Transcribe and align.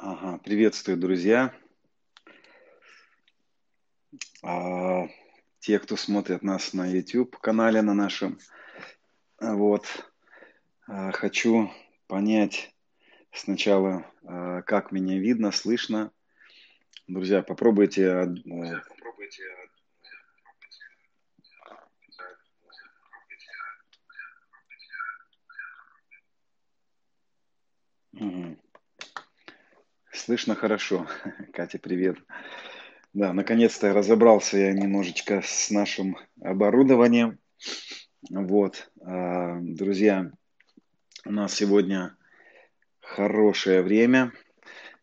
Ага, 0.00 0.38
приветствую, 0.38 0.96
друзья. 0.96 1.52
А, 4.44 5.08
те, 5.58 5.80
кто 5.80 5.96
смотрит 5.96 6.44
нас 6.44 6.72
на 6.72 6.86
YouTube 6.86 7.36
канале 7.38 7.82
на 7.82 7.94
нашем, 7.94 8.38
вот, 9.40 9.86
а, 10.86 11.10
хочу 11.10 11.72
понять 12.06 12.72
сначала, 13.32 14.06
а, 14.22 14.62
как 14.62 14.92
меня 14.92 15.18
видно, 15.18 15.50
слышно. 15.50 16.12
Друзья, 17.08 17.42
попробуйте. 17.42 18.08
а, 18.08 18.24
э, 18.24 18.80
мгм. 28.12 28.67
Слышно 30.12 30.54
хорошо. 30.54 31.06
Катя, 31.52 31.78
привет. 31.78 32.16
Да, 33.12 33.32
наконец-то 33.32 33.92
разобрался 33.92 34.56
я 34.56 34.72
немножечко 34.72 35.42
с 35.44 35.70
нашим 35.70 36.16
оборудованием. 36.40 37.38
Вот, 38.30 38.90
а, 39.02 39.58
друзья, 39.60 40.32
у 41.26 41.32
нас 41.32 41.54
сегодня 41.54 42.16
хорошее 43.00 43.82
время. 43.82 44.32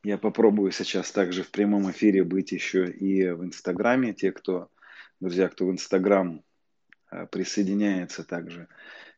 Я 0.04 0.18
попробую 0.18 0.72
сейчас 0.72 1.12
также 1.12 1.44
в 1.44 1.52
прямом 1.52 1.90
эфире 1.92 2.24
быть 2.24 2.52
еще 2.52 2.90
и 2.90 3.30
в 3.30 3.44
Инстаграме. 3.46 4.14
Те, 4.14 4.32
кто, 4.32 4.70
друзья, 5.20 5.50
кто 5.50 5.68
в 5.68 5.72
Инстаграм 5.72 6.44
а, 7.10 7.28
присоединяется 7.28 8.24
также, 8.24 8.68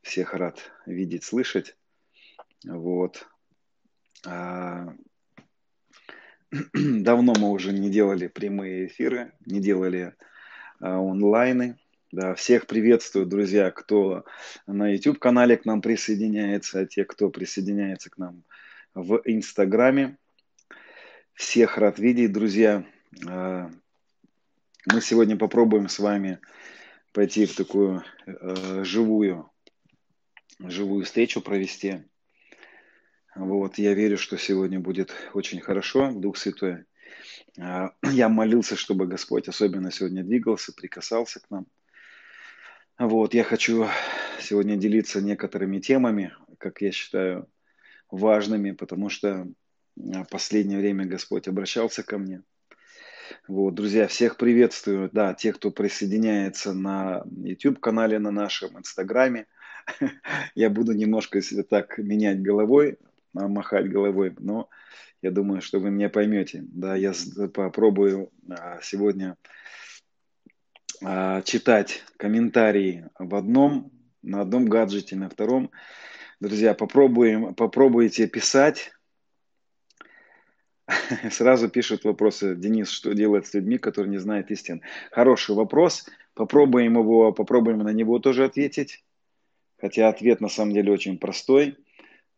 всех 0.02 0.34
рад 0.34 0.70
видеть, 0.86 1.24
слышать. 1.24 1.78
Вот. 2.66 3.26
А, 6.52 6.56
Давно 6.74 7.34
мы 7.38 7.50
уже 7.52 7.74
не 7.74 7.90
делали 7.90 8.28
прямые 8.28 8.88
эфиры, 8.88 9.34
не 9.46 9.60
делали 9.60 10.14
а, 10.80 10.98
онлайны. 10.98 11.78
Да, 12.12 12.36
всех 12.36 12.68
приветствую, 12.68 13.26
друзья, 13.26 13.70
кто 13.70 14.24
на 14.66 14.94
YouTube-канале 14.94 15.58
к 15.58 15.66
нам 15.66 15.82
присоединяется, 15.82 16.82
а 16.82 16.86
те, 16.86 17.04
кто 17.04 17.30
присоединяется 17.30 18.10
к 18.10 18.18
нам 18.18 18.44
в 18.94 19.22
Инстаграме. 19.26 20.18
Всех 21.34 21.78
рад 21.78 22.00
видеть, 22.00 22.32
друзья. 22.32 22.86
А, 23.28 23.70
мы 24.86 25.02
сегодня 25.02 25.36
попробуем 25.36 25.90
с 25.90 26.00
вами 26.00 26.40
пойти 27.12 27.46
в 27.46 27.56
такую 27.56 28.04
э, 28.26 28.84
живую, 28.84 29.50
живую 30.60 31.04
встречу 31.04 31.42
провести. 31.42 32.04
Вот, 33.38 33.78
я 33.78 33.94
верю, 33.94 34.18
что 34.18 34.36
сегодня 34.36 34.80
будет 34.80 35.14
очень 35.36 35.62
хорошо, 35.62 36.12
Дух 36.12 36.38
Святой. 36.38 36.86
А, 37.60 37.92
я 38.12 38.30
молился, 38.30 38.76
чтобы 38.76 39.06
Господь 39.06 39.48
особенно 39.48 39.92
сегодня 39.92 40.24
двигался, 40.24 40.74
прикасался 40.74 41.40
к 41.40 41.50
нам. 41.52 41.68
Вот, 42.98 43.36
я 43.36 43.44
хочу 43.44 43.86
сегодня 44.40 44.76
делиться 44.76 45.22
некоторыми 45.22 45.80
темами, 45.80 46.34
как 46.58 46.82
я 46.82 46.92
считаю, 46.92 47.48
важными, 48.10 48.72
потому 48.72 49.10
что 49.10 49.48
в 49.96 50.26
последнее 50.32 50.80
время 50.80 51.06
Господь 51.06 51.48
обращался 51.48 52.02
ко 52.02 52.18
мне. 52.18 52.42
Вот, 53.48 53.76
друзья, 53.76 54.08
всех 54.08 54.38
приветствую. 54.38 55.12
Да, 55.14 55.36
те, 55.36 55.54
кто 55.54 55.70
присоединяется 55.70 56.74
на 56.74 57.24
YouTube-канале, 57.44 58.18
на 58.18 58.32
нашем 58.32 58.80
Инстаграме, 58.80 59.46
я 60.56 60.72
буду 60.72 60.94
немножко 60.94 61.40
так 61.70 62.00
менять 62.00 62.42
головой, 62.42 62.98
махать 63.34 63.90
головой, 63.90 64.36
но 64.40 64.70
я 65.22 65.32
думаю, 65.32 65.62
что 65.62 65.80
вы 65.80 65.90
меня 65.90 66.10
поймете. 66.10 66.64
Да, 66.68 66.96
я 66.96 67.14
попробую 67.54 68.32
а, 68.50 68.80
сегодня 68.82 69.36
а, 71.04 71.42
читать 71.42 72.04
комментарии 72.18 73.10
в 73.18 73.36
одном, 73.36 73.92
на 74.22 74.42
одном 74.42 74.66
гаджете, 74.66 75.16
на 75.16 75.30
втором. 75.30 75.72
Друзья, 76.40 76.74
попробуем, 76.74 77.56
попробуйте 77.56 78.28
писать. 78.28 78.92
Сразу 81.32 81.68
пишут 81.70 82.04
вопросы. 82.04 82.56
Денис, 82.56 82.90
что 82.90 83.14
делать 83.14 83.48
с 83.48 83.54
людьми, 83.54 83.78
которые 83.78 84.12
не 84.12 84.20
знают 84.20 84.52
истин? 84.52 84.82
Хороший 85.12 85.56
вопрос. 85.56 86.08
Попробуем 86.34 86.98
его, 86.98 87.32
попробуем 87.32 87.80
на 87.80 87.92
него 87.92 88.20
тоже 88.20 88.46
ответить. 88.46 89.04
Хотя 89.80 90.10
ответ 90.10 90.42
на 90.42 90.50
самом 90.50 90.74
деле 90.74 90.92
очень 90.92 91.18
простой 91.18 91.78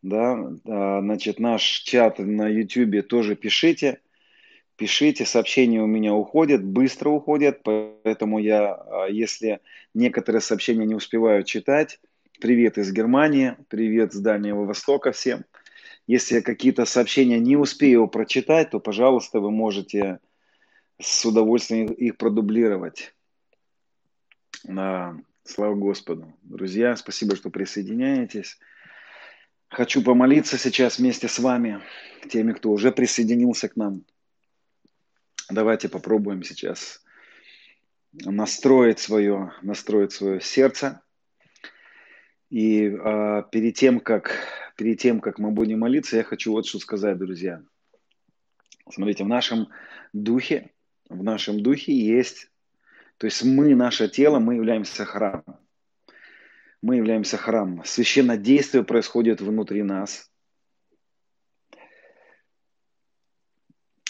да, 0.02 0.52
а, 0.66 1.00
значит, 1.00 1.38
наш 1.38 1.62
чат 1.62 2.18
на 2.18 2.48
YouTube 2.48 3.06
тоже 3.06 3.36
пишите, 3.36 4.00
пишите, 4.76 5.26
сообщения 5.26 5.82
у 5.82 5.86
меня 5.86 6.14
уходят, 6.14 6.64
быстро 6.64 7.10
уходят, 7.10 7.62
поэтому 7.62 8.38
я, 8.38 8.74
а, 8.74 9.06
если 9.08 9.60
некоторые 9.94 10.40
сообщения 10.40 10.86
не 10.86 10.94
успеваю 10.94 11.44
читать, 11.44 12.00
привет 12.40 12.78
из 12.78 12.92
Германии, 12.92 13.56
привет 13.68 14.12
с 14.12 14.18
Дальнего 14.18 14.64
Востока 14.64 15.12
всем. 15.12 15.44
Если 16.06 16.40
какие-то 16.40 16.86
сообщения 16.86 17.38
не 17.38 17.56
успею 17.56 18.08
прочитать, 18.08 18.70
то, 18.70 18.80
пожалуйста, 18.80 19.40
вы 19.40 19.50
можете 19.50 20.18
с 20.98 21.24
удовольствием 21.24 21.86
их 21.92 22.16
продублировать. 22.16 23.14
Да, 24.64 25.16
слава 25.44 25.74
Господу. 25.74 26.32
Друзья, 26.42 26.96
спасибо, 26.96 27.36
что 27.36 27.50
присоединяетесь. 27.50 28.58
Хочу 29.70 30.02
помолиться 30.02 30.58
сейчас 30.58 30.98
вместе 30.98 31.28
с 31.28 31.38
вами, 31.38 31.80
теми, 32.28 32.52
кто 32.52 32.72
уже 32.72 32.90
присоединился 32.90 33.68
к 33.68 33.76
нам. 33.76 34.04
Давайте 35.48 35.88
попробуем 35.88 36.42
сейчас 36.42 37.04
настроить 38.12 38.98
свое, 38.98 39.52
настроить 39.62 40.10
свое 40.10 40.40
сердце. 40.40 41.00
И 42.48 42.86
э, 42.86 43.42
перед, 43.52 43.76
тем, 43.76 44.00
как, 44.00 44.36
перед 44.76 44.98
тем, 44.98 45.20
как 45.20 45.38
мы 45.38 45.52
будем 45.52 45.78
молиться, 45.78 46.16
я 46.16 46.24
хочу 46.24 46.50
вот 46.50 46.66
что 46.66 46.80
сказать, 46.80 47.16
друзья. 47.16 47.62
Смотрите, 48.90 49.22
в 49.22 49.28
нашем 49.28 49.68
духе, 50.12 50.72
в 51.08 51.22
нашем 51.22 51.62
духе 51.62 51.92
есть, 51.92 52.50
то 53.18 53.26
есть 53.26 53.44
мы, 53.44 53.76
наше 53.76 54.08
тело, 54.08 54.40
мы 54.40 54.56
являемся 54.56 55.04
храмом 55.04 55.59
мы 56.82 56.96
являемся 56.96 57.36
храмом. 57.36 57.82
Священное 57.84 58.36
действие 58.36 58.84
происходит 58.84 59.40
внутри 59.40 59.82
нас. 59.82 60.30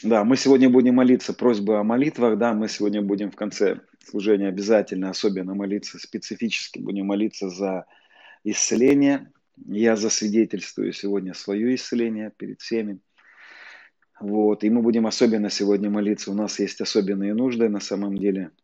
Да, 0.03 0.25
мы 0.25 0.37
сегодня 0.37 0.71
будем 0.71 0.95
молиться, 0.95 1.35
просьбы 1.35 1.77
о 1.79 1.83
молитвах, 1.83 2.39
да, 2.39 2.55
мы 2.55 2.69
сегодня 2.69 3.03
будем 3.03 3.31
в 3.31 3.37
конце 3.37 3.81
служения 4.03 4.49
обязательно, 4.49 5.11
особенно 5.11 5.55
молиться, 5.55 5.99
специфически 5.99 6.79
будем 6.79 7.07
молиться 7.07 7.51
за 7.51 7.85
исцеление. 8.43 9.31
Я 9.67 9.97
засвидетельствую 9.97 10.95
сегодня 10.95 11.35
свое 11.35 11.75
исцеление 11.75 12.33
перед 12.35 12.63
всеми. 12.63 13.01
Вот, 14.19 14.65
и 14.65 14.71
мы 14.71 14.81
будем 14.81 15.07
особенно 15.07 15.51
сегодня 15.51 15.91
молиться. 15.91 16.31
У 16.31 16.35
нас 16.35 16.59
есть 16.61 16.81
особенные 16.81 17.35
нужды 17.35 17.69
на 17.69 17.81
самом 17.81 18.17
деле– 18.17 18.53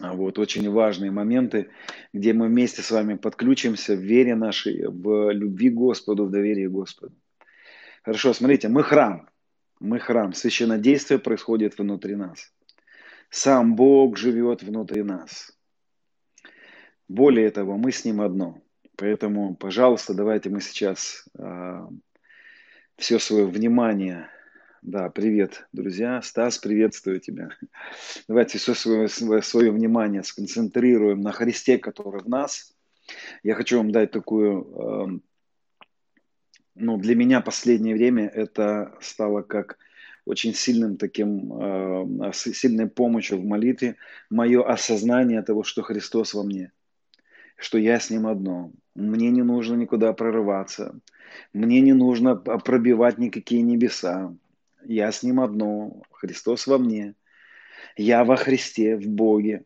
вот, 0.00 0.38
очень 0.38 0.70
важные 0.70 1.10
моменты, 1.10 1.70
где 2.12 2.32
мы 2.32 2.48
вместе 2.48 2.82
с 2.82 2.90
вами 2.90 3.14
подключимся 3.14 3.94
в 3.94 4.00
вере 4.00 4.34
нашей, 4.34 4.86
в 4.86 5.30
любви 5.32 5.70
Господу, 5.70 6.26
в 6.26 6.30
доверии 6.30 6.66
Господу. 6.66 7.14
Хорошо, 8.02 8.32
смотрите, 8.32 8.68
мы 8.68 8.82
храм. 8.82 9.28
Мы 9.80 9.98
храм. 9.98 10.32
Священное 10.32 10.78
действие 10.78 11.18
происходит 11.18 11.78
внутри 11.78 12.16
нас. 12.16 12.52
Сам 13.30 13.76
Бог 13.76 14.16
живет 14.16 14.62
внутри 14.62 15.02
нас. 15.02 15.52
Более 17.08 17.50
того, 17.50 17.76
мы 17.76 17.92
с 17.92 18.04
Ним 18.04 18.20
одно. 18.20 18.60
Поэтому, 18.96 19.54
пожалуйста, 19.54 20.14
давайте 20.14 20.50
мы 20.50 20.60
сейчас 20.60 21.24
э, 21.38 21.42
а, 21.42 21.88
все 22.96 23.18
свое 23.18 23.46
внимание 23.46 24.28
да, 24.82 25.10
привет, 25.10 25.66
друзья. 25.72 26.22
Стас, 26.22 26.58
приветствую 26.58 27.20
тебя. 27.20 27.50
Давайте 28.28 28.58
все 28.58 28.74
свое, 28.74 29.08
свое, 29.08 29.42
свое 29.42 29.70
внимание 29.70 30.22
сконцентрируем 30.22 31.20
на 31.20 31.32
Христе, 31.32 31.78
который 31.78 32.22
в 32.22 32.28
нас. 32.28 32.74
Я 33.42 33.54
хочу 33.54 33.78
вам 33.78 33.90
дать 33.90 34.10
такую, 34.10 34.62
э, 34.62 35.86
ну, 36.74 36.96
для 36.98 37.14
меня 37.14 37.40
последнее 37.40 37.94
время 37.94 38.28
это 38.28 38.96
стало 39.00 39.42
как 39.42 39.78
очень 40.24 40.54
сильным 40.54 40.96
таким, 40.96 41.52
э, 41.52 42.32
сильной 42.32 42.88
помощью 42.88 43.38
в 43.38 43.44
молитве, 43.44 43.96
мое 44.30 44.62
осознание 44.62 45.42
того, 45.42 45.62
что 45.62 45.82
Христос 45.82 46.34
во 46.34 46.42
мне, 46.42 46.72
что 47.56 47.78
я 47.78 47.98
с 47.98 48.10
Ним 48.10 48.26
одно. 48.26 48.72
Мне 48.94 49.30
не 49.30 49.42
нужно 49.42 49.74
никуда 49.74 50.12
прорываться, 50.12 51.00
мне 51.52 51.80
не 51.80 51.94
нужно 51.94 52.36
пробивать 52.36 53.18
никакие 53.18 53.62
небеса, 53.62 54.34
я 54.84 55.10
с 55.12 55.22
Ним 55.22 55.40
одно, 55.40 56.02
Христос 56.10 56.66
во 56.66 56.78
мне. 56.78 57.14
Я 57.96 58.24
во 58.24 58.36
Христе, 58.36 58.96
в 58.96 59.06
Боге. 59.06 59.64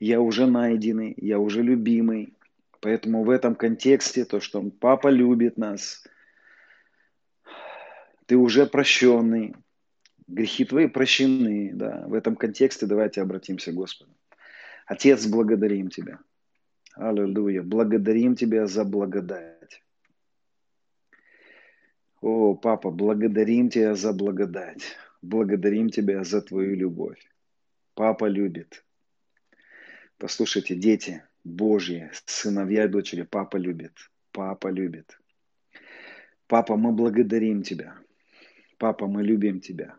Я 0.00 0.20
уже 0.20 0.46
найденный, 0.46 1.14
я 1.16 1.38
уже 1.38 1.62
любимый. 1.62 2.34
Поэтому 2.80 3.24
в 3.24 3.30
этом 3.30 3.54
контексте 3.54 4.24
то, 4.24 4.40
что 4.40 4.62
Папа 4.80 5.08
любит 5.08 5.56
нас, 5.56 6.04
Ты 8.26 8.36
уже 8.36 8.66
прощенный. 8.66 9.54
Грехи 10.26 10.64
твои 10.64 10.86
прощены. 10.86 11.72
Да. 11.74 12.04
В 12.06 12.14
этом 12.14 12.36
контексте 12.36 12.86
давайте 12.86 13.20
обратимся 13.20 13.72
к 13.72 13.74
Господу. 13.74 14.14
Отец, 14.86 15.26
благодарим 15.26 15.88
Тебя. 15.88 16.18
Аллилуйя. 16.94 17.62
Благодарим 17.62 18.36
Тебя 18.36 18.66
за 18.66 18.84
благодать. 18.84 19.53
О, 22.24 22.54
Папа, 22.54 22.90
благодарим 22.90 23.68
Тебя 23.68 23.94
за 23.94 24.14
благодать. 24.14 24.96
Благодарим 25.20 25.90
Тебя 25.90 26.24
за 26.24 26.40
Твою 26.40 26.74
любовь. 26.74 27.20
Папа 27.92 28.24
любит. 28.24 28.82
Послушайте, 30.16 30.74
дети 30.74 31.22
Божьи, 31.44 32.10
сыновья 32.24 32.86
и 32.86 32.88
дочери, 32.88 33.24
Папа 33.24 33.58
любит. 33.58 33.92
Папа 34.32 34.68
любит. 34.68 35.20
Папа, 36.46 36.78
мы 36.78 36.92
благодарим 36.92 37.62
Тебя. 37.62 37.94
Папа, 38.78 39.06
мы 39.06 39.22
любим 39.22 39.60
Тебя. 39.60 39.94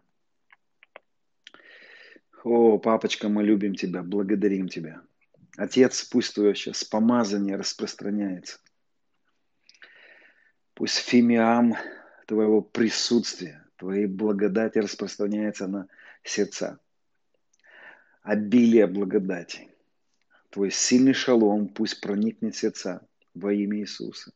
О, 2.43 2.79
папочка, 2.79 3.29
мы 3.29 3.43
любим 3.43 3.75
Тебя, 3.75 4.01
благодарим 4.01 4.67
Тебя. 4.67 5.03
Отец, 5.57 6.03
пусть 6.05 6.33
Твое 6.33 6.55
сейчас 6.55 6.83
помазание 6.83 7.55
распространяется. 7.55 8.57
Пусть 10.73 10.97
фимиам 10.97 11.75
Твоего 12.25 12.61
присутствия, 12.61 13.63
Твоей 13.77 14.07
благодати 14.07 14.79
распространяется 14.79 15.67
на 15.67 15.87
сердца. 16.23 16.79
Обилие 18.23 18.87
благодати. 18.87 19.69
Твой 20.49 20.71
сильный 20.71 21.13
шалом 21.13 21.67
пусть 21.67 22.01
проникнет 22.01 22.55
в 22.55 22.57
сердца 22.57 23.05
во 23.33 23.53
имя 23.53 23.79
Иисуса. 23.79 24.31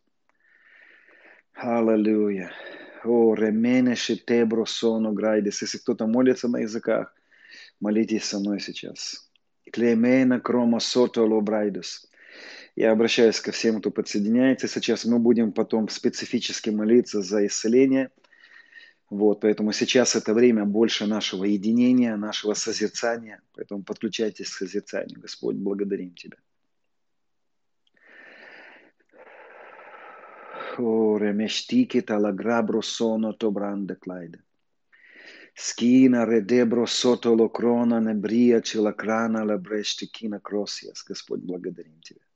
Аллилуйя. 1.53 2.51
О, 3.03 3.33
ремене 3.33 3.95
шетебро 3.95 4.65
соно 4.65 5.11
грайдес. 5.11 5.61
Если 5.61 5.77
кто-то 5.77 6.05
молится 6.05 6.47
на 6.47 6.57
языках, 6.57 7.15
молитесь 7.79 8.25
со 8.25 8.39
мной 8.39 8.59
сейчас. 8.59 9.31
Клемена 9.71 10.39
крома 10.39 10.79
сото 10.79 11.23
лобрайдес. 11.23 12.08
Я 12.79 12.93
обращаюсь 12.93 13.41
ко 13.41 13.51
всем, 13.51 13.81
кто 13.81 13.91
подсоединяется. 13.91 14.69
Сейчас 14.69 15.03
мы 15.03 15.19
будем 15.19 15.51
потом 15.51 15.89
специфически 15.89 16.69
молиться 16.69 17.21
за 17.21 17.45
исцеление. 17.45 18.09
Вот, 19.09 19.41
поэтому 19.41 19.73
сейчас 19.73 20.15
это 20.15 20.33
время 20.33 20.63
больше 20.63 21.05
нашего 21.05 21.43
единения, 21.43 22.15
нашего 22.15 22.53
созерцания. 22.53 23.41
Поэтому 23.53 23.83
подключайтесь 23.83 24.49
к 24.49 24.59
созерцанию. 24.59 25.19
Господь, 25.19 25.57
благодарим 25.57 26.15
Тебя. 26.15 26.37
Talagrabro 32.05 32.81
sono 32.81 33.33
to 33.33 33.51
brande 33.51 33.97
klaide. 33.99 34.39
Скина 35.53 36.25
редебро 36.25 36.85
сото 36.85 37.33
локрона 37.33 37.99
небрия 37.99 38.61
челакрана 38.61 39.43
лабрешти 39.43 40.07
кина 40.07 40.39
кросиас. 40.39 41.03
Господь, 41.03 41.41
благодарим 41.41 41.99
Тебя. 41.99 42.28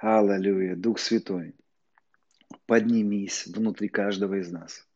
Аллилуйя. 0.00 0.76
Дух 0.76 0.98
Святой, 0.98 1.54
поднимись 2.66 3.46
внутри 3.46 3.88
каждого 3.88 4.40
из 4.40 4.50
нас. 4.50 4.88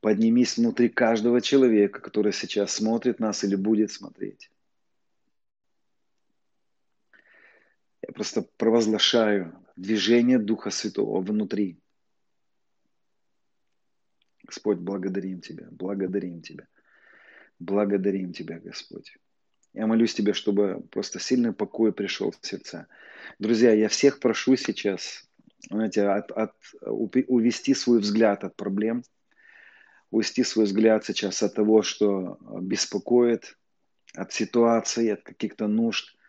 Поднимись 0.00 0.56
внутри 0.56 0.88
каждого 0.88 1.40
человека, 1.40 2.00
который 2.00 2.32
сейчас 2.32 2.72
смотрит 2.72 3.20
нас 3.20 3.44
или 3.44 3.54
будет 3.54 3.92
смотреть. 3.92 4.50
Я 8.04 8.12
просто 8.12 8.42
провозглашаю 8.56 9.56
движение 9.76 10.40
Духа 10.40 10.70
Святого 10.70 11.20
внутри. 11.20 11.80
Господь, 14.42 14.78
благодарим 14.78 15.40
Тебя, 15.40 15.68
благодарим 15.70 16.42
Тебя, 16.42 16.66
благодарим 17.60 18.32
Тебя, 18.32 18.58
Господь. 18.58 19.16
Я 19.74 19.86
молюсь 19.86 20.14
Тебе, 20.14 20.32
чтобы 20.32 20.82
просто 20.90 21.18
сильный 21.18 21.52
покой 21.52 21.92
пришел 21.92 22.30
в 22.30 22.46
сердца. 22.46 22.88
Друзья, 23.38 23.72
я 23.72 23.88
всех 23.88 24.20
прошу 24.20 24.56
сейчас, 24.56 25.24
знаете, 25.70 26.06
от, 26.06 26.30
от, 26.32 26.52
увести 26.82 27.74
свой 27.74 28.00
взгляд 28.00 28.44
от 28.44 28.56
проблем, 28.56 29.02
увести 30.10 30.44
свой 30.44 30.66
взгляд 30.66 31.04
сейчас 31.04 31.42
от 31.42 31.54
того, 31.54 31.82
что 31.82 32.38
беспокоит, 32.60 33.56
от 34.14 34.32
ситуации, 34.32 35.10
от 35.10 35.22
каких-то 35.22 35.68
нужд– 35.68 36.16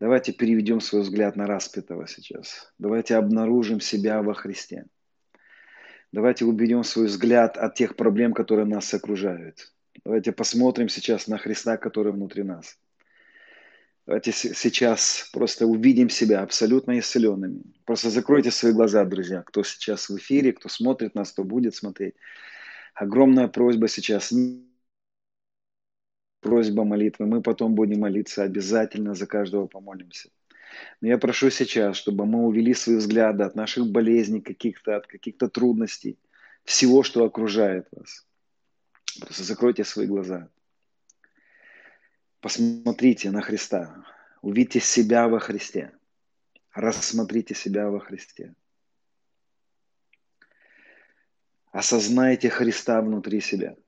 Давайте 0.00 0.32
переведем 0.32 0.80
свой 0.80 1.02
взгляд 1.02 1.36
на 1.36 1.46
распятого 1.46 2.06
сейчас. 2.08 2.72
Давайте 2.78 3.16
обнаружим 3.16 3.80
себя 3.80 4.22
во 4.22 4.34
Христе. 4.34 4.86
Давайте 6.10 6.44
уберем 6.44 6.84
свой 6.84 7.06
взгляд 7.06 7.56
от 7.56 7.74
тех 7.74 7.96
проблем, 7.96 8.32
которые 8.32 8.66
нас 8.66 8.92
окружают. 8.92 9.73
Давайте 10.04 10.32
посмотрим 10.32 10.88
сейчас 10.88 11.28
на 11.28 11.38
Христа, 11.38 11.76
который 11.76 12.12
внутри 12.12 12.42
нас. 12.42 12.78
Давайте 14.06 14.32
сейчас 14.32 15.30
просто 15.32 15.66
увидим 15.66 16.10
себя 16.10 16.42
абсолютно 16.42 16.98
исцеленными. 16.98 17.62
Просто 17.86 18.10
закройте 18.10 18.50
свои 18.50 18.72
глаза, 18.72 19.04
друзья, 19.06 19.42
кто 19.42 19.62
сейчас 19.62 20.10
в 20.10 20.16
эфире, 20.18 20.52
кто 20.52 20.68
смотрит 20.68 21.14
нас, 21.14 21.32
кто 21.32 21.42
будет 21.42 21.74
смотреть. 21.74 22.14
Огромная 22.94 23.48
просьба 23.48 23.88
сейчас 23.88 24.30
просьба 26.40 26.84
молитвы. 26.84 27.24
Мы 27.24 27.40
потом 27.40 27.74
будем 27.74 28.00
молиться 28.00 28.42
обязательно, 28.42 29.14
за 29.14 29.26
каждого 29.26 29.66
помолимся. 29.66 30.28
Но 31.00 31.08
я 31.08 31.16
прошу 31.16 31.48
сейчас, 31.48 31.96
чтобы 31.96 32.26
мы 32.26 32.44
увели 32.44 32.74
свои 32.74 32.96
взгляды 32.96 33.44
от 33.44 33.54
наших 33.54 33.86
болезней, 33.86 34.42
каких-то, 34.42 34.96
от 34.96 35.06
каких-то 35.06 35.48
трудностей, 35.48 36.18
всего, 36.64 37.02
что 37.02 37.24
окружает 37.24 37.88
вас. 37.92 38.26
Просто 39.20 39.42
закройте 39.42 39.84
свои 39.84 40.06
глаза. 40.06 40.48
Посмотрите 42.40 43.30
на 43.30 43.40
Христа. 43.40 44.04
Увидьте 44.42 44.80
себя 44.80 45.28
во 45.28 45.38
Христе. 45.38 45.92
Рассмотрите 46.72 47.54
себя 47.54 47.88
во 47.90 48.00
Христе. 48.00 48.54
Осознайте 51.72 52.50
Христа 52.50 53.00
внутри 53.00 53.40
себя– 53.40 53.76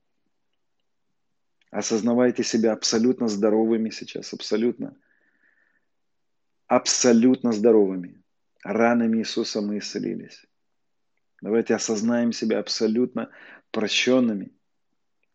Осознавайте 1.69 2.43
себя 2.43 2.73
абсолютно 2.73 3.27
здоровыми 3.27 3.89
сейчас, 3.89 4.33
абсолютно. 4.33 4.95
Абсолютно 6.67 7.51
здоровыми. 7.51 8.21
Ранами 8.63 9.19
Иисуса 9.19 9.61
мы 9.61 9.77
исцелились. 9.79 10.45
Давайте 11.41 11.75
осознаем 11.75 12.31
себя 12.31 12.59
абсолютно 12.59 13.29
прощенными. 13.71 14.56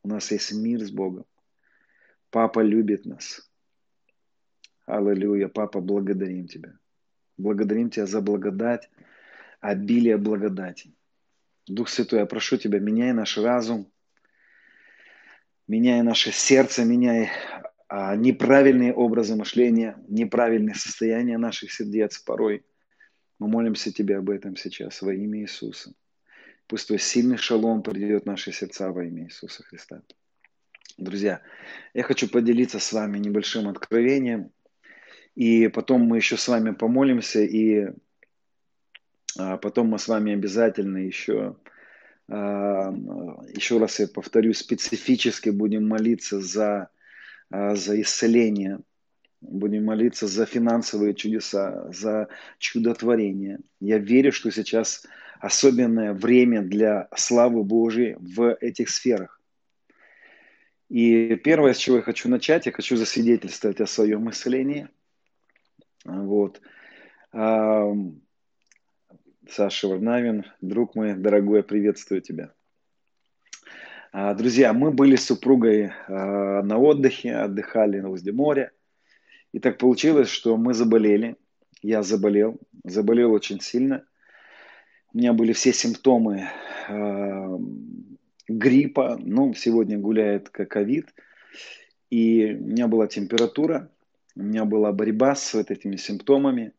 У 0.03 0.09
нас 0.09 0.31
есть 0.33 0.53
мир 0.53 0.81
с 0.81 0.91
Богом. 0.91 1.25
Папа 2.31 2.61
любит 2.61 3.07
нас. 3.07 3.49
Аллилуйя. 4.87 5.49
Папа, 5.49 5.81
благодарим 5.81 6.49
Тебя. 6.49 6.73
Благодарим 7.37 7.91
Тебя 7.91 8.07
за 8.07 8.21
благодать, 8.21 8.91
обилие 9.61 10.17
благодати. 10.17 10.95
Дух 11.67 11.89
Святой, 11.89 12.21
я 12.21 12.27
прошу 12.27 12.57
Тебя, 12.57 12.81
меняй 12.81 13.13
наш 13.13 13.39
разум, 13.39 13.91
меняя 15.69 16.03
наше 16.03 16.33
сердце, 16.33 16.85
меняя 16.85 17.31
а, 17.89 18.17
неправильные 18.17 18.93
образы 18.93 19.37
мышления, 19.37 19.97
неправильные 20.09 20.75
состояния 20.75 21.39
наших 21.39 21.73
сердец 21.73 22.19
порой. 22.19 22.65
Мы 23.39 23.49
молимся 23.49 23.93
Тебе 23.93 24.17
об 24.17 24.31
этом 24.31 24.57
сейчас 24.57 25.03
во 25.03 25.15
имя 25.15 25.41
Иисуса. 25.41 25.95
Пусть 26.67 26.87
Твой 26.87 26.99
сильный 26.99 27.37
шалом 27.37 27.83
придет 27.83 28.23
в 28.23 28.27
наши 28.27 28.53
сердца 28.53 28.91
во 28.91 29.05
имя 29.05 29.25
Иисуса 29.25 29.63
Христа. 29.63 30.03
Друзья, 30.99 31.43
я 31.95 32.03
хочу 32.03 32.29
поделиться 32.29 32.79
с 32.79 32.93
вами 32.93 33.19
небольшим 33.19 33.69
откровением, 33.69 34.51
и 35.35 35.69
потом 35.69 36.03
мы 36.03 36.19
еще 36.19 36.37
с 36.37 36.49
вами 36.49 36.73
помолимся, 36.73 37.41
и 37.41 37.89
а, 39.39 39.57
потом 39.57 39.89
мы 39.89 39.99
с 39.99 40.09
вами 40.09 40.35
обязательно 40.35 40.99
еще 40.99 41.57
а, 42.29 42.91
еще 43.55 43.79
раз 43.79 44.01
я 44.01 44.09
повторю, 44.09 44.55
специфически 44.55 45.51
будем 45.51 45.87
молиться 45.87 46.41
за, 46.41 46.89
а, 47.51 47.75
за 47.75 48.01
исцеление, 48.01 48.81
будем 49.43 49.85
молиться 49.85 50.27
за 50.27 50.47
финансовые 50.47 51.15
чудеса, 51.15 51.93
за 51.93 52.29
чудотворение. 52.59 53.59
Я 53.81 53.99
верю, 53.99 54.33
что 54.33 54.51
сейчас 54.51 55.05
особенное 55.41 56.15
время 56.15 56.63
для 56.63 57.09
славы 57.17 57.65
Божьей 57.65 58.17
в 58.19 58.57
этих 58.61 58.89
сферах. 58.89 59.41
И 60.89 61.37
первое, 61.37 61.75
с 61.75 61.79
чего 61.79 61.97
я 61.97 62.03
хочу 62.03 62.29
начать, 62.29 62.67
я 62.67 62.73
хочу 62.73 62.97
засвидетельствовать 62.97 63.81
о 63.81 63.87
своем 63.87 64.31
исцелении. 64.31 64.89
Вот. 66.05 66.61
Саша 67.33 67.89
Варнавин, 69.89 70.45
друг 70.61 70.95
мой, 70.95 71.15
дорогой, 71.15 71.63
приветствую 71.63 72.21
тебя. 72.21 72.53
А, 74.13 74.35
друзья, 74.35 74.75
мы 74.75 74.91
были 74.91 75.17
с 75.17 75.25
супругой 75.25 75.93
а, 76.07 76.63
на 76.63 76.79
отдыхе, 76.79 77.35
отдыхали 77.35 78.01
возле 78.01 78.33
моря. 78.33 78.71
И 79.53 79.59
так 79.59 79.79
получилось, 79.79 80.29
что 80.29 80.57
мы 80.57 80.75
заболели. 80.75 81.37
Я 81.83 82.03
заболел, 82.03 82.59
заболел 82.85 83.33
очень 83.33 83.61
сильно. 83.61 84.05
У 85.13 85.19
меня 85.19 85.33
были 85.33 85.53
все 85.53 85.73
симптомы 85.73 86.49
э, 86.89 87.59
гриппа, 88.49 89.19
ну, 89.21 89.53
сегодня 89.55 89.99
гуляет 89.99 90.49
ковид, 90.49 91.13
и 92.09 92.57
у 92.59 92.67
меня 92.67 92.89
была 92.89 93.07
температура, 93.09 93.91
у 94.37 94.43
меня 94.43 94.65
была 94.65 94.93
борьба 94.93 95.35
с 95.35 95.53
вот 95.53 95.71
этими 95.71 95.97
симптомами, 95.97 96.73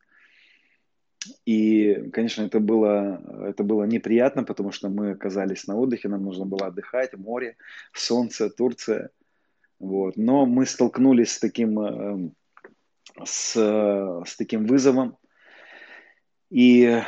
и, 1.45 2.09
конечно, 2.11 2.43
это 2.43 2.59
было, 2.59 3.21
это 3.47 3.63
было 3.63 3.83
неприятно, 3.83 4.43
потому 4.43 4.71
что 4.71 4.89
мы 4.89 5.11
оказались 5.11 5.67
на 5.67 5.75
отдыхе, 5.75 6.09
нам 6.09 6.23
нужно 6.23 6.45
было 6.45 6.67
отдыхать, 6.67 7.13
море, 7.17 7.55
солнце, 7.93 8.49
Турция. 8.49 9.09
Вот. 9.79 10.17
Но 10.17 10.45
мы 10.45 10.65
столкнулись 10.65 11.33
с 11.33 11.39
таким, 11.39 11.79
э, 11.79 12.29
с, 13.23 13.53
с 13.55 14.35
таким 14.37 14.65
вызовом. 14.65 15.17
И 16.49 17.01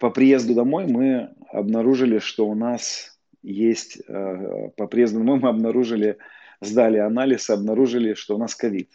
по 0.00 0.10
приезду 0.10 0.54
домой 0.54 0.86
мы 0.86 1.34
обнаружили, 1.50 2.18
что 2.18 2.48
у 2.48 2.54
нас 2.54 3.18
есть, 3.42 3.98
э, 4.06 4.68
по 4.76 4.86
приезду 4.86 5.18
домой 5.18 5.38
мы 5.40 5.48
обнаружили, 5.48 6.18
сдали 6.60 6.98
анализ, 6.98 7.50
обнаружили, 7.50 8.14
что 8.14 8.36
у 8.36 8.38
нас 8.38 8.54
ковид. 8.54 8.90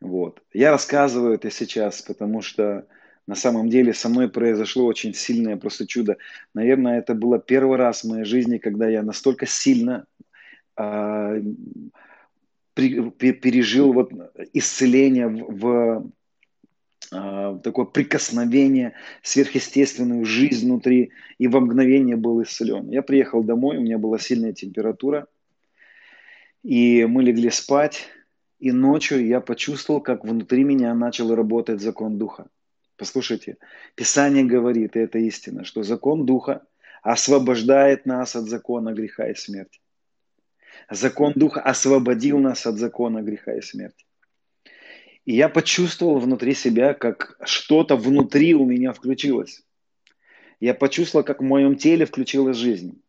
Вот. 0.00 0.42
Я 0.52 0.70
рассказываю 0.70 1.34
это 1.34 1.50
сейчас, 1.50 2.02
потому 2.02 2.42
что 2.42 2.86
на 3.26 3.34
самом 3.34 3.68
деле 3.68 3.94
со 3.94 4.08
мной 4.08 4.28
произошло 4.28 4.84
очень 4.84 5.14
сильное 5.14 5.56
просто 5.56 5.86
чудо. 5.86 6.18
Наверное, 6.52 6.98
это 6.98 7.14
было 7.14 7.38
первый 7.38 7.78
раз 7.78 8.04
в 8.04 8.08
моей 8.08 8.24
жизни, 8.24 8.58
когда 8.58 8.88
я 8.88 9.02
настолько 9.02 9.46
сильно 9.46 10.06
э, 10.76 11.42
при, 12.74 13.32
пережил 13.32 13.92
вот 13.92 14.12
исцеление 14.52 15.28
в, 15.28 15.44
в 15.48 16.10
э, 17.12 17.58
такое 17.62 17.86
прикосновение, 17.86 18.94
сверхъестественную 19.22 20.24
жизнь 20.24 20.66
внутри, 20.66 21.12
и 21.38 21.48
во 21.48 21.60
мгновение 21.60 22.16
был 22.16 22.42
исцелен. 22.42 22.90
Я 22.90 23.02
приехал 23.02 23.42
домой, 23.42 23.78
у 23.78 23.80
меня 23.80 23.98
была 23.98 24.18
сильная 24.18 24.52
температура, 24.52 25.26
и 26.62 27.04
мы 27.04 27.22
легли 27.22 27.50
спать, 27.50 28.08
и 28.58 28.72
ночью 28.72 29.24
я 29.26 29.40
почувствовал, 29.40 30.00
как 30.00 30.24
внутри 30.24 30.64
меня 30.64 30.94
начал 30.94 31.34
работать 31.34 31.80
закон 31.80 32.18
Духа. 32.18 32.46
Послушайте, 32.96 33.56
Писание 33.94 34.44
говорит, 34.44 34.96
и 34.96 35.00
это 35.00 35.18
истина, 35.18 35.64
что 35.64 35.82
закон 35.82 36.26
Духа 36.26 36.62
освобождает 37.02 38.06
нас 38.06 38.34
от 38.36 38.44
закона 38.44 38.92
греха 38.92 39.28
и 39.28 39.34
смерти. 39.34 39.80
Закон 40.90 41.32
Духа 41.34 41.60
освободил 41.60 42.38
нас 42.38 42.66
от 42.66 42.76
закона 42.76 43.22
греха 43.22 43.54
и 43.54 43.60
смерти. 43.60 44.04
И 45.24 45.34
я 45.34 45.48
почувствовал 45.48 46.18
внутри 46.18 46.54
себя, 46.54 46.92
как 46.94 47.38
что-то 47.44 47.96
внутри 47.96 48.54
у 48.54 48.66
меня 48.66 48.92
включилось. 48.92 49.62
Я 50.60 50.74
почувствовал, 50.74 51.24
как 51.24 51.40
в 51.40 51.44
моем 51.44 51.76
теле 51.76 52.04
включилась 52.04 52.56
жизнь. 52.56 53.00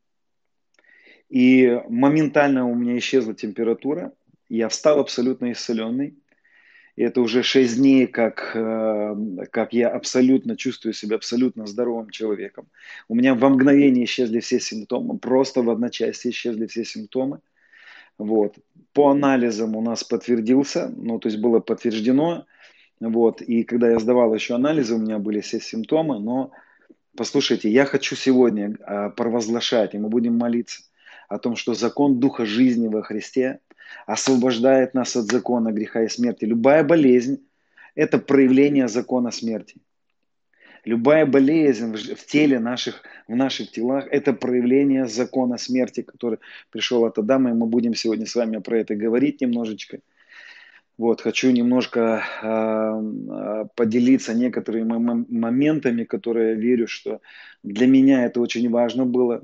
И 1.29 1.79
моментально 1.89 2.65
у 2.65 2.75
меня 2.75 2.97
исчезла 2.97 3.33
температура. 3.33 4.13
Я 4.47 4.69
встал 4.69 4.99
абсолютно 4.99 5.51
исцеленный. 5.51 6.15
И 6.95 7.03
это 7.03 7.19
уже 7.19 7.43
шесть 7.43 7.75
дней, 7.77 8.07
как, 8.07 8.51
э, 8.55 9.15
как 9.51 9.73
я 9.73 9.89
абсолютно 9.89 10.55
чувствую 10.55 10.93
себя 10.93 11.17
абсолютно 11.17 11.65
здоровым 11.65 12.09
человеком. 12.09 12.67
У 13.09 13.15
меня 13.15 13.35
во 13.35 13.49
мгновение 13.49 14.05
исчезли 14.05 14.39
все 14.39 14.61
симптомы, 14.61 15.17
просто 15.19 15.61
в 15.61 15.69
одночасье 15.69 16.31
исчезли 16.31 16.67
все 16.67 16.85
симптомы. 16.85 17.41
Вот. 18.17 18.55
По 18.93 19.09
анализам 19.09 19.75
у 19.75 19.81
нас 19.81 20.03
подтвердился, 20.03 20.91
ну, 20.95 21.19
то 21.19 21.27
есть 21.27 21.39
было 21.39 21.59
подтверждено, 21.59 22.45
вот, 22.99 23.41
и 23.41 23.63
когда 23.63 23.89
я 23.89 23.99
сдавал 23.99 24.33
еще 24.33 24.55
анализы, 24.55 24.95
у 24.95 24.99
меня 24.99 25.19
были 25.19 25.41
все 25.41 25.59
симптомы, 25.59 26.19
но 26.19 26.51
послушайте, 27.17 27.69
я 27.69 27.85
хочу 27.85 28.15
сегодня 28.15 28.77
а, 28.85 29.09
провозглашать, 29.09 29.93
и 29.93 29.97
мы 29.97 30.07
будем 30.07 30.37
молиться 30.37 30.83
о 31.27 31.37
том, 31.39 31.55
что 31.55 31.73
закон 31.73 32.19
Духа 32.19 32.45
жизни 32.45 32.87
во 32.87 33.01
Христе 33.01 33.59
освобождает 34.05 34.93
нас 34.93 35.15
от 35.15 35.25
закона 35.25 35.71
греха 35.71 36.03
и 36.03 36.07
смерти. 36.07 36.45
Любая 36.45 36.83
болезнь– 36.83 37.45
это 37.95 38.17
проявление 38.17 38.87
закона 38.87 39.31
смерти. 39.31 39.75
Любая 40.85 41.25
болезнь 41.25 41.95
в 41.95 42.25
теле 42.27 42.59
наших, 42.59 43.01
в 43.27 43.35
наших 43.35 43.71
телах– 43.71 44.07
это 44.11 44.33
проявление 44.33 45.07
закона 45.07 45.57
смерти, 45.57 46.03
который 46.03 46.37
пришел 46.69 47.05
от 47.05 47.17
Адама, 47.17 47.49
и 47.49 47.53
мы 47.53 47.65
будем 47.65 47.95
сегодня 47.95 48.27
с 48.27 48.35
вами 48.35 48.57
про 48.57 48.79
это 48.79 48.95
говорить 48.95 49.41
немножечко. 49.41 49.99
Вот, 50.97 51.21
хочу 51.21 51.49
немножко 51.51 52.23
э, 52.41 53.65
поделиться 53.75 54.35
некоторыми 54.35 55.25
моментами, 55.27 56.03
которые 56.03 56.51
я 56.51 56.55
верю, 56.55 56.87
что 56.87 57.19
для 57.63 57.87
меня 57.87 58.23
это 58.25 58.39
очень 58.39 58.69
важно 58.69 59.05
было 59.05 59.43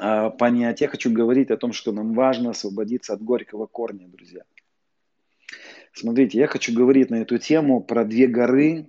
э, 0.00 0.30
понять. 0.38 0.80
Я 0.80 0.88
хочу 0.88 1.12
говорить 1.12 1.50
о 1.50 1.58
том, 1.58 1.74
что 1.74 1.92
нам 1.92 2.14
важно 2.14 2.50
освободиться 2.50 3.12
от 3.12 3.22
горького 3.22 3.66
корня, 3.66 4.08
друзья. 4.08 4.42
Смотрите, 5.92 6.38
я 6.38 6.46
хочу 6.46 6.74
говорить 6.74 7.10
на 7.10 7.16
эту 7.16 7.38
тему 7.38 7.80
про 7.80 8.04
две 8.04 8.26
горы, 8.26 8.86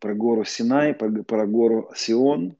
про 0.00 0.14
гору 0.14 0.44
Синай, 0.44 0.94
про, 0.94 1.10
про 1.22 1.46
гору 1.46 1.90
Сион, 1.94 2.56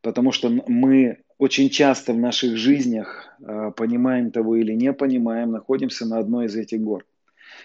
потому 0.00 0.32
что 0.32 0.48
мы 0.66 1.18
очень 1.38 1.70
часто 1.70 2.12
в 2.12 2.18
наших 2.18 2.56
жизнях, 2.56 3.36
э, 3.40 3.72
понимаем 3.76 4.30
того 4.30 4.56
или 4.56 4.72
не 4.72 4.92
понимаем, 4.92 5.50
находимся 5.50 6.06
на 6.06 6.18
одной 6.18 6.46
из 6.46 6.56
этих 6.56 6.80
гор. 6.80 7.06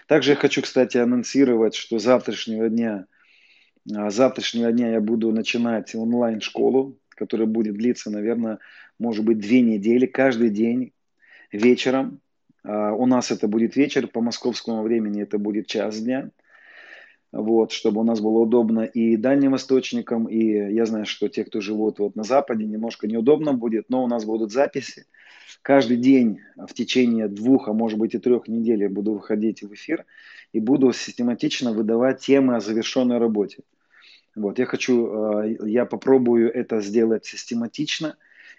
Также 0.07 0.31
я 0.31 0.35
хочу, 0.35 0.61
кстати, 0.61 0.97
анонсировать, 0.97 1.75
что 1.75 1.99
завтрашнего 1.99 2.69
дня, 2.69 3.05
э, 3.89 4.09
завтрашнего 4.09 4.71
дня 4.71 4.91
я 4.91 5.01
буду 5.01 5.31
начинать 5.31 5.93
онлайн-школу, 5.95 6.97
которая 7.09 7.47
будет 7.47 7.75
длиться, 7.75 8.09
наверное, 8.09 8.59
может 8.99 9.25
быть, 9.25 9.39
две 9.39 9.61
недели, 9.61 10.05
каждый 10.05 10.49
день 10.49 10.93
вечером. 11.51 12.21
А, 12.63 12.93
у 12.93 13.05
нас 13.05 13.31
это 13.31 13.47
будет 13.47 13.75
вечер, 13.75 14.07
по 14.07 14.21
московскому 14.21 14.83
времени 14.83 15.21
это 15.21 15.37
будет 15.37 15.67
час 15.67 15.99
дня. 16.01 16.29
Вот, 17.35 17.73
чтобы 17.73 17.99
у 17.99 18.03
нас 18.05 18.21
было 18.21 18.39
удобно 18.39 18.79
и 18.79 19.17
дальневосточникам, 19.17 20.27
и 20.27 20.73
я 20.73 20.85
знаю, 20.85 21.05
что 21.05 21.27
те, 21.27 21.43
кто 21.43 21.59
живут 21.59 21.99
вот 21.99 22.15
на 22.15 22.23
Западе, 22.23 22.63
немножко 22.63 23.07
неудобно 23.07 23.51
будет, 23.51 23.89
но 23.89 24.05
у 24.05 24.07
нас 24.07 24.23
будут 24.23 24.53
записи. 24.53 25.05
Каждый 25.61 25.97
день 25.97 26.39
в 26.55 26.73
течение 26.73 27.27
двух, 27.27 27.67
а 27.67 27.73
может 27.73 27.99
быть 27.99 28.15
и 28.15 28.19
трех 28.19 28.47
недель 28.47 28.83
я 28.83 28.89
буду 28.89 29.11
выходить 29.11 29.63
в 29.63 29.73
эфир 29.73 30.05
и 30.53 30.61
буду 30.61 30.93
систематично 30.93 31.73
выдавать 31.73 32.21
темы 32.21 32.55
о 32.55 32.61
завершенной 32.61 33.17
работе. 33.17 33.63
Вот, 34.33 34.57
я 34.57 34.65
хочу, 34.65 35.05
а, 35.05 35.45
я 35.45 35.85
попробую 35.85 36.53
это 36.53 36.79
сделать 36.79 37.25
систематично. 37.25 38.15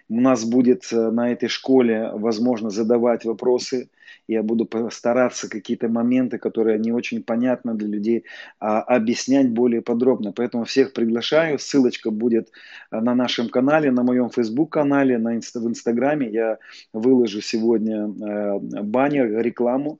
У 0.09 0.21
нас 0.21 0.45
будет 0.45 0.87
э, 0.91 1.11
на 1.11 1.31
этой 1.31 1.49
школе 1.49 2.11
возможно 2.13 2.69
задавать 2.69 3.25
вопросы. 3.25 3.89
Я 4.27 4.41
буду 4.41 4.67
стараться 4.89 5.49
какие-то 5.49 5.89
моменты, 5.89 6.37
которые 6.37 6.79
не 6.79 6.91
очень 6.91 7.23
понятны 7.23 7.73
для 7.75 7.87
людей, 7.87 8.23
а, 8.59 8.81
объяснять 8.81 9.49
более 9.49 9.81
подробно. 9.81 10.31
Поэтому 10.31 10.63
всех 10.63 10.93
приглашаю. 10.93 11.59
Ссылочка 11.59 12.09
будет 12.09 12.51
э, 12.91 12.99
на 13.01 13.15
нашем 13.15 13.49
канале, 13.49 13.91
на 13.91 14.03
моем 14.03 14.29
Facebook-канале, 14.29 15.17
на 15.17 15.31
в 15.31 15.67
Инстаграме. 15.67 16.29
Я 16.29 16.57
выложу 16.93 17.41
сегодня 17.41 18.07
э, 18.07 18.59
баннер, 18.59 19.41
рекламу 19.41 19.99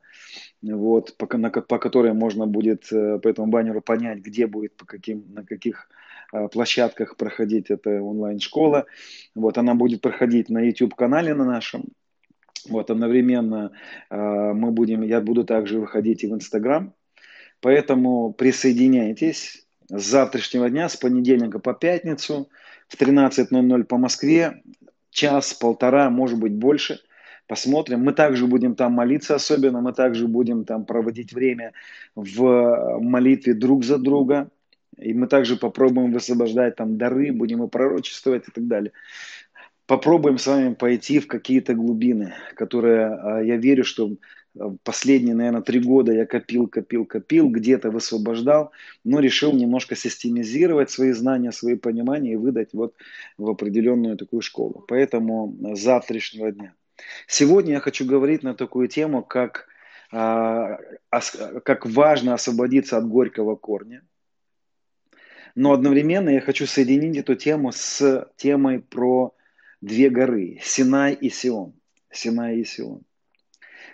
вот, 0.61 1.15
по, 1.17 1.37
на, 1.37 1.49
по 1.49 1.77
которой 1.79 2.13
можно 2.13 2.47
будет 2.47 2.89
по 2.89 3.27
этому 3.27 3.47
баннеру 3.47 3.81
понять, 3.81 4.19
где 4.19 4.47
будет, 4.47 4.75
по 4.75 4.85
каким, 4.85 5.25
на 5.33 5.43
каких 5.43 5.89
площадках 6.51 7.17
проходить 7.17 7.69
эта 7.69 8.01
онлайн-школа. 8.01 8.85
Вот, 9.35 9.57
она 9.57 9.75
будет 9.75 10.01
проходить 10.01 10.49
на 10.49 10.59
YouTube-канале 10.59 11.33
на 11.33 11.45
нашем. 11.45 11.85
Вот, 12.67 12.89
одновременно 12.89 13.71
э, 14.09 14.15
мы 14.17 14.71
будем, 14.71 15.01
я 15.03 15.21
буду 15.21 15.45
также 15.45 15.79
выходить 15.79 16.23
и 16.23 16.27
в 16.27 16.33
Instagram. 16.33 16.93
Поэтому 17.61 18.33
присоединяйтесь 18.33 19.65
с 19.89 20.03
завтрашнего 20.03 20.69
дня, 20.69 20.89
с 20.89 20.97
понедельника 20.97 21.59
по 21.59 21.73
пятницу 21.73 22.49
в 22.87 23.01
13.00 23.01 23.83
по 23.85 23.97
Москве, 23.97 24.61
час, 25.09 25.53
полтора, 25.53 26.09
может 26.09 26.39
быть 26.39 26.53
больше– 26.53 26.99
посмотрим. 27.47 28.03
Мы 28.03 28.13
также 28.13 28.45
будем 28.45 28.75
там 28.75 28.93
молиться 28.93 29.35
особенно, 29.35 29.81
мы 29.81 29.93
также 29.93 30.27
будем 30.27 30.65
там 30.65 30.85
проводить 30.85 31.33
время 31.33 31.73
в 32.15 32.99
молитве 32.99 33.53
друг 33.53 33.83
за 33.83 33.97
друга. 33.97 34.49
И 34.97 35.13
мы 35.13 35.27
также 35.27 35.57
попробуем 35.57 36.11
высвобождать 36.11 36.75
там 36.75 36.97
дары, 36.97 37.31
будем 37.31 37.63
и 37.63 37.67
пророчествовать 37.67 38.47
и 38.47 38.51
так 38.51 38.67
далее. 38.67 38.91
Попробуем 39.85 40.37
с 40.37 40.47
вами 40.47 40.73
пойти 40.73 41.19
в 41.19 41.27
какие-то 41.27 41.73
глубины, 41.73 42.33
которые 42.55 43.07
а, 43.07 43.41
я 43.41 43.55
верю, 43.55 43.85
что 43.85 44.17
а, 44.59 44.75
последние, 44.83 45.33
наверное, 45.33 45.61
три 45.61 45.79
года 45.79 46.11
я 46.11 46.25
копил, 46.25 46.67
копил, 46.67 47.05
копил, 47.05 47.49
где-то 47.49 47.89
высвобождал, 47.89 48.71
но 49.05 49.19
решил 49.19 49.53
немножко 49.53 49.95
системизировать 49.95 50.89
свои 50.89 51.11
знания, 51.11 51.51
свои 51.51 51.75
понимания 51.75 52.33
и 52.33 52.37
выдать 52.37 52.73
вот 52.73 52.95
в 53.37 53.49
определенную 53.49 54.17
такую 54.17 54.41
школу. 54.41 54.83
Поэтому 54.87 55.55
с 55.73 55.79
завтрашнего 55.79 56.51
дня 56.51 56.73
Сегодня 57.27 57.73
я 57.73 57.79
хочу 57.79 58.05
говорить 58.05 58.43
на 58.43 58.53
такую 58.53 58.87
тему, 58.87 59.23
как, 59.23 59.67
а, 60.11 60.77
как 61.63 61.85
важно 61.85 62.33
освободиться 62.33 62.97
от 62.97 63.07
горького 63.07 63.55
корня. 63.55 64.01
Но 65.57 65.73
одновременно 65.73 66.29
я 66.29 66.39
хочу 66.39 66.67
соединить 66.67 67.17
эту 67.17 67.33
тему 67.33 67.71
с 67.71 68.29
темой 68.37 68.79
про 68.79 69.33
две 69.81 70.11
горы– 70.11 70.59
Синай 70.61 71.15
и 71.15 71.31
Сион. 71.31 71.73
Синай 72.11 72.59
и 72.59 72.63
Сион. 72.63 73.01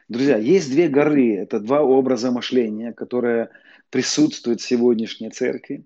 Друзья, 0.10 0.36
есть 0.36 0.70
две 0.70 0.89
горы, 0.89 1.38
это 1.38 1.62
два 1.62 1.82
образа 1.82 2.32
мышления, 2.32 2.91
которые 2.91 3.50
присутствуют 3.89 4.60
в 4.60 4.65
сегодняшней 4.65 5.29
церкви. 5.29 5.86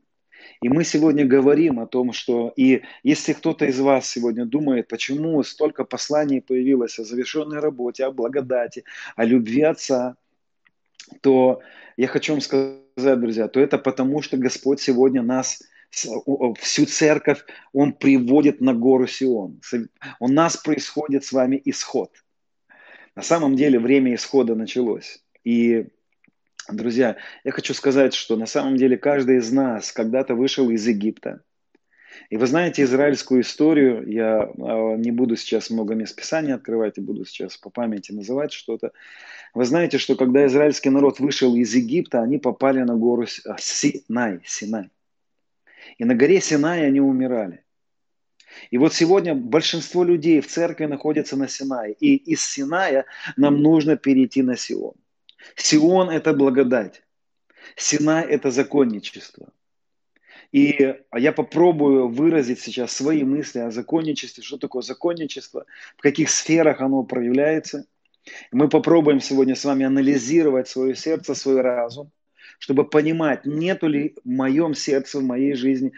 И 0.63 0.69
мы 0.69 0.84
сегодня 0.84 1.27
говорим 1.27 1.79
о 1.79 1.86
том, 1.86 2.12
что 2.12 2.51
и 2.55 2.81
если 3.03 3.34
кто-то 3.34 3.65
из 3.65 3.79
вас 3.79 4.10
сегодня 4.10 4.46
думает, 4.46 4.88
почему 4.88 5.43
столько 5.43 5.84
посланий 5.84 6.41
появилось 6.41 6.98
о 6.98 7.03
завершенной 7.03 7.60
работе, 7.60 8.03
о 8.03 8.12
благодати, 8.12 8.84
о 9.15 9.25
любви 9.25 9.62
Отца, 9.62 10.15
то 11.22 11.62
я 11.98 12.07
хочу 12.07 12.34
вам 12.34 12.41
сказать, 12.41 12.87
друзья, 12.98 13.48
то 13.48 13.60
это 13.60 13.77
потому, 13.77 14.22
что 14.22 14.38
Господь 14.38 14.82
сегодня 14.82 15.22
нас 15.22 15.62
всю 15.89 16.86
церковь, 16.86 17.46
Он 17.72 17.94
приводит 17.94 18.60
на 18.60 18.74
гору 18.74 19.08
Сион. 19.08 19.62
У 20.20 20.27
нас 20.27 20.58
происходит 20.58 21.24
с 21.24 21.32
вами 21.32 21.62
исход. 21.63 22.12
На 23.16 23.22
самом 23.22 23.56
деле 23.56 23.80
время 23.80 24.16
исхода 24.16 24.56
началось. 24.56 25.24
И, 25.44 25.88
друзья, 26.70 27.18
я 27.44 27.51
хочу 27.51 27.74
сказать, 27.74 28.13
что 28.13 28.36
на 28.36 28.46
самом 28.46 28.77
деле 28.77 28.98
каждый 28.98 29.38
из 29.38 29.51
нас 29.51 29.92
когда-то 29.92 30.36
вышел 30.36 30.70
из 30.70 30.86
Египта. 30.88 31.42
И 32.30 32.38
вы 32.38 32.48
знаете 32.48 32.84
израильскую 32.84 33.42
историю, 33.42 34.04
я 34.08 34.42
а, 34.42 34.96
не 34.96 35.12
буду 35.12 35.36
сейчас 35.36 35.70
много 35.70 35.96
мест 35.96 36.16
Писания 36.16 36.56
открывать, 36.56 36.98
и 36.98 37.01
буду 37.01 37.25
сейчас 37.25 37.58
по 37.58 37.70
памяти 37.70 38.12
называть 38.12 38.51
что-то. 38.51 38.92
Вы 39.54 39.66
знаете, 39.66 39.98
что 39.98 40.16
когда 40.16 40.46
израильский 40.46 40.89
народ 40.89 41.20
вышел 41.20 41.56
из 41.56 41.74
Египта, 41.74 42.22
они 42.22 42.38
попали 42.38 42.82
на 42.82 42.96
гору 42.96 43.25
а, 43.46 43.58
Синай, 43.60 44.42
Синай. 44.46 44.89
И 45.98 46.06
на 46.06 46.16
горе 46.16 46.42
Синай 46.42 46.86
они 46.86 47.00
умирали. 47.00 47.63
И 48.72 48.77
вот 48.77 48.94
сегодня 48.94 49.36
большинство 49.36 50.04
людей 50.04 50.42
в 50.42 50.48
церкви 50.48 50.86
находятся 50.86 51.38
на 51.38 51.48
Синае. 51.48 51.94
И 51.94 52.16
из 52.16 52.44
Синая 52.44 53.06
нам 53.36 53.62
нужно 53.62 53.98
перейти 53.98 54.42
на 54.42 54.58
Сион. 54.58 54.96
Сион– 55.56 56.10
это 56.12 56.34
благодать. 56.34 57.04
Синай– 57.75 58.25
это 58.30 58.51
законничество. 58.51 59.50
И 60.51 60.96
я 61.13 61.32
попробую 61.34 62.08
выразить 62.08 62.62
сейчас 62.62 62.94
свои 62.94 63.24
мысли 63.24 63.60
о 63.60 63.72
законничестве, 63.72 64.44
что 64.44 64.58
такое 64.58 64.82
законничество, 64.82 65.66
в 65.98 66.01
каких 66.01 66.30
сферах 66.30 66.82
оно 66.82 67.04
проявляется. 67.04 67.86
Мы 68.51 68.69
попробуем 68.69 69.19
сегодня 69.19 69.55
с 69.55 69.65
вами 69.65 69.86
анализировать 69.86 70.67
свое 70.67 70.96
сердце, 70.96 71.36
свой 71.36 71.62
разум, 71.62 72.12
чтобы 72.60 72.86
понимать, 72.86 73.46
нету 73.46 73.88
ли 73.88 74.15
в 74.24 74.29
моем 74.29 74.74
сердце, 74.74 75.19
в 75.19 75.24
моей 75.24 75.53
жизни, 75.53 75.93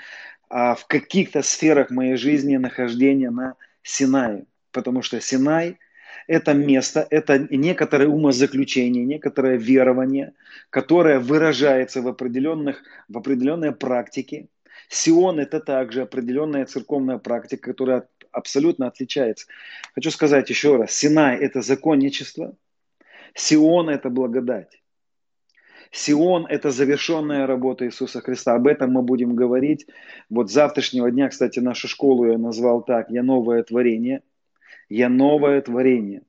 а 0.49 0.75
в 0.75 0.87
каких-то 0.87 1.41
сферах 1.41 1.91
моей 1.91 2.15
жизни 2.15 2.57
нахождения 2.57 3.29
на 3.29 3.55
Синае. 3.83 4.45
Потому 4.71 5.01
что 5.01 5.21
Синай– 5.21 5.77
это 6.27 6.53
место, 6.53 7.07
это 7.09 7.39
некоторое 7.49 8.07
умозаключение, 8.07 9.05
некоторое 9.05 9.57
верование, 9.57 10.33
которое 10.69 11.19
выражается 11.19 12.01
в, 12.01 12.07
определенных, 12.07 12.83
в 13.07 13.17
определенной 13.17 13.71
практике. 13.71 14.47
Сион– 14.89 15.39
это 15.41 15.59
также 15.59 16.01
определенная 16.01 16.65
церковная 16.65 17.19
практика, 17.19 17.71
которая 17.71 18.07
абсолютно 18.31 18.87
отличается. 18.87 19.47
Хочу 19.95 20.11
сказать 20.11 20.49
еще 20.49 20.77
раз, 20.77 20.91
Синай– 20.91 21.37
это 21.39 21.61
законничество, 21.61 22.55
Сион– 23.35 23.89
это 23.89 24.09
благодать. 24.09 24.81
Сион– 25.91 26.45
это 26.49 26.69
завершенная 26.69 27.47
работа 27.47 27.85
Иисуса 27.85 28.21
Христа. 28.21 28.53
Об 28.53 28.67
этом 28.67 28.91
мы 28.91 29.01
будем 29.01 29.35
говорить. 29.35 29.87
Вот 30.29 30.49
с 30.49 30.53
завтрашнего 30.53 31.09
дня, 31.09 31.29
кстати, 31.29 31.59
нашу 31.59 31.87
школу 31.87 32.25
я 32.25 32.37
назвал 32.37 32.83
так. 32.83 33.09
Я 33.09 33.23
новое 33.23 33.63
творение. 33.63 34.21
Я 34.87 35.09
новое 35.09 35.61
творение. 35.61 36.21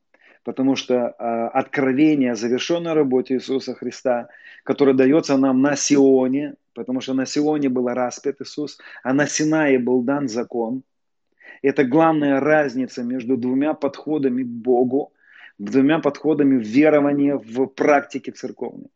Потому 0.44 0.76
что 0.76 0.94
э, 0.94 1.48
откровение 1.52 2.32
о 2.32 2.36
завершенной 2.36 2.94
работе 2.94 3.34
Иисуса 3.34 3.74
Христа, 3.74 4.28
которое 4.64 4.94
дается 4.94 5.36
нам 5.36 5.60
на 5.60 5.76
Сионе, 5.76 6.54
потому 6.74 7.02
что 7.02 7.12
на 7.12 7.26
Сионе 7.26 7.68
был 7.68 7.88
распят 7.88 8.40
Иисус, 8.40 8.78
а 9.02 9.12
на 9.12 9.26
Синае 9.26 9.78
был 9.78 10.02
дан 10.02 10.28
закон. 10.28 10.82
Это 11.62 11.84
главная 11.84 12.40
разница 12.40 13.02
между 13.02 13.36
двумя 13.36 13.74
подходами 13.74 14.42
к 14.42 14.46
Богу, 14.46 15.12
двумя 15.58 15.98
подходами 15.98 16.56
в 16.56 16.62
в 17.38 17.66
практике 17.66 18.32
церковной. 18.32 18.90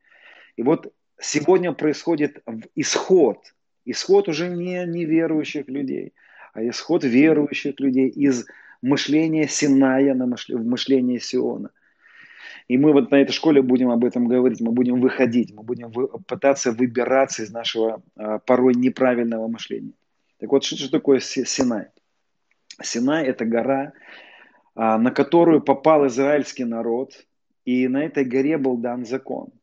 И 0.56 0.62
вот 0.62 0.92
сегодня 1.20 1.72
происходит 1.72 2.42
исход. 2.74 3.38
Исход 3.84 4.28
уже 4.28 4.48
не 4.48 4.86
неверующих 4.86 5.68
людей, 5.68 6.14
а 6.54 6.66
исход 6.66 7.04
верующих 7.04 7.78
людей 7.80 8.08
из 8.08 8.46
мышления 8.80 9.46
Синая 9.46 10.14
на 10.14 10.26
мышление, 10.26 10.64
в 10.64 10.66
мышление 10.66 11.20
Сиона. 11.20 11.70
И 12.66 12.78
мы 12.78 12.92
вот 12.92 13.10
на 13.10 13.16
этой 13.16 13.32
школе 13.32 13.60
будем 13.60 13.90
об 13.90 14.04
этом 14.06 14.26
говорить, 14.26 14.62
мы 14.62 14.72
будем 14.72 15.00
выходить, 15.00 15.52
мы 15.52 15.62
будем 15.62 15.90
вы, 15.90 16.08
пытаться 16.26 16.72
выбираться 16.72 17.42
из 17.42 17.50
нашего 17.50 18.02
а, 18.16 18.38
порой 18.38 18.74
неправильного 18.74 19.48
мышления. 19.48 19.92
Так 20.38 20.50
вот, 20.50 20.64
что, 20.64 20.76
что 20.76 20.90
такое 20.90 21.20
Синай? 21.20 21.88
Синай– 22.82 23.26
это 23.26 23.44
гора, 23.44 23.92
а, 24.74 24.98
на 24.98 25.10
которую 25.10 25.60
попал 25.60 26.06
израильский 26.06 26.64
народ, 26.64 27.26
и 27.64 27.88
на 27.88 28.04
этой 28.04 28.24
горе 28.24 28.58
был 28.58 28.76
дан 28.76 29.04
закон– 29.04 29.50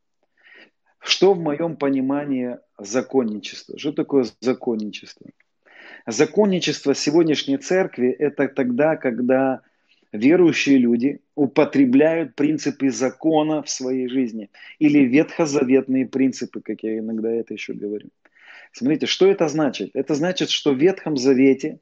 что 1.02 1.34
в 1.34 1.39
моем 1.39 1.76
понимании 1.76 2.58
законничество? 2.78 3.78
Что 3.78 3.91
такое 3.91 4.26
законничество? 4.39 5.28
Законничество 6.06 6.93
сегодняшней 6.93 7.58
церкви– 7.58 8.10
это 8.19 8.47
тогда, 8.47 8.95
когда 8.95 9.62
верующие 10.12 10.78
люди 10.78 11.21
употребляют 11.36 12.36
принципы 12.36 12.91
закона 12.91 13.63
в 13.63 13.69
своей 13.69 14.08
жизни 14.10 14.50
или 14.78 15.00
ветхозаветные 15.00 16.06
принципы, 16.06 16.62
как 16.62 16.84
я 16.84 17.00
иногда 17.00 17.32
это 17.32 17.54
еще 17.54 17.74
говорю. 17.74 18.10
Смотрите, 18.71 19.06
что 19.06 19.28
это 19.28 19.47
значит? 19.47 19.91
Это 19.95 20.13
значит, 20.15 20.50
что 20.50 20.74
в 20.74 20.78
Ветхом 20.78 21.17
Завете, 21.17 21.80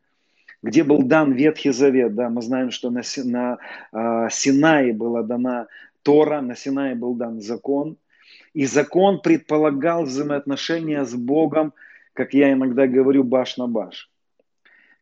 где 0.62 0.84
был 0.84 1.04
дан 1.04 1.34
Ветхий 1.34 1.72
Завет, 1.72 2.16
да, 2.16 2.30
мы 2.30 2.42
знаем, 2.42 2.72
что 2.72 2.90
на, 2.90 3.02
на 3.24 3.58
э, 3.92 4.30
Синае 4.30 4.94
была 4.94 5.24
дана 5.24 5.68
Тора, 6.04 6.42
на 6.42 6.56
Синае 6.56 6.96
был 6.96 7.16
дан 7.16 7.42
закон– 7.42 7.98
и 8.54 8.66
закон 8.66 9.22
предполагал 9.22 10.04
взаимоотношения 10.04 11.06
с 11.06 11.14
Богом, 11.14 11.74
как 12.14 12.34
я 12.34 12.52
иногда 12.54 12.88
говорю, 12.88 13.24
баш 13.24 13.58
на 13.58 13.68
баш. 13.68 14.10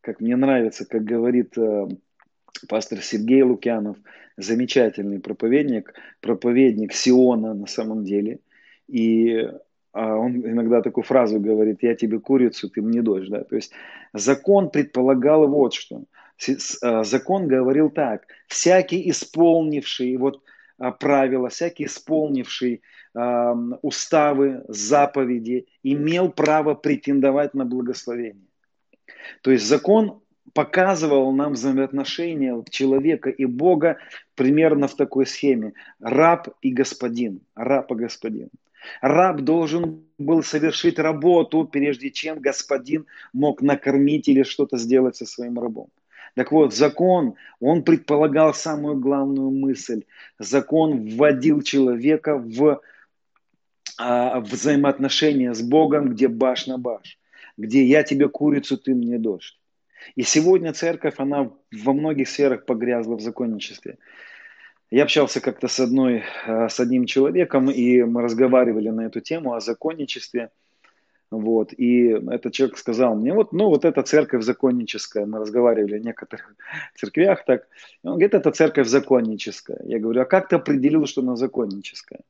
Как 0.02 0.20
мне 0.20 0.36
нравится, 0.36 0.86
как 0.86 1.04
говорит 1.04 1.58
э, 1.58 1.88
пастор 2.68 3.02
Сергей 3.02 3.42
Лукьянов, 3.42 3.98
замечательный 4.38 5.20
проповедник, 5.20 5.94
проповедник 6.22 6.94
Сиона 6.94 7.54
на 7.54 7.68
самом 7.68 8.04
деле. 8.04 8.40
И 8.88 9.50
он 9.94 10.36
иногда 10.46 10.82
такую 10.82 11.04
фразу 11.04 11.40
говорит, 11.40 11.84
я 11.84 11.96
тебе 11.96 12.20
курицу, 12.20 12.70
ты 12.70 12.82
мне 12.82 13.02
дождь. 13.02 13.30
Да? 13.30 13.44
То 13.44 13.56
есть 13.56 13.72
закон 14.14 14.70
предполагал 14.70 15.48
вот 15.48 15.74
что. 15.74 16.04
Э, 16.48 17.04
закон 17.04 17.48
говорил 17.48 17.90
так, 17.90 18.28
всякий 18.48 19.10
исполнивший 19.10 20.18
вот 20.18 20.44
э, 20.80 20.92
правила, 21.00 21.50
всякий 21.50 21.86
исполнивший 21.86 22.82
уставы, 23.82 24.64
заповеди, 24.68 25.66
имел 25.82 26.30
право 26.30 26.76
претендовать 26.76 27.56
на 27.56 27.66
благословение. 27.66 28.46
То 29.42 29.50
есть 29.50 29.66
закон 29.66 30.22
показывал 30.54 31.32
нам 31.32 31.54
взаимоотношения 31.54 32.64
человека 32.70 33.30
и 33.30 33.46
Бога 33.46 33.98
примерно 34.36 34.88
в 34.88 34.96
такой 34.96 35.26
схеме. 35.26 35.74
Раб 36.00 36.50
и 36.62 36.72
господин. 36.72 37.42
Раб 37.56 37.92
и 37.92 37.96
господин. 37.96 38.50
Раб 39.02 39.42
должен 39.42 40.06
был 40.18 40.44
совершить 40.44 41.00
работу, 41.00 41.66
прежде 41.66 42.10
чем 42.12 42.40
господин 42.40 43.06
мог 43.34 43.62
накормить 43.62 44.28
или 44.28 44.44
что-то 44.44 44.78
сделать 44.78 45.16
со 45.16 45.26
своим 45.26 45.60
рабом. 45.60 45.90
Так 46.36 46.52
вот, 46.52 46.74
закон, 46.74 47.36
он 47.60 47.84
предполагал 47.84 48.54
самую 48.54 48.98
главную 48.98 49.50
мысль. 49.50 50.04
Закон 50.38 51.08
вводил 51.10 51.62
человека 51.62 52.38
в 52.38 52.82
а, 53.98 54.40
взаимоотношения 54.40 55.54
с 55.54 55.62
Богом, 55.62 56.10
где 56.10 56.28
баш 56.28 56.68
на 56.68 56.78
баш, 56.78 57.18
где 57.58 57.84
я 57.84 58.04
тебе 58.04 58.30
курицу, 58.30 58.78
ты 58.78 58.94
мне 58.94 59.18
дождь. 59.18 59.60
И 60.16 60.22
сегодня 60.22 60.74
церковь, 60.74 61.16
она 61.18 61.52
во 61.72 61.94
многих 61.94 62.30
сферах 62.30 62.66
погрязла 62.66 63.16
в 63.16 63.22
законничестве. 63.22 63.98
Я 64.90 65.04
общался 65.04 65.42
как-то 65.42 65.68
с, 65.68 65.80
одной, 65.80 66.24
а, 66.46 66.70
с 66.70 66.80
одним 66.80 67.06
человеком, 67.06 67.70
и 67.70 68.04
мы 68.04 68.22
разговаривали 68.22 68.90
на 68.90 69.02
эту 69.02 69.20
тему 69.20 69.54
о 69.54 69.60
законничестве. 69.60 70.50
Вот. 71.30 71.74
И 71.74 72.08
этот 72.08 72.54
человек 72.54 72.78
сказал 72.78 73.16
мне, 73.16 73.34
вот, 73.34 73.52
ну, 73.52 73.68
вот 73.68 73.84
эта 73.84 74.02
церковь 74.04 74.44
законническая. 74.44 75.26
Мы 75.26 75.40
разговаривали 75.40 75.96
о 75.96 76.00
некоторых 76.00 76.56
церквях 76.96 77.44
так. 77.44 77.68
И 78.04 78.08
он 78.08 78.14
говорит, 78.14 78.34
это 78.34 78.52
церковь 78.52 78.88
законническая. 78.88 79.82
Я 79.84 80.00
говорю, 80.00 80.22
а 80.22 80.26
как 80.26 80.48
ты 80.48 80.56
определил, 80.56 81.06
что 81.06 81.22
она 81.22 81.36
законническая? 81.36 82.22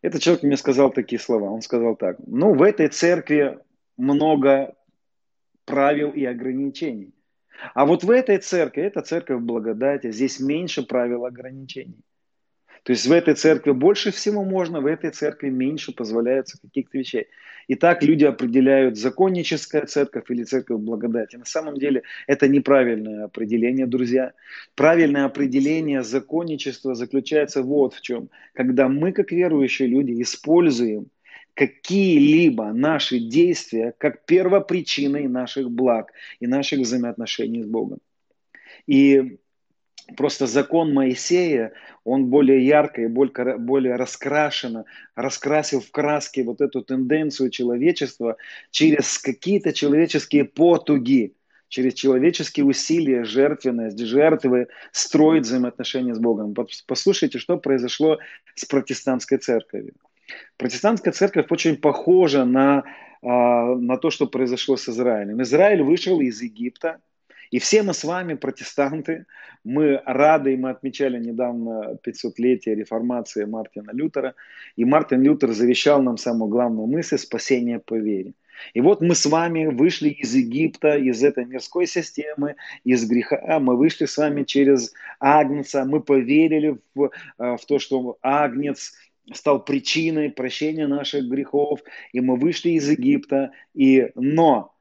Этот 0.00 0.22
человек 0.22 0.44
мне 0.44 0.56
сказал 0.56 0.92
такие 0.92 1.18
слова. 1.18 1.50
Он 1.50 1.60
сказал 1.60 1.96
так. 1.96 2.18
Ну, 2.24 2.54
в 2.54 2.62
этой 2.62 2.86
церкви 2.88 3.58
много 3.96 4.76
правил 5.64 6.10
и 6.10 6.24
ограничений. 6.24 7.14
А 7.74 7.86
вот 7.86 8.04
в 8.04 8.10
этой 8.10 8.38
церкви, 8.38 8.82
это 8.82 9.00
церковь 9.02 9.40
благодати, 9.40 10.10
здесь 10.10 10.40
меньше 10.40 10.82
правил 10.82 11.24
ограничений. 11.24 12.04
То 12.84 12.92
есть 12.92 13.06
в 13.06 13.12
этой 13.12 13.34
церкви 13.34 13.70
больше 13.70 14.10
всего 14.10 14.44
можно, 14.44 14.80
в 14.82 14.86
этой 14.86 15.10
церкви 15.10 15.48
меньше 15.48 15.92
позволяется 15.92 16.58
каких-то 16.60 16.98
вещей. 16.98 17.28
И 17.66 17.76
так 17.76 18.02
люди 18.02 18.24
определяют 18.24 18.98
законническая 18.98 19.86
церковь 19.86 20.30
или 20.30 20.44
церковь 20.44 20.80
благодати. 20.80 21.36
На 21.36 21.46
самом 21.46 21.78
деле 21.78 22.02
это 22.26 22.46
неправильное 22.46 23.24
определение, 23.24 23.86
друзья. 23.86 24.34
Правильное 24.74 25.24
определение 25.24 26.02
законничества 26.02 26.94
заключается 26.94 27.62
вот 27.62 27.94
в 27.94 28.02
чем. 28.02 28.28
Когда 28.52 28.86
мы, 28.88 29.12
как 29.12 29.32
верующие 29.32 29.88
люди, 29.88 30.20
используем 30.20 31.06
какие-либо 31.54 32.72
наши 32.72 33.18
действия 33.18 33.94
как 33.96 34.26
первопричиной 34.26 35.28
наших 35.28 35.70
благ 35.70 36.12
и 36.40 36.46
наших 36.46 36.80
взаимоотношений 36.80 37.62
с 37.62 37.66
Богом. 37.66 37.98
И 38.86 39.38
просто 40.16 40.46
закон 40.46 40.92
Моисея, 40.92 41.72
он 42.02 42.26
более 42.26 42.64
ярко 42.66 43.02
и 43.02 43.06
более, 43.06 43.56
более 43.56 43.96
раскрашенно, 43.96 44.84
раскрасил 45.14 45.80
в 45.80 45.90
краске 45.90 46.42
вот 46.42 46.60
эту 46.60 46.82
тенденцию 46.82 47.50
человечества 47.50 48.36
через 48.70 49.18
какие-то 49.18 49.72
человеческие 49.72 50.44
потуги, 50.44 51.34
через 51.68 51.94
человеческие 51.94 52.66
усилия, 52.66 53.24
жертвенность, 53.24 53.98
жертвы 53.98 54.68
строить 54.92 55.44
взаимоотношения 55.44 56.14
с 56.14 56.18
Богом. 56.18 56.54
Послушайте, 56.86 57.38
что 57.38 57.56
произошло 57.56 58.18
с 58.54 58.64
протестантской 58.64 59.38
церковью. 59.38 59.94
Протестантская 60.56 61.12
церковь 61.12 61.46
очень 61.50 61.76
похожа 61.76 62.44
на, 62.44 62.84
а, 63.22 63.74
на 63.74 63.96
то, 63.96 64.10
что 64.10 64.26
произошло 64.26 64.76
с 64.76 64.88
Израилем. 64.88 65.42
Израиль 65.42 65.82
вышел 65.82 66.20
из 66.20 66.40
Египта, 66.42 67.00
и 67.50 67.58
все 67.58 67.82
мы 67.82 67.94
с 67.94 68.04
вами, 68.04 68.34
протестанты, 68.34 69.26
мы 69.64 70.02
рады, 70.04 70.54
и 70.54 70.56
мы 70.56 70.70
отмечали 70.70 71.18
недавно 71.18 71.98
500-летие 72.04 72.74
реформации 72.74 73.44
Мартина 73.44 73.90
Лютера, 73.92 74.34
и 74.76 74.84
Мартин 74.84 75.22
Лютер 75.22 75.52
завещал 75.52 76.02
нам 76.02 76.16
самую 76.16 76.48
главную 76.48 76.86
мысль– 76.86 77.18
спасение 77.18 77.78
по 77.78 77.94
вере. 77.94 78.34
И 78.72 78.80
вот 78.80 79.00
мы 79.00 79.14
с 79.14 79.26
вами 79.26 79.66
вышли 79.66 80.08
из 80.08 80.34
Египта, 80.34 80.96
из 80.96 81.22
этой 81.22 81.44
мирской 81.44 81.86
системы, 81.86 82.56
из 82.84 83.06
греха. 83.06 83.58
Мы 83.60 83.76
вышли 83.76 84.06
с 84.06 84.16
вами 84.16 84.44
через 84.44 84.92
Агнца. 85.20 85.84
Мы 85.84 86.00
поверили 86.00 86.78
в, 86.94 87.10
э, 87.38 87.56
в 87.56 87.64
то, 87.66 87.78
что 87.78 88.18
Агнец 88.22 88.92
стал 89.32 89.64
причиной 89.64 90.30
прощения 90.30 90.86
наших 90.86 91.24
грехов. 91.24 91.80
И 92.12 92.20
мы 92.20 92.36
вышли 92.36 92.70
из 92.70 92.88
Египта. 92.88 93.52
И, 93.74 94.10
но 94.14 94.74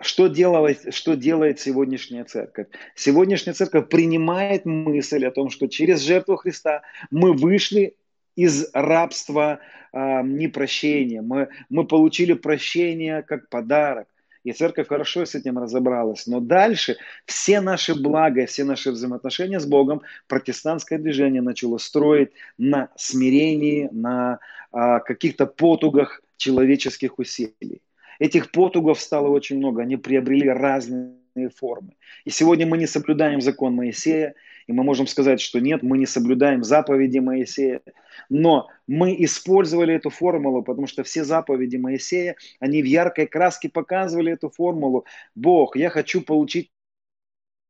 что 0.00 0.28
делает, 0.28 0.94
что 0.94 1.14
делает 1.14 1.60
сегодняшняя 1.60 2.24
церковь? 2.24 2.68
Сегодняшняя 2.94 3.52
церковь 3.52 3.88
принимает 3.88 4.64
мысль 4.64 5.26
о 5.26 5.30
том, 5.30 5.50
что 5.50 5.68
через 5.68 6.00
жертву 6.00 6.36
Христа 6.36 6.82
мы 7.10 7.32
вышли 7.32 7.96
из 8.34 8.70
рабства 8.72 9.60
э, 9.92 10.22
непрощения. 10.24 11.22
Мы, 11.22 11.48
мы 11.68 11.86
получили 11.86 12.32
прощение 12.32 13.22
как 13.22 13.48
подарок. 13.48 14.08
И 14.44 14.52
церковь 14.52 14.88
хорошо 14.88 15.24
с 15.24 15.34
этим 15.34 15.58
разобралась. 15.58 16.26
Но 16.26 16.40
дальше 16.40 16.96
все 17.26 17.60
наши 17.60 17.94
блага, 17.94 18.46
все 18.46 18.64
наши 18.64 18.90
взаимоотношения 18.90 19.60
с 19.60 19.66
Богом 19.66 20.02
протестантское 20.26 20.98
движение 20.98 21.42
начало 21.42 21.78
строить 21.78 22.30
на 22.58 22.88
смирении, 22.96 23.88
на 23.92 24.40
э, 24.72 24.98
каких-то 25.04 25.46
потугах 25.46 26.22
человеческих 26.36 27.18
усилий. 27.18 27.82
Этих 28.18 28.50
потугов 28.50 29.00
стало 29.00 29.28
очень 29.28 29.58
много, 29.58 29.82
они 29.82 29.96
приобрели 29.96 30.48
разные 30.48 31.14
формы. 31.56 31.94
И 32.24 32.30
сегодня 32.30 32.66
мы 32.66 32.78
не 32.78 32.86
соблюдаем 32.86 33.40
закон 33.40 33.74
Моисея, 33.74 34.34
и 34.66 34.72
мы 34.72 34.84
можем 34.84 35.06
сказать, 35.06 35.40
что 35.40 35.60
нет, 35.60 35.82
мы 35.82 35.98
не 35.98 36.06
соблюдаем 36.06 36.64
заповеди 36.64 37.18
Моисея. 37.18 37.80
Но 38.28 38.68
мы 38.86 39.14
использовали 39.24 39.94
эту 39.94 40.10
формулу, 40.10 40.62
потому 40.62 40.86
что 40.86 41.02
все 41.02 41.24
заповеди 41.24 41.76
Моисея, 41.76 42.36
они 42.60 42.82
в 42.82 42.86
яркой 42.86 43.26
краске 43.26 43.68
показывали 43.68 44.32
эту 44.32 44.50
формулу. 44.50 45.06
Бог, 45.34 45.76
я 45.76 45.90
хочу 45.90 46.22
получить 46.22 46.70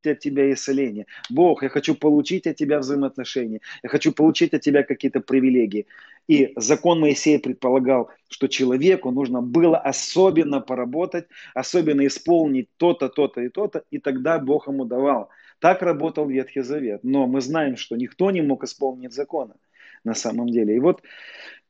от 0.05 0.19
тебя 0.19 0.53
исцеление. 0.53 1.07
Бог, 1.31 1.63
я 1.63 1.69
хочу 1.69 1.95
получить 1.95 2.47
от 2.47 2.57
тебя 2.57 2.79
взаимоотношения. 2.79 3.61
Я 3.83 3.89
хочу 3.89 4.13
получить 4.13 4.55
от 4.55 4.61
тебя 4.61 4.83
какие-то 4.83 5.21
привилегии. 5.21 5.87
И 6.29 6.53
закон 6.57 7.01
Моисея 7.01 7.39
предполагал, 7.39 8.11
что 8.29 8.49
человеку 8.49 9.11
нужно 9.11 9.43
было 9.43 9.79
особенно 9.79 10.61
поработать, 10.61 11.27
особенно 11.55 12.07
исполнить 12.07 12.69
то-то, 12.77 13.09
то-то 13.09 13.41
и 13.43 13.49
то-то, 13.49 13.85
и 13.91 13.99
тогда 13.99 14.39
Бог 14.39 14.69
ему 14.69 14.85
давал. 14.85 15.31
Так 15.63 15.81
работал 15.81 16.29
Ветхий 16.29 16.63
Завет. 16.63 17.05
Но 17.05 17.29
мы 17.29 17.41
знаем, 17.41 17.77
что 17.77 17.95
никто 17.95 18.33
не 18.33 18.43
мог 18.43 18.65
исполнить 18.65 19.13
закона 19.13 19.55
на 20.03 20.13
самом 20.13 20.49
деле. 20.49 20.75
И 20.75 20.81
вот 20.81 21.03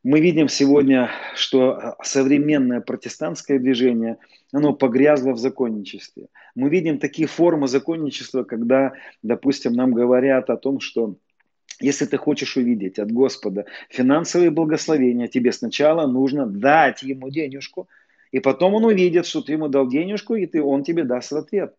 мы 0.03 0.21
видим 0.21 0.49
сегодня, 0.49 1.11
что 1.35 1.97
современное 2.03 2.81
протестантское 2.81 3.59
движение, 3.59 4.17
оно 4.51 4.73
погрязло 4.73 5.33
в 5.33 5.39
законничестве. 5.39 6.29
Мы 6.55 6.71
видим 6.71 6.99
такие 6.99 7.29
формы 7.29 7.69
законничества, 7.69 8.45
когда, 8.45 8.95
допустим, 9.23 9.75
нам 9.75 9.93
говорят 9.93 10.49
о 10.49 10.57
том, 10.57 10.81
что 10.81 11.17
если 11.79 12.07
ты 12.07 12.17
хочешь 12.17 12.57
увидеть 12.57 12.99
от 12.99 13.13
Господа 13.13 13.67
финансовые 13.91 14.51
благословения, 14.51 15.29
тебе 15.29 15.53
сначала 15.53 16.07
нужно 16.07 16.47
дать 16.47 17.03
ему 17.03 17.29
денежку, 17.29 17.91
и 18.31 18.41
потом 18.41 18.73
он 18.73 18.87
увидит, 18.87 19.27
что 19.27 19.43
ты 19.43 19.53
ему 19.53 19.69
дал 19.69 19.87
денежку, 19.87 20.35
и 20.35 20.47
ты, 20.47 20.63
он 20.63 20.83
тебе 20.83 21.05
даст 21.05 21.35
ответ. 21.35 21.75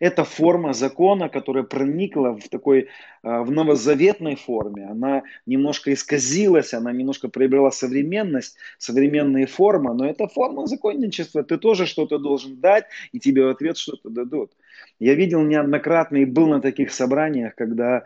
Это 0.00 0.24
форма 0.24 0.72
закона, 0.72 1.28
которая 1.28 1.64
проникла 1.64 2.38
в 2.38 2.48
такой, 2.48 2.88
а, 3.22 3.42
в 3.42 3.50
новозаветной 3.50 4.36
форме. 4.36 4.86
Она 4.86 5.22
немножко 5.46 5.92
исказилась, 5.92 6.74
она 6.74 6.92
немножко 6.92 7.28
приобрела 7.28 7.70
современность, 7.70 8.56
современные 8.78 9.46
формы, 9.46 9.94
но 9.94 10.08
это 10.08 10.28
форма 10.28 10.66
законничества. 10.66 11.42
Ты 11.42 11.58
тоже 11.58 11.86
что-то 11.86 12.18
должен 12.18 12.60
дать, 12.60 12.84
и 13.12 13.18
тебе 13.18 13.44
в 13.44 13.48
ответ 13.48 13.76
что-то 13.76 14.10
дадут. 14.10 14.52
Я 14.98 15.14
видел 15.14 15.42
неоднократно 15.42 16.18
и 16.18 16.24
был 16.24 16.46
на 16.46 16.60
таких 16.60 16.92
собраниях, 16.92 17.54
когда 17.54 18.04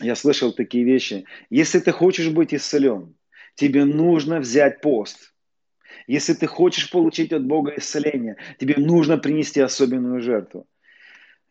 я 0.00 0.14
слышал 0.14 0.52
такие 0.52 0.84
вещи. 0.84 1.24
Если 1.50 1.78
ты 1.80 1.92
хочешь 1.92 2.30
быть 2.30 2.54
исцелен, 2.54 3.14
тебе 3.54 3.84
нужно 3.84 4.40
взять 4.40 4.80
пост. 4.80 5.34
Если 6.06 6.34
ты 6.34 6.46
хочешь 6.46 6.90
получить 6.90 7.32
от 7.32 7.46
Бога 7.46 7.72
исцеление, 7.76 8.36
тебе 8.58 8.74
нужно 8.76 9.16
принести 9.16 9.60
особенную 9.60 10.20
жертву. 10.20 10.66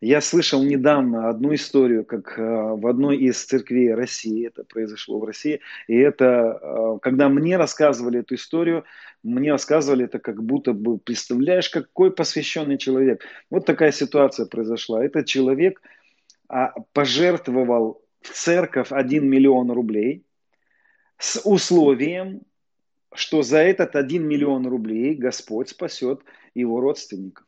Я 0.04 0.20
слышал 0.20 0.62
недавно 0.62 1.30
одну 1.30 1.54
историю, 1.54 2.04
как 2.04 2.38
э, 2.38 2.42
в 2.42 2.86
одной 2.86 3.16
из 3.16 3.42
церквей 3.42 3.94
России, 3.94 4.46
это 4.46 4.62
произошло 4.62 5.18
в 5.18 5.24
России, 5.24 5.60
и 5.88 5.96
это, 5.96 6.60
э, 6.60 6.98
когда 7.00 7.30
мне 7.30 7.56
рассказывали 7.56 8.20
эту 8.20 8.34
историю, 8.34 8.84
мне 9.22 9.50
рассказывали 9.50 10.04
это 10.04 10.18
как 10.18 10.44
будто 10.44 10.74
бы, 10.74 10.98
представляешь, 10.98 11.70
какой 11.70 12.12
посвященный 12.12 12.76
человек. 12.76 13.24
Вот 13.48 13.64
такая 13.64 13.92
ситуация 13.92 14.44
произошла. 14.44 15.02
Этот 15.02 15.24
человек 15.24 15.80
а, 16.48 16.74
пожертвовал 16.92 18.02
в 18.20 18.28
церковь 18.28 18.92
1 18.92 19.26
миллион 19.26 19.70
рублей 19.70 20.26
с 21.16 21.40
условием, 21.44 22.42
что 23.14 23.40
за 23.40 23.60
этот 23.60 23.96
1 23.96 24.22
миллион 24.22 24.66
рублей 24.66 25.14
Господь 25.14 25.70
спасет 25.70 26.20
его 26.54 26.80
родственников. 26.80 27.46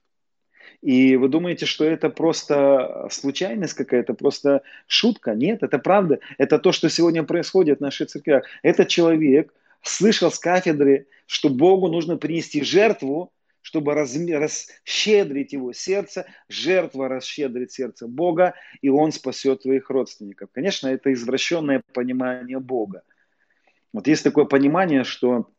И 0.86 1.16
вы 1.16 1.28
думаете, 1.28 1.66
что 1.66 1.84
это 1.84 2.10
просто 2.10 3.08
случайность 3.10 3.74
какая-то, 3.74 4.14
просто 4.14 4.62
шутка? 4.86 5.34
Нет, 5.34 5.64
это 5.64 5.80
правда. 5.80 6.20
Это 6.38 6.60
то, 6.60 6.70
что 6.70 6.88
сегодня 6.88 7.24
происходит 7.24 7.78
в 7.78 7.82
нашей 7.82 8.06
церкви. 8.06 8.44
Этот 8.62 8.86
человек 8.86 9.52
слышал 9.82 10.30
с 10.30 10.38
кафедры, 10.38 11.08
что 11.26 11.48
Богу 11.48 11.88
нужно 11.88 12.16
принести 12.16 12.62
жертву, 12.62 13.32
чтобы 13.62 13.94
расщедрить 13.94 15.52
его 15.52 15.72
сердце, 15.72 16.26
жертва 16.48 17.08
расщедрит 17.08 17.72
сердце 17.72 18.06
Бога, 18.06 18.54
и 18.80 18.88
он 18.88 19.10
спасет 19.10 19.62
твоих 19.62 19.90
родственников. 19.90 20.50
Конечно, 20.52 20.86
это 20.86 21.12
извращенное 21.12 21.82
понимание 21.94 22.60
Бога. 22.60 23.02
Вот 23.92 24.06
есть 24.06 24.22
такое 24.22 24.44
понимание, 24.44 25.02
что 25.02 25.50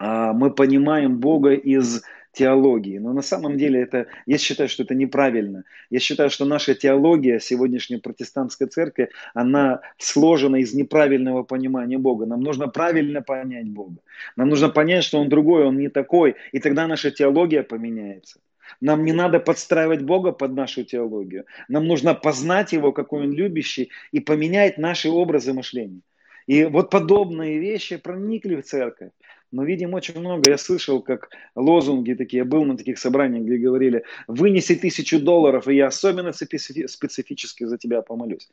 а, 0.00 0.32
мы 0.32 0.50
понимаем 0.50 1.18
Бога 1.18 1.52
из 1.52 2.02
теологии. 2.36 2.98
Но 2.98 3.12
на 3.12 3.22
самом 3.22 3.56
деле 3.56 3.80
это, 3.80 4.06
я 4.26 4.38
считаю, 4.38 4.68
что 4.68 4.82
это 4.82 4.94
неправильно. 4.94 5.64
Я 5.90 6.00
считаю, 6.00 6.28
что 6.30 6.44
наша 6.44 6.74
теология 6.74 7.40
сегодняшней 7.40 7.96
протестантской 7.96 8.66
церкви, 8.66 9.08
она 9.34 9.80
сложена 9.98 10.56
из 10.56 10.74
неправильного 10.74 11.44
понимания 11.44 11.98
Бога. 11.98 12.26
Нам 12.26 12.42
нужно 12.42 12.68
правильно 12.68 13.22
понять 13.22 13.68
Бога. 13.68 13.96
Нам 14.36 14.48
нужно 14.48 14.68
понять, 14.68 15.04
что 15.04 15.18
Он 15.18 15.28
другой, 15.28 15.64
Он 15.64 15.78
не 15.78 15.88
такой. 15.88 16.34
И 16.52 16.58
тогда 16.58 16.86
наша 16.86 17.10
теология 17.10 17.62
поменяется. 17.62 18.38
Нам 18.80 19.04
не 19.04 19.12
надо 19.12 19.40
подстраивать 19.40 20.02
Бога 20.02 20.32
под 20.32 20.52
нашу 20.52 20.84
теологию. 20.84 21.44
Нам 21.68 21.86
нужно 21.86 22.14
познать 22.14 22.72
Его, 22.72 22.92
какой 22.92 23.22
Он 23.22 23.32
любящий, 23.32 23.90
и 24.12 24.20
поменять 24.20 24.78
наши 24.78 25.08
образы 25.08 25.54
мышления. 25.54 26.02
И 26.46 26.64
вот 26.64 26.90
подобные 26.90 27.58
вещи 27.58 27.96
проникли 27.96 28.56
в 28.56 28.62
церковь. 28.62 29.10
Мы 29.52 29.64
видим 29.66 29.94
очень 29.94 30.18
много. 30.18 30.50
Я 30.50 30.58
слышал, 30.58 31.00
как 31.00 31.30
лозунги 31.54 32.14
такие, 32.14 32.38
я 32.38 32.44
был 32.44 32.64
на 32.64 32.76
таких 32.76 32.98
собраниях, 32.98 33.44
где 33.44 33.56
говорили, 33.56 34.04
вынеси 34.26 34.74
тысячу 34.74 35.20
долларов, 35.20 35.68
и 35.68 35.76
я 35.76 35.86
особенно 35.86 36.32
специфически 36.32 37.64
за 37.64 37.78
тебя 37.78 38.02
помолюсь. 38.02 38.48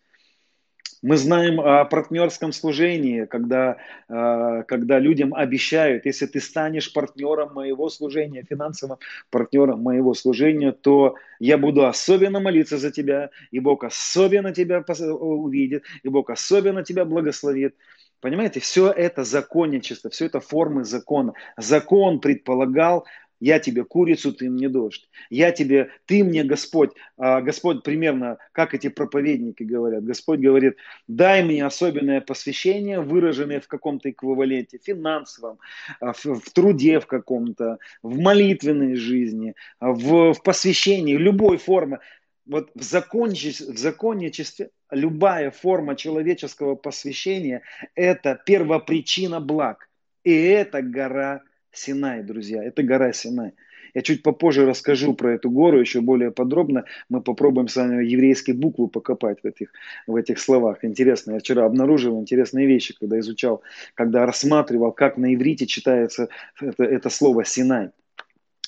Мы 1.04 1.18
знаем 1.18 1.60
о 1.60 1.84
партнерском 1.84 2.54
служении, 2.54 3.26
когда, 3.26 3.76
а, 4.08 4.64
когда 4.64 5.00
людям 5.00 5.34
обещают, 5.36 6.06
если 6.06 6.28
ты 6.28 6.40
станешь 6.40 6.94
партнером 6.94 7.54
моего 7.54 7.90
служения, 7.90 8.46
финансовым 8.50 9.00
партнером 9.30 9.82
моего 9.82 10.14
служения, 10.14 10.72
то 10.72 11.16
я 11.42 11.58
буду 11.58 11.86
особенно 11.86 12.40
молиться 12.40 12.78
за 12.78 12.90
тебя, 12.90 13.32
и 13.52 13.60
Бог 13.60 13.84
особенно 13.84 14.54
тебя 14.54 14.82
увидит, 14.88 15.84
и 16.04 16.08
Бог 16.08 16.30
особенно 16.30 16.84
тебя 16.86 17.04
благословит. 17.04 17.76
Понимаете, 18.24 18.62
все 18.62 18.90
это 18.90 19.26
законничество, 19.26 20.10
все 20.10 20.28
это 20.28 20.40
формы 20.40 20.86
закона. 20.86 21.34
Закон 21.58 22.22
предполагал 22.22 23.06
я 23.42 23.60
тебе 23.60 23.84
курицу, 23.84 24.32
ты 24.32 24.50
мне 24.50 24.70
дождь. 24.70 25.10
Я 25.30 25.52
тебе, 25.52 25.90
ты 26.06 26.24
мне 26.24 26.46
Господь. 26.46 26.92
А 27.18 27.42
Господь 27.42 27.84
примерно, 27.84 28.38
как 28.54 28.74
эти 28.74 28.88
проповедники 28.88 29.64
говорят. 29.64 30.06
Господь 30.06 30.40
говорит, 30.40 30.78
дай 31.10 31.44
мне 31.44 31.66
особенное 31.66 32.22
посвящение, 32.22 33.02
выраженное 33.02 33.60
в 33.60 33.68
каком-то 33.68 34.10
эквиваленте, 34.10 34.80
финансовом, 34.82 35.60
а, 36.00 36.14
в, 36.14 36.24
в 36.24 36.50
труде 36.54 37.02
в 37.02 37.06
каком-то, 37.06 37.80
в 38.02 38.18
молитвенной 38.18 38.96
жизни, 38.96 39.56
в, 39.82 40.32
в 40.34 40.42
посвящении, 40.42 41.18
любой 41.18 41.58
формы. 41.58 42.00
Вот 42.46 42.72
в, 42.76 42.84
законничестве, 42.84 43.74
в 43.74 43.78
законничестве 43.78 44.70
любая 44.92 45.52
форма 45.52 45.96
человеческого 45.96 46.76
посвящения– 46.76 47.62
это 47.96 48.40
первопричина 48.46 49.40
благ. 49.40 49.90
И 50.24 50.34
это 50.34 50.82
гора 50.82 51.42
Синай, 51.72 52.22
друзья, 52.24 52.64
это 52.64 52.84
гора 52.84 53.14
Синай. 53.14 53.54
Я 53.94 54.02
чуть 54.02 54.24
попозже 54.24 54.66
расскажу 54.66 55.14
про 55.14 55.34
эту 55.34 55.52
гору 55.52 55.80
еще 55.80 56.02
более 56.02 56.32
подробно. 56.32 56.86
Мы 57.10 57.22
попробуем 57.22 57.68
с 57.68 57.76
вами 57.76 58.04
еврейские 58.04 58.56
буквы 58.56 58.88
покопать 58.88 59.40
в 59.44 59.46
этих, 59.46 59.70
в 60.08 60.16
этих 60.16 60.40
словах. 60.40 60.84
Интересно, 60.84 61.34
я 61.34 61.40
вчера 61.40 61.66
обнаружил 61.66 62.20
интересные 62.20 62.66
вещи, 62.66 62.96
когда 63.00 63.20
изучал, 63.20 63.62
когда 63.94 64.26
рассматривал, 64.26 64.92
как 64.92 65.18
на 65.18 65.34
иврите 65.34 65.68
читается 65.68 66.30
это, 66.60 66.84
это 66.84 67.10
слово 67.10 67.46
Синай. 67.46 67.92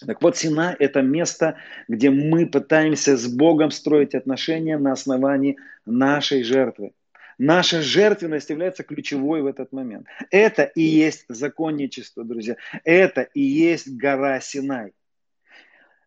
Так 0.05 0.21
вот, 0.21 0.35
Сина– 0.35 0.75
это 0.79 1.01
место, 1.01 1.57
где 1.87 2.09
мы 2.09 2.45
пытаемся 2.45 3.15
с 3.15 3.27
Богом 3.27 3.71
строить 3.71 4.13
отношения 4.13 4.77
на 4.77 4.91
основании 4.91 5.57
нашей 5.85 6.43
жертвы. 6.43 6.91
Наша 7.37 7.81
жертвенность 7.81 8.49
является 8.49 8.83
ключевой 8.83 9.41
в 9.41 9.45
этот 9.45 9.71
момент. 9.71 10.07
Это 10.31 10.63
и 10.63 10.81
есть 10.81 11.25
законничество, 11.27 12.23
друзья. 12.23 12.55
Это 12.83 13.21
и 13.21 13.41
есть 13.41 13.89
гора 13.95 14.39
Синай. 14.39 14.93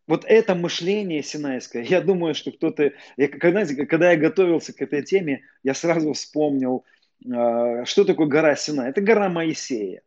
Вот 0.07 0.25
это 0.27 0.55
мышление 0.55 1.23
синайское, 1.23 1.83
я 1.83 2.01
думаю, 2.01 2.35
что 2.35 2.51
кто-то, 2.51 2.93
когда, 3.41 3.67
когда 3.67 4.13
я 4.13 4.17
готовился 4.17 4.73
к 4.73 4.81
этой 4.81 5.03
теме, 5.03 5.43
я 5.63 5.75
сразу 5.75 6.15
вспомнил, 6.15 6.87
а, 7.31 7.85
что 7.85 8.05
такое 8.05 8.27
гора 8.27 8.57
Синай. 8.57 8.89
Это 8.89 9.03
гора 9.03 9.29
Моисея. 9.29 10.01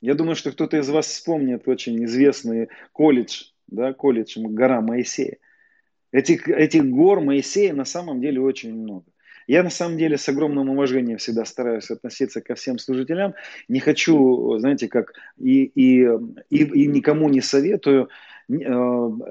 Я 0.00 0.14
думаю, 0.14 0.36
что 0.36 0.52
кто-то 0.52 0.76
из 0.76 0.88
вас 0.88 1.06
вспомнит 1.06 1.66
очень 1.66 2.04
известный 2.04 2.68
колледж, 2.92 3.44
да, 3.66 3.92
колледж 3.92 4.38
гора 4.38 4.80
Моисея. 4.80 5.38
Этих, 6.12 6.48
этих 6.48 6.86
гор 6.86 7.20
Моисея 7.20 7.74
на 7.74 7.84
самом 7.84 8.20
деле 8.20 8.40
очень 8.40 8.74
много. 8.74 9.04
Я 9.46 9.62
на 9.62 9.70
самом 9.70 9.96
деле 9.96 10.18
с 10.18 10.28
огромным 10.28 10.70
уважением 10.70 11.18
всегда 11.18 11.44
стараюсь 11.44 11.90
относиться 11.90 12.40
ко 12.40 12.54
всем 12.54 12.78
служителям. 12.78 13.34
Не 13.68 13.80
хочу, 13.80 14.58
знаете, 14.58 14.88
как 14.88 15.14
и, 15.38 15.64
и, 15.64 16.04
и, 16.50 16.64
и 16.64 16.86
никому 16.86 17.28
не 17.28 17.40
советую, 17.40 18.08
э, 18.48 18.52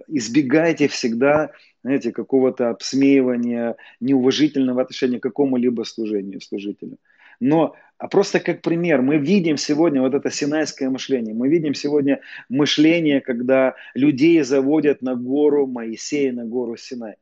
избегайте 0.08 0.88
всегда, 0.88 1.52
знаете, 1.84 2.14
какого-то 2.14 2.70
обсмеивания, 2.70 3.76
неуважительного 4.00 4.84
отношения 4.84 5.20
к 5.20 5.24
какому-либо 5.24 5.84
служению, 5.84 6.40
служителю. 6.40 6.98
Но 7.40 7.76
а 7.98 8.08
просто 8.08 8.40
как 8.40 8.62
пример, 8.62 9.02
мы 9.02 9.18
видим 9.18 9.58
сегодня 9.58 10.02
вот 10.02 10.14
это 10.14 10.30
синайское 10.30 10.90
мышление. 10.90 11.34
Мы 11.34 11.48
видим 11.48 11.74
сегодня 11.74 12.20
мышление, 12.50 13.22
когда 13.22 13.76
людей 13.94 14.42
заводят 14.42 15.02
на 15.02 15.16
гору 15.16 15.66
Моисея, 15.66 16.34
на 16.34 16.44
гору 16.44 16.76
Синай. 16.76 17.16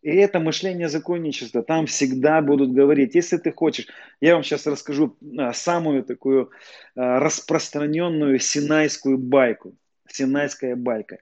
И 0.00 0.10
это 0.10 0.40
мышление 0.40 0.88
законничества. 0.88 1.62
Там 1.62 1.86
всегда 1.86 2.40
будут 2.40 2.72
говорить, 2.72 3.14
если 3.14 3.36
ты 3.36 3.52
хочешь, 3.52 3.88
я 4.20 4.34
вам 4.34 4.44
сейчас 4.44 4.66
расскажу 4.66 5.16
а, 5.36 5.52
самую 5.52 6.04
такую 6.04 6.50
а, 6.94 7.18
распространенную 7.18 8.38
синайскую 8.38 9.18
байку. 9.18 9.74
Синайская 10.08 10.76
байка. 10.76 11.18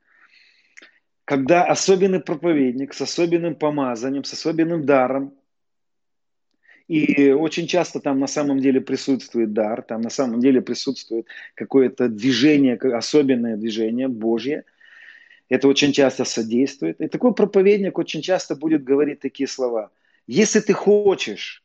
Когда 1.25 1.65
особенный 1.65 2.21
проповедник 2.21 2.93
с 2.93 3.01
особенным 3.01 3.55
помазанием, 3.55 4.23
с 4.23 4.35
особенным 4.35 4.85
даром, 4.85 5.33
и 6.89 7.31
очень 7.31 7.67
часто 7.67 8.01
там 8.01 8.21
на 8.21 8.27
самом 8.27 8.61
деле 8.61 8.81
присутствует 8.81 9.53
дар, 9.53 9.83
там 9.83 10.01
на 10.03 10.11
самом 10.11 10.41
деле 10.41 10.61
присутствует 10.61 11.27
какое-то 11.55 12.09
движение, 12.09 12.77
особенное 12.77 13.57
движение 13.57 14.09
Божье– 14.09 14.65
это 15.49 15.69
очень 15.69 15.93
часто 15.93 16.25
содействует. 16.25 17.01
И 17.01 17.09
такой 17.09 17.35
проповедник 17.35 17.99
очень 17.99 18.23
часто 18.23 18.57
будет 18.57 18.85
говорить 18.85 19.21
такие 19.21 19.47
слова. 19.47 19.91
Если 20.27 20.61
ты 20.61 20.73
хочешь, 20.73 21.63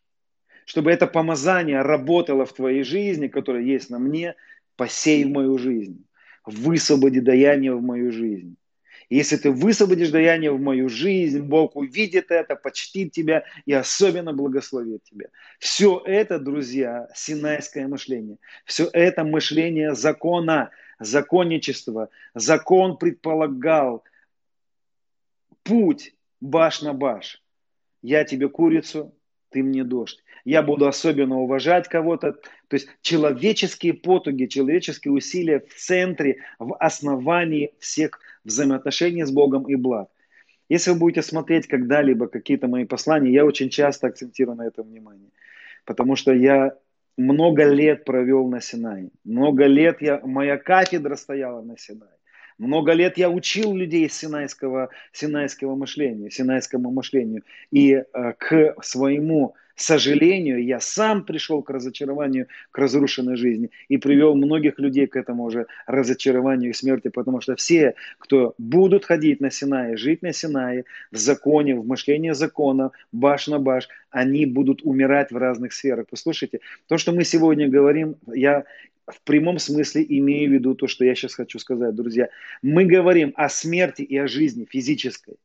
чтобы 0.66 0.92
это 0.92 1.08
помазание 1.08 1.82
работало 1.82 2.46
в 2.46 2.54
твоей 2.54 2.84
жизни, 2.84 3.28
которое 3.28 3.64
есть 3.64 3.90
на 3.90 4.00
мне, 4.00 4.36
посей 4.76 5.24
в 5.24 5.30
мою 5.30 5.58
жизнь. 5.58 6.06
Высвободи 6.46 7.20
даяние 7.20 7.74
в 7.76 7.82
мою 7.82 8.12
жизнь. 8.12 8.56
Если 9.10 9.38
ты 9.38 9.52
высвободишь 9.52 10.12
даяние 10.12 10.52
в 10.52 10.62
мою 10.62 10.88
жизнь, 10.88 11.42
Бог 11.42 11.76
увидит 11.76 12.30
это, 12.30 12.56
почтит 12.56 13.12
тебя 13.12 13.44
и 13.66 13.74
особенно 13.74 14.34
благословит 14.34 15.04
тебя. 15.04 15.28
Все 15.58 16.02
это, 16.06 16.40
друзья, 16.40 17.10
синайское 17.16 17.88
мышление. 17.88 18.38
Все 18.66 18.88
это 18.94 19.24
мышление 19.24 19.96
закона, 19.96 20.70
законничество. 21.00 22.10
Закон 22.36 22.98
предполагал 22.98 24.04
путь 25.64 26.14
баш 26.40 26.84
на 26.84 26.94
баш. 26.94 27.42
Я 28.04 28.24
тебе 28.24 28.48
курицу, 28.48 29.16
ты 29.50 29.64
мне 29.64 29.84
дождь. 29.84 30.24
Я 30.46 30.62
буду 30.62 30.88
особенно 30.88 31.40
уважать 31.40 31.88
кого-то. 31.88 32.34
То 32.34 32.76
есть 32.76 32.88
человеческие 33.02 33.94
потуги, 33.94 34.46
человеческие 34.46 35.12
усилия 35.12 35.60
в 35.60 35.74
центре, 35.74 36.44
в 36.60 36.76
основании 36.76 37.74
всех 37.80 38.20
взаимоотношений 38.50 39.24
с 39.24 39.32
Богом 39.32 39.64
и 39.64 39.76
благ. 39.76 40.10
Если 40.70 40.92
вы 40.92 41.00
будете 41.00 41.24
смотреть 41.24 41.68
когда-либо 41.68 42.28
какие-то 42.28 42.68
мои 42.68 42.86
послания, 42.86 43.32
я 43.32 43.46
очень 43.46 43.70
часто 43.70 44.08
акцентирую 44.08 44.58
на 44.58 44.68
этом 44.68 44.88
внимание. 44.88 45.30
Потому 45.86 46.16
что 46.16 46.32
я 46.34 46.74
много 47.18 47.66
лет 47.66 48.06
провел 48.06 48.48
на 48.48 48.62
Синае. 48.62 49.10
Много 49.24 49.66
лет 49.66 50.02
я, 50.02 50.22
моя 50.24 50.58
кафедра 50.58 51.16
стояла 51.16 51.62
на 51.62 51.78
Синае. 51.78 52.12
Много 52.60 52.92
лет 52.92 53.18
я 53.18 53.30
учил 53.30 53.74
людей 53.74 54.10
синайского, 54.10 54.90
синайского 55.14 55.76
мышления, 55.76 56.30
синайскому 56.30 56.92
мышлению. 56.92 57.44
И 57.72 57.94
э, 57.94 58.34
к 58.38 58.76
своему 58.82 59.56
сожалению, 59.82 60.64
я 60.64 60.80
сам 60.80 61.24
пришел 61.24 61.62
к 61.62 61.70
разочарованию, 61.70 62.48
к 62.72 62.78
разрушенной 62.78 63.36
жизни 63.36 63.70
и 63.88 63.98
привел 63.98 64.36
многих 64.36 64.80
людей 64.80 65.08
к 65.08 65.16
этому 65.16 65.50
же 65.50 65.68
разочарованию 65.88 66.72
и 66.72 66.74
смерти, 66.74 67.10
потому 67.10 67.42
что 67.42 67.56
все, 67.56 67.96
кто 68.18 68.54
будут 68.58 69.06
ходить 69.06 69.42
на 69.42 69.52
Синае, 69.52 69.98
жить 69.98 70.22
на 70.22 70.34
Синае, 70.34 70.86
в 71.12 71.18
законе, 71.18 71.76
в 71.76 71.86
мышлении 71.86 72.32
закона, 72.32 72.92
баш 73.12 73.48
на 73.48 73.60
баш, 73.60 73.88
они 74.10 74.46
будут 74.46 74.82
умирать 74.84 75.32
в 75.32 75.38
разных 75.38 75.74
сферах. 75.74 76.08
Послушайте, 76.10 76.60
то, 76.88 76.98
что 76.98 77.12
мы 77.12 77.24
сегодня 77.24 77.68
говорим, 77.68 78.16
я 78.28 78.66
в 79.08 79.22
прямом 79.24 79.60
смысле 79.60 80.06
имею 80.08 80.50
в 80.50 80.54
виду 80.54 80.76
то, 80.76 80.88
что 80.88 81.06
я 81.06 81.16
сейчас 81.16 81.36
хочу 81.36 81.60
сказать, 81.60 81.96
друзья. 81.96 82.30
Мы 82.62 82.86
говорим 82.86 83.34
о 83.36 83.50
смерти 83.50 84.02
и 84.02 84.18
о 84.18 84.28
жизни 84.28 84.68
физической. 84.70 85.36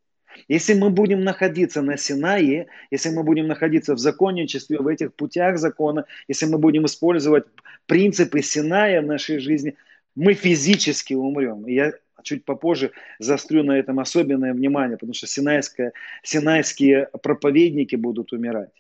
Если 0.49 0.75
мы 0.75 0.91
будем 0.91 1.25
находиться 1.25 1.83
на 1.83 1.97
Синае, 1.97 2.67
если 2.91 3.11
мы 3.11 3.23
будем 3.23 3.47
находиться 3.47 3.95
в 3.95 3.99
законничестве, 3.99 4.79
в 4.79 4.87
этих 4.87 5.15
путях 5.15 5.59
закона, 5.59 6.07
если 6.29 6.47
мы 6.47 6.59
будем 6.59 6.87
использовать 6.87 7.45
принципы 7.87 8.43
Синая 8.43 9.03
в 9.03 9.07
нашей 9.07 9.39
жизни, 9.39 9.77
мы 10.15 10.35
физически 10.35 11.15
умрем. 11.15 11.67
И 11.67 11.75
я 11.75 11.93
чуть 12.23 12.45
попозже 12.45 12.93
заострю 13.19 13.63
на 13.63 13.79
этом 13.79 14.01
особенное 14.01 14.55
внимание, 14.55 14.97
потому 14.97 15.15
что 15.15 15.27
синайское, 15.27 15.93
синайские 16.23 17.09
проповедники 17.23 17.97
будут 17.97 18.33
умирать. 18.33 18.71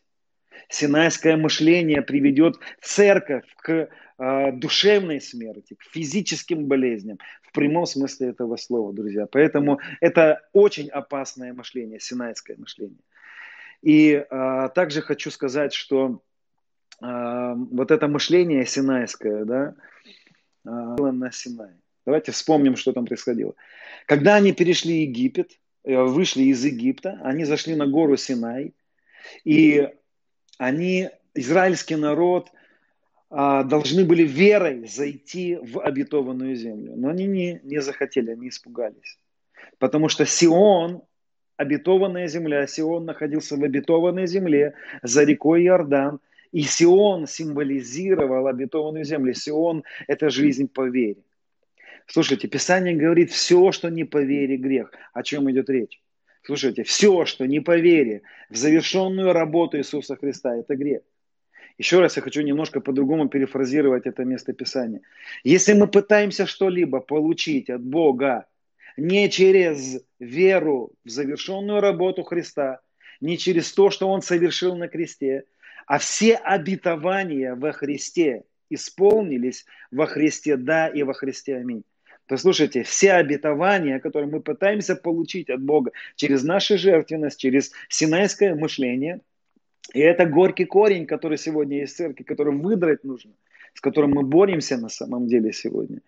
Синайское 0.69 1.37
мышление 1.37 2.03
приведет 2.03 2.57
церковь 2.81 3.45
к 3.59 3.89
э, 4.19 4.53
душевной 4.53 5.21
смерти, 5.21 5.75
к 5.75 5.83
физическим 5.85 6.67
болезням, 6.67 7.19
в 7.43 7.53
прямом 7.53 7.87
смысле 7.87 8.29
этого 8.29 8.57
слова, 8.57 8.93
друзья. 8.93 9.27
Поэтому 9.27 9.81
это 10.01 10.41
очень 10.53 10.89
опасное 10.89 11.53
мышление, 11.53 12.01
синайское 12.01 12.57
мышление. 12.57 13.01
И 13.83 14.13
э, 14.13 14.69
также 14.75 15.03
хочу 15.03 15.31
сказать, 15.31 15.75
что 15.75 16.23
э, 17.03 17.55
вот 17.57 17.91
это 17.91 18.09
мышление 18.09 18.67
синайское, 18.67 19.45
да, 19.45 19.75
было 20.65 21.13
на 21.13 21.31
Синае. 21.31 21.77
Давайте 22.07 22.33
вспомним, 22.33 22.77
что 22.77 22.93
там 22.93 23.07
происходило. 23.07 23.55
Когда 24.07 24.37
они 24.37 24.53
перешли 24.53 25.03
Египет, 25.03 25.59
э, 25.85 25.97
вышли 25.97 26.45
из 26.45 26.65
Египта, 26.65 27.21
они 27.23 27.45
зашли 27.45 27.75
на 27.75 27.87
гору 27.87 28.17
Синай, 28.17 28.75
и 29.45 29.89
они, 30.59 31.11
израильский 31.35 31.97
народ, 31.97 32.51
должны 33.35 34.05
были 34.05 34.23
верой 34.23 34.87
зайти 34.87 35.57
в 35.57 35.81
обетованную 35.81 36.55
землю. 36.55 36.93
Но 36.97 37.09
они 37.09 37.27
не, 37.27 37.61
не 37.65 37.81
захотели, 37.81 38.31
они 38.31 38.49
испугались. 38.49 39.19
Потому 39.79 40.09
что 40.09 40.25
Сион, 40.25 41.03
обетованная 41.57 42.29
земля, 42.29 42.67
Сион 42.67 43.07
находился 43.07 43.57
в 43.57 43.65
обетованной 43.65 44.29
земле 44.29 44.75
за 45.03 45.25
рекой 45.25 45.65
Иордан, 45.65 46.21
и 46.53 46.63
Сион 46.63 47.27
символизировал 47.27 48.47
обетованную 48.47 49.05
землю. 49.05 49.35
Сион– 49.35 49.83
это 50.07 50.31
жизнь 50.31 50.69
по 50.69 50.89
вере. 50.89 51.23
Слушайте, 52.07 52.47
Писание 52.47 52.95
говорит, 52.95 53.33
все, 53.33 53.73
что 53.73 53.89
не 53.89 54.05
по 54.05 54.23
вере, 54.23 54.57
грех. 54.57 54.93
О 55.13 55.25
чем 55.25 55.51
идет 55.51 55.69
речь? 55.69 56.01
Слушайте, 56.43 56.85
все, 56.85 57.25
что 57.25 57.47
не 57.47 57.59
по 57.59 57.77
вере 57.77 58.23
в 58.51 58.57
завершенную 58.57 59.33
работу 59.33 59.79
Иисуса 59.79 60.15
Христа, 60.15 60.55
это 60.55 60.77
грех. 60.77 61.01
Еще 61.77 62.01
раз 62.01 62.17
я 62.17 62.23
хочу 62.23 62.43
немножко 62.43 62.81
по-другому 62.81 63.29
перефразировать 63.29 64.07
это 64.07 64.25
место 64.25 64.53
Писания. 64.53 65.01
Если 65.43 65.73
мы 65.73 65.89
пытаемся 65.89 66.47
что-либо 66.47 67.01
получить 67.01 67.69
от 67.69 67.83
Бога 67.83 68.47
не 68.97 69.29
через 69.29 70.01
веру 70.21 70.93
в 71.05 71.09
завершенную 71.09 71.81
работу 71.81 72.23
Христа, 72.23 72.81
не 73.21 73.39
через 73.39 73.73
то, 73.73 73.91
что 73.91 74.09
Он 74.09 74.23
совершил 74.23 74.77
на 74.77 74.87
кресте, 74.87 75.45
а 75.87 75.99
все 75.99 76.37
обетования 76.37 77.57
во 77.57 77.73
Христе 77.73 78.45
исполнились 78.71 79.67
во 79.91 80.07
Христе 80.07 80.57
да 80.57 80.89
и 80.89 81.03
во 81.03 81.13
Христе 81.13 81.57
аминь. 81.57 81.85
Послушайте, 82.27 82.85
все 82.85 83.13
обетования, 83.13 83.99
которые 83.99 84.31
мы 84.31 84.41
пытаемся 84.41 84.97
получить 84.97 85.51
от 85.51 85.61
Бога 85.61 85.91
через 86.17 86.43
нашу 86.43 86.79
жертвенность, 86.79 87.39
через 87.39 87.73
синайское 87.89 88.55
мышление, 88.55 89.21
и 89.93 90.01
это 90.01 90.27
горький 90.27 90.65
корень, 90.65 91.07
который 91.07 91.39
сегодня 91.39 91.81
есть 91.81 91.95
в 91.95 91.97
церкви, 91.97 92.25
который 92.25 92.57
выдрать 92.57 93.05
нужно, 93.05 93.33
с 93.75 93.81
которым 93.81 94.13
мы 94.13 94.23
боремся 94.23 94.77
на 94.79 94.89
самом 94.89 95.27
деле 95.27 95.53
сегодня. 95.53 96.01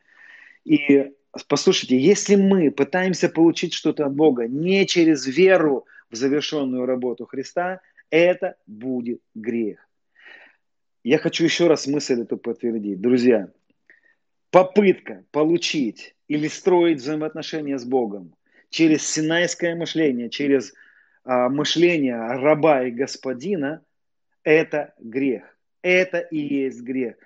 И 0.65 1.13
послушайте, 1.49 1.99
если 1.99 2.37
мы 2.37 2.71
пытаемся 2.71 3.29
получить 3.29 3.75
что-то 3.75 4.07
от 4.07 4.15
Бога 4.15 4.49
не 4.49 4.87
через 4.87 5.27
веру 5.27 5.87
в 6.11 6.17
завершенную 6.17 6.87
работу 6.87 7.27
Христа, 7.27 7.81
это 8.11 8.57
будет 8.67 9.21
грех. 9.35 9.87
Я 11.05 11.19
хочу 11.19 11.45
еще 11.45 11.67
раз 11.69 11.87
мысль 11.87 12.23
эту 12.23 12.37
подтвердить. 12.37 13.01
Друзья, 13.01 13.53
попытка 14.51 15.25
получить 15.31 16.17
или 16.27 16.49
строить 16.49 16.99
взаимоотношения 16.99 17.79
с 17.79 17.85
Богом 17.85 18.35
через 18.71 19.07
синайское 19.07 19.77
мышление, 19.77 20.31
через 20.31 20.75
а, 21.27 21.49
мышление 21.49 22.17
раба 22.17 22.85
и 22.85 22.91
господина, 22.91 23.83
это 24.43 24.95
грех. 24.99 25.43
Это 25.83 26.19
и 26.19 26.39
есть 26.39 26.81
грех. 26.83 27.17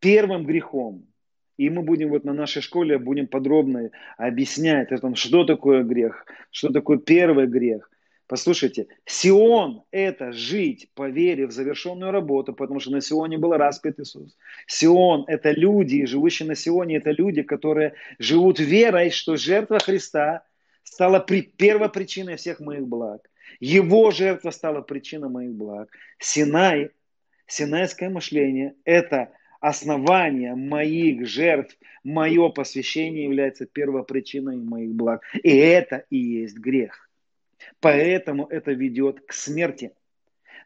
Первым 0.00 0.46
грехом, 0.46 1.06
и 1.56 1.68
мы 1.68 1.82
будем 1.82 2.08
вот 2.08 2.24
на 2.24 2.32
нашей 2.32 2.62
школе 2.62 2.98
будем 2.98 3.26
подробно 3.26 3.90
объяснять 4.16 4.92
о 4.92 4.98
том, 4.98 5.14
что 5.14 5.44
такое 5.44 5.82
грех, 5.82 6.24
что 6.50 6.72
такое 6.72 6.98
первый 6.98 7.46
грех– 7.46 7.90
Послушайте, 8.28 8.88
Сион– 9.06 9.84
это 9.90 10.32
жить 10.32 10.90
по 10.94 11.08
вере 11.08 11.46
в 11.46 11.50
завершенную 11.50 12.12
работу, 12.12 12.52
потому 12.52 12.78
что 12.78 12.90
на 12.90 13.00
Сионе 13.00 13.38
был 13.38 13.52
распят 13.54 13.98
Иисус. 13.98 14.36
Сион– 14.66 15.24
это 15.28 15.50
люди, 15.50 16.04
живущие 16.04 16.46
на 16.46 16.54
Сионе, 16.54 16.98
это 16.98 17.10
люди, 17.10 17.42
которые 17.42 17.94
живут 18.18 18.60
верой, 18.60 19.08
что 19.08 19.36
жертва 19.36 19.78
Христа 19.78 20.42
стала 20.82 21.20
при, 21.20 21.40
первопричиной 21.40 22.36
всех 22.36 22.60
моих 22.60 22.86
благ. 22.86 23.22
Его 23.60 24.10
жертва 24.10 24.50
стала 24.50 24.82
причиной 24.82 25.28
моих 25.28 25.52
благ. 25.52 25.90
Синай, 26.18 26.90
синайское 27.46 28.08
мышление– 28.08 28.74
это 28.84 29.32
основание 29.60 30.54
моих 30.54 31.26
жертв, 31.26 31.76
мое 32.04 32.48
посвящение 32.50 33.24
является 33.24 33.66
первопричиной 33.66 34.56
моих 34.56 34.92
благ. 34.94 35.22
И 35.42 35.56
это 35.56 36.04
и 36.10 36.16
есть 36.16 36.56
грех. 36.58 37.10
Поэтому 37.80 38.46
это 38.46 38.72
ведет 38.72 39.20
к 39.26 39.32
смерти. 39.32 39.92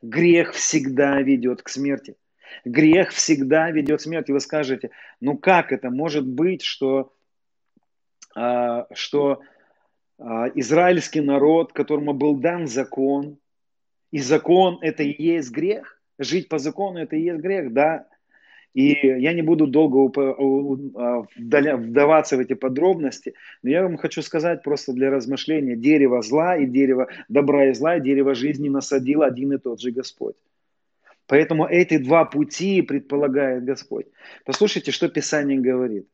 Грех 0.02 0.52
всегда 0.52 1.20
ведет 1.22 1.62
к 1.62 1.68
смерти. 1.68 2.16
Грех 2.64 3.10
всегда 3.10 3.70
ведет 3.70 4.00
к 4.00 4.02
смерти. 4.02 4.32
Вы 4.32 4.40
скажете, 4.40 4.90
ну 5.20 5.38
как 5.38 5.72
это 5.72 5.90
может 5.90 6.26
быть, 6.26 6.62
что, 6.62 7.14
а, 8.34 8.86
что 8.92 9.40
израильский 10.54 11.20
народ, 11.20 11.72
которому 11.72 12.12
был 12.14 12.36
дан 12.36 12.66
закон, 12.66 13.38
и 14.10 14.20
закон 14.20 14.78
это 14.82 15.02
и 15.02 15.22
есть 15.22 15.50
грех, 15.50 16.00
жить 16.18 16.48
по 16.48 16.58
закону 16.58 16.98
это 16.98 17.16
и 17.16 17.22
есть 17.22 17.40
грех, 17.40 17.72
да, 17.72 18.06
и 18.74 18.96
я 19.06 19.34
не 19.34 19.42
буду 19.42 19.66
долго 19.66 20.10
а, 20.96 21.24
вдаваться 21.36 22.36
в 22.36 22.40
эти 22.40 22.54
подробности, 22.54 23.34
но 23.62 23.70
я 23.70 23.82
вам 23.82 23.98
хочу 23.98 24.22
сказать 24.22 24.62
просто 24.62 24.92
для 24.92 25.10
размышления, 25.10 25.76
дерево 25.76 26.22
зла 26.22 26.56
и 26.56 26.66
дерево 26.66 27.08
добра 27.28 27.68
и 27.68 27.74
зла, 27.74 27.96
и 27.96 28.00
дерево 28.00 28.34
жизни 28.34 28.68
насадил 28.68 29.22
один 29.22 29.52
и 29.52 29.58
тот 29.58 29.80
же 29.80 29.90
Господь. 29.90 30.36
Поэтому 31.26 31.66
эти 31.66 31.98
два 31.98 32.24
пути 32.24 32.82
предполагает 32.82 33.64
Господь. 33.64 34.06
Послушайте, 34.44 34.90
что 34.90 35.08
Писание 35.08 35.58
говорит. 35.58 36.08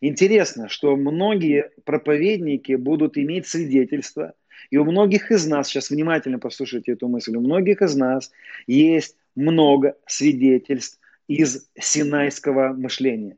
Интересно, 0.00 0.68
что 0.68 0.96
многие 0.96 1.70
проповедники 1.84 2.74
будут 2.74 3.16
иметь 3.16 3.46
свидетельство, 3.46 4.34
и 4.70 4.76
у 4.76 4.84
многих 4.84 5.30
из 5.30 5.46
нас, 5.46 5.68
сейчас 5.68 5.90
внимательно 5.90 6.38
послушайте 6.38 6.92
эту 6.92 7.08
мысль, 7.08 7.36
у 7.36 7.40
многих 7.40 7.82
из 7.82 7.96
нас 7.96 8.30
есть 8.66 9.16
много 9.34 9.96
свидетельств 10.06 11.00
из 11.28 11.68
синайского 11.78 12.72
мышления. 12.72 13.36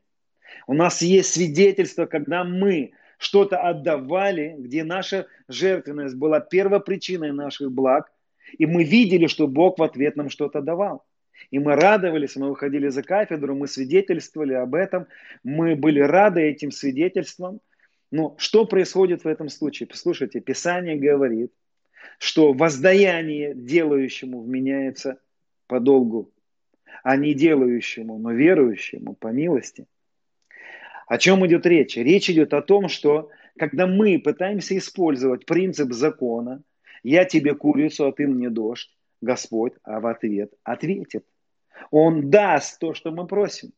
У 0.67 0.73
нас 0.73 1.01
есть 1.01 1.33
свидетельство, 1.33 2.05
когда 2.05 2.43
мы 2.43 2.91
что-то 3.17 3.57
отдавали, 3.57 4.55
где 4.57 4.83
наша 4.83 5.27
жертвенность 5.47 6.15
была 6.15 6.39
первопричиной 6.39 7.31
наших 7.31 7.71
благ, 7.71 8.11
и 8.57 8.65
мы 8.65 8.83
видели, 8.83 9.27
что 9.27 9.47
Бог 9.47 9.79
в 9.79 9.83
ответ 9.83 10.15
нам 10.15 10.29
что-то 10.29 10.61
давал. 10.61 11.06
И 11.51 11.59
мы 11.59 11.75
радовались, 11.75 12.35
мы 12.35 12.49
выходили 12.49 12.89
за 12.89 13.03
кафедру, 13.03 13.55
мы 13.55 13.67
свидетельствовали 13.67 14.53
об 14.53 14.75
этом, 14.75 15.07
мы 15.43 15.75
были 15.75 15.99
рады 15.99 16.41
этим 16.41 16.71
свидетельствам. 16.71 17.61
Но 18.11 18.35
что 18.37 18.65
происходит 18.65 19.23
в 19.23 19.27
этом 19.27 19.49
случае? 19.49 19.87
Послушайте, 19.87 20.39
Писание 20.39 20.95
говорит, 20.95 21.51
что 22.19 22.53
воздаяние 22.53 23.53
делающему 23.53 24.41
вменяется 24.41 25.19
по 25.67 25.79
долгу 25.79 26.31
а 27.03 27.15
не 27.15 27.33
делающему, 27.33 28.17
но 28.17 28.31
верующему 28.31 29.15
по 29.15 29.27
милости. 29.27 29.85
О 31.07 31.17
чем 31.17 31.45
идет 31.47 31.65
речь? 31.65 31.95
Речь 31.95 32.29
идет 32.29 32.53
о 32.53 32.61
том, 32.61 32.89
что 32.89 33.29
когда 33.57 33.87
мы 33.87 34.19
пытаемся 34.19 34.77
использовать 34.77 35.45
принцип 35.45 35.93
закона, 35.93 36.61
я 37.03 37.23
тебе 37.23 37.55
курицу, 37.55 38.07
а 38.07 38.11
ты 38.11 38.27
мне 38.27 38.49
дождь, 38.49 38.96
Господь, 39.21 39.73
а 39.83 39.99
в 39.99 40.07
ответ 40.07 40.51
ответит. 40.63 41.25
Он 41.91 42.29
даст 42.29 42.79
то, 42.79 42.93
что 42.93 43.11
мы 43.11 43.27
просим. 43.27 43.71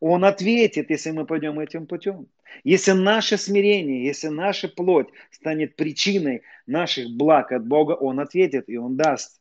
Он 0.00 0.24
ответит, 0.24 0.90
если 0.90 1.10
мы 1.10 1.26
пойдем 1.26 1.58
этим 1.58 1.86
путем. 1.86 2.28
Если 2.62 2.92
наше 2.92 3.36
смирение, 3.36 4.04
если 4.04 4.28
наша 4.28 4.68
плоть 4.68 5.08
станет 5.30 5.76
причиной 5.76 6.42
наших 6.66 7.10
благ 7.10 7.52
от 7.52 7.66
Бога, 7.66 7.92
Он 7.92 8.20
ответит 8.20 8.68
и 8.68 8.76
Он 8.76 8.96
даст. 8.96 9.40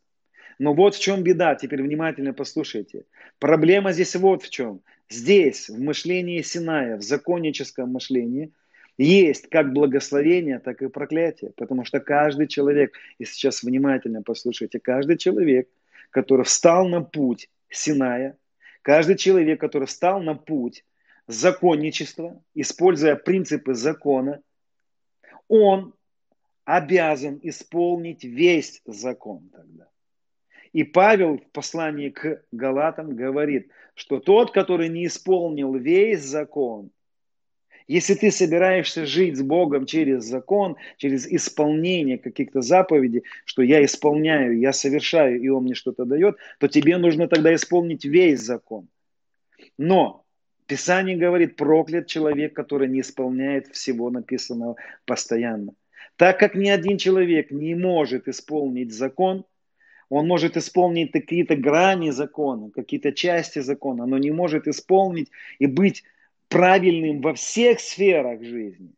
Но 0.60 0.74
вот 0.74 0.96
в 0.96 1.00
чем 1.00 1.22
беда, 1.22 1.56
теперь 1.56 1.84
внимательно 1.84 2.34
послушайте. 2.34 3.06
Проблема 3.38 3.92
здесь 3.92 4.16
вот 4.16 4.44
в 4.44 4.50
чем. 4.50 4.82
Здесь, 5.10 5.70
в 5.70 5.80
мышлении 5.80 6.42
Синая, 6.42 6.98
в 6.98 7.02
законническом 7.02 7.92
мышлении, 7.92 8.52
есть 8.98 9.48
как 9.50 9.74
благословение, 9.74 10.60
так 10.60 10.82
и 10.82 10.88
проклятие. 10.88 11.52
Потому 11.56 11.86
что 11.86 12.00
каждый 12.00 12.48
человек, 12.48 12.96
и 13.20 13.26
сейчас 13.26 13.64
внимательно 13.64 14.24
послушайте, 14.24 14.80
каждый 14.80 15.18
человек, 15.18 15.70
который 16.10 16.46
встал 16.46 16.88
на 16.88 17.02
путь 17.02 17.50
Синая, 17.70 18.38
каждый 18.82 19.18
человек, 19.18 19.60
который 19.60 19.88
встал 19.88 20.22
на 20.22 20.36
путь 20.36 20.84
законничества, 21.28 22.42
используя 22.56 23.16
принципы 23.16 23.74
закона, 23.74 24.42
он 25.48 25.94
обязан 26.66 27.40
исполнить 27.44 28.24
весь 28.24 28.82
закон 28.86 29.50
тогда. 29.54 29.88
И 30.74 30.84
Павел 30.84 31.38
в 31.38 31.52
послании 31.52 32.10
к 32.10 32.44
Галатам 32.52 33.16
говорит, 33.16 33.70
что 33.96 34.20
тот, 34.20 34.52
который 34.52 34.90
не 34.90 35.08
исполнил 35.08 35.74
весь 35.76 36.22
закон, 36.24 36.92
если 37.88 38.16
ты 38.16 38.32
собираешься 38.32 39.06
жить 39.06 39.38
с 39.38 39.42
Богом 39.42 39.86
через 39.86 40.26
закон, 40.26 40.76
через 40.98 41.26
исполнение 41.28 42.18
каких-то 42.18 42.62
заповедей, 42.62 43.24
что 43.46 43.62
я 43.62 43.84
исполняю, 43.84 44.60
я 44.60 44.74
совершаю, 44.74 45.42
и 45.42 45.48
Он 45.48 45.64
мне 45.64 45.74
что-то 45.74 46.06
дает, 46.06 46.38
то 46.60 46.68
тебе 46.68 46.98
нужно 46.98 47.28
тогда 47.28 47.54
исполнить 47.56 48.06
весь 48.06 48.42
закон. 48.42 48.88
Но 49.78 50.26
Писание 50.68 51.16
говорит, 51.16 51.56
проклят 51.56 52.08
человек, 52.08 52.54
который 52.54 52.90
не 52.90 53.00
исполняет 53.00 53.68
всего 53.68 54.10
написанного 54.10 54.76
постоянно. 55.06 55.74
Так 56.18 56.40
как 56.40 56.56
ни 56.56 56.68
один 56.68 56.98
человек 56.98 57.52
не 57.52 57.74
может 57.74 58.28
исполнить 58.28 58.94
закон, 58.94 59.46
он 60.10 60.28
может 60.28 60.58
исполнить 60.58 61.12
какие-то 61.12 61.56
грани 61.56 62.10
закона, 62.10 62.70
какие-то 62.72 63.14
части 63.14 63.60
закона, 63.60 64.06
но 64.06 64.18
не 64.18 64.32
может 64.32 64.68
исполнить 64.68 65.32
и 65.60 65.68
быть 65.68 66.04
правильным 66.50 67.22
во 67.22 67.34
всех 67.34 67.80
сферах 67.80 68.44
жизни. 68.44 68.94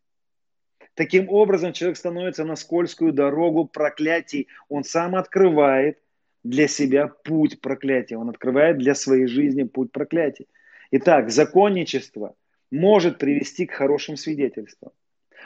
Таким 0.93 1.30
образом, 1.30 1.74
человек 1.74 1.97
становится 1.97 2.43
на 2.43 2.56
скользкую 2.56 3.14
дорогу 3.14 3.66
проклятий. 3.66 4.47
Он 4.68 4.84
сам 4.84 5.16
открывает 5.16 5.97
для 6.43 6.68
себя 6.68 7.08
путь 7.08 7.62
проклятия. 7.62 8.18
Он 8.18 8.30
открывает 8.30 8.78
для 8.78 8.95
своей 8.95 9.28
жизни 9.28 9.64
путь 9.64 9.91
проклятия. 9.91 10.45
Итак, 10.91 11.30
законничество 11.30 12.36
может 12.72 13.18
привести 13.18 13.66
к 13.66 13.74
хорошим 13.74 14.18
свидетельствам. 14.18 14.91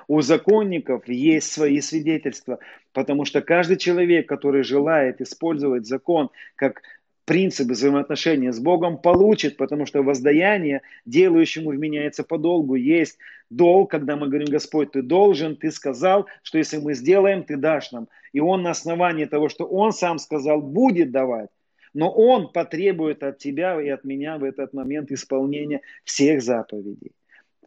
У 0.08 0.22
законников 0.22 1.08
есть 1.08 1.52
свои 1.52 1.80
свидетельства, 1.82 2.60
потому 2.92 3.26
что 3.26 3.42
каждый 3.42 3.78
человек, 3.78 4.28
который 4.28 4.64
желает 4.64 5.22
использовать 5.22 5.86
закон 5.86 6.30
как 6.56 6.82
принцип 7.26 7.70
взаимоотношения 7.70 8.52
с 8.52 8.60
Богом 8.60 8.98
получит, 8.98 9.58
потому 9.58 9.86
что 9.86 10.04
воздаяние 10.04 10.82
делающему 11.06 11.72
вменяется 11.72 12.24
по 12.24 12.38
долгу. 12.38 12.76
Есть 12.76 13.18
долг, 13.50 13.92
когда 13.92 14.16
мы 14.16 14.28
говорим, 14.28 14.50
Господь, 14.50 14.92
ты 14.92 15.02
должен, 15.02 15.56
ты 15.56 15.72
сказал, 15.72 16.28
что 16.42 16.58
если 16.58 16.78
мы 16.78 16.94
сделаем, 16.94 17.44
ты 17.44 17.58
дашь 17.58 17.92
нам. 17.92 18.08
И 18.34 18.40
он 18.40 18.64
на 18.64 18.72
основании 18.72 19.26
того, 19.26 19.50
что 19.50 19.66
он 19.66 19.94
сам 19.94 20.18
сказал, 20.18 20.62
будет 20.62 21.12
давать. 21.12 21.50
Но 21.94 22.12
он 22.12 22.52
потребует 22.52 23.24
от 23.24 23.38
тебя 23.38 23.80
и 23.80 23.88
от 23.88 24.04
меня 24.04 24.38
в 24.38 24.44
этот 24.44 24.74
момент 24.74 25.12
исполнения 25.12 25.82
всех 26.04 26.42
заповедей 26.42 27.12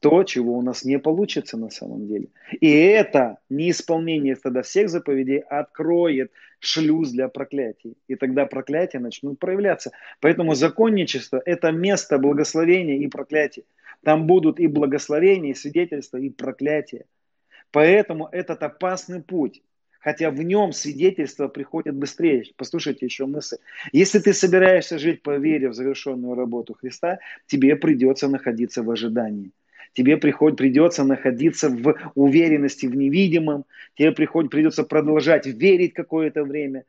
то, 0.01 0.25
чего 0.25 0.57
у 0.57 0.63
нас 0.63 0.85
не 0.85 0.99
получится 0.99 1.57
на 1.57 1.71
самом 1.71 2.07
деле. 2.07 2.29
И 2.61 2.71
это 2.71 3.39
неисполнение 3.49 4.37
тогда 4.37 4.63
всех 4.63 4.89
заповедей 4.89 5.39
откроет 5.39 6.33
шлюз 6.61 7.11
для 7.11 7.29
проклятий. 7.29 7.97
И 8.09 8.15
тогда 8.17 8.47
проклятия 8.47 8.99
начнут 8.99 9.39
проявляться. 9.39 9.93
Поэтому 10.21 10.55
законничество– 10.55 11.41
это 11.45 11.73
место 11.73 12.19
благословения 12.19 12.99
и 12.99 13.07
проклятия. 13.09 13.65
Там 14.03 14.27
будут 14.27 14.61
и 14.61 14.67
благословения, 14.67 15.53
и 15.53 15.55
свидетельства, 15.55 16.19
и 16.19 16.31
проклятия. 16.31 17.07
Поэтому 17.71 18.29
этот 18.31 18.63
опасный 18.63 19.23
путь. 19.23 19.63
Хотя 20.01 20.31
в 20.31 20.41
нем 20.41 20.73
свидетельство 20.73 21.49
приходит 21.49 21.97
быстрее. 21.97 22.45
Послушайте 22.57 23.07
еще 23.07 23.27
мысль. 23.27 23.57
Если 23.93 24.21
ты 24.21 24.33
собираешься 24.33 24.99
жить 24.99 25.23
по 25.23 25.37
вере 25.37 25.69
в 25.69 25.75
завершенную 25.75 26.35
работу 26.35 26.75
Христа, 26.75 27.19
тебе 27.47 27.75
придется 27.75 28.29
находиться 28.29 28.85
в 28.85 28.91
ожидании 28.91 29.51
тебе 29.97 30.19
приход, 30.19 30.57
придется 30.57 31.05
находиться 31.05 31.71
в 31.71 31.97
уверенности 32.15 32.87
в 32.87 32.95
невидимом, 32.95 33.65
тебе 33.95 34.13
приход, 34.13 34.51
придется 34.51 34.85
продолжать 34.85 35.47
верить 35.47 35.95
какое-то 35.95 36.45
время. 36.45 36.85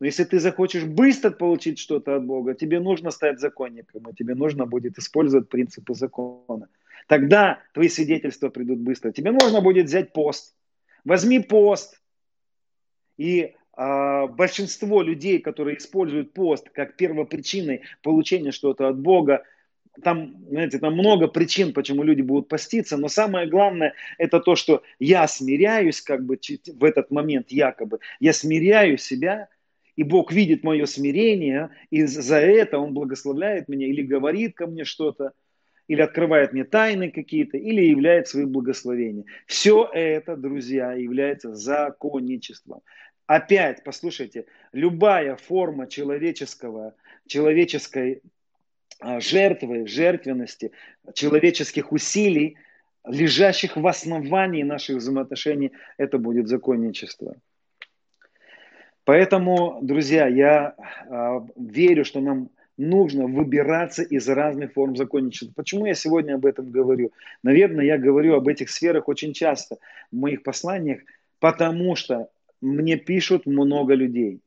Но 0.00 0.06
если 0.06 0.24
ты 0.24 0.40
захочешь 0.40 0.84
быстро 0.84 1.30
получить 1.30 1.78
что-то 1.78 2.16
от 2.16 2.24
Бога, 2.24 2.54
тебе 2.54 2.80
нужно 2.80 3.10
стать 3.10 3.40
законником, 3.40 4.08
и 4.08 4.14
тебе 4.14 4.34
нужно 4.34 4.66
будет 4.66 4.98
использовать 4.98 5.48
принципы 5.48 5.94
закона. 5.94 6.68
Тогда 7.06 7.60
твои 7.72 7.88
свидетельства 7.88 8.48
придут 8.48 8.80
быстро. 8.80 9.12
Тебе 9.12 9.30
нужно 9.30 9.60
будет 9.60 9.86
взять 9.86 10.12
пост. 10.12 10.54
Возьми 11.04 11.40
пост. 11.40 12.00
И 13.16 13.54
а, 13.72 14.26
большинство 14.26 15.02
людей, 15.02 15.38
которые 15.38 15.78
используют 15.78 16.32
пост 16.32 16.68
как 16.70 16.96
первопричиной 16.96 17.82
получения 18.02 18.52
что-то 18.52 18.88
от 18.88 18.98
Бога, 18.98 19.44
там, 20.02 20.36
знаете, 20.48 20.78
там 20.78 20.94
много 20.94 21.28
причин, 21.28 21.72
почему 21.72 22.02
люди 22.02 22.22
будут 22.22 22.48
поститься, 22.48 22.96
но 22.96 23.08
самое 23.08 23.48
главное 23.48 23.94
это 24.18 24.40
то, 24.40 24.56
что 24.56 24.82
я 24.98 25.26
смиряюсь 25.28 26.00
как 26.00 26.24
бы 26.24 26.38
в 26.66 26.84
этот 26.84 27.10
момент 27.10 27.50
якобы, 27.50 27.98
я 28.20 28.32
смиряю 28.32 28.98
себя, 28.98 29.48
и 29.96 30.04
Бог 30.04 30.32
видит 30.32 30.62
мое 30.62 30.86
смирение, 30.86 31.70
и 31.90 32.04
за 32.04 32.38
это 32.38 32.78
Он 32.78 32.94
благословляет 32.94 33.68
меня 33.68 33.88
или 33.88 34.02
говорит 34.02 34.54
ко 34.54 34.66
мне 34.66 34.84
что-то, 34.84 35.32
или 35.88 36.02
открывает 36.02 36.52
мне 36.52 36.64
тайны 36.64 37.10
какие-то, 37.10 37.56
или 37.56 37.82
являет 37.82 38.28
свои 38.28 38.44
благословения. 38.44 39.24
Все 39.46 39.88
это, 39.92 40.36
друзья, 40.36 40.92
является 40.92 41.54
законничеством. 41.54 42.82
Опять, 43.26 43.82
послушайте, 43.84 44.46
любая 44.72 45.36
форма 45.36 45.86
человеческого, 45.86 46.94
человеческой 47.26 48.22
жертвы, 49.00 49.86
жертвенности, 49.86 50.72
человеческих 51.14 51.92
усилий, 51.92 52.56
лежащих 53.06 53.76
в 53.76 53.86
основании 53.86 54.62
наших 54.62 54.96
взаимоотношений, 54.96 55.72
это 55.96 56.18
будет 56.18 56.48
законничество. 56.48 57.36
Поэтому, 59.04 59.78
друзья, 59.80 60.26
я 60.26 60.74
э, 60.76 61.40
верю, 61.56 62.04
что 62.04 62.20
нам 62.20 62.50
нужно 62.76 63.26
выбираться 63.26 64.02
из 64.02 64.28
разных 64.28 64.74
форм 64.74 64.96
законничества. 64.96 65.52
Почему 65.54 65.86
я 65.86 65.94
сегодня 65.94 66.34
об 66.34 66.44
этом 66.44 66.70
говорю? 66.70 67.12
Наверное, 67.42 67.84
я 67.84 67.98
говорю 67.98 68.34
об 68.34 68.48
этих 68.48 68.68
сферах 68.68 69.08
очень 69.08 69.32
часто 69.32 69.78
в 70.12 70.16
моих 70.16 70.42
посланиях, 70.42 71.00
потому 71.40 71.96
что 71.96 72.28
мне 72.60 72.96
пишут 72.96 73.46
много 73.46 73.94
людей. 73.94 74.40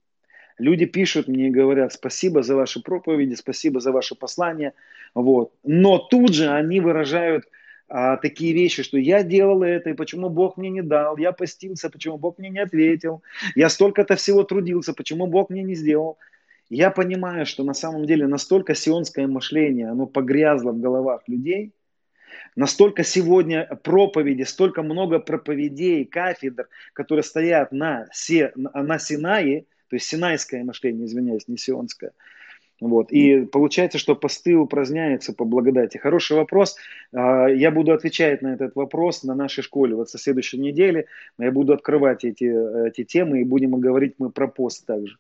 Люди 0.61 0.85
пишут 0.85 1.27
мне 1.27 1.47
и 1.47 1.51
говорят, 1.51 1.91
спасибо 1.91 2.43
за 2.43 2.55
ваши 2.55 2.83
проповеди, 2.83 3.33
спасибо 3.33 3.79
за 3.79 3.91
ваше 3.91 4.13
послание. 4.13 4.73
Вот. 5.15 5.53
Но 5.63 5.97
тут 5.97 6.35
же 6.35 6.49
они 6.49 6.79
выражают 6.79 7.45
а, 7.89 8.17
такие 8.17 8.53
вещи, 8.53 8.83
что 8.83 8.99
я 8.99 9.23
делал 9.23 9.63
это, 9.63 9.89
и 9.89 9.93
почему 9.93 10.29
Бог 10.29 10.57
мне 10.57 10.69
не 10.69 10.83
дал, 10.83 11.17
я 11.17 11.31
постился, 11.31 11.89
почему 11.89 12.19
Бог 12.19 12.37
мне 12.37 12.49
не 12.49 12.59
ответил, 12.59 13.23
я 13.55 13.69
столько-то 13.69 14.15
всего 14.15 14.43
трудился, 14.43 14.93
почему 14.93 15.25
Бог 15.25 15.49
мне 15.49 15.63
не 15.63 15.73
сделал. 15.73 16.19
Я 16.69 16.91
понимаю, 16.91 17.47
что 17.47 17.63
на 17.63 17.73
самом 17.73 18.05
деле 18.05 18.27
настолько 18.27 18.75
сионское 18.75 19.25
мышление, 19.25 19.89
оно 19.89 20.05
погрязло 20.05 20.73
в 20.73 20.79
головах 20.79 21.21
людей, 21.27 21.73
настолько 22.55 23.03
сегодня 23.03 23.65
проповеди, 23.83 24.43
столько 24.43 24.83
много 24.83 25.17
проповедей, 25.17 26.05
кафедр, 26.05 26.69
которые 26.93 27.23
стоят 27.23 27.71
на, 27.71 28.05
Се, 28.11 28.53
на 28.55 28.99
Синае, 28.99 29.65
то 29.91 29.97
есть 29.97 30.07
синайское 30.07 30.63
мышление, 30.63 31.05
извиняюсь, 31.05 31.49
не 31.49 31.57
сионское. 31.57 32.13
Вот. 32.79 33.11
И 33.11 33.41
получается, 33.41 33.97
что 33.97 34.15
посты 34.15 34.55
упраздняются 34.55 35.33
по 35.33 35.43
благодати. 35.43 35.97
Хороший 35.97 36.37
вопрос. 36.37 36.77
А, 37.13 37.47
я 37.47 37.71
буду 37.71 37.91
отвечать 37.91 38.41
на 38.41 38.53
этот 38.53 38.73
вопрос 38.75 39.23
на 39.23 39.35
нашей 39.35 39.63
школе. 39.63 39.95
Вот 39.95 40.09
со 40.09 40.17
следующей 40.17 40.59
недели 40.59 41.07
я 41.37 41.51
буду 41.51 41.73
открывать 41.73 42.23
эти, 42.23 42.45
эти 42.87 43.03
темы 43.03 43.41
и 43.41 43.43
будем 43.43 43.71
говорить 43.81 44.15
мы 44.17 44.31
про 44.31 44.47
пост 44.47 44.85
также. 44.85 45.17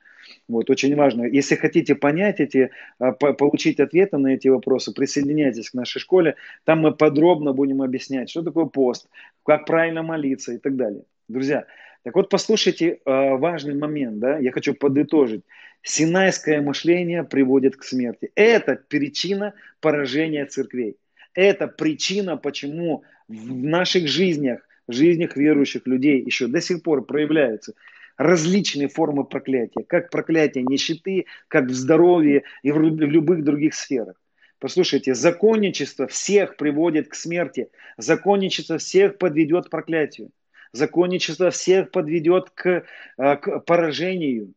Вот, 0.47 0.69
очень 0.69 0.95
важно. 0.95 1.25
Если 1.25 1.55
хотите 1.55 1.93
понять 1.93 2.39
эти, 2.39 2.71
а, 2.97 3.11
получить 3.11 3.81
ответы 3.81 4.17
на 4.17 4.35
эти 4.35 4.47
вопросы, 4.47 4.93
присоединяйтесь 4.93 5.69
к 5.69 5.73
нашей 5.73 5.99
школе. 5.99 6.35
Там 6.63 6.79
мы 6.79 6.93
подробно 6.93 7.51
будем 7.51 7.81
объяснять, 7.81 8.29
что 8.29 8.41
такое 8.41 8.67
пост, 8.67 9.09
как 9.45 9.65
правильно 9.65 10.01
молиться 10.01 10.53
и 10.53 10.57
так 10.57 10.77
далее. 10.77 11.03
Друзья, 11.27 11.65
так 12.03 12.15
вот, 12.15 12.29
послушайте 12.29 12.99
э, 13.05 13.35
важный 13.35 13.75
момент, 13.75 14.19
да, 14.19 14.39
я 14.39 14.51
хочу 14.51 14.73
подытожить. 14.73 15.43
Синайское 15.83 16.61
мышление 16.61 17.23
приводит 17.23 17.75
к 17.75 17.83
смерти. 17.83 18.31
Это 18.35 18.75
причина 18.87 19.53
поражения 19.81 20.45
церквей. 20.45 20.97
Это 21.33 21.67
причина, 21.67 22.37
почему 22.37 23.03
в 23.27 23.53
наших 23.53 24.07
жизнях, 24.07 24.67
в 24.87 24.93
жизнях 24.93 25.37
верующих 25.37 25.85
людей 25.85 26.21
еще 26.21 26.47
до 26.47 26.59
сих 26.59 26.81
пор 26.81 27.05
проявляются 27.05 27.73
различные 28.17 28.87
формы 28.87 29.23
проклятия, 29.23 29.83
как 29.83 30.09
проклятие 30.09 30.63
нищеты, 30.63 31.25
как 31.47 31.65
в 31.65 31.73
здоровье 31.73 32.43
и 32.63 32.71
в 32.71 32.79
любых 32.79 33.43
других 33.43 33.73
сферах. 33.73 34.15
Послушайте, 34.59 35.15
законничество 35.15 36.07
всех 36.07 36.57
приводит 36.57 37.09
к 37.09 37.15
смерти, 37.15 37.69
законничество 37.97 38.77
всех 38.77 39.17
подведет 39.17 39.67
к 39.67 39.69
проклятию 39.69 40.29
законничество 40.73 41.49
всех 41.49 41.91
подведет 41.91 42.49
к, 42.51 42.83
э, 43.17 43.35
к 43.37 43.59
поражению. 43.59 44.53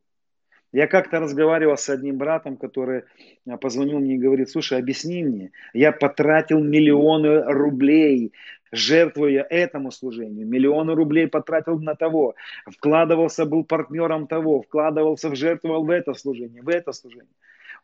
Я 0.72 0.88
как-то 0.88 1.20
разговаривал 1.20 1.76
с 1.76 1.88
одним 1.88 2.18
братом, 2.18 2.56
который 2.56 3.04
э, 3.46 3.56
позвонил 3.58 4.00
мне 4.00 4.14
и 4.14 4.18
говорит, 4.18 4.50
слушай, 4.50 4.78
объясни 4.78 5.22
мне, 5.22 5.50
я 5.72 5.92
потратил 5.92 6.58
миллионы 6.62 7.42
рублей, 7.44 8.32
жертвуя 8.72 9.46
этому 9.48 9.92
служению, 9.92 10.46
миллионы 10.46 10.94
рублей 10.94 11.28
потратил 11.28 11.78
на 11.78 11.94
того, 11.94 12.34
вкладывался, 12.66 13.44
был 13.44 13.64
партнером 13.64 14.26
того, 14.26 14.62
вкладывался, 14.62 15.34
жертвовал 15.34 15.84
в 15.84 15.90
это 15.90 16.14
служение, 16.14 16.62
в 16.62 16.68
это 16.68 16.92
служение. 16.92 17.28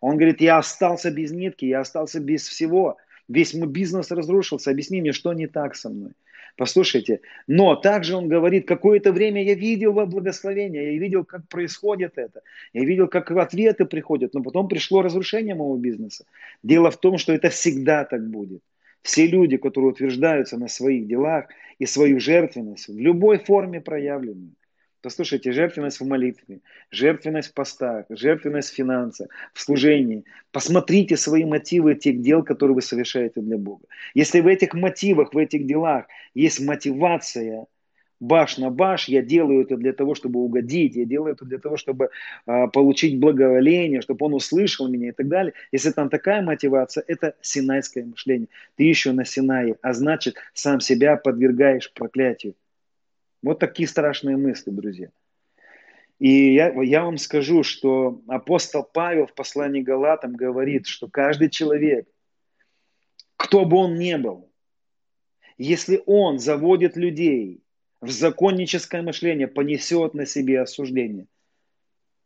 Он 0.00 0.16
говорит, 0.16 0.40
я 0.40 0.58
остался 0.58 1.10
без 1.10 1.30
нитки, 1.30 1.66
я 1.66 1.80
остался 1.80 2.20
без 2.20 2.48
всего, 2.48 2.96
весь 3.28 3.54
мой 3.54 3.68
бизнес 3.68 4.10
разрушился, 4.10 4.70
объясни 4.70 5.00
мне, 5.00 5.12
что 5.12 5.32
не 5.32 5.46
так 5.46 5.76
со 5.76 5.90
мной. 5.90 6.12
Послушайте, 6.56 7.20
но 7.46 7.76
также 7.76 8.16
он 8.16 8.28
говорит, 8.28 8.66
какое-то 8.66 9.12
время 9.12 9.42
я 9.42 9.54
видел 9.54 9.92
во 9.92 10.06
благословение, 10.06 10.94
я 10.94 11.00
видел, 11.00 11.24
как 11.24 11.48
происходит 11.48 12.12
это, 12.16 12.42
я 12.72 12.84
видел, 12.84 13.08
как 13.08 13.30
ответы 13.30 13.84
приходят, 13.84 14.34
но 14.34 14.42
потом 14.42 14.68
пришло 14.68 15.02
разрушение 15.02 15.54
моего 15.54 15.76
бизнеса. 15.76 16.24
Дело 16.62 16.90
в 16.90 16.98
том, 16.98 17.18
что 17.18 17.32
это 17.32 17.48
всегда 17.50 18.04
так 18.04 18.28
будет. 18.28 18.62
Все 19.02 19.26
люди, 19.26 19.56
которые 19.56 19.90
утверждаются 19.90 20.58
на 20.58 20.68
своих 20.68 21.06
делах 21.06 21.46
и 21.78 21.86
свою 21.86 22.20
жертвенность 22.20 22.88
в 22.88 22.98
любой 22.98 23.38
форме 23.38 23.80
проявленную, 23.80 24.52
Послушайте, 25.02 25.52
жертвенность 25.52 26.00
в 26.00 26.06
молитве, 26.06 26.60
жертвенность 26.90 27.50
в 27.50 27.54
постах, 27.54 28.04
жертвенность 28.10 28.70
в 28.70 28.74
финансах, 28.74 29.28
в 29.54 29.60
служении. 29.60 30.24
Посмотрите 30.52 31.16
свои 31.16 31.44
мотивы 31.44 31.94
тех 31.94 32.20
дел, 32.20 32.42
которые 32.42 32.74
вы 32.74 32.82
совершаете 32.82 33.40
для 33.40 33.56
Бога. 33.56 33.84
Если 34.12 34.40
в 34.40 34.46
этих 34.46 34.74
мотивах, 34.74 35.32
в 35.32 35.38
этих 35.38 35.66
делах 35.66 36.04
есть 36.34 36.60
мотивация 36.60 37.66
баш 38.20 38.58
на 38.58 38.70
баш, 38.70 39.08
я 39.08 39.22
делаю 39.22 39.62
это 39.62 39.76
для 39.76 39.94
того, 39.94 40.14
чтобы 40.14 40.40
угодить, 40.40 40.94
я 40.94 41.06
делаю 41.06 41.32
это 41.32 41.46
для 41.46 41.58
того, 41.58 41.78
чтобы 41.78 42.10
э, 42.46 42.68
получить 42.68 43.18
благоволение, 43.18 44.02
чтобы 44.02 44.26
он 44.26 44.34
услышал 44.34 44.88
меня 44.88 45.08
и 45.08 45.12
так 45.12 45.28
далее. 45.28 45.54
Если 45.72 45.90
там 45.90 46.10
такая 46.10 46.42
мотивация, 46.42 47.02
это 47.06 47.34
синайское 47.40 48.04
мышление. 48.04 48.48
Ты 48.76 48.84
еще 48.84 49.12
на 49.12 49.24
Синае, 49.24 49.76
а 49.80 49.94
значит, 49.94 50.36
сам 50.52 50.80
себя 50.80 51.16
подвергаешь 51.16 51.90
проклятию. 51.92 52.54
Вот 53.42 53.58
такие 53.58 53.88
страшные 53.88 54.36
мысли, 54.36 54.70
друзья. 54.70 55.10
И 56.18 56.54
я, 56.54 56.70
я 56.82 57.04
вам 57.04 57.16
скажу, 57.16 57.62
что 57.62 58.20
апостол 58.28 58.84
Павел 58.84 59.26
в 59.26 59.34
послании 59.34 59.80
Галатам 59.80 60.34
говорит, 60.34 60.86
что 60.86 61.08
каждый 61.08 61.48
человек, 61.48 62.06
кто 63.36 63.64
бы 63.64 63.78
он 63.78 63.94
ни 63.94 64.14
был, 64.16 64.50
если 65.56 66.02
он 66.04 66.38
заводит 66.38 66.96
людей 66.96 67.62
в 68.02 68.10
законническое 68.10 69.02
мышление, 69.02 69.48
понесет 69.48 70.12
на 70.12 70.26
себе 70.26 70.60
осуждение. 70.60 71.26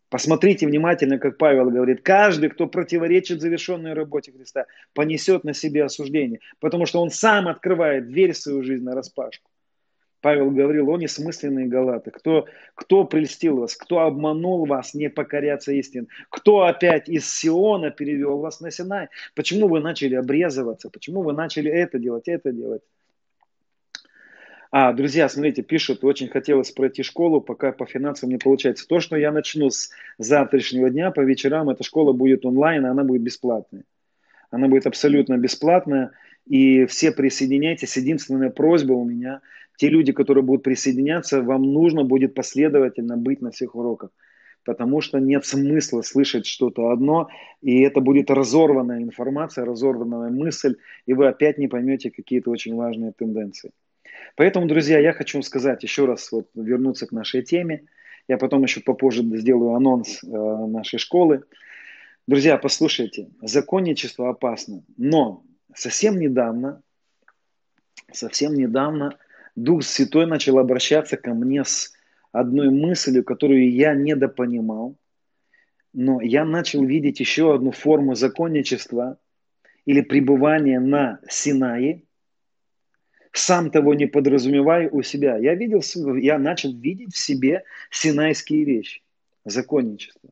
Посмотрите 0.09 0.67
внимательно, 0.67 1.19
как 1.19 1.39
Павел 1.39 1.71
говорит, 1.71 2.03
каждый, 2.03 2.49
кто 2.49 2.67
противоречит 2.67 3.41
завершенной 3.41 3.95
работе 3.95 4.33
Христа, 4.33 4.67
понесет 4.93 5.45
на 5.45 5.55
себе 5.55 5.85
осуждение, 5.85 6.41
потому 6.61 6.87
что 6.87 7.01
он 7.01 7.11
сам 7.11 7.49
открывает 7.49 8.09
дверь 8.09 8.33
в 8.33 8.39
свою 8.39 8.63
жизнь 8.63 8.85
на 8.85 8.95
распашку. 8.95 9.51
Павел 10.25 10.51
говорил, 10.51 10.89
о 10.89 10.97
несмысленные 10.97 11.67
галаты, 11.67 12.11
кто, 12.11 12.47
кто 12.75 13.05
прельстил 13.05 13.59
вас, 13.59 13.77
кто 13.77 14.01
обманул 14.01 14.65
вас 14.65 14.95
не 14.95 15.11
покоряться 15.11 15.71
истин, 15.73 16.09
кто 16.31 16.63
опять 16.63 17.11
из 17.11 17.31
Сиона 17.31 17.91
перевел 17.91 18.39
вас 18.39 18.61
на 18.61 18.71
Синай, 18.71 19.09
почему 19.35 19.69
вы 19.69 19.81
начали 19.81 20.15
обрезываться, 20.15 20.89
почему 20.89 21.21
вы 21.21 21.35
начали 21.35 21.71
это 21.71 21.99
делать, 21.99 22.27
это 22.27 22.53
делать. 22.53 22.81
А, 24.71 24.95
друзья, 24.95 25.29
смотрите, 25.29 25.61
пишут, 25.61 26.03
очень 26.05 26.29
хотелось 26.29 26.71
пройти 26.71 27.03
школу, 27.03 27.43
пока 27.43 27.73
по 27.73 27.85
финансам 27.85 28.31
не 28.31 28.39
получается. 28.39 28.89
То, 28.89 29.01
что 29.01 29.17
я 29.17 29.31
начну 29.31 29.69
с 29.69 29.91
завтрашнего 30.17 30.89
дня, 30.89 31.11
по 31.11 31.21
вечерам 31.21 31.69
эта 31.69 31.85
школа 31.85 32.15
будет 32.15 32.47
онлайн, 32.47 32.87
она 32.87 33.05
будет 33.05 33.21
бесплатная. 33.21 33.85
Она 34.51 34.69
будет 34.69 34.87
абсолютно 34.87 35.37
бесплатная, 35.37 36.13
и 36.47 36.87
все 36.87 37.13
присоединяйтесь. 37.13 37.95
Единственная 37.99 38.49
просьба 38.49 38.95
у 38.95 39.05
меня– 39.05 39.43
те 39.77 39.89
люди, 39.89 40.13
которые 40.13 40.45
будут 40.45 40.63
присоединяться, 40.63 41.43
вам 41.43 41.63
нужно 41.63 42.05
будет 42.05 42.35
последовательно 42.35 43.17
быть 43.17 43.41
на 43.41 43.51
всех 43.51 43.75
уроках. 43.75 44.11
Потому 44.65 45.03
что 45.03 45.19
нет 45.19 45.45
смысла 45.45 46.03
слышать 46.03 46.47
что-то 46.47 46.89
одно, 46.91 47.29
и 47.61 47.83
это 47.83 48.01
будет 48.01 48.31
разорванная 48.31 49.03
информация, 49.03 49.65
разорванная 49.65 50.31
мысль, 50.31 50.77
и 51.07 51.13
вы 51.13 51.29
опять 51.29 51.59
не 51.59 51.69
поймете 51.69 52.11
какие-то 52.11 52.51
очень 52.51 52.75
важные 52.75 53.13
тенденции. 53.13 53.73
Поэтому, 54.37 54.67
друзья, 54.67 54.99
я 54.99 55.13
хочу 55.13 55.43
сказать 55.43 55.83
еще 55.83 56.07
раз, 56.07 56.33
вот, 56.33 56.49
вернуться 56.55 57.07
к 57.07 57.13
нашей 57.13 57.43
теме. 57.43 57.85
Я 58.27 58.39
потом 58.39 58.63
еще 58.63 58.81
попозже 58.81 59.23
сделаю 59.23 59.75
анонс 59.75 60.25
э, 60.25 60.27
нашей 60.27 60.99
школы. 60.99 61.43
Друзья, 62.27 62.57
послушайте, 62.57 63.29
законничество 63.43 64.31
опасно, 64.31 64.83
но 64.97 65.43
совсем 65.75 66.19
недавно, 66.19 66.81
совсем 68.11 68.55
недавно 68.55 69.19
Дух 69.57 69.85
Святой 69.85 70.27
начал 70.27 70.59
обращаться 70.59 71.17
ко 71.17 71.33
мне 71.33 71.65
с 71.65 71.93
одной 72.33 72.71
мыслью, 72.71 73.25
которую 73.25 73.71
я 73.73 73.95
недопонимал, 73.95 74.97
но 75.93 76.21
я 76.21 76.45
начал 76.45 76.85
видеть 76.85 77.21
еще 77.21 77.55
одну 77.55 77.71
форму 77.71 78.15
законничества 78.15 79.19
или 79.85 80.01
пребывания 80.01 80.81
на 80.81 81.21
Синае, 81.29 82.03
сам 83.31 83.71
того 83.71 83.95
не 83.95 84.07
подразумевая 84.07 84.89
у 84.91 85.03
себя. 85.03 85.37
Я, 85.37 85.55
видел, 85.55 85.83
я 86.17 86.39
начал 86.39 86.73
видеть 86.73 87.15
в 87.15 87.19
себе 87.19 87.65
синайские 87.91 88.65
вещи, 88.65 89.03
законничество. 89.45 90.31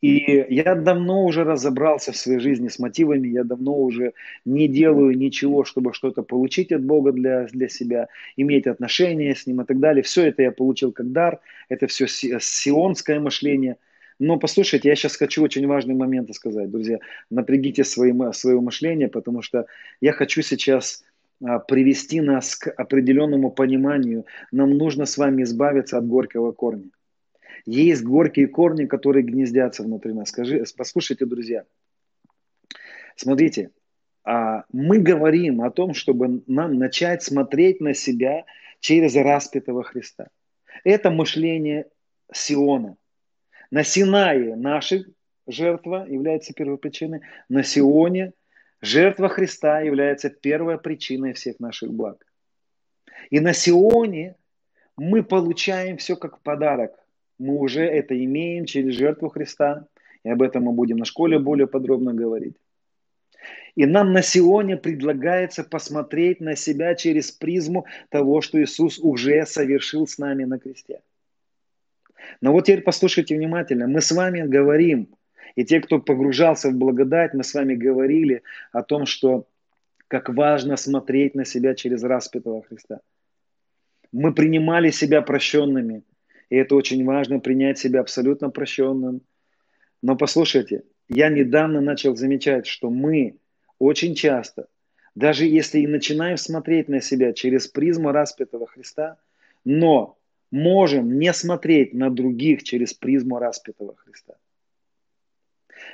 И 0.00 0.46
я 0.48 0.76
давно 0.76 1.24
уже 1.24 1.42
разобрался 1.42 2.12
в 2.12 2.16
своей 2.16 2.38
жизни 2.38 2.68
с 2.68 2.78
мотивами, 2.78 3.28
я 3.28 3.42
давно 3.42 3.76
уже 3.76 4.12
не 4.44 4.68
делаю 4.68 5.16
ничего, 5.16 5.64
чтобы 5.64 5.92
что-то 5.92 6.22
получить 6.22 6.70
от 6.70 6.84
Бога 6.84 7.10
для, 7.12 7.46
для 7.46 7.68
себя, 7.68 8.08
иметь 8.36 8.68
отношения 8.68 9.34
с 9.34 9.46
Ним 9.46 9.62
и 9.62 9.64
так 9.64 9.80
далее. 9.80 10.04
Все 10.04 10.26
это 10.26 10.42
я 10.42 10.52
получил 10.52 10.92
как 10.92 11.10
дар, 11.10 11.40
это 11.68 11.88
все 11.88 12.06
сионское 12.06 13.18
мышление. 13.18 13.76
Но 14.20 14.36
послушайте, 14.38 14.88
я 14.88 14.94
сейчас 14.94 15.16
хочу 15.16 15.42
очень 15.42 15.66
важный 15.66 15.94
момент 15.94 16.32
сказать, 16.34 16.70
друзья. 16.70 16.98
Напрягите 17.30 17.84
свои, 17.84 18.12
свое 18.32 18.60
мышление, 18.60 19.08
потому 19.08 19.42
что 19.42 19.66
я 20.00 20.12
хочу 20.12 20.42
сейчас 20.42 21.04
а, 21.44 21.58
привести 21.58 22.20
нас 22.20 22.56
к 22.56 22.68
определенному 22.68 23.50
пониманию. 23.50 24.26
Нам 24.52 24.76
нужно 24.76 25.06
с 25.06 25.18
вами 25.18 25.42
избавиться 25.42 25.98
от 25.98 26.06
горького 26.06 26.52
корня. 26.52 26.90
Есть 27.66 28.02
горькие 28.02 28.48
корни, 28.48 28.86
которые 28.86 29.24
гнездятся 29.24 29.82
внутри 29.82 30.12
нас. 30.12 30.28
Скажи, 30.28 30.64
послушайте, 30.76 31.26
друзья. 31.26 31.64
Смотрите, 33.16 33.70
а, 34.24 34.64
мы 34.72 34.98
говорим 34.98 35.62
о 35.62 35.70
том, 35.70 35.94
чтобы 35.94 36.42
нам 36.46 36.78
начать 36.78 37.22
смотреть 37.22 37.80
на 37.80 37.94
себя 37.94 38.44
через 38.80 39.16
распятого 39.16 39.82
Христа. 39.82 40.28
Это 40.84 41.10
мышление 41.10 41.88
Сиона. 42.32 42.96
На 43.70 43.84
Синае 43.84 44.54
наша 44.56 45.04
жертва 45.46 46.06
является 46.08 46.52
первопричиной, 46.52 47.20
на 47.48 47.62
Сионе 47.62 48.32
жертва 48.80 49.28
Христа 49.28 49.80
является 49.80 50.30
первой 50.30 50.78
причиной 50.78 51.32
всех 51.32 51.58
наших 51.58 51.92
благ. 51.92 52.24
И 53.30 53.40
на 53.40 53.52
Сионе 53.52 54.36
мы 54.96 55.22
получаем 55.22 55.96
все 55.96 56.16
как 56.16 56.40
подарок 56.42 56.92
мы 57.38 57.56
уже 57.58 57.84
это 57.84 58.22
имеем 58.24 58.64
через 58.64 58.94
жертву 58.94 59.28
Христа. 59.28 59.86
И 60.24 60.28
об 60.28 60.42
этом 60.42 60.64
мы 60.64 60.72
будем 60.72 60.96
на 60.96 61.04
школе 61.04 61.38
более 61.38 61.66
подробно 61.66 62.12
говорить. 62.12 62.56
И 63.76 63.86
нам 63.86 64.12
на 64.12 64.22
Сионе 64.22 64.76
предлагается 64.76 65.62
посмотреть 65.62 66.40
на 66.40 66.56
себя 66.56 66.96
через 66.96 67.30
призму 67.30 67.86
того, 68.08 68.40
что 68.40 68.60
Иисус 68.60 68.98
уже 68.98 69.46
совершил 69.46 70.06
с 70.06 70.18
нами 70.18 70.44
на 70.44 70.58
кресте. 70.58 71.00
Но 72.40 72.52
вот 72.52 72.66
теперь 72.66 72.82
послушайте 72.82 73.36
внимательно. 73.36 73.86
Мы 73.86 74.00
с 74.00 74.10
вами 74.10 74.42
говорим, 74.42 75.08
и 75.54 75.64
те, 75.64 75.80
кто 75.80 76.00
погружался 76.00 76.70
в 76.70 76.74
благодать, 76.74 77.34
мы 77.34 77.44
с 77.44 77.54
вами 77.54 77.76
говорили 77.76 78.42
о 78.72 78.82
том, 78.82 79.06
что 79.06 79.46
как 80.08 80.28
важно 80.28 80.76
смотреть 80.76 81.36
на 81.36 81.44
себя 81.44 81.74
через 81.76 82.02
распятого 82.02 82.62
Христа. 82.62 83.00
Мы 84.10 84.34
принимали 84.34 84.90
себя 84.90 85.22
прощенными– 85.22 86.02
и 86.50 86.56
это 86.56 86.74
очень 86.74 87.04
важно, 87.04 87.40
принять 87.40 87.78
себя 87.78 88.00
абсолютно 88.00 88.50
прощенным. 88.50 89.22
Но 90.02 90.16
послушайте, 90.16 90.84
я 91.08 91.28
недавно 91.28 91.80
начал 91.80 92.16
замечать, 92.16 92.66
что 92.66 92.90
мы 92.90 93.38
очень 93.78 94.14
часто, 94.14 94.68
даже 95.14 95.46
если 95.46 95.80
и 95.80 95.86
начинаем 95.86 96.36
смотреть 96.36 96.88
на 96.88 97.00
себя 97.00 97.32
через 97.32 97.66
призму 97.66 98.12
распятого 98.12 98.66
Христа, 98.66 99.18
но 99.64 100.18
можем 100.50 101.18
не 101.18 101.32
смотреть 101.32 101.94
на 101.94 102.10
других 102.10 102.62
через 102.62 102.94
призму 102.94 103.38
распятого 103.38 103.96
Христа. 103.96 104.34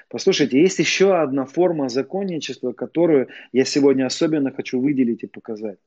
Послушайте, 0.09 0.61
есть 0.61 0.79
еще 0.79 1.17
одна 1.17 1.45
форма 1.45 1.89
законничества, 1.89 2.73
которую 2.73 3.29
я 3.53 3.65
сегодня 3.65 4.07
особенно 4.07 4.51
хочу 4.51 4.81
выделить 4.81 5.23
и 5.23 5.27
показать. 5.27 5.79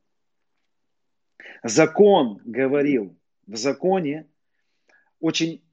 Закон 1.64 2.42
говорил, 2.46 3.16
в 3.46 3.56
законе 3.56 4.28
очень 5.20 5.64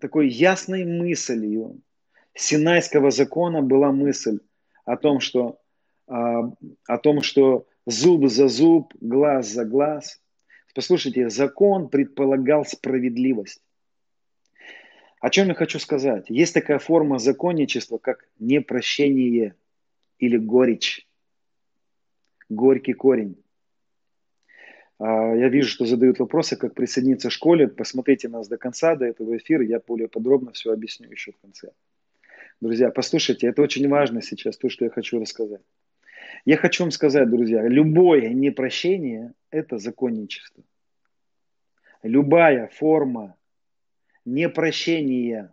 такой 0.00 0.28
ясной 0.28 0.84
мыслью 0.84 1.80
Синайского 2.34 3.10
закона 3.10 3.62
была 3.62 3.92
мысль 3.92 4.38
о 4.84 4.96
том, 4.96 5.20
что, 5.20 5.60
а, 6.06 6.52
о 6.86 6.98
том, 6.98 7.22
что 7.22 7.66
зуб 7.86 8.28
за 8.28 8.48
зуб, 8.48 8.94
глаз 9.00 9.48
за 9.48 9.64
глаз. 9.64 10.20
Послушайте, 10.74 11.28
закон 11.28 11.88
предполагал 11.88 12.64
справедливость. 12.64 13.62
О 15.20 15.30
чем 15.30 15.48
я 15.48 15.54
хочу 15.54 15.78
сказать? 15.78 16.30
Есть 16.30 16.54
такая 16.54 16.78
форма 16.78 17.18
законничества, 17.18 17.98
как 17.98 18.28
непрощение 18.38 19.54
или 20.18 20.36
горечь. 20.36 21.06
Горький 22.48 22.94
корень. 22.94 23.41
А, 25.04 25.34
я 25.34 25.48
вижу, 25.48 25.68
что 25.68 25.84
задают 25.84 26.20
вопросы, 26.20 26.54
как 26.56 26.74
присоединиться 26.74 27.28
к 27.28 27.32
школе. 27.32 27.66
Посмотрите 27.66 28.28
нас 28.28 28.46
до 28.46 28.56
конца, 28.56 28.94
до 28.94 29.04
этого 29.04 29.36
эфира. 29.36 29.64
Я 29.64 29.80
более 29.80 30.06
подробно 30.06 30.52
все 30.52 30.72
объясню 30.72 31.10
еще 31.10 31.32
в 31.32 31.38
конце. 31.38 31.72
Друзья, 32.60 32.88
послушайте, 32.92 33.48
это 33.48 33.62
очень 33.62 33.88
важно 33.88 34.22
сейчас, 34.22 34.56
то, 34.56 34.68
что 34.68 34.84
я 34.84 34.92
хочу 34.92 35.18
рассказать. 35.18 35.62
Я 36.44 36.56
хочу 36.56 36.84
вам 36.84 36.92
сказать, 36.92 37.28
друзья, 37.28 37.66
любое 37.66 38.28
непрощение– 38.28 39.34
это 39.50 39.78
законничество. 39.78 40.62
Любая 42.04 42.68
форма 42.68 43.36
непрощения 44.24 45.52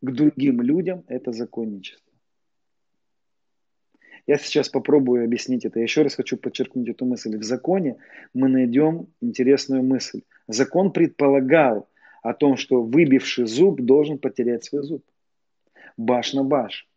к 0.00 0.10
другим 0.10 0.60
людям– 0.60 1.04
это 1.06 1.30
законничество. 1.30 2.03
Я 4.26 4.38
сейчас 4.38 4.68
попробую 4.70 5.24
объяснить 5.24 5.64
это. 5.64 5.78
Я 5.78 5.82
еще 5.82 6.02
раз 6.02 6.14
хочу 6.14 6.36
подчеркнуть 6.36 6.88
эту 6.88 7.04
мысль. 7.04 7.36
В 7.36 7.42
законе 7.42 7.96
мы 8.32 8.48
найдем 8.48 9.08
интересную 9.20 9.82
мысль. 9.82 10.22
Закон 10.48 10.92
предполагал 10.92 11.88
о 12.22 12.32
том, 12.32 12.56
что 12.56 12.82
выбивший 12.82 13.46
зуб 13.46 13.82
должен 13.82 14.18
потерять 14.18 14.64
свой 14.64 14.82
зуб. 14.82 15.04
Баш 15.98 16.32
на 16.32 16.42
баш. 16.42 16.88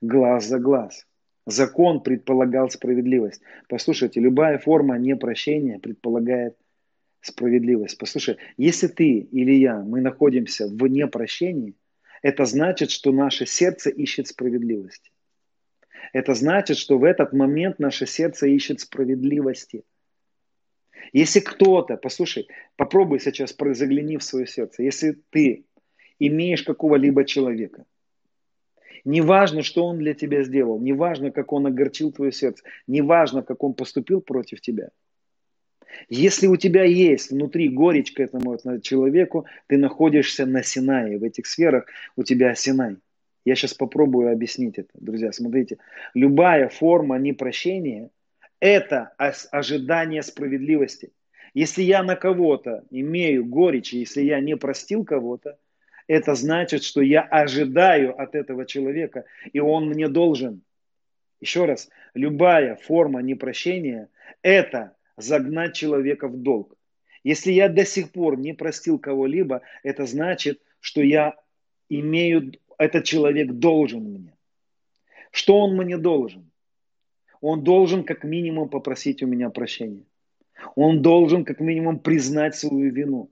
Глаз 0.00 0.46
за 0.46 0.58
глаз. 0.58 1.06
Закон 1.46 2.02
предполагал 2.02 2.68
справедливость. 2.68 3.40
Послушайте, 3.68 4.20
любая 4.20 4.58
форма 4.58 4.98
непрощения 4.98 5.78
предполагает 5.78 6.56
справедливость. 7.20 7.98
Послушай, 7.98 8.36
если 8.56 8.88
ты 8.88 9.18
или 9.18 9.52
я, 9.52 9.80
мы 9.80 10.00
находимся 10.00 10.66
в 10.66 10.86
непрощении, 10.88 11.74
это 12.20 12.46
значит, 12.46 12.90
что 12.90 13.12
наше 13.12 13.46
сердце 13.46 13.90
ищет 13.90 14.26
справедливости. 14.26 15.11
Это 16.12 16.34
значит, 16.34 16.76
что 16.76 16.98
в 16.98 17.04
этот 17.04 17.32
момент 17.32 17.78
наше 17.78 18.06
сердце 18.06 18.46
ищет 18.46 18.80
справедливости. 18.80 19.84
Если 21.12 21.40
кто-то, 21.40 21.96
послушай, 21.96 22.48
попробуй 22.76 23.18
сейчас 23.18 23.54
загляни 23.58 24.18
в 24.18 24.22
свое 24.22 24.46
сердце. 24.46 24.82
Если 24.82 25.18
ты 25.30 25.64
имеешь 26.18 26.62
какого-либо 26.62 27.24
человека, 27.24 27.84
неважно, 29.04 29.62
что 29.62 29.84
он 29.86 29.98
для 29.98 30.14
тебя 30.14 30.44
сделал, 30.44 30.78
неважно, 30.78 31.30
как 31.30 31.52
он 31.52 31.66
огорчил 31.66 32.12
твое 32.12 32.30
сердце, 32.30 32.62
неважно, 32.86 33.42
как 33.42 33.64
он 33.64 33.74
поступил 33.74 34.20
против 34.20 34.60
тебя, 34.60 34.90
если 36.08 36.46
у 36.46 36.56
тебя 36.56 36.84
есть 36.84 37.30
внутри 37.30 37.68
горечь 37.68 38.12
к 38.12 38.20
этому 38.20 38.58
человеку, 38.80 39.46
ты 39.66 39.76
находишься 39.76 40.46
на 40.46 40.62
Синае, 40.62 41.18
в 41.18 41.24
этих 41.24 41.46
сферах 41.46 41.86
у 42.16 42.22
тебя 42.22 42.54
Синай– 42.54 42.96
я 43.44 43.54
сейчас 43.54 43.74
попробую 43.74 44.32
объяснить 44.32 44.78
это, 44.78 44.90
друзья. 44.94 45.32
Смотрите, 45.32 45.78
любая 46.14 46.68
форма 46.68 47.18
непрощения– 47.18 48.10
это 48.60 49.12
ожидание 49.16 50.22
справедливости. 50.22 51.12
Если 51.54 51.82
я 51.82 52.02
на 52.02 52.16
кого-то 52.16 52.84
имею 52.90 53.44
горечь, 53.44 53.92
если 53.92 54.22
я 54.22 54.40
не 54.40 54.56
простил 54.56 55.04
кого-то, 55.04 55.58
это 56.06 56.34
значит, 56.34 56.82
что 56.82 57.00
я 57.00 57.22
ожидаю 57.22 58.20
от 58.20 58.34
этого 58.34 58.64
человека, 58.64 59.24
и 59.52 59.60
он 59.60 59.88
мне 59.88 60.08
должен. 60.08 60.62
Еще 61.40 61.64
раз, 61.64 61.88
любая 62.14 62.76
форма 62.76 63.20
непрощения– 63.20 64.08
это 64.42 64.96
загнать 65.16 65.74
человека 65.74 66.28
в 66.28 66.36
долг. 66.36 66.76
Если 67.24 67.52
я 67.52 67.68
до 67.68 67.84
сих 67.84 68.10
пор 68.10 68.38
не 68.38 68.52
простил 68.52 68.98
кого-либо, 68.98 69.62
это 69.82 70.06
значит, 70.06 70.60
что 70.80 71.02
я 71.02 71.36
имею 71.88 72.52
этот 72.84 73.04
человек 73.04 73.52
должен 73.52 74.02
мне. 74.02 74.34
Что 75.30 75.58
он 75.58 75.76
мне 75.76 75.96
должен? 75.96 76.50
Он 77.40 77.64
должен 77.64 78.04
как 78.04 78.24
минимум 78.24 78.68
попросить 78.68 79.22
у 79.22 79.26
меня 79.26 79.50
прощения. 79.50 80.04
Он 80.76 81.02
должен 81.02 81.44
как 81.44 81.60
минимум 81.60 81.98
признать 81.98 82.54
свою 82.54 82.92
вину. 82.92 83.30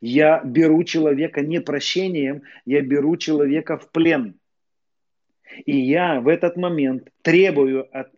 Я 0.00 0.42
беру 0.44 0.82
человека 0.82 1.42
не 1.42 1.60
прощением, 1.60 2.42
я 2.64 2.80
беру 2.80 3.16
человека 3.16 3.76
в 3.76 3.90
плен. 3.92 4.34
И 5.64 5.78
я 5.78 6.20
в 6.20 6.28
этот 6.28 6.56
момент 6.56 7.08
требую 7.22 7.86
от 7.96 8.10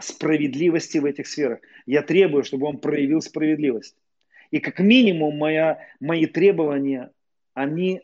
справедливости 0.00 0.98
в 0.98 1.04
этих 1.04 1.26
сферах. 1.26 1.60
Я 1.86 2.02
требую, 2.02 2.44
чтобы 2.44 2.66
он 2.66 2.78
проявил 2.78 3.22
справедливость. 3.22 3.96
И 4.50 4.58
как 4.58 4.80
минимум 4.80 5.38
моя, 5.38 5.78
мои 6.00 6.26
требования, 6.26 7.10
они 7.54 8.02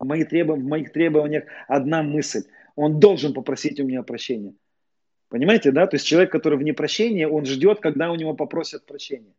мои 0.00 0.24
требов... 0.24 0.58
в 0.58 0.64
моих 0.64 0.92
требованиях 0.92 1.44
одна 1.68 2.02
мысль. 2.02 2.42
Он 2.74 3.00
должен 3.00 3.32
попросить 3.32 3.80
у 3.80 3.84
меня 3.84 4.02
прощения. 4.02 4.54
Понимаете, 5.28 5.72
да? 5.72 5.86
То 5.86 5.96
есть 5.96 6.06
человек, 6.06 6.30
который 6.30 6.58
в 6.58 6.62
непрощении, 6.62 7.24
он 7.24 7.44
ждет, 7.44 7.80
когда 7.80 8.10
у 8.10 8.14
него 8.14 8.34
попросят 8.34 8.86
прощения. 8.86 9.34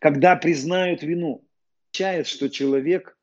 Когда 0.00 0.36
признают 0.36 1.02
вину. 1.02 1.44
Означает, 1.92 2.26
что 2.28 2.48
человек, 2.48 3.16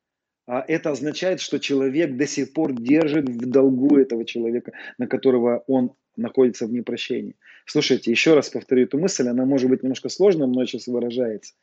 а, 0.46 0.64
это 0.68 0.92
означает, 0.92 1.40
что 1.40 1.60
человек 1.60 2.18
до 2.18 2.28
сих 2.28 2.54
пор 2.54 2.74
держит 2.74 3.30
в 3.30 3.50
долгу 3.50 3.98
этого 3.98 4.26
человека, 4.26 4.74
на 4.98 5.08
которого 5.08 5.64
он 5.68 5.94
находится 6.18 6.68
в 6.68 6.74
непрощении. 6.74 7.36
Слушайте, 7.66 8.12
еще 8.12 8.34
раз 8.34 8.50
повторю 8.50 8.84
эту 8.84 9.00
мысль, 9.00 9.28
она 9.28 9.46
может 9.46 9.70
быть 9.70 9.84
немножко 9.84 10.10
сложно, 10.10 10.48
но 10.48 10.66
сейчас 10.66 10.88
выражается. 10.88 11.54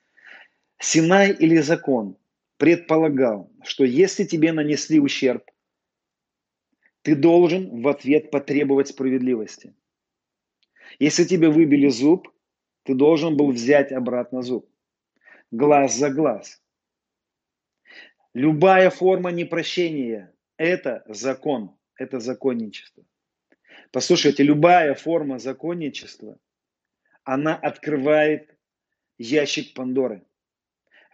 Синай 0.78 1.32
или 1.32 1.58
закон 1.58 2.16
предполагал, 2.64 3.52
что 3.62 3.84
если 3.84 4.24
тебе 4.24 4.50
нанесли 4.50 4.98
ущерб, 4.98 5.50
ты 7.02 7.14
должен 7.14 7.82
в 7.82 7.88
ответ 7.88 8.30
потребовать 8.30 8.88
справедливости. 8.88 9.74
Если 10.98 11.24
тебе 11.24 11.50
выбили 11.50 11.88
зуб, 11.88 12.26
ты 12.84 12.94
должен 12.94 13.36
был 13.36 13.52
взять 13.52 13.92
обратно 13.92 14.40
зуб. 14.40 14.66
Глаз 15.50 15.94
за 15.94 16.08
глаз. 16.08 16.62
Любая 18.32 18.88
форма 18.88 19.30
непрощения– 19.30 20.34
это 20.56 21.04
закон, 21.06 21.76
это 21.96 22.18
законничество. 22.18 23.04
Послушайте, 23.92 24.42
любая 24.42 24.94
форма 24.94 25.38
законничества, 25.38 26.38
она 27.24 27.54
открывает 27.54 28.56
ящик 29.18 29.74
Пандоры– 29.74 30.24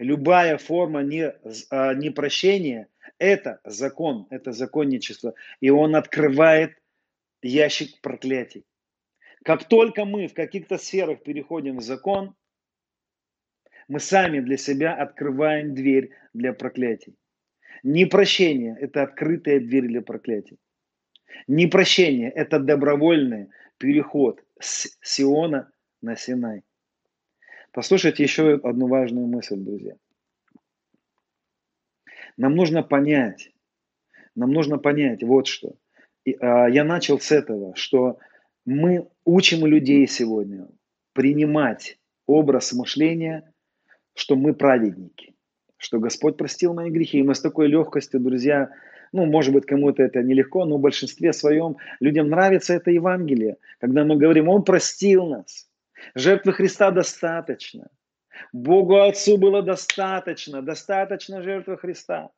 любая 0.01 0.57
форма 0.59 1.03
не, 1.03 1.32
а, 1.70 1.94
непрощения– 1.94 2.88
это 3.18 3.61
закон, 3.64 4.26
это 4.30 4.53
законничество. 4.53 5.34
И 5.61 5.70
он 5.70 5.94
открывает 5.94 6.72
ящик 7.42 8.01
проклятий. 8.01 8.64
Как 9.44 9.64
только 9.68 10.05
мы 10.05 10.26
в 10.26 10.34
каких-то 10.34 10.78
сферах 10.78 11.22
переходим 11.22 11.78
в 11.78 11.82
закон, 11.82 12.34
мы 13.88 14.01
сами 14.01 14.40
для 14.40 14.57
себя 14.57 14.94
открываем 14.94 15.74
дверь 15.74 16.11
для 16.32 16.53
проклятий. 16.53 17.16
Непрощение– 17.82 18.76
это 18.80 19.03
открытая 19.03 19.61
дверь 19.61 19.86
для 19.86 20.03
проклятий. 20.03 20.59
Непрощение– 21.46 22.30
это 22.34 22.59
добровольный 22.59 23.48
переход 23.78 24.42
с 24.59 24.96
Сиона 25.03 25.70
на 26.03 26.16
Синай. 26.16 26.62
Послушайте 27.73 28.25
еще 28.25 28.55
одну 28.55 28.89
важную 28.89 29.27
мысль, 29.27 29.57
друзья. 29.57 29.95
Нам 32.37 32.57
нужно 32.57 32.83
понять, 32.83 33.53
нам 34.35 34.53
нужно 34.53 34.79
понять 34.79 35.23
вот 35.23 35.47
что. 35.47 35.77
И, 36.25 36.37
а, 36.41 36.68
я 36.68 36.85
начал 36.85 37.21
с 37.21 37.31
этого, 37.31 37.77
что 37.77 38.18
мы 38.64 39.09
учим 39.25 39.66
людей 39.66 40.07
сегодня 40.09 40.66
принимать 41.12 41.99
образ 42.27 42.73
мышления, 42.73 43.53
что 44.14 44.35
мы 44.35 44.53
праведники, 44.53 45.35
что 45.77 46.01
Господь 46.01 46.37
простил 46.37 46.75
мои 46.75 46.91
грехи. 46.91 47.18
И 47.18 47.23
мы 47.23 47.35
с 47.35 47.41
такой 47.41 47.68
легкостью, 47.68 48.21
друзья, 48.21 48.71
ну, 49.12 49.27
может 49.27 49.53
быть, 49.53 49.66
кому-то 49.66 50.03
это 50.03 50.23
нелегко, 50.23 50.64
но 50.64 50.79
в 50.79 50.81
большинстве 50.81 51.33
своем 51.33 51.77
людям 52.01 52.29
нравится 52.31 52.75
это 52.75 52.91
Евангелие, 52.91 53.59
когда 53.79 54.05
мы 54.05 54.16
говорим, 54.16 54.49
Он 54.49 54.64
простил 54.64 55.27
нас– 55.27 55.68
Жертвы 56.14 56.53
Христа 56.53 56.90
достаточно. 56.90 57.88
Богу 58.53 58.96
Отцу 58.96 59.36
было 59.36 59.62
достаточно, 59.62 60.62
достаточно 60.62 61.42
жертвы 61.42 61.76
Христа. 61.76 62.30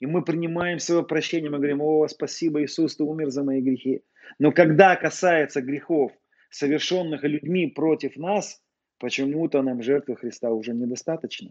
И 0.00 0.06
мы 0.06 0.22
принимаем 0.22 0.78
свое 0.78 1.04
прощение, 1.04 1.50
мы 1.50 1.58
говорим, 1.58 1.80
о, 1.80 2.06
спасибо, 2.08 2.62
Иисус, 2.62 2.96
ты 2.96 3.04
умер 3.04 3.30
за 3.30 3.44
мои 3.44 3.60
грехи. 3.60 4.02
Но 4.38 4.52
когда 4.52 4.96
касается 4.96 5.60
грехов, 5.62 6.12
совершенных 6.50 7.22
людьми 7.24 7.66
против 7.66 8.16
нас, 8.16 8.62
почему-то 8.98 9.62
нам 9.62 9.82
жертвы 9.82 10.16
Христа 10.16 10.50
уже 10.50 10.72
недостаточно. 10.72 11.50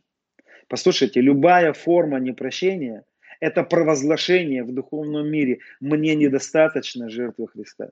Послушайте, 0.67 1.21
любая 1.21 1.73
форма 1.73 2.19
непрощения– 2.19 3.05
это 3.39 3.63
провозглашение 3.63 4.63
в 4.63 4.73
духовном 4.73 5.27
мире. 5.27 5.59
Мне 5.79 6.15
недостаточно 6.15 7.09
жертвы 7.09 7.47
Христа. 7.47 7.89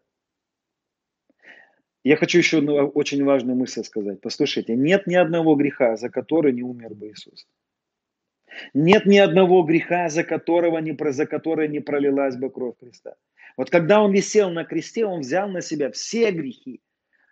Я 2.04 2.16
хочу 2.16 2.40
еще 2.40 2.58
одну 2.58 2.88
очень 2.88 3.24
важную 3.24 3.56
мысль 3.56 3.84
сказать. 3.84 4.22
Послушайте, 4.22 4.76
нет 4.76 5.08
ни 5.08 5.16
одного 5.16 5.56
греха, 5.56 5.96
за 5.96 6.10
который 6.10 6.54
не 6.54 6.64
умер 6.64 6.96
бы 6.96 7.10
Иисус. 7.10 7.48
Нет 8.74 9.06
ни 9.06 9.18
одного 9.18 9.64
греха, 9.64 10.10
за 10.10 10.24
которого 10.24 10.80
не, 10.80 10.98
за 11.12 11.26
который 11.26 11.68
не 11.70 11.80
пролилась 11.80 12.36
бы 12.36 12.50
кровь 12.50 12.76
Христа. 12.80 13.16
Вот 13.58 13.70
когда 13.70 14.02
Он 14.02 14.12
висел 14.12 14.50
на 14.50 14.64
кресте, 14.66 15.06
Он 15.06 15.22
взял 15.22 15.50
на 15.50 15.62
себя 15.62 15.90
все 15.92 16.32
грехи 16.32 16.82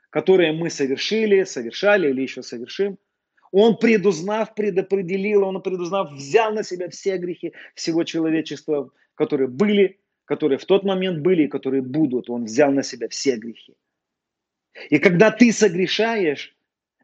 которые 0.10 0.54
мы 0.54 0.70
совершили, 0.70 1.44
совершали 1.44 2.10
или 2.10 2.22
еще 2.22 2.42
совершим. 2.44 2.98
Он, 3.52 3.78
предузнав, 3.78 4.54
предопределил, 4.54 5.44
он, 5.44 5.62
предузнав, 5.62 6.12
взял 6.12 6.54
на 6.54 6.64
себя 6.64 6.90
все 6.90 7.18
грехи 7.18 7.54
всего 7.74 8.04
человечества, 8.04 8.92
которые 9.16 9.48
были, 9.48 10.00
которые 10.26 10.60
в 10.60 10.66
тот 10.66 10.84
момент 10.84 11.20
были 11.22 11.44
и 11.44 11.48
которые 11.48 11.82
будут. 11.82 12.30
Он 12.30 12.46
взял 12.46 12.72
на 12.72 12.84
себя 12.84 13.08
все 13.10 13.38
грехи. 13.38 13.76
И 14.90 15.00
когда 15.00 15.32
ты 15.32 15.52
согрешаешь, 15.52 16.56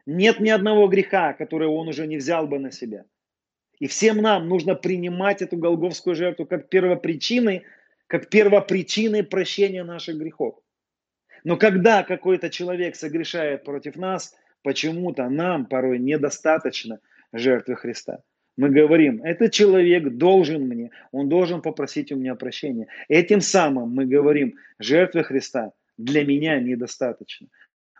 нет 0.06 0.40
ни 0.40 0.50
одного 0.50 0.86
греха, 0.88 1.32
который 1.32 1.68
он 1.68 1.88
уже 1.88 2.06
не 2.06 2.16
взял 2.16 2.46
бы 2.46 2.58
на 2.58 2.70
себя. 2.70 3.04
И 3.78 3.86
всем 3.86 4.18
нам 4.18 4.48
нужно 4.48 4.74
принимать 4.74 5.42
эту 5.42 5.56
голговскую 5.56 6.16
жертву 6.16 6.46
как 6.46 6.68
первопричиной, 6.68 7.64
как 8.06 8.30
первопричиной 8.30 9.24
прощения 9.24 9.84
наших 9.84 10.16
грехов. 10.16 10.58
Но 11.44 11.56
когда 11.56 12.02
какой-то 12.02 12.50
человек 12.50 12.96
согрешает 12.96 13.64
против 13.64 13.96
нас, 13.96 14.34
почему-то 14.62 15.28
нам 15.28 15.66
порой 15.66 15.98
недостаточно 15.98 16.98
жертвы 17.32 17.76
Христа. 17.76 18.22
Мы 18.56 18.70
говорим, 18.70 19.22
этот 19.22 19.52
человек 19.52 20.08
должен 20.16 20.66
мне, 20.66 20.90
он 21.12 21.28
должен 21.28 21.60
попросить 21.60 22.10
у 22.10 22.16
меня 22.16 22.34
прощения. 22.34 22.88
Этим 23.08 23.42
самым 23.42 23.90
мы 23.90 24.06
говорим, 24.06 24.54
жертвы 24.78 25.24
Христа 25.24 25.72
для 25.98 26.24
меня 26.24 26.58
недостаточно. 26.58 27.48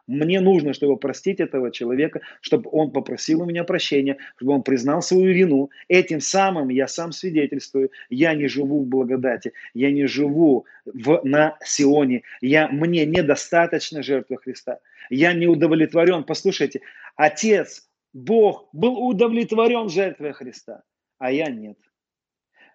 Мне 0.06 0.40
нужно, 0.40 0.72
чтобы 0.72 0.96
простить 0.96 1.40
этого 1.40 1.72
человека, 1.72 2.20
чтобы 2.40 2.70
он 2.72 2.92
попросил 2.92 3.42
у 3.42 3.44
меня 3.44 3.64
прощения, 3.64 4.18
чтобы 4.36 4.52
он 4.52 4.62
признал 4.62 5.02
свою 5.02 5.32
вину. 5.32 5.70
Этим 5.88 6.20
самым 6.20 6.68
я 6.68 6.86
сам 6.86 7.10
свидетельствую, 7.10 7.90
я 8.08 8.34
не 8.34 8.46
живу 8.46 8.84
в 8.84 8.86
благодати, 8.86 9.52
я 9.74 9.90
не 9.90 10.06
живу 10.06 10.64
в, 10.84 11.20
на 11.24 11.56
Сионе, 11.64 12.22
я, 12.40 12.68
мне 12.68 13.04
недостаточно 13.04 14.02
жертвы 14.02 14.36
Христа. 14.36 14.78
Я 15.10 15.32
не 15.32 15.46
удовлетворен. 15.46 16.24
Послушайте, 16.24 16.80
Отец, 17.16 17.88
Бог 18.12 18.68
был 18.72 18.98
удовлетворен 18.98 19.88
жертвой 19.88 20.32
Христа, 20.32 20.82
а 21.18 21.32
я 21.32 21.46
нет. 21.50 21.78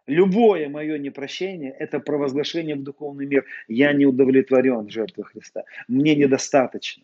Любое 0.07 0.67
мое 0.67 0.97
непрощение– 0.97 1.71
это 1.79 1.99
провозглашение 1.99 2.75
в 2.75 2.83
духовный 2.83 3.25
мир. 3.25 3.45
Я 3.67 3.93
не 3.93 4.05
удовлетворен 4.05 4.89
жертвой 4.89 5.25
Христа. 5.25 5.63
Мне 5.87 6.15
недостаточно. 6.15 7.03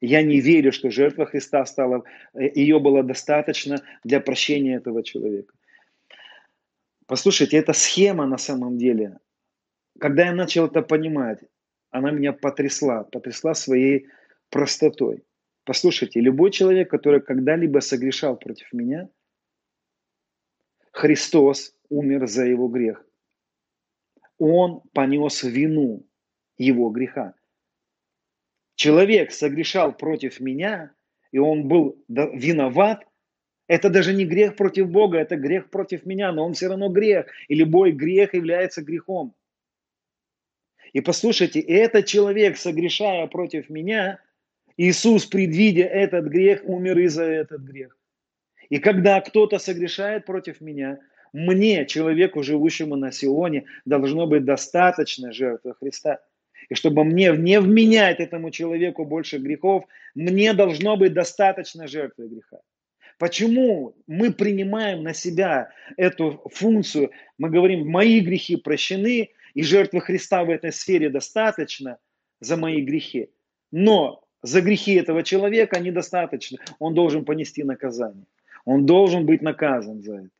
Я 0.00 0.22
не 0.22 0.40
верю, 0.40 0.72
что 0.72 0.90
жертва 0.90 1.26
Христа 1.26 1.64
стала, 1.66 2.04
э, 2.34 2.48
ее 2.54 2.78
было 2.78 3.02
достаточно 3.02 3.82
для 4.04 4.20
прощения 4.20 4.76
этого 4.76 5.02
человека. 5.02 5.54
Послушайте, 7.06 7.56
эта 7.56 7.72
схема 7.72 8.26
на 8.26 8.38
самом 8.38 8.78
деле, 8.78 9.18
когда 9.98 10.26
я 10.26 10.34
начал 10.34 10.66
это 10.66 10.82
понимать, 10.82 11.40
она 11.90 12.10
меня 12.10 12.32
потрясла, 12.32 13.04
потрясла 13.04 13.54
своей 13.54 14.06
простотой. 14.50 15.24
Послушайте, 15.64 16.20
любой 16.20 16.50
человек, 16.50 16.90
который 16.90 17.20
когда-либо 17.20 17.80
согрешал 17.80 18.36
против 18.36 18.72
меня, 18.72 19.08
Христос 20.92 21.74
умер 21.88 22.26
за 22.26 22.44
его 22.44 22.68
грех. 22.68 23.04
Он 24.38 24.82
понес 24.92 25.42
вину 25.42 26.06
его 26.56 26.90
греха 26.90 27.34
человек 28.78 29.32
согрешал 29.32 29.92
против 29.92 30.40
меня, 30.40 30.92
и 31.32 31.38
он 31.38 31.68
был 31.68 32.02
виноват, 32.08 33.04
это 33.66 33.90
даже 33.90 34.14
не 34.14 34.24
грех 34.24 34.56
против 34.56 34.88
Бога, 34.88 35.18
это 35.18 35.36
грех 35.36 35.68
против 35.68 36.06
меня, 36.06 36.32
но 36.32 36.46
он 36.46 36.54
все 36.54 36.68
равно 36.68 36.88
грех. 36.88 37.26
И 37.48 37.54
любой 37.54 37.92
грех 37.92 38.32
является 38.32 38.82
грехом. 38.82 39.34
И 40.94 41.02
послушайте, 41.02 41.60
этот 41.60 42.06
человек, 42.06 42.56
согрешая 42.56 43.26
против 43.26 43.68
меня, 43.68 44.20
Иисус, 44.78 45.26
предвидя 45.26 45.84
этот 45.84 46.26
грех, 46.26 46.62
умер 46.64 46.98
и 46.98 47.08
за 47.08 47.24
этот 47.24 47.60
грех. 47.60 47.98
И 48.70 48.78
когда 48.78 49.20
кто-то 49.20 49.58
согрешает 49.58 50.24
против 50.24 50.60
меня, 50.62 51.00
мне, 51.32 51.84
человеку, 51.84 52.42
живущему 52.42 52.96
на 52.96 53.10
Сионе, 53.10 53.64
должно 53.84 54.26
быть 54.26 54.44
достаточно 54.44 55.32
жертвы 55.32 55.74
Христа. 55.74 56.20
И 56.68 56.74
чтобы 56.74 57.04
мне 57.04 57.32
не 57.32 57.60
вменять 57.60 58.20
этому 58.20 58.50
человеку 58.50 59.04
больше 59.04 59.38
грехов, 59.38 59.84
мне 60.14 60.52
должно 60.52 60.96
быть 60.96 61.14
достаточно 61.14 61.86
жертвы 61.86 62.28
греха. 62.28 62.58
Почему 63.18 63.96
мы 64.06 64.32
принимаем 64.32 65.02
на 65.02 65.14
себя 65.14 65.70
эту 65.96 66.42
функцию? 66.52 67.10
Мы 67.36 67.50
говорим, 67.50 67.88
мои 67.88 68.20
грехи 68.20 68.56
прощены, 68.56 69.30
и 69.54 69.62
жертвы 69.62 70.00
Христа 70.00 70.44
в 70.44 70.50
этой 70.50 70.72
сфере 70.72 71.08
достаточно 71.08 71.98
за 72.38 72.56
мои 72.56 72.82
грехи. 72.82 73.30
Но 73.72 74.22
за 74.42 74.60
грехи 74.60 74.94
этого 74.94 75.24
человека 75.24 75.80
недостаточно. 75.80 76.58
Он 76.78 76.94
должен 76.94 77.24
понести 77.24 77.64
наказание. 77.64 78.26
Он 78.64 78.86
должен 78.86 79.26
быть 79.26 79.42
наказан 79.42 80.02
за 80.02 80.16
это. 80.16 80.30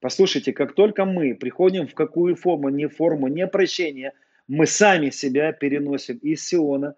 Послушайте, 0.00 0.52
как 0.52 0.74
только 0.74 1.04
мы 1.04 1.34
приходим 1.34 1.86
в 1.86 1.94
какую 1.94 2.36
форму, 2.36 2.68
не 2.68 2.88
форму, 2.88 3.28
не 3.28 3.46
прощения– 3.46 4.12
мы 4.48 4.66
сами 4.66 5.10
себя 5.10 5.52
переносим 5.52 6.16
из 6.16 6.44
Сиона 6.46 6.96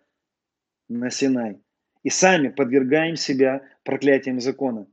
на 0.89 1.11
Синай. 1.11 1.59
И 2.03 2.09
сами 2.09 2.49
подвергаем 2.49 3.17
себя 3.17 3.63
проклятиям 3.85 4.41
закона. 4.41 4.87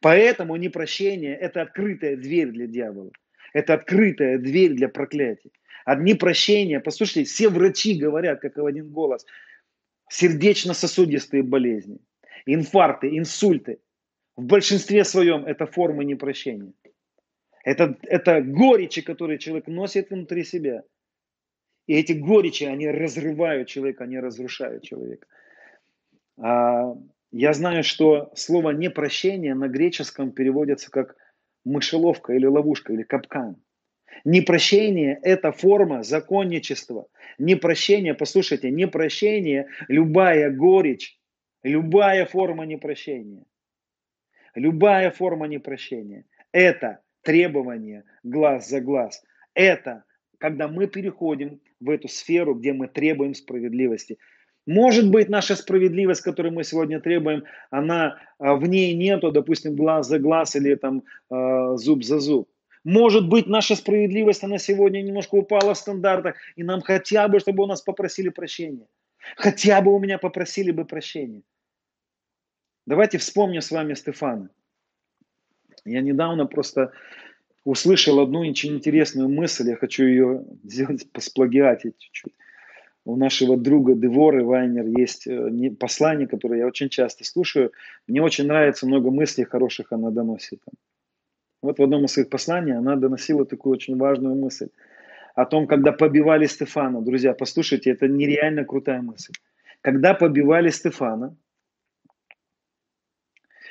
Поэтому 0.00 0.56
непрощение– 0.56 1.34
это 1.40 1.62
открытая 1.62 2.16
дверь 2.16 2.50
для 2.50 2.66
дьявола. 2.66 3.12
Это 3.54 3.74
открытая 3.74 4.38
дверь 4.38 4.74
для 4.74 4.88
проклятий. 4.88 5.52
Одни 5.86 6.14
прощения, 6.14 6.80
послушайте, 6.80 7.24
все 7.24 7.48
врачи 7.48 7.98
говорят, 7.98 8.40
как 8.40 8.56
в 8.56 8.66
один 8.66 8.90
голос, 8.90 9.24
сердечно-сосудистые 10.10 11.42
болезни, 11.42 11.98
инфаркты, 12.44 13.16
инсульты. 13.16 13.78
В 14.36 14.44
большинстве 14.44 15.04
своем 15.04 15.44
это 15.44 15.66
формы 15.66 16.04
непрощения. 16.04 16.72
Это, 17.64 17.96
это 18.02 18.42
горечи, 18.42 19.00
которые 19.02 19.38
человек 19.38 19.66
носит 19.66 20.10
внутри 20.10 20.44
себя– 20.44 20.82
и 21.90 21.94
эти 21.94 22.12
горечи, 22.12 22.62
они 22.62 22.88
разрывают 22.88 23.66
человека, 23.66 24.04
они 24.04 24.20
разрушают 24.20 24.84
человека. 24.84 25.26
А, 26.38 26.94
я 27.32 27.52
знаю, 27.52 27.82
что 27.82 28.30
слово 28.36 28.70
непрощение 28.70 29.54
на 29.56 29.66
греческом 29.66 30.30
переводится 30.30 30.88
как 30.88 31.16
мышеловка 31.64 32.32
или 32.32 32.46
ловушка 32.46 32.92
или 32.92 33.02
капкан. 33.02 33.56
Непрощение– 34.24 35.18
это 35.24 35.50
форма 35.50 36.04
законничества. 36.04 37.08
Непрощение, 37.38 38.14
послушайте, 38.14 38.70
непрощение, 38.70 39.66
любая 39.88 40.48
горечь, 40.52 41.18
любая 41.64 42.24
форма 42.24 42.66
непрощения, 42.66 43.46
любая 44.54 45.10
форма 45.10 45.48
непрощения– 45.48 46.24
это 46.52 47.00
требование 47.22 48.04
глаз 48.22 48.68
за 48.68 48.80
глаз. 48.80 49.24
Это 49.54 50.04
когда 50.38 50.68
мы 50.68 50.86
переходим 50.86 51.60
в 51.80 51.90
эту 51.90 52.08
сферу, 52.08 52.54
где 52.54 52.72
мы 52.72 52.88
требуем 52.88 53.34
справедливости. 53.34 54.18
Может 54.66 55.10
быть, 55.10 55.28
наша 55.28 55.56
справедливость, 55.56 56.20
которую 56.20 56.52
мы 56.52 56.64
сегодня 56.64 57.00
требуем, 57.00 57.44
она 57.70 58.18
а, 58.38 58.54
в 58.54 58.66
ней 58.66 58.94
нету, 58.94 59.32
допустим, 59.32 59.74
глаз 59.74 60.06
за 60.06 60.18
глаз 60.18 60.54
или 60.54 60.74
там 60.74 61.02
а, 61.30 61.76
зуб 61.76 62.04
за 62.04 62.20
зуб. 62.20 62.48
Может 62.84 63.28
быть, 63.28 63.46
наша 63.46 63.74
справедливость, 63.74 64.44
она 64.44 64.58
сегодня 64.58 65.02
немножко 65.02 65.34
упала 65.34 65.74
в 65.74 65.78
стандартах, 65.78 66.36
и 66.56 66.62
нам 66.62 66.80
хотя 66.80 67.28
бы, 67.28 67.40
чтобы 67.40 67.64
у 67.64 67.66
нас 67.66 67.82
попросили 67.82 68.28
прощения. 68.28 68.86
Хотя 69.36 69.80
бы 69.80 69.94
у 69.94 69.98
меня 69.98 70.18
попросили 70.18 70.70
бы 70.70 70.84
прощения. 70.84 71.42
Давайте 72.86 73.18
вспомним 73.18 73.60
с 73.60 73.70
вами 73.70 73.94
Стефана. 73.94 74.50
Я 75.84 76.00
недавно 76.00 76.46
просто 76.46 76.92
услышал 77.64 78.20
одну 78.20 78.40
очень 78.40 78.74
интересную 78.74 79.28
мысль, 79.28 79.68
я 79.68 79.76
хочу 79.76 80.04
ее 80.04 80.44
сделать, 80.64 81.06
сплагиатить 81.18 81.98
чуть-чуть. 81.98 82.32
У 83.06 83.16
нашего 83.16 83.56
друга 83.56 83.94
Деворы 83.94 84.44
Вайнер 84.44 84.86
есть 84.86 85.26
э, 85.26 85.70
послание, 85.78 86.28
которое 86.28 86.60
я 86.60 86.66
очень 86.66 86.90
часто 86.90 87.24
слушаю. 87.24 87.72
Мне 88.06 88.22
очень 88.22 88.46
нравится, 88.46 88.86
много 88.86 89.10
мыслей 89.10 89.44
хороших 89.44 89.92
она 89.92 90.10
доносит. 90.10 90.60
Вот 91.62 91.78
в 91.78 91.82
одном 91.82 92.04
из 92.04 92.12
своих 92.12 92.28
посланий 92.28 92.76
она 92.76 92.96
доносила 92.96 93.44
такую 93.44 93.74
очень 93.74 93.96
важную 93.96 94.34
мысль 94.34 94.68
о 95.34 95.46
том, 95.46 95.66
когда 95.66 95.92
побивали 95.92 96.46
Стефана. 96.46 97.00
Друзья, 97.00 97.34
послушайте, 97.34 97.90
это 97.90 98.08
нереально 98.08 98.64
крутая 98.64 99.00
мысль. 99.00 99.32
Когда 99.80 100.14
побивали 100.14 100.70
Стефана, 100.70 101.36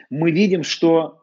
мы 0.09 0.31
видим, 0.31 0.63
что 0.63 1.18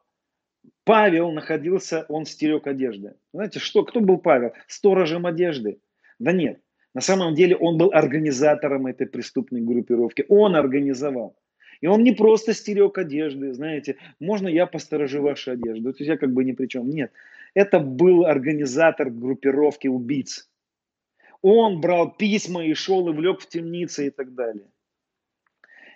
Павел 0.87 1.33
находился, 1.33 2.07
он 2.09 2.27
стерег 2.27 2.69
одежды. 2.69 3.15
Знаете, 3.33 3.59
что, 3.59 3.85
кто 3.85 4.01
был 4.01 4.19
Павел? 4.19 4.53
Сторожем 4.69 5.27
одежды? 5.27 5.81
Да 6.21 6.31
нет. 6.31 6.61
На 6.95 7.01
самом 7.01 7.35
деле 7.35 7.57
он 7.57 7.77
был 7.77 7.91
организатором 7.93 8.87
этой 8.87 9.09
преступной 9.09 9.63
группировки. 9.63 10.25
Он 10.29 10.55
организовал. 10.55 11.37
И 11.81 11.89
он 11.89 12.05
не 12.05 12.13
просто 12.13 12.55
стерег 12.55 12.99
одежды, 12.99 13.53
знаете, 13.53 13.97
можно 14.21 14.47
я 14.49 14.67
посторожу 14.67 15.23
вашу 15.23 15.51
одежду, 15.51 15.93
то 15.93 15.99
есть 15.99 16.09
я 16.09 16.17
как 16.17 16.33
бы 16.33 16.45
ни 16.45 16.53
при 16.53 16.69
чем. 16.69 16.89
Нет, 16.89 17.13
это 17.53 17.81
был 17.81 18.25
организатор 18.25 19.11
группировки 19.11 19.89
убийц. 19.89 20.49
Он 21.43 21.81
брал 21.81 22.17
письма 22.17 22.65
и 22.65 22.73
шел 22.75 23.09
и 23.09 23.13
влек 23.13 23.41
в 23.41 23.49
темницы 23.49 24.07
и 24.07 24.11
так 24.11 24.35
далее. 24.35 24.69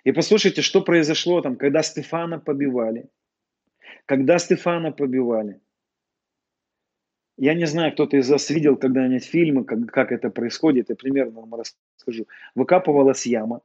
И 0.03 0.11
послушайте, 0.11 0.61
что 0.61 0.81
произошло 0.81 1.41
там, 1.41 1.55
когда 1.55 1.81
Стефана 1.81 2.39
побивали. 2.39 3.09
Когда 4.11 4.39
Стефана 4.39 4.91
побивали. 4.91 5.61
Я 7.37 7.53
не 7.53 7.65
знаю, 7.65 7.93
кто-то 7.93 8.17
из 8.17 8.29
вас 8.29 8.49
видел 8.49 8.75
когда-нибудь 8.75 9.23
фильмы, 9.23 9.63
как, 9.63 9.85
как 9.85 10.11
это 10.11 10.29
происходит, 10.29 10.89
я 10.89 10.97
примерно 10.97 11.39
вам 11.39 11.55
расскажу. 11.55 12.27
Выкапывалась 12.53 13.25
яма. 13.25 13.61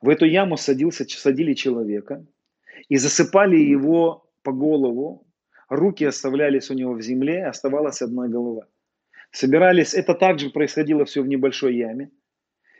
В 0.00 0.08
эту 0.08 0.24
яму 0.24 0.56
садился, 0.56 1.04
садили 1.04 1.52
человека 1.52 2.24
и 2.88 2.96
засыпали 2.96 3.58
его 3.58 4.26
по 4.42 4.52
голову. 4.52 5.26
Руки 5.68 6.06
оставлялись 6.06 6.70
у 6.70 6.74
него 6.74 6.94
в 6.94 7.02
земле, 7.02 7.44
оставалась 7.44 8.00
одна 8.00 8.28
голова. 8.28 8.66
Собирались, 9.32 9.92
это 9.92 10.14
также 10.14 10.48
происходило 10.48 11.04
все 11.04 11.20
в 11.20 11.28
небольшой 11.28 11.76
яме. 11.76 12.10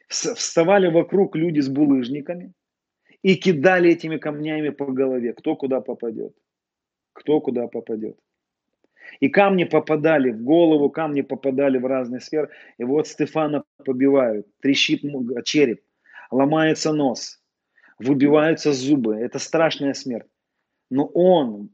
Вставали 0.09 0.91
вокруг 0.91 1.37
люди 1.37 1.61
с 1.61 1.69
булыжниками 1.69 2.55
и 3.21 3.35
кидали 3.35 3.91
этими 3.91 4.17
камнями 4.17 4.71
по 4.71 4.87
голове, 4.87 5.35
кто 5.35 5.55
куда 5.55 5.83
попадет. 5.83 6.35
Кто 7.17 7.41
куда 7.41 7.67
попадет. 7.67 8.19
И 9.21 9.29
камни 9.31 9.65
попадали 9.65 10.33
в 10.33 10.43
голову, 10.43 10.91
камни 10.91 11.23
попадали 11.23 11.79
в 11.79 11.87
разные 11.87 12.21
сферы. 12.21 12.51
И 12.77 12.85
вот 12.85 13.09
Стефана 13.09 13.65
побивают, 13.85 14.47
трещит 14.61 15.01
череп, 15.45 15.81
ломается 16.31 16.93
нос, 16.93 17.43
выбиваются 17.99 18.73
зубы. 18.73 19.17
Это 19.17 19.39
страшная 19.39 19.95
смерть. 19.95 20.29
Но 20.91 21.07
он, 21.07 21.71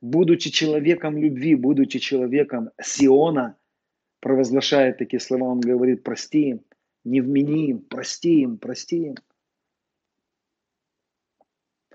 будучи 0.00 0.50
человеком 0.50 1.18
любви, 1.18 1.56
будучи 1.56 1.98
человеком 1.98 2.70
Сиона, 2.80 3.56
провозглашает 4.20 4.98
такие 4.98 5.18
слова, 5.18 5.46
он 5.46 5.60
говорит, 5.60 6.04
прости 6.04 6.50
им, 6.50 6.60
не 7.02 7.20
вмени 7.20 7.70
им, 7.70 7.80
прости 7.80 8.42
им, 8.42 8.58
прости 8.58 9.06
им. 9.06 9.14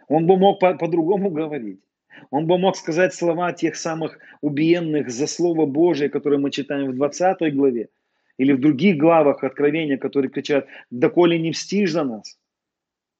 Он 0.09 0.27
бы 0.27 0.37
мог 0.37 0.59
по- 0.59 0.75
по-другому 0.75 1.31
говорить. 1.31 1.79
Он 2.31 2.47
бы 2.47 2.57
мог 2.57 2.75
сказать 2.75 3.13
слова 3.13 3.51
тех 3.53 3.75
самых 3.75 4.19
убиенных 4.41 5.09
за 5.09 5.27
Слово 5.27 5.65
Божие, 5.65 6.09
которые 6.09 6.39
мы 6.39 6.51
читаем 6.51 6.91
в 6.91 6.95
20 6.95 7.55
главе, 7.55 7.89
или 8.37 8.53
в 8.53 8.59
других 8.59 8.97
главах 8.97 9.43
Откровения, 9.43 9.97
которые 9.97 10.29
кричат, 10.29 10.67
«Доколе 10.91 11.39
не 11.39 11.51
мстишь 11.51 11.91
за 11.91 12.03
нас». 12.03 12.37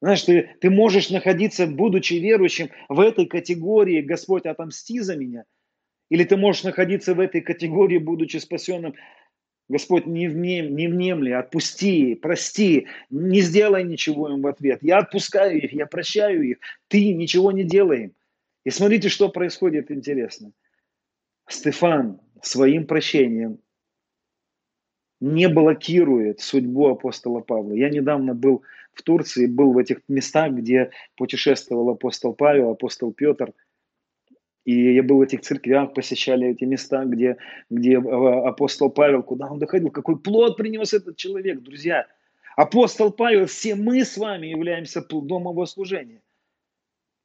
Знаешь, 0.01 0.21
ты, 0.23 0.51
ты 0.61 0.69
можешь 0.69 1.09
находиться, 1.09 1.65
будучи 1.65 2.13
верующим, 2.15 2.69
в 2.87 2.99
этой 2.99 3.25
категории 3.25 4.01
«Господь, 4.01 4.45
отомсти 4.45 4.99
за 4.99 5.15
меня». 5.15 5.43
Или 6.09 6.23
ты 6.23 6.37
можешь 6.37 6.63
находиться 6.63 7.15
в 7.15 7.19
этой 7.19 7.41
категории, 7.41 7.97
будучи 7.97 8.37
спасенным, 8.37 8.93
Господь, 9.69 10.05
не, 10.05 10.29
внем, 10.29 10.75
не 10.75 10.87
внемли, 10.87 11.31
отпусти, 11.31 12.15
прости, 12.15 12.87
не 13.09 13.41
сделай 13.41 13.83
ничего 13.83 14.29
им 14.29 14.41
в 14.41 14.47
ответ. 14.47 14.79
Я 14.81 14.99
отпускаю 14.99 15.61
их, 15.61 15.73
я 15.73 15.85
прощаю 15.85 16.43
их, 16.43 16.57
ты 16.87 17.13
ничего 17.13 17.51
не 17.51 17.63
делай 17.63 18.03
им. 18.03 18.13
И 18.67 18.69
смотрите, 18.69 19.07
что 19.07 19.29
происходит 19.29 19.91
интересно. 19.91 20.51
Стефан 21.47 22.19
своим 22.41 22.85
прощением 22.85 23.59
не 25.21 25.47
блокирует 25.47 26.41
судьбу 26.41 26.89
апостола 26.89 27.39
Павла. 27.39 27.71
Я 27.71 27.89
недавно 27.89 28.33
был 28.33 28.63
в 28.91 29.03
Турции, 29.03 29.45
был 29.45 29.71
в 29.71 29.77
этих 29.77 29.99
местах, 30.09 30.51
где 30.51 30.91
путешествовал 31.15 31.91
апостол 31.91 32.33
Павел, 32.33 32.71
апостол 32.71 33.13
Петр. 33.13 33.53
И 34.65 34.95
я 34.95 35.01
был 35.01 35.19
в 35.19 35.21
этих 35.21 35.39
церквях, 35.39 35.93
посещали 35.93 36.49
эти 36.49 36.65
места, 36.65 37.05
где, 37.05 37.37
где 37.69 37.93
э, 37.93 37.99
апостол 37.99 38.89
Павел, 38.89 39.23
куда 39.23 39.47
он 39.47 39.59
доходил, 39.59 39.91
какой 39.91 40.19
плод 40.19 40.57
принес 40.57 40.93
этот 40.93 41.15
человек, 41.15 41.61
друзья. 41.61 42.05
Апостол 42.57 43.13
Павел, 43.13 43.45
все 43.45 43.75
мы 43.75 44.03
с 44.03 44.17
вами 44.17 44.47
являемся 44.47 45.01
плодом 45.01 45.43
его 45.43 45.65
служения. 45.65 46.21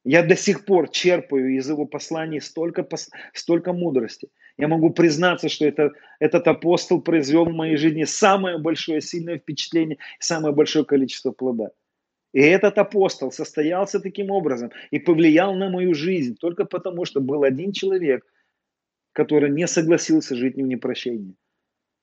Я 0.03 0.21
до 0.21 0.35
сих 0.35 0.65
пор 0.65 0.89
черпаю 0.89 1.55
из 1.55 1.69
его 1.69 1.85
посланий 1.85 2.41
столько, 2.41 2.85
столько 3.33 3.71
мудрости. 3.71 4.29
Я 4.57 4.67
могу 4.67 4.89
признаться, 4.89 5.47
что 5.47 5.65
это, 5.65 5.91
этот 6.19 6.47
апостол 6.47 7.01
произвел 7.01 7.45
в 7.45 7.53
моей 7.53 7.77
жизни 7.77 8.03
самое 8.03 8.57
большое 8.57 9.01
сильное 9.01 9.37
впечатление, 9.37 9.97
самое 10.19 10.53
большое 10.53 10.83
количество 10.83 11.31
плода. 11.31 11.69
И 12.33 12.41
этот 12.41 12.77
апостол 12.77 13.31
состоялся 13.31 13.99
таким 13.99 14.29
образом 14.31 14.71
и 14.91 14.99
повлиял 14.99 15.53
на 15.53 15.69
мою 15.69 15.93
жизнь 15.93 16.35
только 16.35 16.65
потому, 16.65 17.05
что 17.05 17.21
был 17.21 17.43
один 17.43 17.71
человек, 17.71 18.25
который 19.13 19.51
не 19.51 19.67
согласился 19.67 20.35
жить 20.35 20.55
в 20.55 20.61
непрощении. 20.61 21.35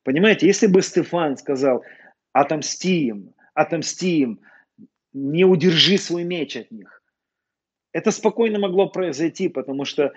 Понимаете, 0.05 0.47
если 0.47 0.69
бы 0.69 0.81
Стефан 0.81 1.37
сказал, 1.37 1.85
отомсти 2.33 3.09
им, 3.09 3.35
отомсти 3.55 4.21
им, 4.21 4.41
не 5.13 5.45
удержи 5.45 5.99
свой 5.99 6.25
меч 6.25 6.57
от 6.57 6.71
них, 6.71 7.00
это 7.93 8.11
спокойно 8.11 8.59
могло 8.59 8.89
произойти, 8.89 9.49
потому 9.49 9.85
что, 9.85 10.13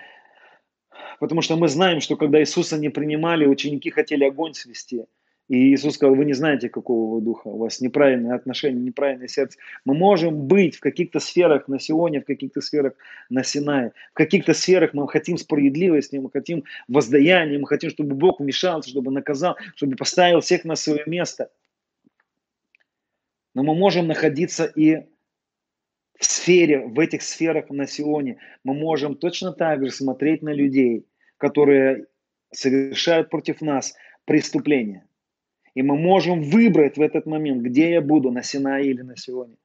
потому 1.20 1.42
что 1.42 1.56
мы 1.56 1.68
знаем, 1.68 2.00
что 2.00 2.16
когда 2.16 2.40
Иисуса 2.40 2.78
не 2.78 2.88
принимали, 2.88 3.46
ученики 3.46 3.90
хотели 3.90 4.24
огонь 4.24 4.54
свести. 4.54 5.04
И 5.48 5.74
Иисус 5.74 5.96
сказал, 5.96 6.14
вы 6.14 6.24
не 6.24 6.32
знаете, 6.32 6.70
какого 6.70 7.16
вы 7.16 7.20
духа, 7.20 7.48
у 7.48 7.58
вас 7.58 7.82
неправильное 7.82 8.34
отношение, 8.34 8.82
неправильное 8.82 9.28
сердце. 9.28 9.58
Мы 9.84 9.94
можем 9.94 10.46
быть 10.46 10.76
в 10.76 10.80
каких-то 10.80 11.20
сферах 11.20 11.68
на 11.68 11.78
Сионе, 11.78 12.22
в 12.22 12.24
каких-то 12.24 12.62
сферах 12.62 12.94
на 13.28 13.44
Синае. 13.44 13.92
В 14.12 14.14
каких-то 14.14 14.54
сферах 14.54 14.94
мы 14.94 15.06
хотим 15.06 15.36
справедливости, 15.36 16.16
мы 16.16 16.30
хотим 16.30 16.64
воздаяния, 16.88 17.58
мы 17.58 17.68
хотим, 17.68 17.90
чтобы 17.90 18.14
Бог 18.14 18.40
вмешался, 18.40 18.88
чтобы 18.88 19.10
наказал, 19.10 19.58
чтобы 19.76 19.96
поставил 19.96 20.40
всех 20.40 20.64
на 20.64 20.76
свое 20.76 21.02
место. 21.04 21.50
Но 23.54 23.62
мы 23.62 23.74
можем 23.74 24.06
находиться 24.06 24.64
и 24.64 25.04
в 26.18 26.24
сфере, 26.24 26.86
в 26.86 26.98
этих 27.00 27.22
сферах 27.22 27.70
на 27.70 27.86
Сионе 27.86 28.38
мы 28.62 28.74
можем 28.74 29.16
точно 29.16 29.52
так 29.52 29.84
же 29.84 29.90
смотреть 29.90 30.42
на 30.42 30.52
людей, 30.52 31.06
которые 31.38 32.06
совершают 32.52 33.30
против 33.30 33.60
нас 33.60 33.94
преступления. 34.24 35.06
И 35.74 35.82
мы 35.82 35.96
можем 35.96 36.42
выбрать 36.42 36.96
в 36.96 37.02
этот 37.02 37.26
момент, 37.26 37.62
где 37.62 37.90
я 37.90 38.00
буду, 38.00 38.30
на 38.30 38.42
Синае 38.42 38.90
или 38.90 39.02
на 39.02 39.16
Сионе. 39.16 39.56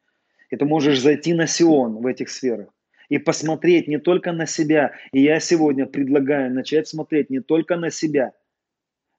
И 0.50 0.56
ты 0.56 0.66
можешь 0.66 1.00
зайти 1.00 1.34
на 1.34 1.45
Сион 1.45 1.97
в 1.97 2.08
этих 2.08 2.30
сферах 2.30 2.70
и 3.10 3.20
посмотреть 3.20 3.88
не 3.88 4.00
только 4.00 4.32
на 4.32 4.47
себя. 4.47 4.93
И 5.12 5.22
я 5.22 5.39
сегодня 5.39 5.86
предлагаю 5.86 6.52
начать 6.52 6.88
смотреть 6.88 7.30
не 7.30 7.39
только 7.39 7.76
на 7.76 7.91
себя, 7.91 8.34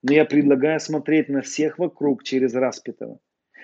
но 0.02 0.12
я 0.12 0.24
предлагаю 0.24 0.80
смотреть 0.80 1.28
на 1.28 1.42
всех 1.42 1.78
вокруг 1.78 2.24
через 2.24 2.54
распятого 2.54 3.20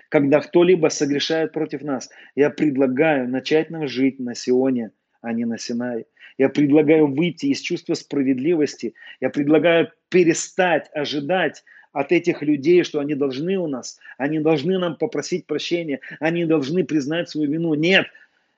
когда 0.08 0.40
кто-либо 0.40 0.88
согрешает 0.88 1.52
против 1.52 1.82
нас. 1.82 2.10
Я 2.34 2.50
предлагаю 2.50 3.28
начать 3.28 3.70
нам 3.70 3.88
жить 3.88 4.18
на 4.18 4.34
Сионе, 4.34 4.90
а 5.20 5.32
не 5.32 5.44
на 5.44 5.58
Синае. 5.58 6.06
Я 6.38 6.48
предлагаю 6.48 7.06
выйти 7.06 7.46
из 7.46 7.60
чувства 7.60 7.94
справедливости. 7.94 8.94
Я 9.20 9.30
предлагаю 9.30 9.90
перестать 10.08 10.90
ожидать 10.94 11.64
от 11.92 12.12
этих 12.12 12.42
людей, 12.42 12.84
что 12.84 13.00
они 13.00 13.14
должны 13.14 13.56
у 13.56 13.66
нас, 13.66 13.98
они 14.18 14.38
должны 14.38 14.78
нам 14.78 14.96
попросить 14.96 15.46
прощения, 15.46 16.00
они 16.20 16.44
должны 16.44 16.84
признать 16.84 17.30
свою 17.30 17.50
вину. 17.50 17.72
Нет, 17.72 18.06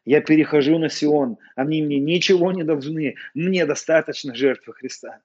я 0.05 0.21
перехожу 0.21 0.79
на 0.79 0.89
Сион, 0.89 1.37
они 1.55 1.81
мне 1.83 2.01
ничего 2.01 2.51
не 2.51 2.65
должны, 2.65 3.15
мне 3.35 3.65
достаточно 3.65 4.35
жертвы 4.35 4.73
Христа. 4.73 5.21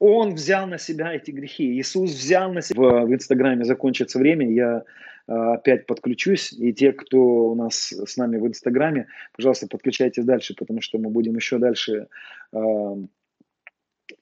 Он 0.00 0.34
взял 0.34 0.66
на 0.66 0.78
себя 0.78 1.14
эти 1.14 1.30
грехи. 1.30 1.78
Иисус 1.78 2.10
взял 2.10 2.52
на 2.52 2.62
себя. 2.62 2.80
В, 2.80 3.06
в 3.06 3.14
Инстаграме 3.14 3.64
закончится 3.64 4.18
время, 4.18 4.50
я 4.50 4.82
опять 5.26 5.86
подключусь. 5.86 6.52
И 6.52 6.72
те, 6.72 6.92
кто 6.92 7.18
у 7.18 7.54
нас 7.54 7.92
с 7.92 8.16
нами 8.16 8.38
в 8.38 8.46
Инстаграме, 8.46 9.08
пожалуйста, 9.36 9.66
подключайтесь 9.68 10.24
дальше, 10.24 10.54
потому 10.54 10.80
что 10.80 10.98
мы 10.98 11.10
будем 11.10 11.36
еще 11.36 11.58
дальше 11.58 12.08
э, 12.52 12.58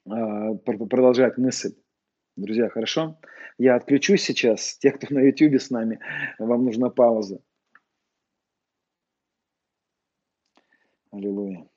э, 0.05 0.55
продолжать 0.65 1.37
мысль. 1.37 1.73
Друзья, 2.35 2.69
хорошо? 2.69 3.19
Я 3.57 3.75
отключусь 3.75 4.23
сейчас. 4.23 4.77
Те, 4.77 4.91
кто 4.91 5.13
на 5.13 5.19
YouTube 5.19 5.61
с 5.61 5.69
нами, 5.69 5.99
вам 6.39 6.65
нужна 6.65 6.89
пауза. 6.89 7.41
Аллилуйя. 11.11 11.70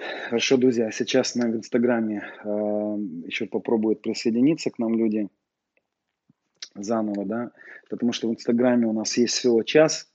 Хорошо, 0.00 0.56
друзья, 0.56 0.90
сейчас 0.90 1.34
на 1.34 1.44
Инстаграме 1.50 2.22
э, 2.42 2.48
еще 3.26 3.46
попробуют 3.46 4.00
присоединиться 4.00 4.70
к 4.70 4.78
нам 4.78 4.96
люди 4.96 5.28
заново, 6.74 7.26
да, 7.26 7.52
потому 7.90 8.12
что 8.12 8.28
в 8.28 8.32
Инстаграме 8.32 8.86
у 8.86 8.92
нас 8.92 9.16
есть 9.18 9.34
всего 9.34 9.62
час, 9.62 10.10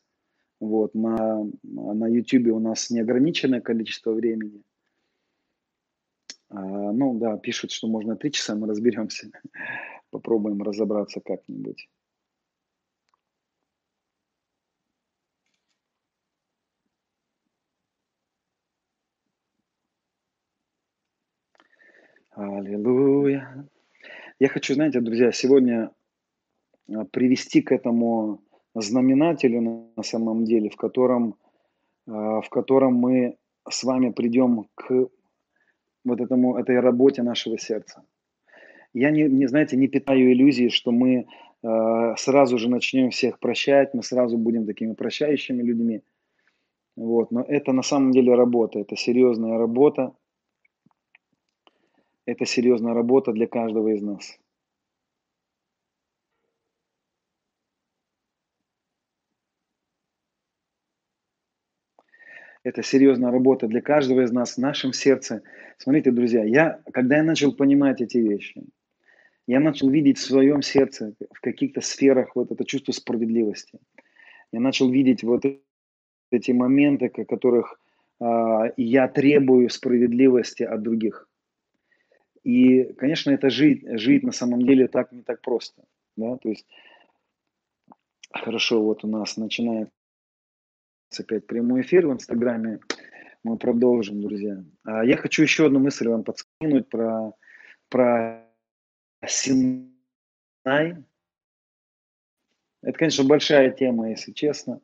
вот, 0.60 0.96
на, 0.96 1.46
на 1.64 2.08
Ютубе 2.08 2.52
у 2.52 2.60
нас 2.60 2.90
неограниченное 2.90 3.62
количество 3.62 4.12
времени. 4.12 4.64
А, 6.50 6.62
ну, 6.92 7.20
да, 7.20 7.38
пишут, 7.38 7.72
что 7.72 7.88
можно 7.88 8.16
три 8.16 8.32
часа, 8.32 8.56
мы 8.56 8.68
разберемся, 8.68 9.30
попробуем 10.10 10.62
разобраться 10.64 11.20
как-нибудь. 11.20 11.88
Аллилуйя. 22.36 23.66
Я 24.40 24.50
хочу, 24.50 24.74
знаете, 24.74 25.00
друзья, 25.00 25.32
сегодня 25.32 25.92
а, 26.90 27.06
привести 27.06 27.62
к 27.62 27.72
этому 27.72 28.42
знаменателю 28.74 29.62
на 29.96 30.04
самом 30.04 30.44
деле, 30.44 30.70
в 30.70 30.76
котором, 30.76 31.36
а, 32.06 32.42
в 32.42 32.50
котором 32.50 32.96
мы 32.96 33.38
с 33.70 33.86
вами 33.86 34.10
придем 34.10 34.68
к 34.76 35.08
вот 36.04 36.20
этому, 36.20 36.58
этой 36.58 36.82
работе 36.82 37.24
нашего 37.24 37.58
сердца. 37.58 38.04
Я 38.94 39.12
не, 39.12 39.24
не 39.24 39.48
знаете, 39.48 39.78
не 39.78 39.88
питаю 39.88 40.34
иллюзии, 40.34 40.68
что 40.68 40.92
мы 40.92 41.28
э, 41.64 42.16
сразу 42.18 42.58
же 42.58 42.70
начнем 42.70 43.12
всех 43.12 43.40
прощать, 43.40 43.94
мы 43.94 44.04
сразу 44.04 44.38
будем 44.38 44.66
такими 44.66 44.94
прощающими 44.94 45.64
людьми. 45.64 46.02
Вот. 46.96 47.32
Но 47.32 47.42
это 47.42 47.72
на 47.72 47.82
самом 47.82 48.12
деле 48.12 48.36
работа, 48.36 48.80
это 48.80 48.96
серьезная 48.96 49.58
работа. 49.58 50.14
Это 52.26 52.46
серьезная 52.46 52.94
работа 52.94 53.32
для 53.34 53.48
каждого 53.48 53.90
из 53.90 54.02
нас. 54.02 54.40
Это 62.64 62.82
серьезная 62.82 63.30
работа 63.32 63.68
для 63.68 63.80
каждого 63.80 64.22
из 64.22 64.32
нас 64.32 64.56
в 64.56 64.58
нашем 64.58 64.92
сердце. 64.92 65.44
Смотрите, 65.78 66.10
друзья, 66.10 66.44
я, 66.44 66.82
когда 66.92 67.18
я 67.18 67.24
начал 67.24 67.54
понимать 67.54 68.02
эти 68.02 68.18
вещи, 68.18 68.64
я 69.46 69.60
начал 69.60 69.92
видеть 69.92 70.18
в 70.18 70.26
своем 70.26 70.64
сердце, 70.64 71.14
в 71.32 71.42
каких-то 71.42 71.82
сферах 71.82 72.36
вот 72.36 72.52
это 72.52 72.66
чувство 72.66 72.92
справедливости. 72.92 73.78
Я 74.52 74.62
начал 74.62 74.90
видеть 74.90 75.22
вот 75.22 75.44
эти 76.32 76.52
моменты, 76.52 77.10
которых 77.10 77.80
э, 78.20 78.26
я 78.78 79.08
требую 79.10 79.70
справедливости 79.70 80.64
от 80.64 80.82
других. 80.82 81.28
И, 82.46 82.94
конечно, 82.94 83.32
это 83.32 83.50
жить, 83.50 83.84
жить 84.00 84.22
на 84.22 84.32
самом 84.32 84.62
деле 84.62 84.88
так 84.88 85.12
не 85.12 85.24
так 85.24 85.42
просто. 85.42 85.84
Да? 86.16 86.38
То 86.38 86.50
есть, 86.50 86.68
хорошо, 88.32 88.84
вот 88.84 89.04
у 89.04 89.08
нас 89.08 89.36
начинает 89.36 89.90
опять 91.18 91.48
прямой 91.48 91.82
эфир 91.82 92.06
в 92.06 92.14
Инстаграме. 92.14 92.82
Мы 93.44 93.58
продолжим, 93.58 94.22
друзья. 94.22 94.64
А 94.84 95.04
я 95.04 95.18
хочу 95.18 95.42
еще 95.42 95.66
одну 95.66 95.80
мысль 95.80 96.08
вам 96.08 96.24
подскинуть 96.24 96.88
про, 96.88 97.34
про 97.90 98.48
Синай. 99.26 99.88
Это, 102.84 102.98
конечно, 103.00 103.24
большая 103.24 103.72
тема, 103.72 104.12
если 104.12 104.34
честно. 104.34 104.82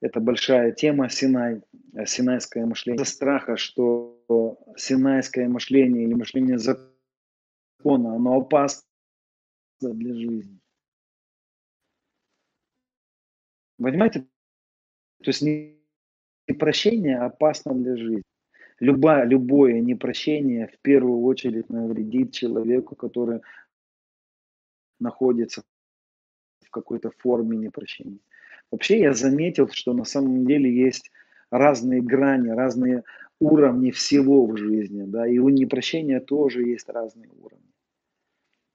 Это 0.00 0.20
большая 0.20 0.72
тема 0.72 1.08
Синай, 1.08 1.62
синайское 2.06 2.64
мышление. 2.64 3.02
Из-за 3.02 3.12
страха, 3.12 3.56
что 3.56 4.64
синайское 4.76 5.48
мышление 5.48 6.04
или 6.04 6.14
мышление 6.14 6.58
закона, 6.58 8.14
оно 8.14 8.36
опасно 8.36 8.84
для 9.80 10.14
жизни. 10.14 10.60
Понимаете, 13.78 14.20
то 15.22 15.30
есть 15.30 15.42
непрощение 16.46 17.18
опасно 17.18 17.74
для 17.74 17.96
жизни. 17.96 18.22
Любое, 18.80 19.24
любое 19.24 19.80
непрощение 19.80 20.68
в 20.68 20.78
первую 20.80 21.22
очередь 21.22 21.68
навредит 21.68 22.32
человеку, 22.32 22.94
который 22.94 23.40
находится 25.00 25.64
в 26.64 26.70
какой-то 26.70 27.10
форме 27.10 27.56
непрощения. 27.56 28.20
Вообще 28.72 29.00
я 29.00 29.12
заметил, 29.14 29.68
что 29.70 29.92
на 29.94 30.04
самом 30.04 30.46
деле 30.46 30.70
есть 30.74 31.10
разные 31.50 32.02
грани, 32.02 32.48
разные 32.50 33.04
уровни 33.40 33.90
всего 33.90 34.46
в 34.46 34.56
жизни, 34.56 35.04
да, 35.06 35.26
и 35.26 35.38
у 35.38 35.48
непрощения 35.48 36.20
тоже 36.20 36.62
есть 36.62 36.88
разные 36.88 37.30
уровни. 37.42 37.72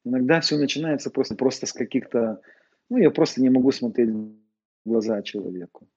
Иногда 0.05 0.41
все 0.41 0.57
начинается 0.57 1.09
просто, 1.09 1.35
просто 1.35 1.65
с 1.65 1.73
каких-то, 1.73 2.41
ну, 2.89 2.97
я 2.97 3.09
просто 3.11 3.41
не 3.41 3.49
могу 3.49 3.71
смотреть 3.71 4.09
в 4.09 4.33
глаза 4.85 5.21
человеку. 5.21 5.87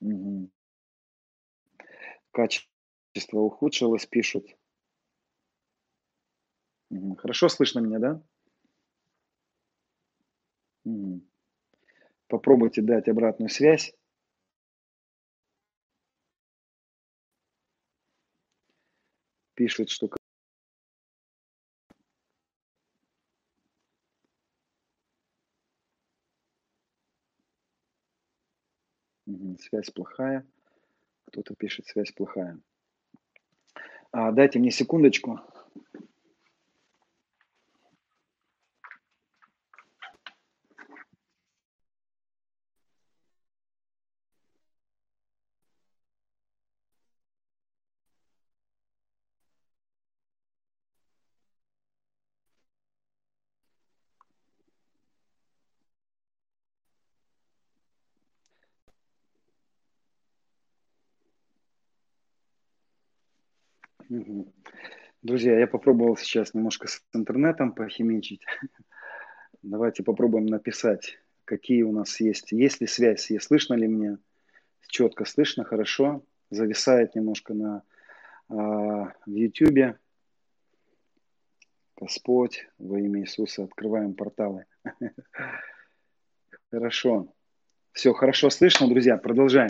Мгм. 0.00 0.48
Качество 2.32 3.38
ухудшилось, 3.40 4.06
пишут. 4.06 4.46
Мгм. 6.90 7.16
Хорошо 7.16 7.48
слышно 7.48 7.80
меня, 7.80 7.98
да? 7.98 8.22
Попробуйте 12.28 12.82
дать 12.82 13.08
обратную 13.08 13.48
связь. 13.48 13.94
Пишут, 19.54 19.90
что 19.90 20.08
связь 29.60 29.90
плохая. 29.90 30.46
Кто-то 31.26 31.54
пишет, 31.54 31.86
связь 31.86 32.12
плохая. 32.12 32.58
А, 34.12 34.32
дайте 34.32 34.58
мне 34.58 34.70
секундочку. 34.70 35.40
Друзья, 65.28 65.58
я 65.58 65.66
попробовал 65.66 66.16
сейчас 66.16 66.54
немножко 66.54 66.88
с 66.88 67.02
интернетом 67.12 67.72
похимичить. 67.72 68.40
Давайте 69.62 70.02
попробуем 70.02 70.46
написать, 70.46 71.18
какие 71.44 71.82
у 71.82 71.92
нас 71.92 72.18
есть. 72.18 72.50
Есть 72.50 72.80
ли 72.80 72.86
связь, 72.86 73.30
слышно 73.42 73.74
ли 73.74 73.86
меня? 73.86 74.16
Четко 74.86 75.26
слышно, 75.26 75.64
хорошо. 75.64 76.24
Зависает 76.48 77.14
немножко 77.14 77.52
на 77.52 77.82
а, 78.48 79.12
в 79.26 79.30
YouTube. 79.30 79.98
Господь, 82.00 82.66
во 82.78 82.98
имя 82.98 83.20
Иисуса, 83.20 83.64
открываем 83.64 84.14
порталы. 84.14 84.64
Хорошо. 86.70 87.34
Все 87.92 88.14
хорошо 88.14 88.48
слышно, 88.48 88.88
друзья. 88.88 89.18
Продолжаем. 89.18 89.68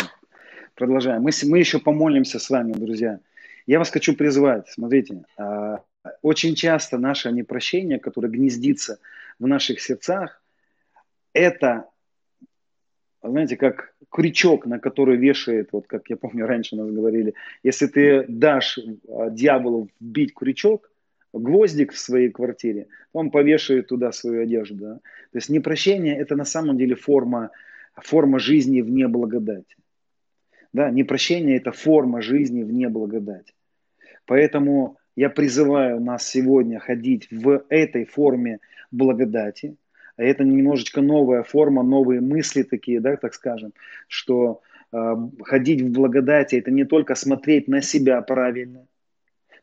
Продолжаем. 0.77 1.23
Мы, 1.23 1.31
мы 1.47 1.59
еще 1.59 1.81
помолимся 1.81 2.39
с 2.39 2.49
вами, 2.49 2.75
друзья. 2.75 3.19
Я 3.69 3.79
вас 3.79 3.91
хочу 3.91 4.17
призвать, 4.17 4.67
смотрите, 4.71 5.25
а, 5.37 5.83
очень 6.23 6.55
часто 6.55 6.97
наше 6.97 7.31
непрощение, 7.31 7.99
которое 7.99 8.29
гнездится 8.29 8.99
в 9.39 9.47
наших 9.47 9.81
сердцах, 9.81 10.43
это, 11.35 11.85
знаете, 13.23 13.59
как 13.59 13.95
крючок, 14.11 14.65
на 14.65 14.79
который 14.79 15.19
вешает, 15.19 15.69
вот 15.73 15.87
как 15.87 16.09
я 16.09 16.17
помню, 16.17 16.47
раньше 16.47 16.77
нас 16.77 16.91
говорили, 16.91 17.35
если 17.63 17.89
ты 17.89 18.25
дашь 18.27 18.79
а, 19.07 19.29
дьяволу 19.29 19.91
вбить 20.01 20.33
крючок, 20.33 20.91
гвоздик 21.35 21.93
в 21.93 21.99
своей 21.99 22.31
квартире, 22.31 22.87
он 23.13 23.31
повешает 23.31 23.89
туда 23.89 24.13
свою 24.13 24.45
одежду. 24.45 24.77
Да? 24.77 24.95
То 24.95 25.37
есть 25.37 25.51
непрощение– 25.51 26.17
это 26.19 26.37
на 26.37 26.47
самом 26.47 26.79
деле 26.79 26.95
форма, 26.95 27.51
форма 27.97 28.39
жизни 28.39 28.81
вне 28.81 29.09
благодати. 29.09 29.77
Да, 30.73 30.91
непрощение– 30.91 31.57
это 31.59 31.71
форма 31.71 32.23
жизни 32.23 32.63
вне 32.63 32.89
благодати. 32.89 33.53
Поэтому 34.29 34.99
я 35.17 35.31
призываю 35.31 36.01
нас 36.01 36.29
сегодня 36.29 36.79
ходить 36.79 37.29
в 37.31 37.65
этой 37.71 38.05
форме 38.05 38.61
благодати. 38.91 39.77
Это 40.19 40.45
немножечко 40.45 41.01
новая 41.01 41.43
форма, 41.43 41.83
новые 41.83 42.21
мысли 42.21 42.63
такие, 42.63 43.01
да, 43.01 43.17
так 43.17 43.33
скажем, 43.35 43.73
что 44.07 44.61
э, 44.93 45.15
ходить 45.45 45.81
в 45.81 45.91
благодати 45.91 46.57
это 46.57 46.71
не 46.71 46.85
только 46.85 47.15
смотреть 47.15 47.69
на 47.69 47.81
себя 47.81 48.21
правильно, 48.21 48.87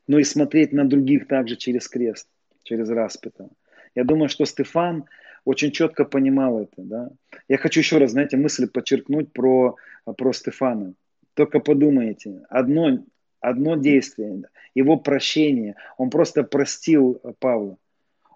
но 0.07 0.18
и 0.18 0.24
смотреть 0.24 0.74
на 0.74 0.84
других 0.84 1.28
также 1.28 1.57
через 1.57 1.88
крест, 1.88 2.28
через 2.63 2.89
распятого. 2.89 3.51
Я 3.93 4.03
думаю, 4.03 4.30
что 4.30 4.45
Стефан 4.45 5.05
очень 5.43 5.72
четко 5.72 6.05
понимал 6.05 6.59
это. 6.59 6.82
Да? 6.82 7.09
Я 7.47 7.57
хочу 7.57 7.82
еще 7.82 7.99
раз, 7.99 8.11
знаете, 8.11 8.36
мысль 8.36 8.68
подчеркнуть 8.68 9.32
про, 9.32 9.76
про 10.18 10.34
Стефана. 10.34 10.95
Только 11.36 11.59
подумайте, 11.59 12.41
одно 12.49 13.05
одно 13.49 13.75
действие, 13.75 14.43
его 14.73 14.97
прощение. 14.97 15.75
Он 15.97 16.09
просто 16.09 16.43
простил 16.43 17.19
э, 17.23 17.33
Павла. 17.39 17.77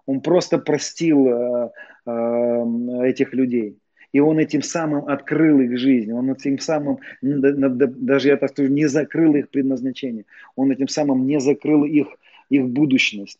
Он 0.06 0.20
просто 0.20 0.58
простил 0.58 1.28
э, 1.28 1.70
э, 2.06 2.64
этих 3.04 3.34
людей. 3.34 3.78
И 4.12 4.18
он 4.18 4.38
этим 4.38 4.62
самым 4.62 5.06
открыл 5.06 5.60
их 5.60 5.78
жизнь. 5.78 6.12
Он 6.12 6.32
этим 6.32 6.58
самым, 6.58 6.98
даже 7.22 8.28
я 8.28 8.36
так 8.36 8.50
скажу, 8.50 8.68
не 8.68 8.86
закрыл 8.86 9.36
их 9.36 9.50
предназначение. 9.50 10.24
Он 10.56 10.72
этим 10.72 10.88
самым 10.88 11.26
не 11.26 11.38
закрыл 11.38 11.84
их, 11.84 12.08
их 12.48 12.66
будущность. 12.66 13.38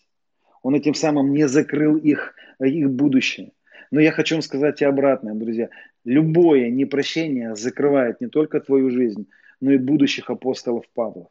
Он 0.63 0.75
этим 0.75 0.95
самым 0.95 1.33
не 1.33 1.49
закрыл 1.49 1.97
их, 1.97 2.35
их 2.61 2.91
будущее. 2.91 3.51
Но 3.91 4.01
я 4.01 4.13
хочу 4.13 4.37
вам 4.37 4.43
сказать 4.43 4.81
и 4.83 4.85
обратное, 4.85 5.35
друзья. 5.35 5.71
Любое 6.05 6.71
непрощение 6.71 7.57
закрывает 7.57 8.21
не 8.21 8.29
только 8.29 8.61
твою 8.61 8.91
жизнь, 8.91 9.27
но 9.61 9.73
и 9.73 9.79
будущих 9.79 10.31
апостолов 10.31 10.85
Павла. 10.95 11.29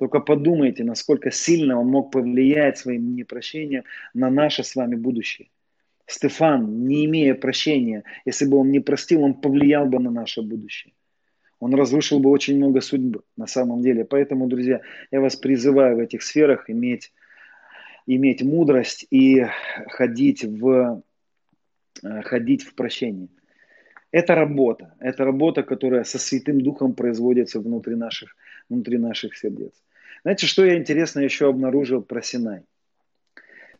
Только 0.00 0.20
подумайте, 0.20 0.82
насколько 0.82 1.30
сильно 1.30 1.78
он 1.78 1.88
мог 1.88 2.10
повлиять 2.10 2.78
своим 2.78 3.14
непрощением 3.14 3.84
на 4.14 4.30
наше 4.30 4.64
с 4.64 4.74
вами 4.74 4.94
будущее. 4.96 5.48
Стефан, 6.06 6.86
не 6.86 7.04
имея 7.04 7.34
прощения, 7.34 8.04
если 8.24 8.46
бы 8.46 8.56
он 8.56 8.70
не 8.70 8.80
простил, 8.80 9.22
он 9.22 9.34
повлиял 9.34 9.84
бы 9.84 9.98
на 9.98 10.10
наше 10.10 10.40
будущее. 10.40 10.94
Он 11.58 11.74
разрушил 11.74 12.18
бы 12.18 12.30
очень 12.30 12.56
много 12.56 12.80
судьб 12.80 13.18
на 13.36 13.46
самом 13.46 13.82
деле. 13.82 14.06
Поэтому, 14.06 14.48
друзья, 14.48 14.80
я 15.10 15.20
вас 15.20 15.36
призываю 15.36 15.96
в 15.96 16.00
этих 16.00 16.22
сферах 16.22 16.70
иметь, 16.70 17.12
иметь 18.06 18.42
мудрость 18.42 19.06
и 19.10 19.44
ходить 19.88 20.44
в, 20.44 21.02
э, 22.02 22.22
ходить 22.22 22.62
в 22.62 22.74
прощении. 22.74 23.28
Это 24.12 24.34
работа. 24.34 24.94
Это 24.98 25.26
работа, 25.26 25.62
которая 25.62 26.04
со 26.04 26.18
Святым 26.18 26.62
Духом 26.62 26.94
производится 26.94 27.60
внутри 27.60 27.96
наших, 27.96 28.34
внутри 28.70 28.96
наших 28.96 29.36
сердец. 29.36 29.74
Знаете, 30.22 30.46
что 30.46 30.64
я 30.64 30.76
интересно 30.76 31.20
еще 31.20 31.48
обнаружил 31.48 32.02
про 32.02 32.22
Синай? 32.22 32.62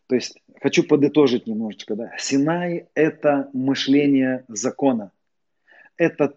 То 0.07 0.14
есть 0.14 0.41
хочу 0.61 0.82
подытожить 0.82 1.47
немножечко. 1.47 1.95
Да? 1.95 2.12
Синай– 2.18 2.86
это 2.95 3.49
мышление 3.53 4.45
закона. 4.49 5.12
Это, 5.97 6.34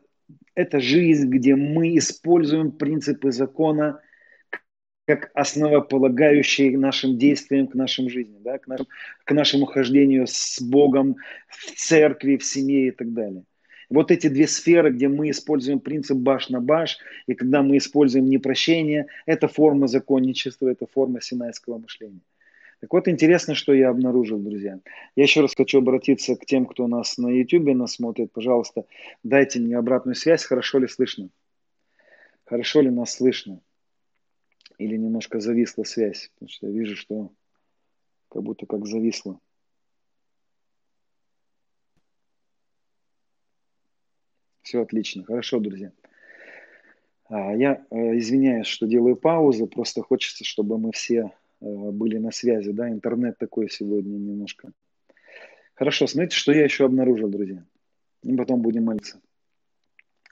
это 0.56 0.80
жизнь, 0.80 1.30
где 1.30 1.56
мы 1.56 1.98
используем 1.98 2.72
принципы 2.72 3.32
закона 3.32 4.00
как 5.06 5.32
основополагающие 5.34 6.78
нашим 6.78 7.18
действиям, 7.18 7.68
к 7.68 7.76
нашим 7.76 8.10
жизни, 8.10 8.38
да? 8.40 8.58
к, 8.58 8.68
нашим, 8.68 8.88
к 9.26 9.32
нашему 9.32 9.66
хождению 9.66 10.28
с 10.28 10.62
Богом 10.62 11.18
в 11.50 11.72
церкви, 11.76 12.38
в 12.38 12.46
семье 12.46 12.88
и 12.88 12.92
так 12.92 13.12
далее. 13.12 13.44
Вот 13.94 14.10
эти 14.10 14.28
две 14.28 14.48
сферы, 14.48 14.90
где 14.90 15.08
мы 15.08 15.30
используем 15.30 15.80
принцип 15.80 16.18
баш 16.18 16.50
на 16.50 16.60
баш, 16.60 16.98
и 17.28 17.36
когда 17.36 17.62
мы 17.62 17.78
используем 17.78 18.28
непрощение, 18.28 19.06
это 19.28 19.48
форма 19.48 19.88
законничества, 19.88 20.68
это 20.68 20.88
форма 20.88 21.22
синайского 21.22 21.78
мышления. 21.78 22.22
Так 22.80 22.92
вот, 22.92 23.08
интересно, 23.08 23.54
что 23.54 23.72
я 23.72 23.90
обнаружил, 23.90 24.40
друзья. 24.40 24.80
Я 25.16 25.24
еще 25.24 25.42
раз 25.42 25.54
хочу 25.56 25.78
обратиться 25.78 26.36
к 26.36 26.44
тем, 26.48 26.66
кто 26.66 26.88
нас 26.88 27.20
на 27.20 27.28
YouTube 27.30 27.76
нас 27.76 27.94
смотрит. 27.94 28.32
Пожалуйста, 28.32 28.86
дайте 29.22 29.60
мне 29.60 29.78
обратную 29.78 30.16
связь, 30.16 30.44
хорошо 30.44 30.80
ли 30.80 30.88
слышно. 30.88 31.30
Хорошо 32.46 32.82
ли 32.82 32.90
нас 32.90 33.14
слышно? 33.14 33.62
Или 34.80 34.98
немножко 34.98 35.40
зависла 35.40 35.84
связь, 35.84 36.32
потому 36.34 36.50
что 36.50 36.66
я 36.66 36.74
вижу, 36.74 36.96
что 36.96 37.32
как 38.30 38.42
будто 38.42 38.66
как 38.66 38.88
зависло. 38.88 39.40
Все 44.64 44.82
отлично. 44.82 45.24
Хорошо, 45.24 45.60
друзья. 45.60 45.92
А, 47.30 47.56
я 47.56 47.86
э, 47.90 48.18
извиняюсь, 48.18 48.68
что 48.68 48.88
делаю 48.88 49.16
паузу, 49.16 49.68
просто 49.68 50.02
хочется, 50.02 50.44
чтобы 50.44 50.78
мы 50.78 50.92
все 50.92 51.32
Э, 51.64 51.92
были 51.92 52.18
на 52.18 52.32
связи, 52.32 52.72
да, 52.72 52.90
интернет 52.90 53.38
такой 53.38 53.70
сегодня 53.70 54.18
немножко. 54.18 54.72
Хорошо, 55.76 56.08
смотрите, 56.08 56.36
что 56.36 56.52
я 56.52 56.64
еще 56.66 56.86
обнаружил, 56.86 57.30
друзья. 57.30 57.64
И 58.22 58.36
потом 58.36 58.62
будем 58.62 58.86
молиться. 58.86 59.22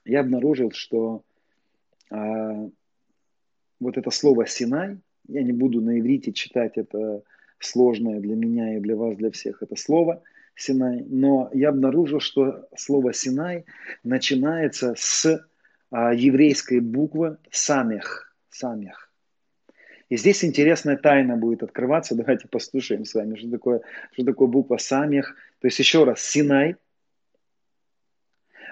Я 0.06 0.22
обнаружил, 0.22 0.72
что 0.72 1.24
а, 2.10 2.70
вот 3.80 3.98
это 3.98 4.12
слово 4.12 4.46
Синай, 4.46 4.98
я 5.28 5.44
не 5.44 5.52
буду 5.52 5.82
на 5.82 6.00
иврите 6.00 6.34
читать 6.34 6.78
это 6.78 7.24
сложное 7.60 8.20
для 8.20 8.36
меня 8.36 8.78
и 8.78 8.80
для 8.80 8.96
вас, 8.96 9.16
для 9.16 9.32
всех, 9.32 9.62
это 9.62 9.76
слово 9.76 10.24
Синай, 10.62 11.04
но 11.10 11.50
я 11.54 11.70
обнаружил, 11.70 12.20
что 12.20 12.68
слово 12.78 13.14
Синай 13.14 13.66
начинается 14.04 14.94
с 14.96 15.46
а, 15.90 16.14
еврейской 16.14 16.80
буквы 16.80 17.38
Самех. 17.50 18.34
Самех. 18.50 19.10
И 20.10 20.18
здесь 20.18 20.44
интересная 20.44 20.98
тайна 20.98 21.38
будет 21.38 21.64
открываться. 21.64 22.16
Давайте 22.16 22.48
послушаем 22.48 23.06
с 23.06 23.14
вами, 23.14 23.36
что 23.36 23.50
такое, 23.50 23.82
что 24.12 24.26
такое 24.26 24.48
буква 24.48 24.78
Самех. 24.78 25.36
То 25.60 25.68
есть 25.68 25.80
еще 25.80 26.04
раз, 26.04 26.22
Синай. 26.22 26.76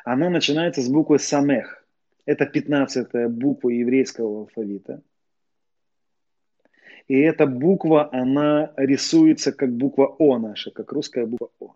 Она 0.05 0.29
начинается 0.29 0.81
с 0.81 0.89
буквы 0.89 1.17
Самех. 1.17 1.83
Это 2.25 2.45
15 2.45 3.29
буква 3.29 3.69
еврейского 3.69 4.41
алфавита. 4.41 5.01
И 7.09 7.19
эта 7.19 7.47
буква, 7.47 8.07
она 8.13 8.71
рисуется 8.77 9.51
как 9.51 9.75
буква 9.75 10.15
О 10.19 10.37
наша, 10.37 10.69
как 10.69 10.91
русская 10.91 11.25
буква 11.25 11.49
О. 11.59 11.75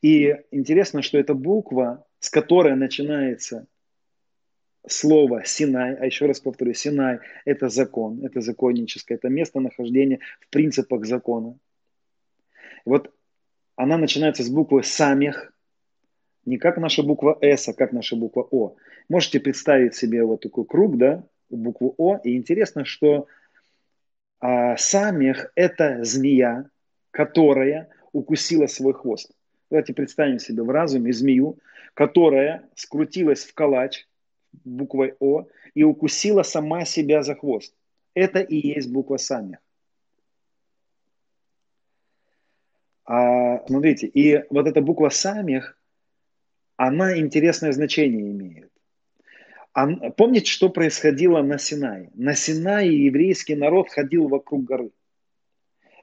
И 0.00 0.36
интересно, 0.52 1.02
что 1.02 1.18
эта 1.18 1.34
буква, 1.34 2.06
с 2.20 2.30
которой 2.30 2.76
начинается 2.76 3.66
слово 4.86 5.44
Синай, 5.44 5.96
а 5.96 6.06
еще 6.06 6.26
раз 6.26 6.38
повторю, 6.38 6.72
Синай– 6.72 7.18
это 7.44 7.68
закон, 7.68 8.24
это 8.24 8.40
законническое, 8.40 9.18
это 9.18 9.28
местонахождение 9.28 10.20
в 10.40 10.48
принципах 10.50 11.04
закона. 11.04 11.58
вот 12.84 13.12
она 13.74 13.98
начинается 13.98 14.44
с 14.44 14.50
буквы 14.50 14.84
Самих, 14.84 15.52
не 16.44 16.58
как 16.58 16.78
наша 16.78 17.02
буква 17.02 17.36
С, 17.42 17.68
а 17.68 17.74
как 17.74 17.92
наша 17.92 18.14
буква 18.14 18.46
О. 18.52 18.76
Можете 19.08 19.40
представить 19.40 19.96
себе 19.96 20.24
вот 20.24 20.42
такой 20.42 20.64
круг, 20.64 20.96
да, 20.96 21.24
букву 21.50 21.94
О. 21.98 22.18
И 22.22 22.36
интересно, 22.36 22.84
что 22.84 23.26
а, 24.40 24.76
Самих– 24.76 25.50
это 25.54 26.04
змея, 26.04 26.70
которая 27.10 27.88
укусила 28.12 28.66
свой 28.66 28.94
хвост. 28.94 29.30
Давайте 29.70 29.92
представим 29.92 30.38
себе 30.38 30.62
в 30.62 30.70
разуме 30.70 31.12
змею, 31.12 31.58
которая 31.94 32.68
скрутилась 32.74 33.44
в 33.44 33.54
калач, 33.54 34.06
буквой 34.64 35.14
О 35.20 35.46
и 35.74 35.84
укусила 35.84 36.42
сама 36.42 36.84
себя 36.84 37.22
за 37.22 37.34
хвост. 37.34 37.74
Это 38.14 38.40
и 38.40 38.56
есть 38.56 38.90
буква 38.90 39.16
Самих. 39.16 39.58
А, 43.04 43.66
смотрите, 43.66 44.06
и 44.06 44.44
вот 44.50 44.66
эта 44.66 44.80
буква 44.80 45.08
Самих, 45.08 45.78
она 46.76 47.18
интересное 47.18 47.72
значение 47.72 48.30
имеет. 48.30 48.67
А, 49.78 50.10
помните, 50.10 50.50
что 50.50 50.70
происходило 50.70 51.40
на 51.40 51.56
Синае? 51.56 52.10
На 52.14 52.34
Синае 52.34 53.04
еврейский 53.06 53.54
народ 53.54 53.88
ходил 53.90 54.26
вокруг 54.26 54.64
горы. 54.64 54.90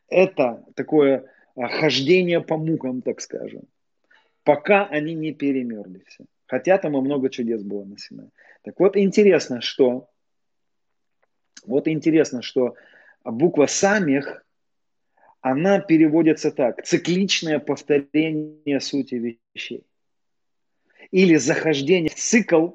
Это 0.07 0.63
такое 0.75 1.29
а, 1.57 1.67
хождение 1.67 2.39
по 2.39 2.55
мукам, 2.55 3.01
так 3.01 3.19
скажем, 3.19 3.63
пока 4.45 4.85
они 4.85 5.13
не 5.13 5.33
перемерли 5.33 6.05
все. 6.07 6.23
Хотя 6.47 6.77
там 6.77 6.95
и 6.95 7.01
много 7.01 7.29
чудес 7.29 7.63
было 7.63 7.83
на 7.83 7.97
Синае. 7.97 8.29
Так 8.61 8.79
вот, 8.79 8.95
интересно, 8.95 9.59
что 9.59 10.09
вот 11.65 11.89
интересно, 11.89 12.41
что 12.41 12.75
буква 13.25 13.65
самих, 13.65 14.45
она 15.41 15.81
переводится 15.81 16.49
так. 16.49 16.85
Цикличное 16.85 17.59
повторение 17.59 18.79
сути 18.79 19.37
вещей. 19.53 19.83
Или 21.11 21.35
захождение 21.35 22.09
в 22.09 22.15
цикл, 22.15 22.69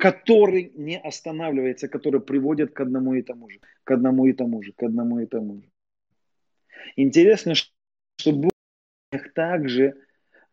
который 0.00 0.72
не 0.74 0.98
останавливается, 0.98 1.86
который 1.86 2.22
приводит 2.22 2.72
к 2.72 2.80
одному 2.80 3.12
и 3.14 3.22
тому 3.22 3.50
же, 3.50 3.60
к 3.84 3.90
одному 3.90 4.26
и 4.26 4.32
тому 4.32 4.62
же, 4.62 4.72
к 4.72 4.82
одному 4.82 5.20
и 5.20 5.26
тому 5.26 5.60
же. 5.60 5.68
Интересно, 6.96 7.54
что 7.54 8.32
буква 8.32 8.50
также 9.34 9.94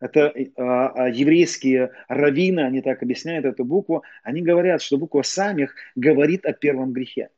это 0.00 0.34
а, 0.56 0.88
а, 0.88 1.08
еврейские 1.08 1.92
раввины, 2.08 2.60
они 2.60 2.82
так 2.82 3.02
объясняют 3.02 3.46
эту 3.46 3.64
букву, 3.64 4.04
они 4.22 4.42
говорят, 4.42 4.82
что 4.82 4.98
буква 4.98 5.22
самих 5.22 5.74
говорит 5.96 6.44
о 6.44 6.52
первом 6.52 6.92
грехе. 6.92 7.30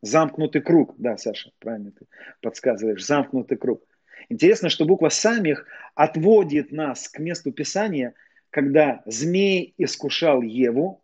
Замкнутый 0.00 0.62
круг, 0.62 0.94
да, 0.96 1.18
Саша, 1.18 1.52
правильно 1.58 1.90
ты 1.92 2.06
подсказываешь, 2.40 3.04
замкнутый 3.04 3.58
круг. 3.58 3.84
Интересно, 4.30 4.70
что 4.70 4.86
буква 4.86 5.10
самих 5.10 5.66
отводит 5.94 6.72
нас 6.72 7.10
к 7.10 7.18
месту 7.18 7.52
Писания, 7.52 8.14
когда 8.48 9.02
змей 9.04 9.74
искушал 9.76 10.40
Еву, 10.40 11.02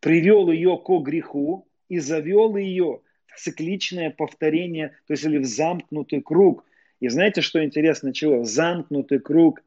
привел 0.00 0.50
ее 0.50 0.78
к 0.78 0.88
греху 1.02 1.68
и 1.88 1.98
завел 1.98 2.56
ее 2.56 3.00
в 3.26 3.38
цикличное 3.38 4.10
повторение, 4.10 4.96
то 5.06 5.12
есть 5.12 5.24
или 5.24 5.38
в 5.38 5.44
замкнутый 5.44 6.22
круг. 6.22 6.64
И 7.00 7.08
знаете, 7.08 7.42
что 7.42 7.62
интересно, 7.62 8.12
чего? 8.12 8.44
Замкнутый 8.44 9.20
круг 9.20 9.62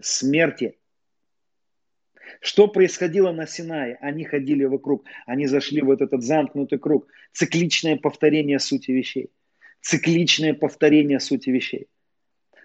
смерти. 0.00 0.76
Что 2.40 2.68
происходило 2.68 3.32
на 3.32 3.46
Синае? 3.46 3.96
Они 4.00 4.24
ходили 4.24 4.64
вокруг, 4.64 5.04
они 5.26 5.46
зашли 5.46 5.80
в 5.80 5.90
этот, 5.90 6.08
этот 6.08 6.22
замкнутый 6.22 6.78
круг. 6.78 7.08
Цикличное 7.32 7.96
повторение 7.96 8.58
сути 8.58 8.90
вещей. 8.90 9.30
Цикличное 9.80 10.52
повторение 10.52 11.20
сути 11.20 11.50
вещей. 11.50 11.88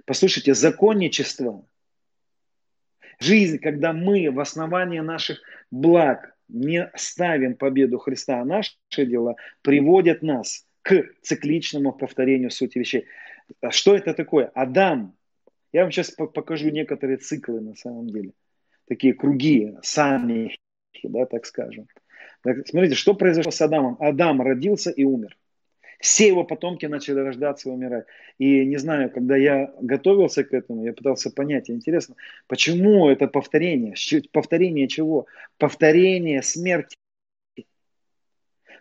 Послушайте, 0.05 0.55
законничество 0.55 1.63
Жизнь, 3.21 3.59
когда 3.59 3.93
мы 3.93 4.31
в 4.31 4.39
основании 4.39 4.99
наших 4.99 5.39
благ 5.69 6.35
не 6.51 6.91
ставим 6.95 7.55
победу 7.55 7.97
Христа, 7.97 8.41
а 8.41 8.45
наши 8.45 8.75
дела 8.97 9.35
приводят 9.61 10.21
нас 10.21 10.65
к 10.81 11.03
цикличному 11.21 11.93
повторению 11.93 12.51
сути 12.51 12.79
вещей. 12.79 13.05
А 13.61 13.71
что 13.71 13.95
это 13.95 14.13
такое? 14.13 14.51
Адам. 14.53 15.15
Я 15.73 15.83
вам 15.83 15.91
сейчас 15.91 16.11
покажу 16.11 16.69
некоторые 16.69 17.17
циклы 17.17 17.61
на 17.61 17.75
самом 17.75 18.07
деле. 18.07 18.33
Такие 18.87 19.13
круги, 19.13 19.73
сами, 19.81 20.57
да, 21.03 21.25
так 21.25 21.45
скажем. 21.45 21.87
Так, 22.43 22.67
смотрите, 22.67 22.95
что 22.95 23.13
произошло 23.13 23.51
с 23.51 23.61
Адамом. 23.61 23.95
Адам 23.99 24.41
родился 24.41 24.89
и 24.89 25.03
умер. 25.03 25.37
Все 26.01 26.27
его 26.27 26.43
потомки 26.43 26.87
начали 26.87 27.19
рождаться 27.19 27.69
и 27.69 27.71
умирать. 27.71 28.05
И 28.39 28.65
не 28.65 28.77
знаю, 28.77 29.11
когда 29.11 29.37
я 29.37 29.71
готовился 29.79 30.43
к 30.43 30.51
этому, 30.51 30.83
я 30.83 30.93
пытался 30.93 31.29
понять, 31.29 31.69
интересно, 31.69 32.15
почему 32.47 33.07
это 33.07 33.27
повторение? 33.27 33.93
Повторение 34.31 34.87
чего? 34.87 35.27
Повторение 35.59 36.41
смерти. 36.41 36.95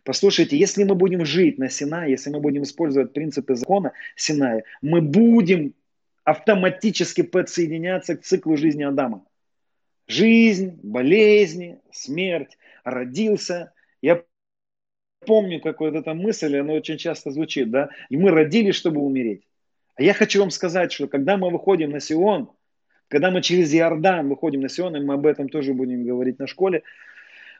Послушайте, 0.02 0.56
если 0.56 0.84
мы 0.84 0.94
будем 0.94 1.26
жить 1.26 1.58
на 1.58 1.68
Синае, 1.68 2.12
если 2.12 2.30
мы 2.30 2.40
будем 2.40 2.62
использовать 2.62 3.12
принципы 3.12 3.54
закона 3.54 3.92
Синая, 4.16 4.64
мы 4.80 5.02
будем 5.02 5.74
автоматически 6.24 7.20
подсоединяться 7.20 8.16
к 8.16 8.22
циклу 8.22 8.56
жизни 8.56 8.82
Адама. 8.82 9.26
Жизнь, 10.06 10.80
болезни, 10.82 11.80
смерть, 11.92 12.56
родился. 12.82 13.74
Я 14.00 14.22
помню, 15.26 15.60
как 15.60 15.80
вот 15.80 15.94
эта 15.94 16.14
мысль, 16.14 16.56
она 16.56 16.72
очень 16.72 16.98
часто 16.98 17.30
звучит, 17.30 17.70
да, 17.70 17.90
и 18.08 18.16
мы 18.16 18.30
родились, 18.30 18.74
чтобы 18.74 19.00
умереть. 19.00 19.42
А 19.96 20.02
я 20.02 20.14
хочу 20.14 20.40
вам 20.40 20.50
сказать, 20.50 20.92
что 20.92 21.08
когда 21.08 21.36
мы 21.36 21.50
выходим 21.50 21.90
на 21.90 22.00
Сион, 22.00 22.50
когда 23.08 23.30
мы 23.30 23.42
через 23.42 23.74
Иордан 23.74 24.28
выходим 24.28 24.60
на 24.60 24.68
Сион, 24.68 24.96
и 24.96 25.00
мы 25.00 25.14
об 25.14 25.26
этом 25.26 25.48
тоже 25.48 25.74
будем 25.74 26.04
говорить 26.04 26.38
на 26.38 26.46
школе 26.46 26.82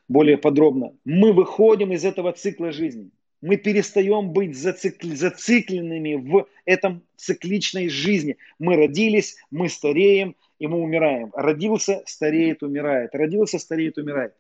более 0.09 0.39
подробно, 0.39 0.93
мы 1.05 1.33
выходим 1.33 1.93
из 1.93 2.05
этого 2.05 2.33
цикла 2.33 2.73
жизни. 2.73 3.11
Мы 3.43 3.57
перестаем 3.57 4.33
быть 4.33 4.57
зацикл, 4.57 5.09
зацикленными 5.09 6.15
в 6.15 6.47
этом 6.67 7.03
цикличной 7.17 7.89
жизни. 7.89 8.37
Мы 8.59 8.77
родились, 8.77 9.37
мы 9.51 9.69
стареем, 9.69 10.37
и 10.59 10.67
мы 10.67 10.79
умираем. 10.79 11.31
Родился, 11.35 12.03
стареет, 12.07 12.63
умирает. 12.63 13.15
Родился, 13.15 13.59
стареет, 13.59 13.97
умирает. 13.97 14.35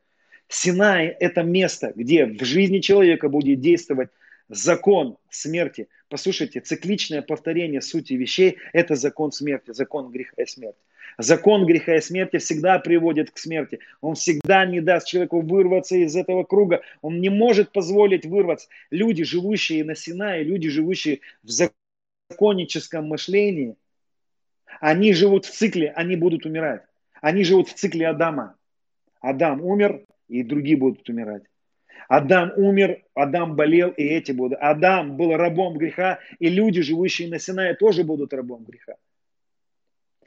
Синай– 0.52 1.06
это 1.20 1.44
место, 1.44 1.93
где 1.94 2.27
в 2.27 2.44
жизни 2.44 2.81
человека 2.81 3.28
будет 3.28 3.60
действовать 3.60 4.10
закон 4.48 5.16
смерти. 5.31 5.89
Послушайте, 6.09 6.59
цикличное 6.59 7.22
повторение 7.22 7.81
сути 7.81 8.14
вещей– 8.14 8.59
это 8.72 8.97
закон 8.97 9.31
смерти, 9.31 9.70
закон 9.72 10.10
греха 10.10 10.43
и 10.43 10.47
смерти. 10.47 10.81
Закон 11.18 11.66
греха 11.66 11.97
и 11.97 12.01
смерти 12.01 12.39
всегда 12.39 12.81
приводит 12.81 13.31
к 13.31 13.39
смерти. 13.39 13.78
Он 14.01 14.16
всегда 14.16 14.66
не 14.66 14.81
даст 14.81 15.06
человеку 15.06 15.40
вырваться 15.40 15.94
из 15.94 16.16
этого 16.16 16.43
круга. 16.43 16.82
Он 17.01 17.20
не 17.20 17.28
может 17.28 17.70
позволить 17.70 18.27
вырваться. 18.27 18.68
Люди, 18.90 19.22
живущие 19.22 19.85
на 19.85 19.94
Синае, 19.94 20.43
люди, 20.43 20.68
живущие 20.68 21.20
в 21.44 21.70
законническом 22.28 23.06
мышлении, 23.06 23.77
они 24.81 25.12
живут 25.12 25.44
в 25.44 25.51
цикле, 25.51 25.93
они 25.94 26.16
будут 26.16 26.44
умирать. 26.44 26.82
Они 27.20 27.44
живут 27.44 27.68
в 27.68 27.74
цикле 27.74 28.09
Адама. 28.09 28.56
Адам 29.20 29.62
умер, 29.62 30.02
и 30.31 30.43
другие 30.43 30.77
будут 30.77 31.09
умирать. 31.09 31.43
Адам 32.09 32.52
умер, 32.57 33.02
Адам 33.15 33.57
болел, 33.57 33.90
и 33.90 34.02
эти 34.02 34.32
будут. 34.32 34.59
Адам 34.61 35.16
был 35.16 35.36
рабом 35.36 35.77
греха, 35.77 36.19
и 36.39 36.48
люди, 36.48 36.81
живущие 36.82 37.28
на 37.28 37.39
Синае, 37.39 37.74
тоже 37.74 38.05
будут 38.05 38.32
рабом 38.32 38.65
греха. 38.65 38.97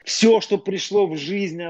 Все, 0.03 0.41
что 0.41 0.57
пришло 0.57 1.07
в 1.07 1.17
жизнь 1.17 1.61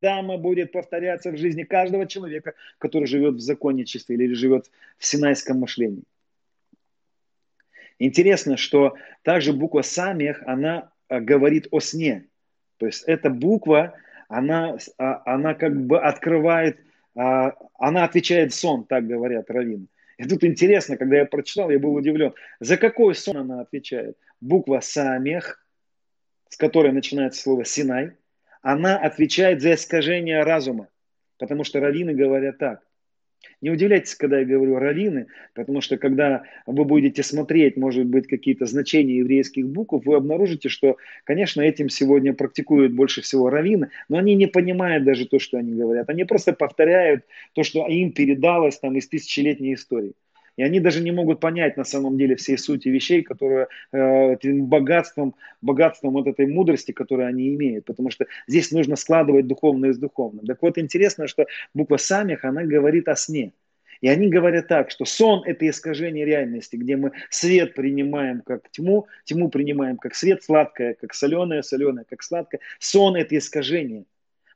Адама, 0.00 0.38
будет 0.38 0.72
повторяться 0.72 1.30
в 1.30 1.36
жизни 1.36 1.64
каждого 1.64 2.06
человека, 2.06 2.54
который 2.78 3.06
живет 3.06 3.34
в 3.34 3.40
законничестве 3.40 4.16
или 4.16 4.34
живет 4.34 4.70
в 4.98 5.06
синайском 5.06 5.60
мышлении. 5.60 6.04
Интересно, 7.98 8.56
что 8.56 8.94
также 9.22 9.52
буква 9.52 9.82
Самех, 9.82 10.42
она 10.46 10.90
э, 11.08 11.20
говорит 11.20 11.68
о 11.70 11.80
сне. 11.80 12.28
То 12.76 12.86
есть 12.86 13.04
эта 13.04 13.30
буква, 13.30 13.94
она, 14.28 14.76
а, 14.98 15.22
она 15.24 15.54
как 15.54 15.86
бы 15.86 15.98
открывает 15.98 16.78
а, 16.78 16.85
она 17.16 18.04
отвечает 18.04 18.52
сон, 18.52 18.84
так 18.84 19.06
говорят 19.06 19.50
раввины. 19.50 19.86
И 20.18 20.24
тут 20.24 20.44
интересно, 20.44 20.96
когда 20.96 21.16
я 21.16 21.26
прочитал, 21.26 21.70
я 21.70 21.78
был 21.78 21.94
удивлен. 21.94 22.34
За 22.60 22.76
какой 22.76 23.14
сон 23.14 23.38
она 23.38 23.60
отвечает? 23.60 24.16
Буква 24.40 24.80
Самех, 24.80 25.66
с 26.48 26.56
которой 26.56 26.92
начинается 26.92 27.42
слово 27.42 27.64
Синай, 27.64 28.12
она 28.62 28.98
отвечает 28.98 29.62
за 29.62 29.74
искажение 29.74 30.42
разума. 30.42 30.88
Потому 31.38 31.64
что 31.64 31.80
раввины 31.80 32.14
говорят 32.14 32.58
так. 32.58 32.82
Не 33.62 33.70
удивляйтесь, 33.70 34.14
когда 34.14 34.40
я 34.40 34.44
говорю 34.44 34.76
раввины, 34.76 35.28
потому 35.54 35.80
что 35.80 35.96
когда 35.96 36.42
вы 36.66 36.84
будете 36.84 37.22
смотреть, 37.22 37.76
может 37.76 38.06
быть, 38.06 38.26
какие-то 38.26 38.66
значения 38.66 39.18
еврейских 39.18 39.66
букв, 39.66 40.04
вы 40.04 40.16
обнаружите, 40.16 40.68
что, 40.68 40.96
конечно, 41.24 41.62
этим 41.62 41.88
сегодня 41.88 42.34
практикуют 42.34 42.92
больше 42.92 43.22
всего 43.22 43.48
раввины, 43.48 43.90
но 44.08 44.18
они 44.18 44.34
не 44.34 44.46
понимают 44.46 45.04
даже 45.04 45.26
то, 45.26 45.38
что 45.38 45.58
они 45.58 45.72
говорят. 45.74 46.10
Они 46.10 46.24
просто 46.24 46.52
повторяют 46.52 47.24
то, 47.54 47.62
что 47.62 47.86
им 47.86 48.12
передалось 48.12 48.78
там 48.78 48.96
из 48.96 49.08
тысячелетней 49.08 49.74
истории. 49.74 50.14
И 50.56 50.62
они 50.62 50.80
даже 50.80 51.02
не 51.02 51.12
могут 51.12 51.40
понять 51.40 51.76
на 51.76 51.84
самом 51.84 52.16
деле 52.16 52.34
всей 52.36 52.56
сути 52.56 52.88
вещей, 52.88 53.22
которые 53.22 53.68
э, 53.92 54.32
этим 54.34 54.66
богатством, 54.66 55.34
богатством 55.60 56.14
вот 56.14 56.26
этой 56.26 56.46
мудрости, 56.46 56.92
которую 56.92 57.28
они 57.28 57.54
имеют. 57.54 57.84
Потому 57.84 58.10
что 58.10 58.26
здесь 58.46 58.72
нужно 58.72 58.96
складывать 58.96 59.46
духовное 59.46 59.92
с 59.92 59.98
духовным. 59.98 60.46
Так 60.46 60.62
вот, 60.62 60.78
интересно, 60.78 61.28
что 61.28 61.46
буква 61.74 61.98
Самих, 61.98 62.44
она 62.44 62.64
говорит 62.64 63.08
о 63.08 63.16
сне. 63.16 63.52
И 64.02 64.08
они 64.08 64.28
говорят 64.28 64.68
так, 64.68 64.90
что 64.90 65.04
сон– 65.04 65.42
это 65.46 65.68
искажение 65.68 66.24
реальности, 66.26 66.76
где 66.76 66.96
мы 66.96 67.12
свет 67.30 67.74
принимаем 67.74 68.42
как 68.42 68.70
тьму, 68.70 69.06
тьму 69.24 69.48
принимаем 69.48 69.96
как 69.96 70.14
свет, 70.14 70.42
сладкое, 70.42 70.94
как 70.94 71.14
соленое, 71.14 71.62
соленое, 71.62 72.04
как 72.08 72.22
сладкое. 72.22 72.60
Сон– 72.78 73.16
это 73.16 73.36
искажение. 73.38 74.04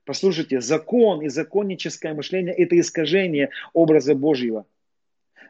Послушайте, 0.04 0.60
закон 0.60 1.22
и 1.22 1.28
законническое 1.28 2.12
мышление– 2.12 2.54
это 2.56 2.78
искажение 2.78 3.50
образа 3.72 4.14
Божьего 4.14 4.66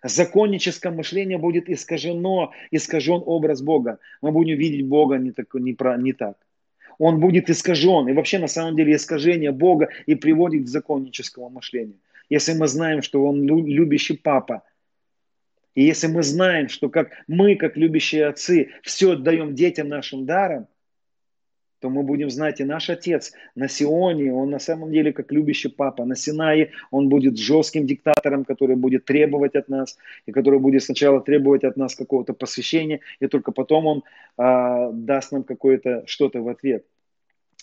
законническое 0.03 0.93
мышление 0.93 1.39
будет 1.39 1.69
искажено, 1.69 2.53
искажен 2.71 3.23
образ 3.25 3.63
Бога. 3.63 3.99
Мы 4.23 4.33
будем 4.33 4.57
видеть 4.59 4.87
Бога 4.87 5.17
не 5.17 5.33
так. 5.33 5.53
Не, 5.55 5.73
про, 5.73 5.97
не 5.97 6.13
так. 6.13 6.37
Он 6.99 7.21
будет 7.21 7.51
искажен. 7.51 8.09
И 8.09 8.13
вообще 8.13 8.39
на 8.39 8.49
самом 8.49 8.77
деле 8.77 8.95
искажение 8.95 9.53
Бога 9.53 9.89
и 10.07 10.15
приводит 10.15 10.65
к 10.65 10.69
законническому 10.69 11.49
мышлению. 11.51 11.99
Если 12.29 12.53
мы 12.53 12.69
знаем, 12.69 13.03
что 13.03 13.25
Он 13.25 13.43
любящий 13.43 14.17
папа, 14.17 14.63
и 15.75 15.85
если 15.85 16.09
мы 16.09 16.23
знаем, 16.23 16.69
что 16.69 16.89
как 16.89 17.11
мы, 17.29 17.55
как 17.57 17.77
любящие 17.77 18.27
отцы, 18.27 18.71
все 18.83 19.13
отдаем 19.13 19.55
детям 19.55 19.89
нашим 19.89 20.27
даром– 20.27 20.67
то 21.81 21.89
мы 21.89 22.03
будем 22.03 22.31
знать, 22.31 22.61
и 22.61 22.65
наш 22.65 22.91
отец 22.91 23.33
на 23.55 23.69
Сионе, 23.69 24.33
он 24.33 24.51
на 24.51 24.59
самом 24.59 24.93
деле 24.93 25.13
как 25.13 25.33
любящий 25.33 25.71
папа. 25.71 26.05
На 26.05 26.15
Синае 26.15 26.73
он 26.91 27.09
будет 27.09 27.39
жестким 27.39 27.87
диктатором, 27.87 28.45
который 28.45 28.77
будет 28.77 29.07
требовать 29.07 29.57
от 29.57 29.69
нас, 29.69 29.99
и 30.27 30.33
который 30.33 30.61
будет 30.61 30.83
сначала 30.83 31.21
требовать 31.21 31.65
от 31.65 31.77
нас 31.77 31.95
какого-то 31.95 32.35
посвящения, 32.35 33.01
и 33.19 33.27
только 33.27 33.51
потом 33.51 33.87
он 33.87 34.03
а, 34.37 34.91
даст 34.93 35.33
нам 35.33 35.43
какое-то 35.43 36.05
что-то 36.07 36.43
в 36.43 36.49
ответ. 36.49 36.85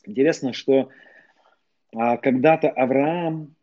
Интересно, 0.06 0.53
что 0.53 0.89
а, 1.95 2.18
когда-то 2.18 2.69
Авраам, 2.69 3.56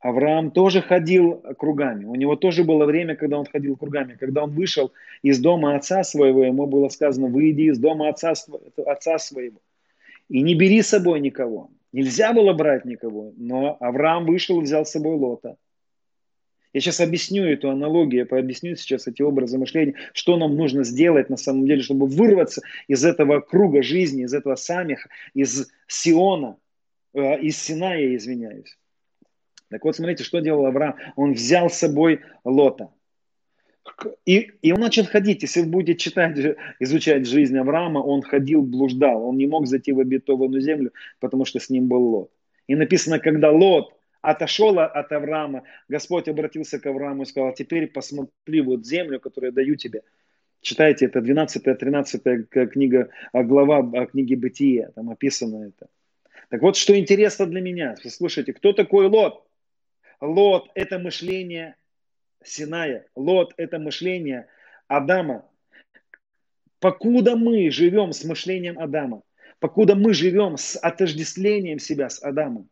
Авраам 0.00 0.50
тоже 0.50 0.80
ходил 0.80 1.42
кругами. 1.58 2.06
У 2.06 2.14
него 2.14 2.36
тоже 2.36 2.64
было 2.64 2.86
время, 2.86 3.16
когда 3.16 3.38
он 3.38 3.44
ходил 3.44 3.76
кругами. 3.76 4.16
Когда 4.18 4.44
он 4.44 4.50
вышел 4.52 4.92
из 5.20 5.40
дома 5.40 5.76
отца 5.76 6.04
своего, 6.04 6.42
ему 6.42 6.66
было 6.66 6.88
сказано, 6.88 7.26
выйди 7.26 7.70
из 7.70 7.78
дома 7.78 8.08
отца, 8.08 8.32
отца 8.86 9.18
своего. 9.18 9.60
И 10.30 10.42
не 10.42 10.54
бери 10.54 10.80
с 10.80 10.88
собой 10.88 11.20
никого. 11.20 11.70
Нельзя 11.92 12.32
было 12.32 12.52
брать 12.52 12.84
никого, 12.84 13.32
но 13.36 13.76
Авраам 13.80 14.26
вышел 14.26 14.60
и 14.60 14.62
взял 14.62 14.86
с 14.86 14.92
собой 14.92 15.16
Лота. 15.16 15.56
Я 16.72 16.80
сейчас 16.80 17.00
объясню 17.00 17.44
эту 17.46 17.68
аналогию, 17.68 18.20
я 18.20 18.26
пообъясню 18.26 18.76
сейчас 18.76 19.08
эти 19.08 19.22
образы 19.22 19.58
мышления, 19.58 19.96
что 20.12 20.36
нам 20.36 20.54
нужно 20.54 20.84
сделать 20.84 21.30
на 21.30 21.36
самом 21.36 21.66
деле, 21.66 21.82
чтобы 21.82 22.06
вырваться 22.06 22.62
из 22.86 23.04
этого 23.04 23.40
круга 23.40 23.82
жизни, 23.82 24.22
из 24.22 24.32
этого 24.32 24.54
самих, 24.54 25.08
из 25.34 25.68
Сиона, 25.88 26.58
э, 27.12 27.40
из 27.40 27.60
Синая, 27.60 28.14
извиняюсь. 28.14 28.78
Так 29.68 29.84
вот, 29.84 29.96
смотрите, 29.96 30.22
что 30.22 30.38
делал 30.38 30.66
Авраам. 30.66 30.94
Он 31.16 31.32
взял 31.32 31.68
с 31.70 31.74
собой 31.74 32.20
Лота. 32.44 32.92
И, 34.26 34.50
и 34.62 34.72
он 34.72 34.80
начал 34.80 35.04
ходить. 35.04 35.42
Если 35.42 35.62
вы 35.62 35.68
будете 35.68 35.98
читать, 35.98 36.38
изучать 36.78 37.26
жизнь 37.26 37.56
Авраама, 37.56 37.98
он 37.98 38.22
ходил, 38.22 38.62
блуждал. 38.62 39.24
Он 39.24 39.36
не 39.36 39.46
мог 39.46 39.66
зайти 39.66 39.92
в 39.92 40.00
обетованную 40.00 40.60
землю, 40.60 40.92
потому 41.18 41.44
что 41.44 41.58
с 41.58 41.70
ним 41.70 41.88
был 41.88 42.02
Лот. 42.02 42.30
И 42.66 42.74
написано, 42.74 43.18
когда 43.18 43.50
Лот 43.50 43.92
отошел 44.22 44.78
от 44.78 45.12
Авраама, 45.12 45.62
Господь 45.88 46.28
обратился 46.28 46.78
к 46.78 46.86
Аврааму 46.86 47.22
и 47.22 47.26
сказал, 47.26 47.54
теперь 47.54 47.86
посмотри 47.86 48.60
вот 48.60 48.86
землю, 48.86 49.18
которую 49.18 49.50
я 49.50 49.54
даю 49.54 49.76
тебе. 49.76 50.02
Читайте, 50.60 51.06
это 51.06 51.20
12-13 51.20 52.66
книга, 52.66 53.08
а, 53.32 53.42
глава 53.42 54.06
книги 54.06 54.34
Бытия, 54.34 54.90
там 54.94 55.08
описано 55.08 55.68
это. 55.68 55.88
Так 56.50 56.60
вот, 56.60 56.76
что 56.76 56.98
интересно 56.98 57.46
для 57.46 57.62
меня, 57.62 57.96
слушайте, 57.96 58.52
кто 58.52 58.72
такой 58.72 59.06
Лот? 59.06 59.42
Лот– 60.20 60.68
это 60.74 60.98
мышление 60.98 61.76
Синая. 62.42 63.06
Лот– 63.14 63.54
это 63.56 63.78
мышление 63.78 64.48
Адама. 64.88 65.48
Покуда 66.80 67.36
мы 67.36 67.70
живем 67.70 68.12
с 68.12 68.24
мышлением 68.24 68.78
Адама, 68.78 69.22
покуда 69.58 69.94
мы 69.94 70.14
живем 70.14 70.56
с 70.56 70.76
отождествлением 70.76 71.78
себя 71.78 72.08
с 72.08 72.22
Адамом, 72.22 72.70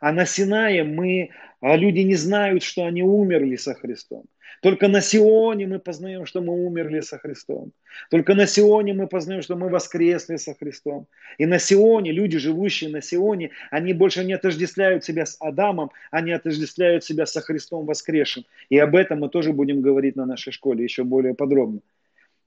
а 0.00 0.12
на 0.12 0.26
Синае 0.26 0.84
мы, 0.84 1.30
а 1.60 1.76
люди 1.76 2.00
не 2.00 2.14
знают, 2.14 2.62
что 2.62 2.84
они 2.84 3.02
умерли 3.02 3.56
со 3.56 3.74
Христом. 3.74 4.26
Только 4.60 4.88
на 4.88 5.00
Сионе 5.00 5.66
мы 5.66 5.78
познаем, 5.78 6.26
что 6.26 6.40
мы 6.40 6.52
умерли 6.52 7.00
со 7.00 7.18
Христом. 7.18 7.72
Только 8.10 8.34
на 8.34 8.46
Сионе 8.46 8.92
мы 8.92 9.06
познаем, 9.06 9.42
что 9.42 9.56
мы 9.56 9.68
воскресли 9.68 10.36
со 10.36 10.54
Христом. 10.54 11.06
И 11.38 11.46
на 11.46 11.58
Сионе, 11.58 12.12
люди, 12.12 12.38
живущие 12.38 12.90
на 12.90 13.00
Сионе, 13.00 13.50
они 13.70 13.92
больше 13.92 14.24
не 14.24 14.34
отождествляют 14.34 15.04
себя 15.04 15.26
с 15.26 15.36
Адамом, 15.40 15.90
они 16.10 16.32
отождествляют 16.32 17.04
себя 17.04 17.26
со 17.26 17.40
Христом 17.40 17.86
воскресшим. 17.86 18.44
И 18.68 18.78
об 18.78 18.94
этом 18.94 19.20
мы 19.20 19.28
тоже 19.28 19.52
будем 19.52 19.80
говорить 19.80 20.16
на 20.16 20.26
нашей 20.26 20.52
школе 20.52 20.84
еще 20.84 21.04
более 21.04 21.34
подробно. 21.34 21.80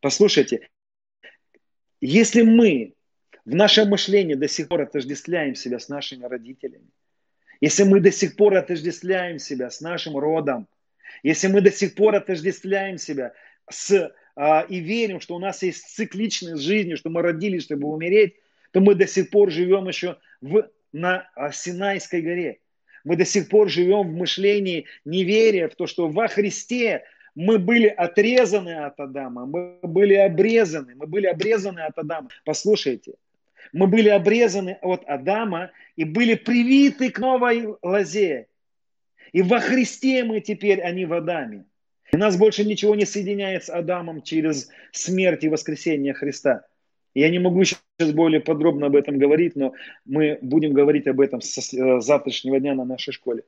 Послушайте, 0.01 0.67
если 2.01 2.43
мы 2.43 2.93
в 3.45 3.55
нашем 3.55 3.89
мышлении 3.89 4.35
до 4.35 4.47
сих 4.47 4.67
пор 4.67 4.81
отождествляем 4.81 5.55
себя 5.55 5.79
с 5.79 5.89
нашими 5.89 6.25
родителями, 6.25 6.89
если 7.61 7.83
мы 7.83 7.99
до 7.99 8.11
сих 8.11 8.35
пор 8.35 8.55
отождествляем 8.55 9.39
себя 9.39 9.69
с 9.69 9.81
нашим 9.81 10.17
родом, 10.17 10.67
если 11.23 11.47
мы 11.47 11.61
до 11.61 11.71
сих 11.71 11.95
пор 11.95 12.15
отождествляем 12.15 12.97
себя 12.97 13.33
с, 13.69 14.13
а, 14.35 14.61
и 14.61 14.79
верим, 14.79 15.19
что 15.19 15.35
у 15.35 15.39
нас 15.39 15.63
есть 15.63 15.95
цикличность 15.95 16.61
жизни, 16.61 16.95
что 16.95 17.09
мы 17.09 17.21
родились, 17.21 17.63
чтобы 17.63 17.87
умереть, 17.87 18.35
то 18.71 18.81
мы 18.81 18.95
до 18.95 19.07
сих 19.07 19.29
пор 19.29 19.51
живем 19.51 19.87
еще 19.87 20.17
в, 20.41 20.69
на 20.91 21.29
а, 21.35 21.51
Синайской 21.51 22.21
горе. 22.21 22.59
Мы 23.03 23.15
до 23.15 23.25
сих 23.25 23.49
пор 23.49 23.69
живем 23.69 24.09
в 24.09 24.13
мышлении 24.13 24.85
неверия 25.05 25.69
в 25.69 25.75
то, 25.75 25.87
что 25.87 26.07
во 26.07 26.27
Христе 26.27 27.03
мы 27.35 27.59
были 27.59 27.87
отрезаны 27.87 28.85
от 28.85 28.99
Адама, 28.99 29.45
мы 29.45 29.79
были 29.83 30.15
обрезаны, 30.15 30.95
мы 30.95 31.05
были 31.05 31.27
обрезаны 31.27 31.81
от 31.81 31.97
Адама. 31.97 32.29
Послушайте, 32.45 33.13
мы 33.73 33.87
были 33.87 34.09
обрезаны 34.09 34.77
от 34.81 35.03
Адама 35.05 35.71
и 35.95 36.03
были 36.05 36.35
привиты 36.35 37.11
к 37.11 37.19
новой 37.19 37.75
лозе. 37.81 38.47
И 39.35 39.41
во 39.41 39.59
Христе 39.59 40.23
мы 40.23 40.39
теперь, 40.39 40.79
а 40.79 40.91
не 40.91 41.05
в 41.05 41.11
Адаме. 41.11 41.65
И 42.13 42.15
нас 42.15 42.37
больше 42.37 42.63
ничего 42.63 42.95
не 42.95 43.03
соединяет 43.03 43.65
с 43.65 43.69
Адамом 43.69 44.21
через 44.21 44.69
смерть 44.93 45.43
и 45.43 45.49
воскресение 45.49 46.13
Христа. 46.13 46.65
Я 47.13 47.29
не 47.29 47.39
могу 47.39 47.65
сейчас 47.65 48.13
более 48.13 48.39
подробно 48.39 48.85
об 48.87 48.95
этом 48.95 49.19
говорить, 49.19 49.57
но 49.57 49.73
мы 50.05 50.39
будем 50.41 50.71
говорить 50.71 51.05
об 51.07 51.19
этом 51.19 51.41
с 51.41 51.73
э, 51.73 51.99
завтрашнего 51.99 52.61
дня 52.61 52.75
на 52.75 52.85
нашей 52.85 53.11
школе. 53.11 53.43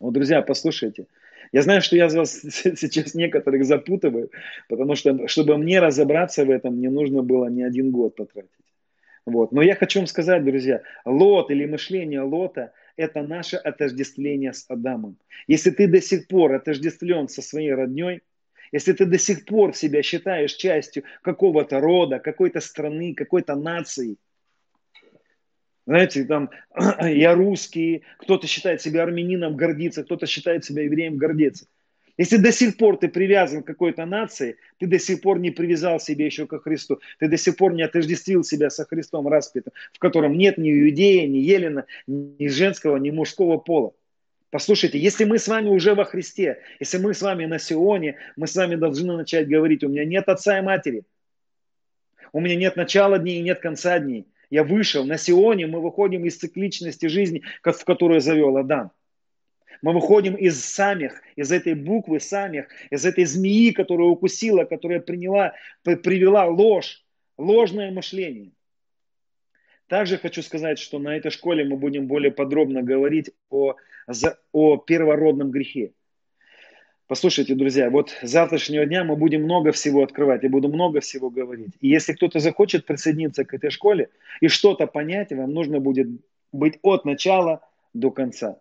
Вот, 0.00 0.14
друзья, 0.14 0.40
послушайте. 0.40 1.06
Я 1.52 1.60
знаю, 1.60 1.82
что 1.82 1.96
я 1.96 2.08
вас 2.08 2.40
сейчас 2.50 3.14
некоторых 3.14 3.66
запутываю, 3.66 4.30
потому 4.70 4.94
что, 4.94 5.28
чтобы 5.28 5.58
мне 5.58 5.80
разобраться 5.80 6.46
в 6.46 6.50
этом, 6.50 6.76
мне 6.76 6.88
нужно 6.88 7.22
было 7.22 7.48
не 7.48 7.62
один 7.62 7.90
год 7.90 8.16
потратить. 8.16 8.48
Вот. 9.26 9.52
Но 9.52 9.60
я 9.60 9.74
хочу 9.74 9.98
вам 9.98 10.06
сказать, 10.06 10.42
друзья, 10.42 10.80
Лот 11.04 11.50
или 11.50 11.66
мышление 11.66 12.22
Лота– 12.22 12.72
это 12.96 13.22
наше 13.22 13.56
отождествление 13.56 14.52
с 14.52 14.64
Адамом. 14.68 15.16
Если 15.46 15.70
ты 15.70 15.86
до 15.86 16.00
сих 16.00 16.26
пор 16.28 16.52
отождествлен 16.54 17.28
со 17.28 17.42
своей 17.42 17.72
родней, 17.72 18.20
если 18.72 18.92
ты 18.92 19.04
до 19.06 19.18
сих 19.18 19.44
пор 19.44 19.74
себя 19.74 20.02
считаешь 20.02 20.54
частью 20.54 21.04
какого-то 21.22 21.80
рода, 21.80 22.18
какой-то 22.18 22.60
страны, 22.60 23.14
какой-то 23.14 23.54
нации, 23.54 24.16
знаете, 25.86 26.24
там, 26.24 26.50
я 27.00 27.34
русский, 27.34 28.04
кто-то 28.18 28.46
считает 28.46 28.80
себя 28.80 29.02
армянином, 29.02 29.56
гордится, 29.56 30.02
кто-то 30.02 30.26
считает 30.26 30.64
себя 30.64 30.82
евреем, 30.82 31.16
гордится. 31.16 31.66
Если 32.16 32.36
до 32.36 32.52
сих 32.52 32.76
пор 32.76 32.96
ты 32.96 33.08
привязан 33.08 33.62
к 33.62 33.66
какой-то 33.66 34.06
нации, 34.06 34.56
ты 34.78 34.86
до 34.86 34.98
сих 34.98 35.20
пор 35.20 35.40
не 35.40 35.50
привязал 35.50 35.98
себя 35.98 36.26
еще 36.26 36.46
ко 36.46 36.60
Христу, 36.60 37.00
ты 37.18 37.28
до 37.28 37.36
сих 37.36 37.56
пор 37.56 37.74
не 37.74 37.82
отождествил 37.82 38.44
себя 38.44 38.70
со 38.70 38.84
Христом 38.84 39.26
распятым, 39.26 39.72
в 39.92 39.98
котором 39.98 40.38
нет 40.38 40.56
ни 40.56 40.70
иудея, 40.70 41.26
ни 41.26 41.38
елена, 41.38 41.86
ни 42.06 42.46
женского, 42.46 42.98
ни 42.98 43.10
мужского 43.10 43.58
пола. 43.58 43.94
Послушайте, 44.50 44.98
если 45.00 45.24
мы 45.24 45.40
с 45.40 45.48
вами 45.48 45.68
уже 45.68 45.96
во 45.96 46.04
Христе, 46.04 46.58
если 46.78 46.98
мы 46.98 47.12
с 47.14 47.22
вами 47.22 47.46
на 47.46 47.58
Сионе, 47.58 48.18
мы 48.36 48.46
с 48.46 48.54
вами 48.54 48.76
должны 48.76 49.16
начать 49.16 49.48
говорить, 49.48 49.82
у 49.82 49.88
меня 49.88 50.04
нет 50.04 50.28
отца 50.28 50.60
и 50.60 50.62
матери, 50.62 51.02
у 52.32 52.38
меня 52.38 52.54
нет 52.54 52.76
начала 52.76 53.18
дней 53.18 53.40
и 53.40 53.42
нет 53.42 53.58
конца 53.58 53.98
дней. 53.98 54.28
Я 54.50 54.62
вышел 54.62 55.04
на 55.04 55.18
Сионе, 55.18 55.66
мы 55.66 55.80
выходим 55.80 56.24
из 56.24 56.36
цикличности 56.36 57.06
жизни, 57.06 57.42
в 57.64 57.84
которую 57.84 58.20
завел 58.20 58.56
Адам. 58.56 58.92
Мы 59.82 59.92
выходим 59.92 60.34
из 60.34 60.64
самих, 60.64 61.22
из 61.36 61.52
этой 61.52 61.74
буквы 61.74 62.20
самих, 62.20 62.66
из 62.90 63.04
этой 63.04 63.24
змеи, 63.24 63.70
которая 63.70 64.08
укусила, 64.08 64.64
которая 64.64 65.00
приняла, 65.00 65.54
привела 65.82 66.46
ложь, 66.46 67.04
ложное 67.38 67.90
мышление. 67.90 68.52
Также 69.88 70.18
хочу 70.18 70.42
сказать, 70.42 70.78
что 70.78 70.98
на 70.98 71.16
этой 71.16 71.30
школе 71.30 71.64
мы 71.64 71.76
будем 71.76 72.06
более 72.06 72.32
подробно 72.32 72.82
говорить 72.82 73.30
о, 73.50 73.76
о 74.52 74.76
первородном 74.78 75.50
грехе. 75.50 75.92
Послушайте, 77.06 77.54
друзья, 77.54 77.90
вот 77.90 78.10
с 78.22 78.30
завтрашнего 78.30 78.86
дня 78.86 79.04
мы 79.04 79.16
будем 79.16 79.42
много 79.42 79.72
всего 79.72 80.02
открывать, 80.02 80.42
я 80.42 80.48
буду 80.48 80.68
много 80.68 81.00
всего 81.00 81.28
говорить. 81.28 81.74
И 81.80 81.88
если 81.88 82.14
кто-то 82.14 82.38
захочет 82.38 82.86
присоединиться 82.86 83.44
к 83.44 83.52
этой 83.52 83.68
школе 83.68 84.08
и 84.40 84.48
что-то 84.48 84.86
понять, 84.86 85.30
вам 85.30 85.52
нужно 85.52 85.80
будет 85.80 86.08
быть 86.50 86.78
от 86.80 87.04
начала 87.04 87.60
до 87.92 88.10
конца. 88.10 88.58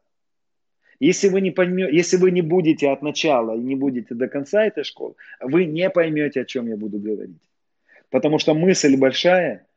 Если 1.04 1.28
вы, 1.28 1.42
не 1.42 1.52
поймете, 1.52 1.94
если 1.94 2.16
вы 2.16 2.32
не 2.32 2.42
будете 2.42 2.90
от 2.90 3.02
начала 3.02 3.58
и 3.58 3.60
не 3.60 3.76
будете 3.76 4.16
до 4.16 4.30
конца 4.30 4.64
этой 4.64 4.86
школы, 4.86 5.16
вы 5.42 5.66
не 5.66 5.90
поймете, 5.90 6.42
о 6.42 6.46
чем 6.46 6.68
я 6.68 6.78
буду 6.78 6.98
говорить. 6.98 7.42
Потому 8.10 8.40
что 8.40 8.54
мысль 8.54 8.96
большая, 8.96 9.68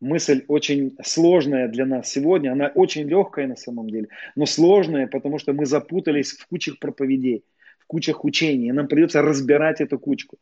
мысль 0.00 0.44
очень 0.46 0.96
сложная 1.02 1.66
для 1.66 1.86
нас 1.86 2.08
сегодня, 2.08 2.52
она 2.52 2.68
очень 2.68 3.08
легкая 3.08 3.48
на 3.48 3.56
самом 3.56 3.90
деле, 3.90 4.10
но 4.36 4.46
сложная, 4.46 5.08
потому 5.08 5.38
что 5.38 5.52
мы 5.52 5.66
запутались 5.66 6.30
в 6.32 6.46
кучах 6.46 6.78
проповедей, 6.78 7.42
в 7.80 7.86
кучах 7.86 8.24
учений, 8.24 8.68
и 8.68 8.72
нам 8.72 8.86
придется 8.86 9.22
разбирать 9.22 9.80
эту 9.80 9.98
кучку. 9.98 10.36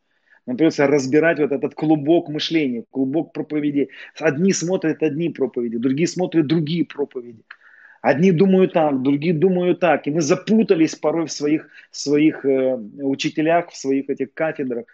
Нам 0.45 0.57
придется 0.57 0.85
разбирать 0.85 1.39
вот 1.39 1.53
этот 1.53 1.73
клубок 1.73 2.29
мышления, 2.29 2.83
клубок 2.91 3.33
проповедей. 3.33 3.89
Одни 4.19 4.53
смотрят 4.53 5.01
одни 5.01 5.29
проповеди, 5.29 5.77
другие 5.77 6.07
смотрят 6.07 6.45
другие 6.45 6.85
проповеди. 6.85 7.41
Одни 8.05 8.31
думают 8.31 8.73
так, 8.73 9.01
другие 9.01 9.33
думают 9.33 9.79
так. 9.79 10.05
И 10.05 10.11
мы 10.11 10.21
запутались 10.21 10.93
порой 10.93 11.25
в 11.25 11.31
своих, 11.31 11.67
своих 11.89 12.45
э, 12.45 12.75
учителях, 13.01 13.71
в 13.71 13.75
своих 13.75 14.11
этих 14.11 14.31
кафедрах. 14.31 14.85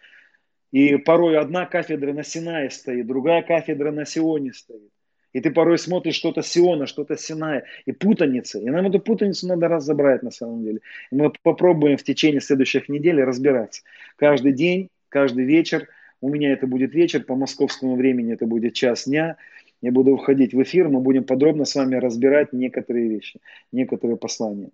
И 0.72 0.96
порой 0.96 1.38
одна 1.38 1.66
кафедра 1.66 2.14
на 2.14 2.24
Синае 2.24 2.70
стоит, 2.70 3.06
другая 3.06 3.42
кафедра 3.42 3.92
на 3.92 4.06
Сионе 4.06 4.54
стоит. 4.54 4.90
И 5.34 5.42
ты 5.42 5.52
порой 5.52 5.78
смотришь 5.78 6.16
что-то 6.16 6.42
Сиона, 6.42 6.88
что-то 6.88 7.18
Синая, 7.18 7.66
и 7.86 7.92
путаница. 7.92 8.60
И 8.60 8.70
нам 8.70 8.88
эту 8.88 9.00
путаницу 9.00 9.46
надо 9.46 9.68
разобрать 9.68 10.24
на 10.24 10.32
самом 10.32 10.64
деле. 10.64 10.80
И 11.12 11.16
мы 11.16 11.34
попробуем 11.44 11.98
в 11.98 12.04
течение 12.04 12.40
следующих 12.40 12.88
недель 12.88 13.22
разбираться. 13.22 13.82
Каждый 14.16 14.54
день, 14.54 14.88
каждый 15.10 15.44
вечер, 15.44 15.90
у 16.22 16.30
меня 16.30 16.54
это 16.54 16.66
будет 16.66 16.94
вечер, 16.94 17.26
по 17.26 17.36
московскому 17.36 17.98
времени 17.98 18.32
это 18.32 18.46
будет 18.46 18.74
час 18.74 19.06
дня, 19.06 19.36
я 19.82 19.92
буду 19.92 20.16
входить 20.16 20.54
в 20.54 20.62
эфир, 20.62 20.90
мы 20.90 21.00
будем 21.00 21.24
подробно 21.24 21.66
с 21.66 21.76
вами 21.76 21.96
разбирать 21.96 22.54
некоторые 22.54 23.08
вещи, 23.08 23.40
некоторые 23.72 24.18
послания. 24.18 24.70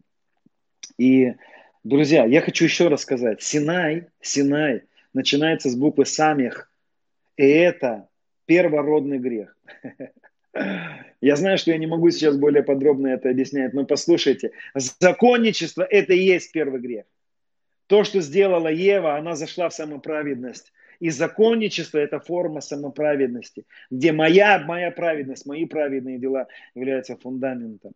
И, 0.97 1.33
друзья, 1.83 2.25
я 2.25 2.41
хочу 2.41 2.65
еще 2.65 2.89
раз 2.89 3.01
сказать, 3.01 3.41
Синай, 3.41 4.07
Синай 4.21 4.83
начинается 5.13 5.69
с 5.69 5.75
буквы 5.75 6.05
Самих, 6.05 6.69
и 7.37 7.43
это 7.43 8.09
первородный 8.45 9.19
грех. 9.19 9.57
Я 11.21 11.35
знаю, 11.35 11.57
что 11.59 11.71
я 11.71 11.77
не 11.77 11.85
могу 11.85 12.09
сейчас 12.09 12.35
более 12.35 12.63
подробно 12.63 13.07
это 13.07 13.29
объяснять, 13.29 13.73
но 13.73 13.85
послушайте, 13.85 14.51
законничество– 14.73 15.83
это 15.89 16.13
и 16.13 16.23
есть 16.23 16.51
первый 16.51 16.79
грех. 16.79 17.05
То, 17.87 18.03
что 18.03 18.21
сделала 18.21 18.67
Ева, 18.67 19.17
она 19.17 19.35
зашла 19.35 19.69
в 19.69 19.73
самоправедность. 19.73 20.73
И 20.99 21.09
законничество– 21.09 21.97
это 21.99 22.19
форма 22.19 22.61
самоправедности, 22.61 23.65
где 23.91 24.11
моя, 24.11 24.59
моя 24.59 24.91
праведность, 24.91 25.45
мои 25.45 25.65
праведные 25.65 26.17
дела 26.17 26.47
являются 26.75 27.15
фундаментом. 27.15 27.93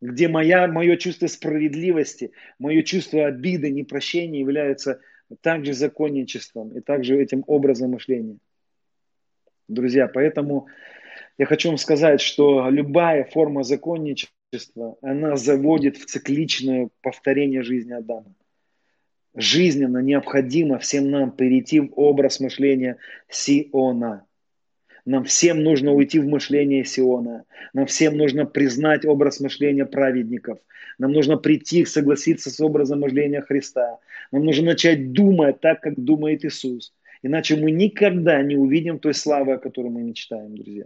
Где 0.00 0.28
моя, 0.28 0.66
мое 0.68 0.96
чувство 0.96 1.26
справедливости, 1.26 2.32
мое 2.58 2.82
чувство 2.82 3.26
обиды, 3.26 3.70
непрощения 3.70 4.40
являются 4.40 5.00
также 5.40 5.72
законничеством 5.72 6.76
и 6.76 6.80
также 6.80 7.20
этим 7.20 7.44
образом 7.46 7.92
мышления. 7.92 8.36
Друзья, 9.68 10.06
поэтому 10.08 10.66
я 11.38 11.46
хочу 11.46 11.68
вам 11.68 11.78
сказать, 11.78 12.20
что 12.20 12.68
любая 12.68 13.24
форма 13.24 13.62
законничества, 13.62 14.96
она 15.00 15.36
заводит 15.36 15.96
в 15.96 16.04
цикличное 16.04 16.90
повторение 17.00 17.62
жизни 17.62 17.92
Адама 17.92 18.34
жизненно 19.34 19.98
необходимо 19.98 20.78
всем 20.78 21.10
нам 21.10 21.30
перейти 21.30 21.80
в 21.80 21.92
образ 21.96 22.40
мышления 22.40 22.98
Сиона. 23.28 24.24
Нам 25.04 25.24
всем 25.24 25.62
нужно 25.62 25.92
уйти 25.92 26.18
в 26.18 26.26
мышление 26.26 26.84
Сиона. 26.84 27.44
Нам 27.74 27.86
всем 27.86 28.16
нужно 28.16 28.46
признать 28.46 29.04
образ 29.04 29.40
мышления 29.40 29.84
праведников. 29.84 30.58
Нам 30.98 31.12
нужно 31.12 31.36
прийти, 31.36 31.84
согласиться 31.84 32.50
с 32.50 32.60
образом 32.60 33.00
мышления 33.00 33.42
Христа. 33.42 33.98
Нам 34.32 34.44
нужно 34.44 34.66
начать 34.66 35.12
думать 35.12 35.60
так, 35.60 35.80
как 35.80 35.98
думает 35.98 36.44
Иисус. 36.44 36.94
Иначе 37.22 37.56
мы 37.56 37.70
никогда 37.70 38.42
не 38.42 38.56
увидим 38.56 38.98
той 38.98 39.14
славы, 39.14 39.54
о 39.54 39.58
которой 39.58 39.90
мы 39.90 40.02
мечтаем, 40.02 40.56
друзья. 40.56 40.84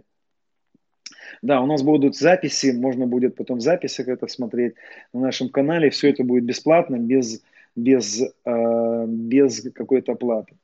Да, 1.41 1.61
у 1.61 1.65
нас 1.65 1.83
будут 1.83 2.15
записи, 2.15 2.71
можно 2.71 3.05
будет 3.05 3.35
потом 3.35 3.59
в 3.59 3.61
записях 3.61 4.07
это 4.07 4.27
смотреть 4.27 4.73
на 5.13 5.21
нашем 5.21 5.49
канале. 5.49 5.89
Все 5.89 6.09
это 6.09 6.23
будет 6.23 6.43
бесплатно, 6.43 6.97
без, 6.97 7.41
без, 7.83 8.21
э, 8.21 9.05
без 9.07 9.61
какой-то 9.73 10.13
оплаты. 10.13 10.57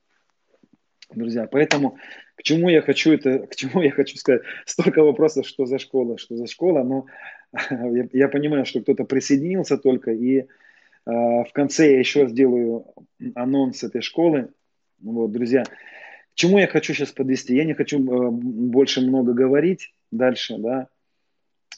Друзья, 1.14 1.46
поэтому 1.46 1.98
к 2.36 2.42
чему 2.42 2.68
я 2.68 2.82
хочу 2.82 3.12
это, 3.12 3.46
к 3.46 3.54
чему 3.56 3.80
я 3.82 3.90
хочу 3.90 4.16
сказать? 4.16 4.42
Столько 4.64 5.02
вопросов, 5.02 5.46
что 5.46 5.66
за 5.66 5.78
школа, 5.78 6.18
что 6.18 6.36
за 6.36 6.46
школа, 6.46 6.82
но 6.82 7.06
я, 7.70 8.08
я 8.12 8.28
понимаю, 8.28 8.66
что 8.66 8.80
кто-то 8.80 9.04
присоединился 9.04 9.78
только, 9.78 10.12
и 10.12 10.38
э, 10.38 10.44
в 11.06 11.48
конце 11.52 11.92
я 11.92 11.98
еще 11.98 12.28
сделаю 12.28 12.86
анонс 13.34 13.84
этой 13.84 14.02
школы. 14.02 14.50
Вот, 15.00 15.30
друзья, 15.32 15.64
к 15.64 16.34
чему 16.34 16.58
я 16.58 16.66
хочу 16.66 16.92
сейчас 16.92 17.12
подвести? 17.12 17.54
Я 17.54 17.64
не 17.64 17.74
хочу 17.74 17.98
э, 17.98 18.30
больше 18.30 19.00
много 19.00 19.32
говорить 19.32 19.92
дальше, 20.10 20.56
да. 20.58 20.88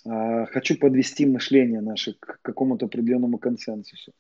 Э, 0.07 0.47
хочу 0.47 0.79
подвести 0.79 1.27
мышление 1.27 1.81
наше 1.81 2.15
к 2.15 2.39
какому-то 2.43 2.87
определенному 2.87 3.39
консенсусу. 3.39 4.13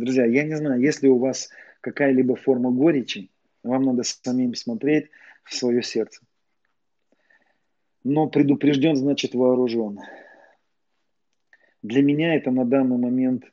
Друзья, 0.00 0.24
я 0.24 0.44
не 0.44 0.56
знаю, 0.56 0.80
если 0.80 1.08
у 1.08 1.18
вас 1.18 1.50
какая-либо 1.82 2.34
форма 2.34 2.70
горечи, 2.70 3.30
вам 3.62 3.82
надо 3.82 4.02
самим 4.02 4.54
смотреть 4.54 5.10
в 5.44 5.54
свое 5.54 5.82
сердце. 5.82 6.22
Но 8.02 8.26
предупрежден, 8.26 8.96
значит 8.96 9.34
вооружен. 9.34 10.00
Для 11.82 12.02
меня 12.02 12.34
это 12.34 12.50
на 12.50 12.64
данный 12.64 12.96
момент 12.96 13.44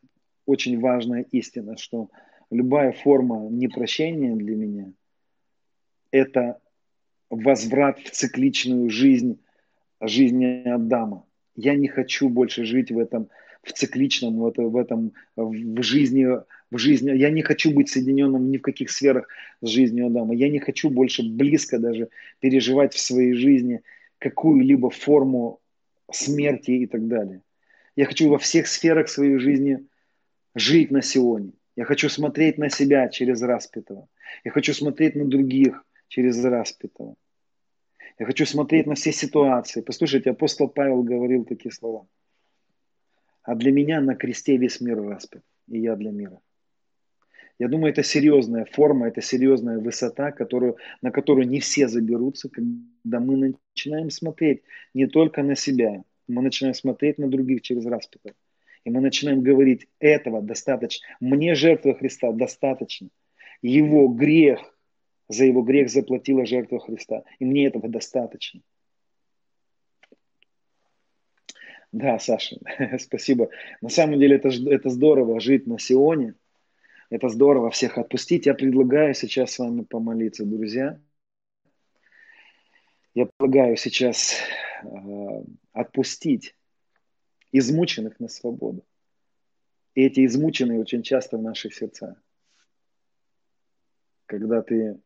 очень 0.45 0.79
важная 0.79 1.23
истина, 1.33 1.75
что 1.75 2.09
любая 2.49 2.93
форма 2.93 3.49
непрощения 3.49 4.33
для 4.33 4.55
меня– 4.55 4.93
это 6.11 6.61
возврат 7.29 7.99
в 7.99 8.11
цикличную 8.11 8.89
жизнь, 8.89 9.43
жизни 9.99 10.65
Адама. 10.65 11.25
Я 11.55 11.75
не 11.75 11.89
хочу 11.89 12.29
больше 12.29 12.63
жить 12.63 12.89
в 12.89 12.99
этом, 12.99 13.27
в 13.67 13.73
цикличном, 13.73 14.37
в, 14.37 14.47
это, 14.47 14.63
в 14.63 14.77
этом, 14.77 15.13
в 15.35 15.81
жизни, 15.81 16.25
в 16.71 16.77
жизни. 16.77 17.11
Я 17.11 17.29
не 17.29 17.41
хочу 17.41 17.71
быть 17.71 17.89
соединенным 17.89 18.49
ни 18.49 18.57
в 18.57 18.61
каких 18.61 18.89
сферах 18.89 19.27
с 19.61 19.67
жизнью 19.67 20.07
Адама. 20.07 20.33
Я 20.35 20.49
не 20.49 20.59
хочу 20.59 20.89
больше 20.89 21.23
близко 21.23 21.79
даже 21.79 22.09
переживать 22.39 22.93
в 22.93 22.99
своей 22.99 23.33
жизни 23.33 23.81
какую-либо 24.19 24.89
форму 24.89 25.59
смерти 26.11 26.71
и 26.71 26.87
так 26.87 27.07
далее. 27.07 27.41
Я 27.95 28.05
хочу 28.05 28.29
во 28.29 28.37
всех 28.37 28.67
сферах 28.67 29.09
своей 29.09 29.37
жизни 29.37 29.85
жить 30.55 30.91
на 30.91 31.01
Сионе. 31.01 31.51
Я 31.75 31.85
хочу 31.85 32.09
смотреть 32.09 32.57
на 32.57 32.69
себя 32.69 33.09
через 33.09 33.41
распятого. 33.41 34.07
Я 34.43 34.51
хочу 34.51 34.73
смотреть 34.73 35.15
на 35.15 35.25
других 35.25 35.83
через 36.07 36.43
распятого. 36.43 37.15
Я 38.19 38.25
хочу 38.25 38.45
смотреть 38.45 38.87
на 38.87 38.95
все 38.95 39.11
ситуации. 39.11 39.81
Послушайте, 39.81 40.31
апостол 40.31 40.67
Павел 40.69 41.03
говорил 41.03 41.45
такие 41.45 41.71
слова. 41.71 42.07
А 43.47 43.55
для 43.55 43.71
меня 43.71 44.01
на 44.01 44.13
кресте 44.13 44.57
весь 44.57 44.81
мир 44.81 45.01
распят, 45.01 45.41
и 45.69 45.79
я 45.79 45.95
для 45.95 46.11
мира. 46.11 46.41
Я 47.59 47.69
думаю, 47.69 47.93
это 47.93 48.03
серьезная 48.03 48.65
форма, 48.65 49.07
это 49.07 49.21
серьезная 49.21 49.79
высота, 49.79 50.33
которую, 50.33 50.75
на 51.01 51.11
которую 51.11 51.47
не 51.47 51.61
все 51.61 51.87
заберутся, 51.87 52.49
когда 52.49 53.21
мы 53.21 53.55
начинаем 53.73 54.09
смотреть 54.09 54.63
не 54.93 55.07
только 55.07 55.43
на 55.43 55.55
себя, 55.55 56.03
мы 56.27 56.41
начинаем 56.41 56.73
смотреть 56.73 57.19
на 57.19 57.29
других 57.29 57.61
через 57.61 57.85
распятого. 57.85 58.35
И 58.83 58.89
мы 58.89 58.99
начинаем 58.99 59.41
говорить, 59.41 59.87
этого 59.99 60.41
достаточно. 60.41 61.07
Мне 61.21 61.55
жертва 61.55 61.93
Христа 61.93 62.33
достаточно. 62.33 63.07
Его 63.61 64.09
грех, 64.09 64.59
за 65.29 65.45
его 65.45 65.61
грех 65.61 65.89
заплатила 65.89 66.45
жертва 66.45 66.81
Христа. 66.81 67.23
И 67.39 67.45
мне 67.45 67.67
этого 67.67 67.87
достаточно. 67.87 68.59
Да, 71.91 72.19
Саша, 72.19 72.57
спасибо. 72.99 73.49
На 73.81 73.89
самом 73.89 74.19
деле 74.19 74.35
это, 74.35 74.49
это 74.49 74.89
здорово 74.89 75.39
жить 75.39 75.67
на 75.67 75.79
Сионе. 75.79 76.35
Это 77.09 77.29
здорово 77.29 77.71
всех 77.71 77.97
отпустить. 77.97 78.45
Я 78.45 78.53
предлагаю 78.53 79.13
сейчас 79.13 79.51
с 79.51 79.59
вами 79.59 79.83
помолиться, 79.83 80.45
друзья. 80.45 80.99
Я 83.13 83.27
предлагаю 83.37 83.77
сейчас 83.77 84.35
э, 84.83 85.43
отпустить 85.71 86.55
измученных 87.51 88.19
на 88.19 88.27
свободу. 88.27 88.85
И 89.95 90.03
эти 90.03 90.25
измученные 90.25 90.79
очень 90.79 91.01
часто 91.01 91.37
в 91.37 91.41
наших 91.41 91.73
сердцах. 91.73 92.21
Когда 94.25 94.61
ты 94.61 94.99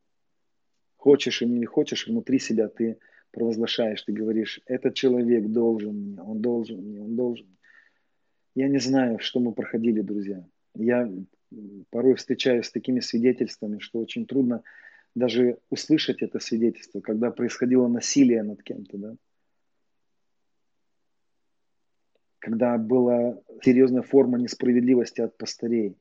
хочешь 0.98 1.42
или 1.42 1.52
не 1.52 1.66
хочешь, 1.66 2.08
внутри 2.08 2.40
себя 2.40 2.68
ты 2.68 3.00
провозглашаешь, 3.32 4.02
ты 4.04 4.12
говоришь, 4.12 4.62
этот 4.66 4.94
человек 4.94 5.48
должен 5.48 5.96
мне, 5.96 6.22
он 6.22 6.42
должен 6.42 6.78
мне, 6.78 7.02
он 7.02 7.16
должен. 7.16 7.48
Я 8.56 8.68
не 8.68 8.80
знаю, 8.80 9.20
что 9.20 9.40
мы 9.40 9.54
проходили, 9.54 10.02
друзья. 10.02 10.46
Я 10.76 11.12
порой 11.90 12.16
встречаюсь 12.16 12.68
с 12.68 12.72
такими 12.72 13.00
свидетельствами, 13.00 13.80
что 13.80 14.00
очень 14.00 14.26
трудно 14.26 14.64
даже 15.16 15.58
услышать 15.70 16.22
это 16.22 16.40
свидетельство, 16.40 17.02
когда 17.02 17.32
происходило 17.32 17.88
насилие 17.88 18.44
над 18.44 18.64
кем-то, 18.64 18.98
да. 18.98 19.16
когда 22.42 22.78
была 22.78 23.40
серьезная 23.62 24.02
форма 24.02 24.40
несправедливости 24.40 25.22
от 25.22 25.38
пастырей. 25.38 25.96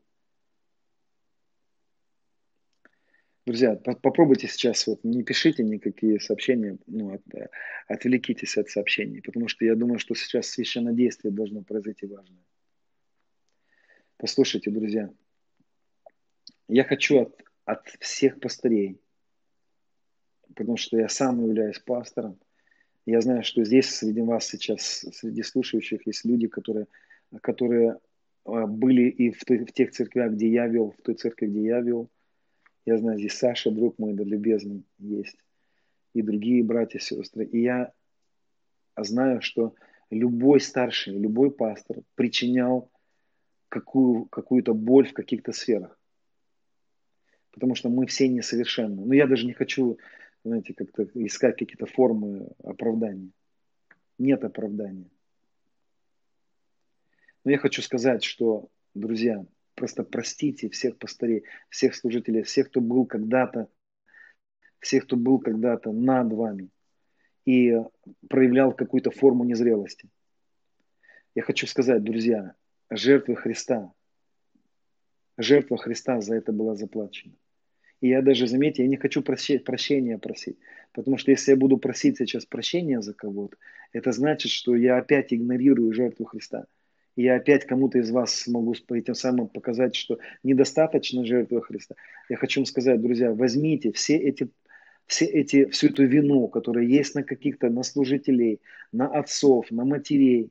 Друзья, 3.47 3.75
попробуйте 3.75 4.49
сейчас, 4.49 4.87
вот, 4.87 5.03
не 5.03 5.23
пишите 5.23 5.63
никакие 5.63 6.21
сообщения, 6.21 6.79
ну, 6.87 7.15
от, 7.15 7.35
э, 7.35 7.49
отвлекитесь 7.89 8.57
от 8.59 8.69
сообщений, 8.69 9.23
потому 9.23 9.49
что 9.49 9.65
я 9.65 9.75
думаю, 9.75 9.99
что 9.99 10.15
сейчас 10.15 10.49
священное 10.49 10.93
действие 10.93 11.33
должно 11.33 11.63
произойти 11.63 12.07
важное. 12.07 12.45
Послушайте, 14.19 14.71
друзья, 14.71 15.11
я 16.69 16.85
хочу 16.85 17.21
от, 17.21 17.43
от 17.65 17.89
всех 18.01 18.39
пастырей, 18.41 19.01
потому 20.55 20.77
что 20.77 20.99
я 20.99 21.09
сам 21.09 21.43
являюсь 21.43 21.79
пастором– 21.79 22.39
я 23.07 23.21
знаю, 23.21 23.43
что 23.43 23.65
здесь 23.65 23.91
среди 23.91 24.21
вас 24.21 24.47
сейчас, 24.47 25.05
среди 25.13 25.43
слушающих, 25.43 26.07
есть 26.07 26.25
люди, 26.25 26.49
которые, 26.49 26.87
которые 27.43 27.99
а, 28.45 28.67
были 28.67 29.09
и 29.09 29.31
в, 29.31 29.45
той, 29.45 29.65
в 29.65 29.73
тех 29.73 29.91
церквях, 29.91 30.33
где 30.33 30.49
я 30.49 30.67
вел, 30.67 30.95
в 30.97 31.03
той 31.03 31.15
церкви, 31.15 31.47
где 31.47 31.63
я 31.63 31.81
вел. 31.81 32.11
Я 32.87 32.97
знаю, 32.99 33.19
здесь 33.19 33.35
Саша, 33.35 33.71
друг 33.71 33.99
мой, 33.99 34.15
да 34.15 34.25
любезный, 34.25 34.85
есть. 34.99 35.39
И 36.15 36.23
другие 36.23 36.65
братья 36.65 36.99
сестры. 36.99 37.45
И 37.45 37.63
я 37.63 37.93
знаю, 38.97 39.43
что 39.43 39.75
любой 40.11 40.61
старший, 40.61 41.17
любой 41.17 41.51
пастор 41.51 41.99
причинял 42.15 42.91
какую, 43.69 44.27
какую-то 44.27 44.75
боль 44.75 45.09
в 45.09 45.13
каких-то 45.13 45.53
сферах. 45.53 45.99
Потому 47.53 47.75
что 47.75 47.89
мы 47.89 48.07
все 48.07 48.29
несовершенны. 48.29 49.05
Но 49.05 49.15
я 49.15 49.27
даже 49.27 49.47
не 49.47 49.53
хочу 49.53 49.99
знаете, 50.45 50.75
как-то 50.75 51.05
искать 51.15 51.59
какие-то 51.59 51.87
формы 51.87 52.49
оправдания. 52.63 53.31
Нет 54.19 54.45
оправдания. 54.45 55.11
Но 57.45 57.51
я 57.51 57.59
хочу 57.59 57.83
сказать, 57.83 58.23
что, 58.23 58.69
друзья, 58.95 59.45
просто 59.81 60.05
простите 60.05 60.69
всех 60.69 60.99
пастырей, 60.99 61.45
всех 61.71 61.95
служителей, 61.95 62.43
всех, 62.43 62.69
кто 62.69 62.83
был 62.83 63.07
когда-то, 63.07 63.67
всех, 64.79 65.05
кто 65.05 65.17
был 65.17 65.39
когда-то 65.39 65.91
над 65.91 66.31
вами 66.35 66.69
и 67.47 67.79
проявлял 68.29 68.75
какую-то 68.75 69.11
форму 69.11 69.45
незрелости. 69.45 70.11
Я 71.35 71.43
хочу 71.43 71.67
сказать, 71.67 72.05
друзья, 72.05 72.55
жертвы 72.91 73.37
Христа, 73.37 73.91
жертва 75.39 75.79
Христа 75.79 76.21
за 76.21 76.35
это 76.35 76.53
была 76.53 76.75
заплачена. 76.75 77.33
И 78.03 78.09
я 78.09 78.21
даже, 78.21 78.47
заметьте, 78.47 78.83
я 78.83 78.89
не 78.89 78.99
хочу 78.99 79.23
прощения, 79.23 79.61
прощения 79.61 80.19
просить. 80.19 80.59
Потому 80.93 81.17
что 81.17 81.31
если 81.31 81.53
я 81.53 81.57
буду 81.57 81.79
просить 81.79 82.19
сейчас 82.19 82.45
прощения 82.45 83.01
за 83.01 83.15
кого-то, 83.15 83.57
это 83.93 84.13
значит, 84.13 84.53
что 84.53 84.77
я 84.77 84.99
опять 84.99 85.33
игнорирую 85.33 85.95
жертву 85.95 86.27
Христа. 86.27 86.67
И 87.21 87.25
я 87.25 87.35
опять 87.35 87.67
кому-то 87.67 87.99
из 87.99 88.11
вас 88.11 88.35
смогу 88.35 88.75
этим 88.89 89.15
самым 89.15 89.49
показать, 89.49 89.95
что 89.95 90.19
недостаточно 90.43 91.23
жертвы 91.27 91.61
Христа. 91.61 91.95
Я 92.31 92.37
хочу 92.37 92.61
вам 92.61 92.65
сказать, 92.65 93.03
друзья, 93.03 93.31
возьмите 93.31 93.93
все 93.93 94.17
эти, 94.17 94.49
все 95.05 95.27
эти, 95.27 95.67
всю 95.67 95.89
эту 95.89 96.07
вину, 96.07 96.49
которая 96.49 96.87
есть 96.87 97.15
на 97.15 97.23
каких-то, 97.23 97.69
на 97.69 97.83
служителей, 97.83 98.63
на 98.91 99.07
отцов, 99.07 99.71
на 99.71 99.85
матерей. 99.85 100.51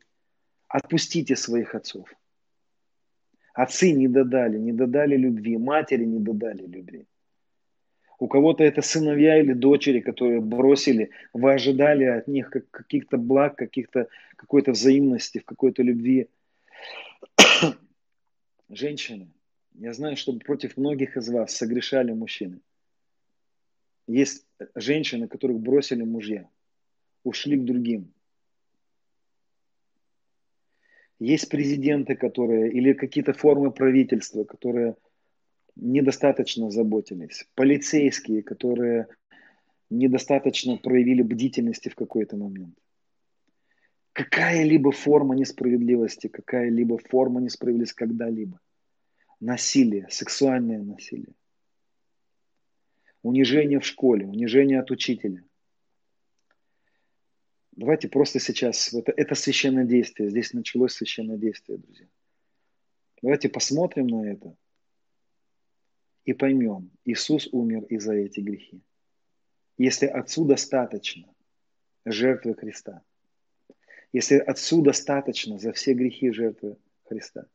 Отпустите 0.68 1.36
своих 1.36 1.74
отцов. 1.74 2.08
Отцы 3.56 3.92
не 3.92 4.08
додали, 4.08 4.60
не 4.60 4.72
додали 4.72 5.18
любви, 5.18 5.58
матери 5.58 6.06
не 6.06 6.20
додали 6.20 6.68
любви. 6.68 7.08
У 8.20 8.28
кого-то 8.28 8.64
это 8.64 8.84
сыновья 8.84 9.40
или 9.40 9.54
дочери, 9.54 10.02
которые 10.02 10.40
бросили, 10.40 11.10
вы 11.34 11.52
ожидали 11.52 12.04
от 12.04 12.28
них 12.28 12.52
каких-то 12.70 13.18
благ, 13.18 13.56
каких-то, 13.56 14.08
какой-то 14.36 14.74
взаимности, 14.74 15.40
в 15.40 15.46
какой-то 15.46 15.82
любви. 15.82 16.28
Женщины, 18.70 19.32
я 19.74 19.94
знаю, 19.94 20.18
что 20.18 20.34
против 20.34 20.78
многих 20.78 21.18
из 21.18 21.30
вас 21.30 21.56
согрешали 21.56 22.12
мужчины. 22.12 22.62
Есть 24.08 24.46
женщины, 24.76 25.28
которых 25.28 25.60
бросили 25.60 26.04
мужья, 26.04 26.50
ушли 27.24 27.58
к 27.58 27.64
другим. 27.64 28.14
Есть 31.20 31.50
президенты, 31.50 32.16
которые, 32.16 32.72
или 32.72 32.94
какие-то 32.94 33.34
формы 33.34 33.72
правительства, 33.72 34.46
которые 34.46 34.96
недостаточно 35.76 36.72
заботились. 36.72 37.46
Полицейские, 37.56 38.42
которые 38.42 39.08
недостаточно 39.90 40.78
проявили 40.78 41.22
бдительности 41.22 41.90
в 41.90 41.96
какой-то 41.96 42.38
момент. 42.38 42.78
Какая-либо 44.20 44.92
форма 44.92 45.34
несправедливости, 45.34 46.28
какая-либо 46.28 46.98
форма 46.98 47.40
несправедливости 47.40 47.96
когда-либо. 47.96 48.60
Насилие, 49.40 50.10
сексуальное 50.10 50.80
насилие. 50.80 51.34
Унижение 53.22 53.80
в 53.80 53.86
школе, 53.86 54.28
унижение 54.28 54.82
от 54.82 54.92
учителя. 54.92 55.42
Давайте 57.72 58.10
просто 58.10 58.42
сейчас, 58.42 58.94
это, 58.94 59.14
это 59.16 59.36
священное 59.36 59.86
действие, 59.86 60.30
здесь 60.30 60.52
началось 60.52 60.96
священное 60.96 61.38
действие, 61.38 61.78
друзья. 61.78 62.08
Давайте 63.22 63.48
посмотрим 63.48 64.08
на 64.08 64.30
это 64.30 64.54
и 66.26 66.34
поймем, 66.34 66.92
Иисус 67.06 67.48
умер 67.54 67.86
и 67.86 67.98
за 68.00 68.16
эти 68.16 68.42
грехи. 68.42 68.82
Если 69.78 70.08
Отцу 70.08 70.44
достаточно 70.44 71.34
жертвы 72.04 72.54
Христа, 72.54 73.02
если 74.12 74.38
Отцу 74.38 74.82
достаточно 74.82 75.60
за 75.60 75.72
все 75.72 75.94
грехи 75.94 76.32
жертвы 76.32 76.78
Христа, 77.04 77.48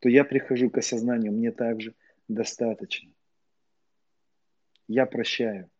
то 0.00 0.08
я 0.08 0.24
прихожу 0.24 0.70
к 0.70 0.78
осознанию, 0.78 1.32
мне 1.32 1.52
также 1.52 1.94
достаточно. 2.28 3.10
Я 4.88 5.06
прощаю. 5.06 5.70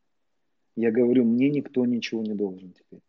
Я 0.76 0.90
говорю, 0.90 1.24
мне 1.24 1.50
никто 1.50 1.84
ничего 1.84 2.22
не 2.22 2.34
должен 2.34 2.72
теперь. 2.72 3.02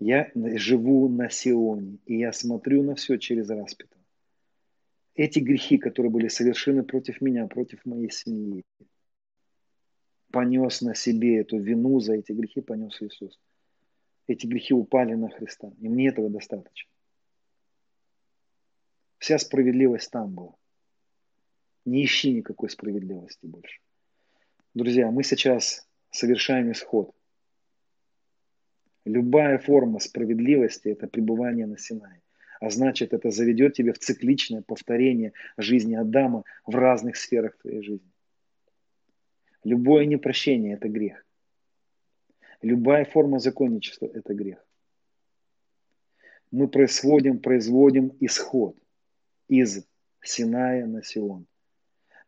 Я 0.00 0.30
живу 0.34 1.08
на 1.08 1.28
Сионе, 1.28 1.98
и 2.06 2.18
я 2.18 2.32
смотрю 2.32 2.82
на 2.82 2.94
все 2.94 3.18
через 3.18 3.48
распятого 3.50 3.98
эти 5.18 5.40
грехи, 5.40 5.78
которые 5.78 6.12
были 6.12 6.28
совершены 6.28 6.84
против 6.84 7.20
меня, 7.20 7.48
против 7.48 7.84
моей 7.84 8.10
семьи, 8.10 8.64
понес 10.30 10.80
на 10.80 10.94
себе 10.94 11.40
эту 11.40 11.58
вину 11.58 11.98
за 11.98 12.14
эти 12.14 12.30
грехи, 12.30 12.60
понес 12.60 13.02
Иисус. 13.02 13.38
Эти 14.28 14.46
грехи 14.46 14.72
упали 14.72 15.14
на 15.14 15.28
Христа, 15.28 15.72
и 15.80 15.88
мне 15.88 16.08
этого 16.08 16.30
достаточно. 16.30 16.90
Вся 19.18 19.38
справедливость 19.38 20.12
там 20.12 20.32
была. 20.32 20.54
Не 21.84 22.04
ищи 22.04 22.32
никакой 22.32 22.70
справедливости 22.70 23.44
больше. 23.46 23.80
Друзья, 24.74 25.10
мы 25.10 25.24
сейчас 25.24 25.88
совершаем 26.10 26.70
исход. 26.70 27.12
Любая 29.04 29.58
форма 29.58 29.98
справедливости– 29.98 30.88
это 30.90 31.08
пребывание 31.08 31.66
на 31.66 31.78
Синае 31.78 32.22
а 32.60 32.70
значит 32.70 33.12
это 33.12 33.30
заведет 33.30 33.74
тебя 33.74 33.92
в 33.92 33.98
цикличное 33.98 34.62
повторение 34.62 35.32
жизни 35.56 35.94
Адама 35.94 36.44
в 36.66 36.74
разных 36.74 37.16
сферах 37.16 37.56
твоей 37.58 37.82
жизни. 37.82 38.10
Любое 39.64 40.06
непрощение– 40.06 40.74
это 40.74 40.88
грех. 40.88 41.24
Любая 42.62 43.04
форма 43.04 43.38
законничества– 43.38 44.06
это 44.14 44.34
грех. 44.34 44.64
Мы 46.50 46.66
происходим, 46.66 47.38
производим 47.38 48.16
исход 48.20 48.76
из 49.48 49.86
Синая 50.22 50.86
на 50.86 51.02
Сион. 51.02 51.46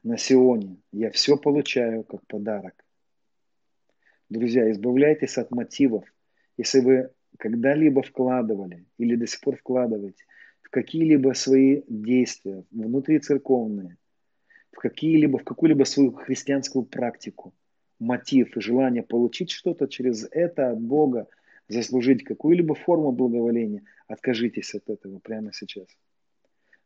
На 0.02 0.16
Сионе 0.16 0.76
я 0.92 1.10
все 1.10 1.36
получаю 1.36 2.04
как 2.04 2.24
подарок. 2.26 2.84
Друзья, 4.28 4.70
избавляйтесь 4.70 5.36
от 5.36 5.50
мотивов. 5.50 6.04
Если 6.56 6.80
вы 6.80 7.10
когда-либо 7.38 8.02
вкладывали 8.02 8.86
или 8.98 9.16
до 9.16 9.26
сих 9.26 9.40
пор 9.40 9.56
вкладываете 9.56 10.24
в 10.62 10.70
какие-либо 10.70 11.32
свои 11.32 11.82
действия, 11.88 12.64
внутри 12.70 13.18
церковные, 13.18 13.96
в 14.70 14.76
какие-либо, 14.76 15.38
в 15.38 15.44
какую-либо 15.44 15.84
свою 15.84 16.12
христианскую 16.12 16.84
практику, 16.84 17.52
мотив 18.00 18.56
и 18.56 18.60
желание 18.60 19.02
получить 19.02 19.50
что-то 19.50 19.86
через 19.86 20.26
это 20.32 20.70
от 20.70 20.80
Бога, 20.80 21.28
заслужить 21.68 22.24
какую-либо 22.24 22.74
форму 22.74 23.12
благоволения, 23.12 23.84
откажитесь 24.08 24.74
от 24.74 24.88
этого 24.90 25.20
прямо 25.20 25.52
сейчас. 25.52 25.86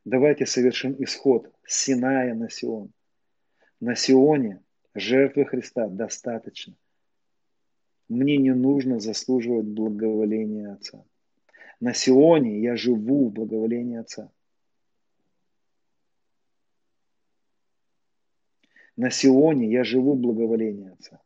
Давайте 0.05 0.45
совершим 0.45 1.03
исход 1.03 1.51
с 1.65 1.85
Синая 1.85 2.35
на 2.35 2.51
Сион. 2.51 2.93
На 3.81 3.95
Сионе 3.95 4.61
жертвы 4.95 5.47
Христа 5.47 5.89
достаточно. 5.89 6.75
Мне 8.09 8.37
не 8.37 8.53
нужно 8.53 9.01
заслуживать 9.01 9.65
благоволения 9.65 10.73
Отца. 10.73 11.03
На 11.81 11.95
Сионе 11.95 12.61
я 12.61 12.77
живу 12.77 13.29
в 13.29 13.33
благоволении 13.33 13.99
Отца. 13.99 14.31
На 18.97 19.11
Сионе 19.11 19.71
я 19.71 19.85
живу 19.85 20.15
в 20.15 20.21
благоволении 20.21 20.93
Отца. 20.93 21.21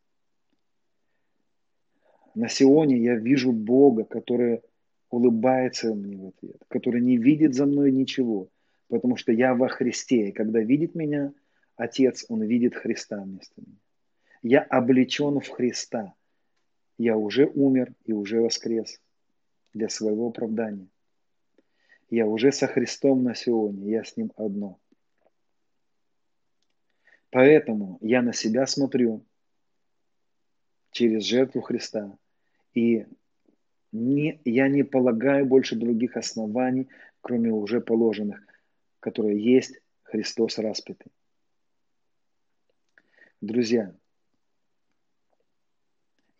На 2.34 2.48
Сионе 2.48 2.98
я 2.98 3.16
вижу 3.16 3.52
Бога, 3.52 4.04
который 4.04 4.62
улыбается 5.10 5.94
мне 5.94 6.16
в 6.16 6.28
ответ, 6.28 6.62
который 6.68 7.00
не 7.00 7.16
видит 7.16 7.54
за 7.54 7.66
мной 7.66 7.92
ничего, 7.92 8.48
потому 8.88 9.16
что 9.16 9.32
я 9.32 9.54
во 9.54 9.68
Христе. 9.68 10.28
И 10.28 10.32
когда 10.32 10.60
видит 10.60 10.94
меня 10.94 11.32
Отец, 11.76 12.24
Он 12.28 12.42
видит 12.42 12.74
Христа 12.74 13.22
вместо 13.22 13.60
меня. 13.60 13.78
Я 14.42 14.62
облечен 14.62 15.40
в 15.40 15.48
Христа 15.48 16.14
я 16.98 17.16
уже 17.16 17.46
умер 17.46 17.94
и 18.04 18.12
уже 18.12 18.40
воскрес 18.40 19.00
для 19.72 19.88
своего 19.88 20.28
оправдания. 20.28 20.88
Я 22.10 22.26
уже 22.26 22.50
со 22.52 22.66
Христом 22.66 23.22
на 23.22 23.34
Сионе, 23.34 23.88
я 23.90 24.04
с 24.04 24.16
Ним 24.16 24.32
одно. 24.36 24.78
Поэтому 27.30 27.98
я 28.00 28.22
на 28.22 28.32
себя 28.32 28.66
смотрю 28.66 29.24
через 30.90 31.24
жертву 31.24 31.60
Христа, 31.60 32.16
и 32.74 33.06
не, 33.92 34.40
я 34.44 34.68
не 34.68 34.82
полагаю 34.82 35.46
больше 35.46 35.76
других 35.76 36.16
оснований, 36.16 36.88
кроме 37.20 37.50
уже 37.50 37.80
положенных, 37.80 38.40
которые 39.00 39.42
есть 39.42 39.78
Христос 40.02 40.58
распятый. 40.58 41.12
Друзья, 43.40 43.94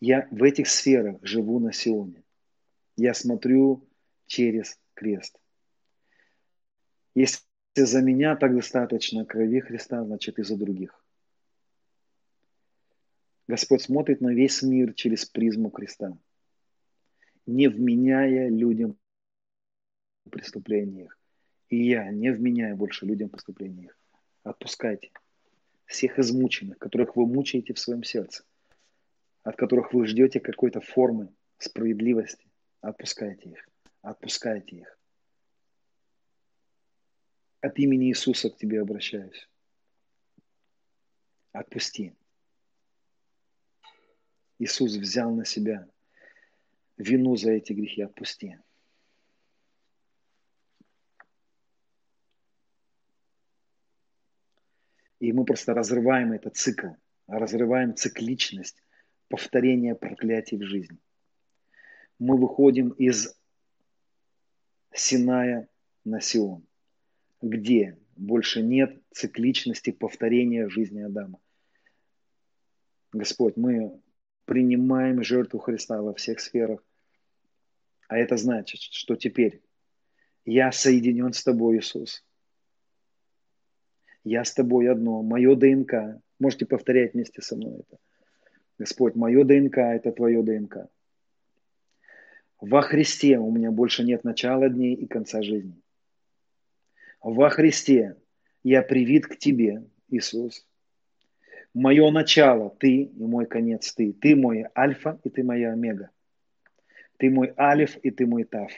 я 0.01 0.27
в 0.31 0.43
этих 0.43 0.69
сферах 0.69 1.19
живу 1.23 1.59
на 1.61 1.73
Сионе. 1.73 2.25
Я 2.97 3.15
смотрю 3.15 3.89
через 4.27 4.81
крест. 4.95 5.39
Если 7.15 7.48
за 7.87 8.01
меня 8.03 8.37
так 8.37 8.55
достаточно 8.55 9.25
крови 9.25 9.61
Христа, 9.61 10.05
значит 10.05 10.39
и 10.39 10.43
за 10.43 10.57
других. 10.57 11.05
Господь 13.47 13.83
смотрит 13.83 14.21
на 14.21 14.35
весь 14.35 14.63
мир 14.63 14.93
через 14.95 15.25
призму 15.25 15.71
креста, 15.71 16.17
не 17.47 17.69
вменяя 17.69 18.49
людям 18.49 18.99
преступлениях. 20.31 21.19
И 21.69 21.89
я 21.89 22.11
не 22.11 22.31
вменяю 22.31 22.77
больше 22.77 23.07
людям 23.07 23.31
преступлениях. 23.31 23.99
Отпускайте 24.43 25.11
всех 25.87 26.19
измученных, 26.19 26.79
которых 26.79 27.17
вы 27.17 27.27
мучаете 27.27 27.73
в 27.75 27.79
своем 27.79 28.03
сердце– 28.03 28.45
от 29.49 29.57
которых 29.57 29.95
вы 29.95 30.07
ждете 30.07 30.41
какой-то 30.41 30.83
формы 30.83 31.33
справедливости, 31.57 32.47
отпускайте 32.83 33.49
их, 33.49 33.69
отпускайте 34.03 34.77
их. 34.77 34.98
От 37.61 37.79
имени 37.79 38.09
Иисуса 38.09 38.51
к 38.51 38.57
тебе 38.57 38.81
обращаюсь. 38.81 39.49
Отпусти. 41.53 42.15
Иисус 44.59 44.97
взял 44.97 45.35
на 45.35 45.45
себя 45.45 45.89
вину 46.97 47.37
за 47.37 47.53
эти 47.53 47.73
грехи. 47.73 48.03
Отпусти. 48.03 48.59
И 55.19 55.33
мы 55.33 55.45
просто 55.45 55.75
разрываем 55.75 56.33
этот 56.33 56.57
цикл, 56.57 56.89
разрываем 57.27 57.97
цикличность 57.97 58.85
повторения 59.29 59.97
проклятий 59.97 60.59
в 60.59 60.63
жизни. 60.63 60.99
Мы 62.21 62.37
выходим 62.39 62.91
из 62.91 63.37
Синая 64.93 65.69
на 66.05 66.21
Сион, 66.21 66.67
где 67.41 67.99
больше 68.17 68.63
нет 68.63 69.01
цикличности 69.13 69.91
повторения 69.91 70.69
жизни 70.69 71.03
Адама. 71.03 71.41
Господь, 73.13 73.57
мы 73.57 74.01
принимаем 74.45 75.23
жертву 75.23 75.59
Христа 75.59 76.03
во 76.03 76.15
всех 76.15 76.41
сферах. 76.41 76.85
А 78.09 78.17
это 78.17 78.37
значит, 78.37 78.81
что 78.81 79.17
теперь 79.17 79.63
я 80.45 80.73
соединен 80.73 81.33
с 81.33 81.45
Тобой, 81.45 81.79
Иисус. 81.79 82.25
Я 84.25 84.45
с 84.45 84.53
Тобой 84.55 84.91
одно. 84.91 85.23
Мое 85.23 85.55
ДНК. 85.55 86.21
Можете 86.39 86.67
повторять 86.67 87.15
вместе 87.15 87.43
со 87.43 87.57
мной 87.57 87.81
это. 87.81 87.99
Господь, 88.79 89.17
мое 89.17 89.45
ДНК– 89.45 89.79
это 89.79 90.13
Твое 90.13 90.43
ДНК. 90.43 90.89
Во 92.61 92.81
Христе 92.83 93.39
у 93.39 93.51
меня 93.51 93.71
больше 93.71 94.05
нет 94.05 94.25
начала 94.25 94.69
дней 94.69 94.95
и 94.95 95.07
конца 95.07 95.43
жизни. 95.43 95.81
Во 97.21 97.51
Христе 97.51 98.17
я 98.63 98.83
привит 98.83 99.27
к 99.27 99.37
Тебе, 99.37 99.85
Иисус. 100.09 100.67
Мое 101.75 102.11
начало 102.11 102.71
Ты 102.71 103.03
и 103.03 103.25
мой 103.25 103.47
конец 103.47 103.93
Ты. 103.93 104.13
Ты 104.13 104.37
мой 104.37 104.67
альфа 104.77 105.21
и 105.25 105.31
Ты 105.31 105.43
моя 105.43 105.73
омега. 105.73 106.11
Ты 107.17 107.31
мой 107.31 107.53
алиф 107.59 107.97
и 107.99 108.11
Ты 108.11 108.27
мой 108.27 108.45
тав. 108.45 108.73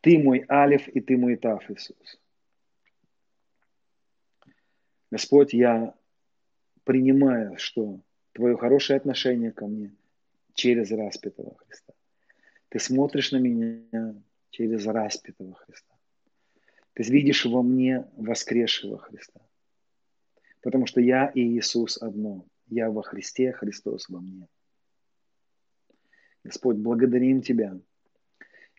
Ты 0.00 0.18
мой 0.18 0.44
алиф 0.50 0.88
и 0.88 1.00
Ты 1.00 1.16
мой 1.16 1.36
тав, 1.36 1.70
Иисус. 1.70 2.20
Господь, 5.10 5.52
я 5.52 5.94
принимаю, 6.84 7.56
что 7.58 8.00
Твое 8.32 8.56
хорошее 8.56 8.96
отношение 8.96 9.52
ко 9.52 9.66
мне 9.66 9.94
через 10.54 10.90
распятого 10.90 11.56
Христа. 11.56 11.92
Ты 12.68 12.78
смотришь 12.78 13.30
на 13.30 13.36
меня 13.36 14.14
через 14.52 14.86
распятого 14.86 15.54
Христа. 15.54 15.94
Ты 16.92 17.02
видишь 17.04 17.46
во 17.46 17.62
мне 17.62 18.06
воскресшего 18.16 18.98
Христа. 18.98 19.40
Потому 20.60 20.86
что 20.86 21.00
я 21.00 21.26
и 21.26 21.40
Иисус 21.40 22.00
одно. 22.00 22.46
Я 22.68 22.90
во 22.90 23.02
Христе, 23.02 23.52
Христос 23.52 24.08
во 24.08 24.20
мне. 24.20 24.46
Господь, 26.44 26.76
благодарим 26.76 27.42
Тебя. 27.42 27.78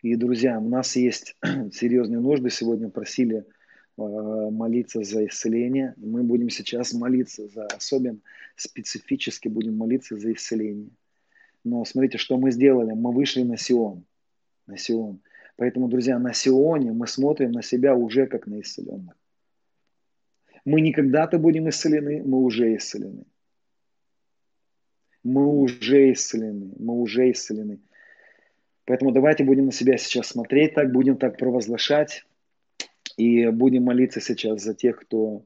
И, 0.02 0.16
друзья, 0.16 0.58
у 0.58 0.68
нас 0.68 0.96
есть 0.96 1.36
серьезные 1.72 2.20
нужды. 2.20 2.50
Сегодня 2.50 2.88
просили 2.88 3.38
э, 3.38 3.42
молиться 4.00 5.02
за 5.02 5.26
исцеление. 5.26 5.94
Мы 5.96 6.22
будем 6.22 6.50
сейчас 6.50 6.92
молиться 6.92 7.48
за 7.48 7.66
особенно 7.66 8.20
специфически 8.54 9.48
будем 9.48 9.76
молиться 9.76 10.16
за 10.16 10.32
исцеление. 10.32 10.90
Но 11.64 11.84
смотрите, 11.84 12.18
что 12.18 12.36
мы 12.36 12.52
сделали. 12.52 12.92
Мы 12.92 13.12
вышли 13.12 13.42
на 13.42 13.56
Сион. 13.56 14.04
На 14.66 14.76
Сион. 14.76 15.20
Поэтому, 15.56 15.88
друзья, 15.88 16.18
на 16.18 16.32
Сионе 16.32 16.92
мы 16.92 17.06
смотрим 17.06 17.52
на 17.52 17.62
себя 17.62 17.94
уже 17.94 18.26
как 18.26 18.46
на 18.46 18.60
исцеленных. 18.60 19.16
Мы 20.64 20.80
не 20.80 20.92
когда-то 20.92 21.38
будем 21.38 21.68
исцелены, 21.68 22.22
мы 22.24 22.38
уже 22.38 22.74
исцелены. 22.76 23.24
Мы 25.22 25.46
уже 25.46 26.12
исцелены, 26.12 26.74
мы 26.78 26.94
уже 26.94 27.30
исцелены. 27.30 27.80
Поэтому 28.84 29.12
давайте 29.12 29.44
будем 29.44 29.66
на 29.66 29.72
себя 29.72 29.96
сейчас 29.96 30.28
смотреть 30.28 30.74
так, 30.74 30.92
будем 30.92 31.16
так 31.16 31.38
провозглашать 31.38 32.26
и 33.16 33.46
будем 33.48 33.84
молиться 33.84 34.20
сейчас 34.20 34.62
за 34.62 34.74
тех, 34.74 35.00
кто 35.00 35.44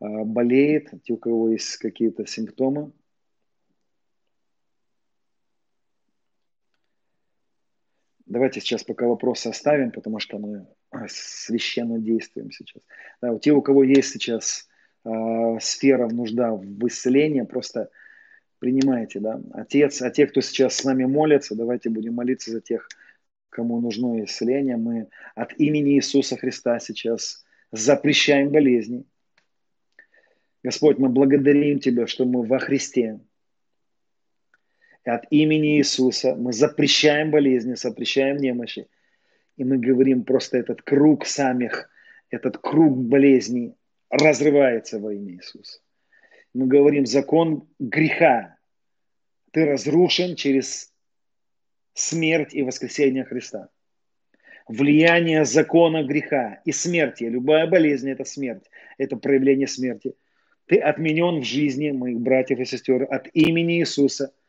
а, 0.00 0.24
болеет, 0.24 0.90
те, 1.02 1.14
у 1.14 1.16
кого 1.16 1.50
есть 1.50 1.76
какие-то 1.76 2.26
симптомы. 2.26 2.92
Давайте 8.34 8.58
сейчас 8.58 8.82
пока 8.82 9.06
вопросы 9.06 9.46
оставим, 9.46 9.92
потому 9.92 10.18
что 10.18 10.38
мы 10.38 10.66
а, 10.90 11.06
священно 11.08 12.00
действуем 12.00 12.50
сейчас. 12.50 12.82
Да, 13.22 13.38
те, 13.38 13.52
у 13.52 13.62
кого 13.62 13.84
есть 13.84 14.10
сейчас 14.10 14.68
э, 15.04 15.10
сфера 15.60 16.08
нужда 16.08 16.50
в 16.50 16.84
исцелении, 16.88 17.42
просто 17.42 17.90
принимайте, 18.58 19.20
да. 19.20 19.40
Отец, 19.52 20.02
а 20.02 20.10
те, 20.10 20.26
кто 20.26 20.40
сейчас 20.40 20.74
с 20.74 20.82
нами 20.82 21.04
молится, 21.04 21.54
давайте 21.54 21.90
будем 21.90 22.14
молиться 22.14 22.50
за 22.50 22.60
тех, 22.60 22.88
кому 23.50 23.80
нужно 23.80 24.24
исцеление. 24.24 24.78
Мы 24.78 25.06
от 25.36 25.52
имени 25.60 25.94
Иисуса 25.94 26.36
Христа 26.36 26.80
сейчас 26.80 27.44
запрещаем 27.70 28.50
болезни. 28.50 29.04
Господь, 30.64 30.98
мы 30.98 31.08
благодарим 31.08 31.78
Тебя, 31.78 32.08
что 32.08 32.24
мы 32.24 32.42
во 32.42 32.58
Христе, 32.58 33.20
от 35.04 35.26
имени 35.30 35.78
Иисуса 35.78 36.34
мы 36.34 36.52
запрещаем 36.52 37.30
болезни, 37.30 37.74
запрещаем 37.74 38.38
немощи. 38.38 38.88
И 39.56 39.64
мы 39.64 39.78
говорим 39.78 40.24
просто 40.24 40.58
этот 40.58 40.82
круг 40.82 41.26
самих, 41.26 41.90
этот 42.30 42.58
круг 42.58 42.96
болезней 42.96 43.74
разрывается 44.10 44.98
во 44.98 45.12
имя 45.12 45.34
Иисуса. 45.34 45.80
Мы 46.54 46.66
говорим, 46.66 47.06
закон 47.06 47.68
греха, 47.78 48.56
ты 49.52 49.66
разрушен 49.66 50.36
через 50.36 50.92
смерть 51.92 52.54
и 52.54 52.62
воскресение 52.62 53.24
Христа. 53.24 53.68
Влияние 54.66 55.44
закона 55.44 56.02
греха 56.02 56.62
и 56.64 56.72
смерти, 56.72 57.24
любая 57.24 57.66
болезнь– 57.66 58.10
это 58.10 58.24
смерть, 58.24 58.64
это 58.96 59.16
проявление 59.16 59.66
смерти. 59.66 60.14
Ты 60.66 60.78
отменен 60.78 61.40
в 61.40 61.44
жизни 61.44 61.90
моих 61.90 62.18
братьев 62.18 62.58
и 62.58 62.64
сестер 62.64 63.02
от 63.02 63.28
имени 63.34 63.80
Иисуса– 63.80 64.32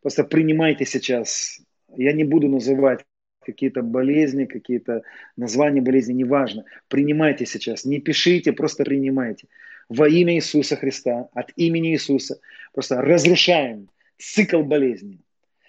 Просто 0.00 0.24
принимайте 0.24 0.84
сейчас. 0.84 1.60
Я 1.96 2.12
не 2.12 2.24
буду 2.24 2.48
называть 2.48 3.04
какие-то 3.40 3.82
болезни, 3.82 4.44
какие-то 4.44 5.02
названия 5.36 5.80
болезни, 5.80 6.12
неважно. 6.12 6.64
Принимайте 6.88 7.46
сейчас. 7.46 7.84
Не 7.84 7.98
пишите, 7.98 8.52
просто 8.52 8.84
принимайте. 8.84 9.48
Во 9.88 10.06
имя 10.06 10.34
Иисуса 10.34 10.76
Христа, 10.76 11.28
от 11.32 11.50
имени 11.56 11.92
Иисуса, 11.92 12.40
просто 12.72 13.00
разрушаем 13.00 13.88
цикл 14.18 14.62
болезни. 14.62 15.20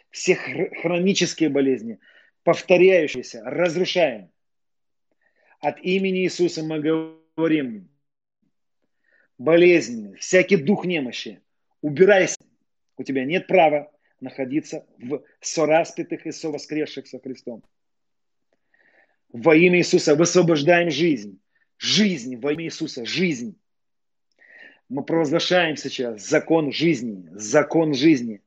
Все 0.10 0.36
хронические 0.36 1.50
болезни, 1.50 2.00
повторяющиеся, 2.44 3.42
разрушаем. 3.46 4.30
От 5.62 5.80
имени 5.82 6.24
Иисуса 6.24 6.64
мы 6.64 6.80
говорим, 6.80 7.90
болезнь, 9.38 10.16
всякий 10.18 10.58
дух 10.58 10.86
немощи, 10.86 11.42
убирайся. 11.82 12.36
У 12.98 13.04
тебя 13.04 13.24
нет 13.24 13.48
права 13.48 13.90
находиться 14.22 14.86
в 14.98 15.24
сораспятых 15.41 16.26
и 16.26 16.32
совоскресших 16.32 17.08
со 17.08 17.20
Христом. 17.20 17.64
Во 19.32 19.56
имя 19.56 19.80
Иисуса 19.80 20.16
высвобождаем 20.16 20.90
жизнь. 20.90 21.40
Жизнь 21.78 22.36
во 22.38 22.54
имя 22.54 22.66
Иисуса. 22.66 23.06
Жизнь. 23.06 23.60
Мы 24.90 25.04
провозглашаем 25.04 25.78
сейчас 25.78 26.28
закон 26.28 26.72
жизни. 26.72 27.28
Закон 27.32 27.94
жизни. 27.94 28.41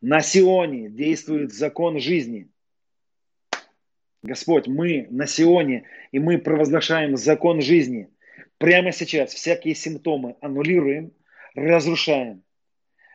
На 0.00 0.20
Сионе 0.20 0.88
действует 0.88 1.52
закон 1.52 1.98
жизни. 2.00 2.48
Господь, 4.22 4.66
мы 4.66 5.06
на 5.10 5.26
Сионе, 5.26 5.84
и 6.10 6.18
мы 6.18 6.38
провозглашаем 6.38 7.16
закон 7.16 7.60
жизни. 7.60 8.08
Прямо 8.58 8.90
сейчас 8.90 9.32
всякие 9.32 9.74
симптомы 9.74 10.36
аннулируем, 10.40 11.12
разрушаем 11.54 12.42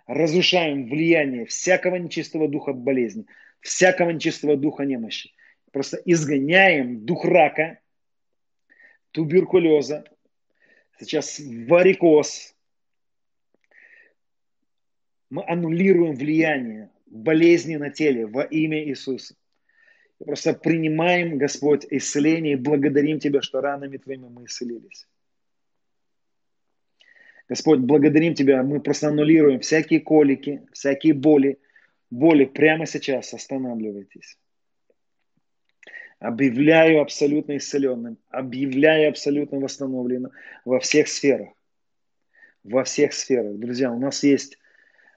разрушаем 0.08 0.88
влияние 0.88 1.46
всякого 1.46 1.96
нечистого 1.96 2.48
духа 2.48 2.74
болезни, 2.74 3.26
всякого 3.62 4.10
нечистого 4.12 4.58
духа 4.58 4.84
немощи. 4.84 5.32
Просто 5.72 5.98
изгоняем 6.06 7.06
дух 7.06 7.26
рака, 7.26 7.80
туберкулеза, 9.12 10.06
сейчас 11.00 11.40
варикоз. 11.40 12.56
Мы 15.30 15.44
аннулируем 15.48 16.16
влияние 16.16 16.92
болезни 17.08 17.76
на 17.78 17.90
теле 17.90 18.28
во 18.28 18.44
имя 18.44 18.84
Иисуса. 18.84 19.36
Просто 20.20 20.54
принимаем, 20.54 21.38
Господь, 21.38 21.86
исцеление 21.90 22.54
и 22.54 22.58
благодарим 22.58 23.20
Тебя, 23.20 23.42
что 23.42 23.62
ранами 23.62 23.98
Твоими 23.98 24.28
мы 24.28 24.46
исцелились. 24.46 25.08
Господь, 27.50 27.80
благодарим 27.80 28.36
Тебя, 28.36 28.64
мы 28.64 28.80
просто 28.80 29.10
аннулируем 29.10 29.60
всякие 29.60 30.00
колики, 30.00 30.62
всякие 30.72 31.14
боли. 31.14 31.60
Боли 32.10 32.46
прямо 32.46 32.86
сейчас 32.86 33.34
останавливайтесь. 33.34 34.38
Объявляю 36.20 37.02
абсолютно 37.02 37.58
исцеленным, 37.58 38.18
объявляю 38.30 39.10
абсолютно 39.10 39.60
восстановленным 39.60 40.32
во 40.64 40.80
всех 40.80 41.10
сферах. 41.10 41.50
Во 42.64 42.86
всех 42.86 43.14
сферах. 43.14 43.58
Друзья, 43.58 43.92
у 43.92 44.00
нас 44.00 44.24
есть 44.24 44.58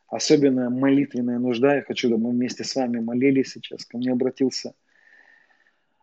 особенная 0.09 0.69
молитвенная 0.69 1.39
нужда. 1.39 1.77
Я 1.77 1.83
хочу, 1.83 2.09
чтобы 2.09 2.25
мы 2.25 2.31
вместе 2.31 2.65
с 2.65 2.75
вами 2.75 2.99
молились 2.99 3.53
сейчас. 3.53 3.85
Ко 3.85 3.99
мне 3.99 4.11
обратился 4.11 4.75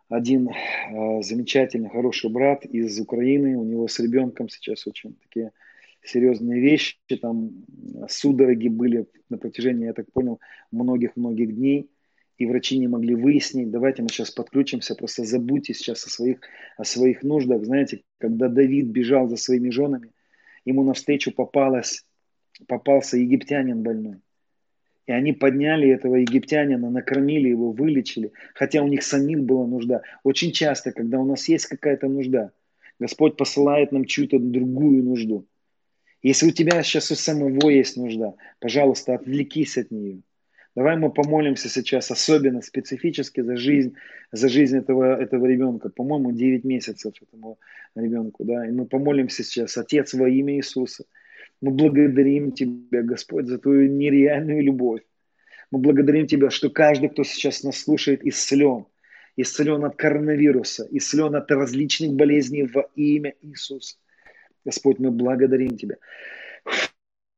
один 0.08 0.50
э, 0.50 1.22
замечательный, 1.22 1.90
хороший 1.90 2.30
брат 2.30 2.66
из 2.66 2.98
Украины. 3.00 3.58
У 3.58 3.64
него 3.64 3.88
с 3.88 4.00
ребенком 4.00 4.48
сейчас 4.48 4.88
очень 4.88 5.16
такие 5.16 5.52
серьезные 6.04 6.62
вещи, 6.62 6.98
там 7.22 7.66
судороги 8.10 8.68
были 8.68 9.08
на 9.30 9.38
протяжении, 9.38 9.86
я 9.86 9.94
так 9.94 10.12
понял, 10.12 10.40
многих-многих 10.72 11.56
дней, 11.56 11.90
и 12.38 12.46
врачи 12.46 12.78
не 12.78 12.88
могли 12.88 13.16
выяснить, 13.16 13.72
давайте 13.72 14.02
мы 14.02 14.10
сейчас 14.10 14.32
подключимся, 14.32 14.96
просто 14.96 15.24
забудьте 15.24 15.74
сейчас 15.74 16.06
о 16.06 16.10
своих, 16.10 16.40
о 16.78 16.84
своих 16.84 17.24
нуждах, 17.24 17.64
знаете, 17.64 18.04
когда 18.18 18.50
Давид 18.50 18.88
бежал 18.88 19.28
за 19.28 19.38
своими 19.38 19.70
женами, 19.70 20.12
ему 20.66 20.84
навстречу 20.84 21.32
попалась, 21.32 22.06
попался 22.68 23.18
египтянин 23.18 23.82
больной. 23.82 24.22
И 25.06 25.12
они 25.12 25.34
подняли 25.34 25.90
этого 25.90 26.16
египтянина, 26.16 26.90
накормили 26.90 27.50
его, 27.50 27.72
вылечили, 27.72 28.32
хотя 28.54 28.82
у 28.82 28.88
них 28.88 29.04
самих 29.04 29.44
была 29.44 29.68
нужда. 29.68 30.02
Очень 30.24 30.54
часто, 30.54 30.92
когда 30.92 31.20
у 31.20 31.26
нас 31.26 31.50
есть 31.50 31.66
какая-то 31.66 32.08
нужда, 32.08 32.52
Господь 33.00 33.36
посылает 33.36 33.92
нам 33.92 34.06
чью-то 34.06 34.40
другую 34.40 35.04
нужду. 35.04 35.46
Если 36.24 36.48
у 36.48 36.52
тебя 36.52 36.82
сейчас 36.84 37.12
у 37.12 37.16
самого 37.16 37.70
есть 37.70 37.98
нужда, 37.98 38.34
пожалуйста, 38.60 39.16
отвлекись 39.16 39.78
от 39.78 39.91
нее. 39.91 40.22
Давай 40.74 40.98
мы 40.98 41.12
помолимся 41.12 41.70
сейчас 41.70 42.10
особенно 42.10 42.62
специфически 42.62 43.41
за 43.41 43.58
жизнь, 43.58 43.94
за 44.32 44.48
жизнь 44.48 44.78
этого, 44.78 45.22
этого 45.22 45.45
ребенка. 45.45 45.90
По-моему, 45.90 46.32
9 46.32 46.64
месяцев 46.64 47.14
этому 47.22 47.60
ребенку. 47.94 48.44
Да? 48.45 48.66
И 48.66 48.72
мы 48.72 48.86
помолимся 48.86 49.44
сейчас, 49.44 49.78
Отец, 49.78 50.14
во 50.14 50.28
имя 50.28 50.56
Иисуса. 50.56 51.04
Мы 51.62 51.72
благодарим 51.72 52.54
Тебя, 52.54 53.04
Господь, 53.04 53.48
за 53.48 53.60
Твою 53.60 53.91
нереальную 53.91 54.64
любовь. 54.64 55.02
Мы 55.72 55.80
благодарим 55.80 56.26
Тебя, 56.26 56.50
что 56.50 56.70
каждый, 56.70 57.10
кто 57.10 57.24
сейчас 57.24 57.64
нас 57.64 57.78
слушает, 57.78 58.26
исцелен. 58.26 58.86
Исцелен 59.36 59.84
от 59.84 59.95
коронавируса, 59.95 60.88
исцелен 60.90 61.36
от 61.36 61.52
различных 61.52 62.14
болезней 62.14 62.64
во 62.64 62.90
имя 62.95 63.34
Иисуса. 63.41 63.98
Господь, 64.65 64.99
мы 64.99 65.11
благодарим 65.11 65.77
Тебя. 65.77 65.95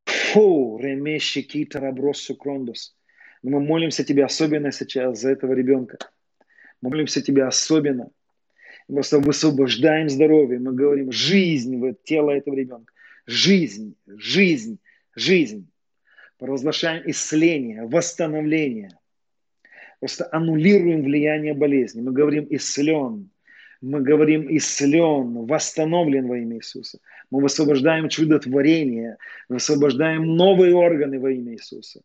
Фу, 0.06 0.78
ремещи 0.80 1.42
кита 1.42 1.80
рабросу 1.80 2.36
крондос. 2.36 2.96
Мы 3.42 3.60
молимся 3.60 4.04
Тебе 4.04 4.26
особенно 4.26 4.72
сейчас 4.72 5.20
за 5.20 5.32
этого 5.32 5.54
ребенка. 5.54 5.98
Мы 6.82 6.90
молимся 6.90 7.22
Тебе 7.22 7.46
особенно. 7.46 8.10
Мы 8.88 8.96
просто 8.96 9.20
высвобождаем 9.20 10.10
здоровье. 10.10 10.60
Мы 10.60 10.74
говорим 10.74 11.12
жизнь 11.12 11.78
в 11.78 11.94
тело 12.04 12.32
этого 12.32 12.56
ребенка. 12.56 12.94
Жизнь, 13.26 13.96
жизнь, 14.06 14.80
жизнь. 15.16 15.68
Провозглашаем 16.38 17.10
исцеление, 17.10 17.88
восстановление. 17.88 18.92
Просто 20.00 20.28
аннулируем 20.32 21.04
влияние 21.04 21.54
болезни. 21.54 22.02
Мы 22.02 22.12
говорим 22.12 22.46
исцелен. 22.50 23.32
Мы 23.86 24.02
говорим 24.02 24.48
исцелен, 24.58 25.46
восстановлен 25.46 26.28
во 26.28 26.40
имя 26.40 26.58
Иисуса. 26.58 26.98
Мы 27.30 27.40
высвобождаем 27.40 28.10
чудотворение, 28.10 29.18
высвобождаем 29.48 30.36
новые 30.36 30.74
органы 30.74 31.20
во 31.20 31.30
имя 31.30 31.54
Иисуса. 31.54 32.02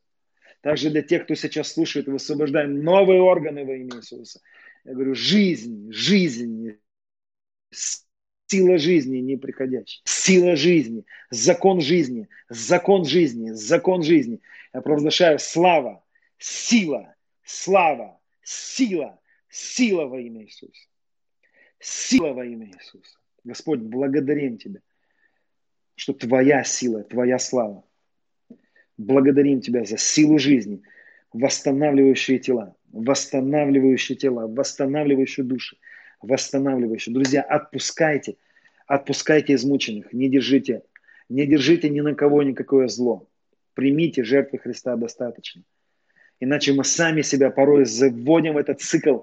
Также 0.60 0.90
для 0.90 1.00
тех, 1.00 1.24
кто 1.24 1.34
сейчас 1.34 1.72
слушает, 1.72 2.06
высвобождаем 2.06 2.82
новые 2.84 3.22
органы 3.22 3.64
во 3.64 3.74
имя 3.76 3.96
Иисуса. 3.96 4.42
Я 4.84 4.92
говорю, 4.92 5.14
жизнь, 5.14 5.90
жизнь, 5.90 6.76
сила 8.46 8.76
жизни 8.76 9.16
неприходящая, 9.16 10.02
сила 10.04 10.56
жизни, 10.56 11.06
закон 11.30 11.80
жизни, 11.80 12.28
закон 12.50 13.06
жизни, 13.06 13.52
закон 13.52 14.02
жизни. 14.02 14.42
Я 14.74 14.82
провозглашаю 14.82 15.38
слава, 15.38 16.04
сила, 16.36 17.14
слава, 17.42 18.20
сила, 18.42 19.18
сила 19.48 20.04
во 20.04 20.20
имя 20.20 20.44
Иисуса. 20.44 20.89
Сила 21.80 22.32
во 22.32 22.44
имя 22.44 22.66
Иисуса. 22.66 23.18
Господь, 23.42 23.80
благодарим 23.80 24.58
Тебя, 24.58 24.80
что 25.94 26.12
Твоя 26.12 26.62
сила, 26.62 27.02
Твоя 27.02 27.38
слава 27.38 27.84
Благодарим 28.98 29.62
Тебя 29.62 29.84
за 29.84 29.96
силу 29.96 30.38
жизни, 30.38 30.82
восстанавливающие 31.32 32.38
тела, 32.38 32.76
восстанавливающие 32.92 34.16
тела, 34.16 34.46
восстанавливающие 34.46 35.44
души, 35.44 35.78
восстанавливающие. 36.20 37.14
Друзья, 37.14 37.40
отпускайте, 37.40 38.36
отпускайте 38.86 39.54
измученных, 39.54 40.12
не 40.12 40.28
держите, 40.28 40.82
не 41.30 41.46
держите 41.46 41.88
ни 41.88 42.00
на 42.00 42.14
кого 42.14 42.42
никакое 42.42 42.88
зло. 42.88 43.26
Примите 43.72 44.22
жертвы 44.22 44.58
Христа 44.58 44.96
достаточно. 44.96 45.62
Иначе 46.40 46.74
мы 46.74 46.84
сами 46.84 47.22
себя 47.22 47.50
порой 47.50 47.86
заводим 47.86 48.54
в 48.54 48.58
этот 48.58 48.80
цикл, 48.82 49.20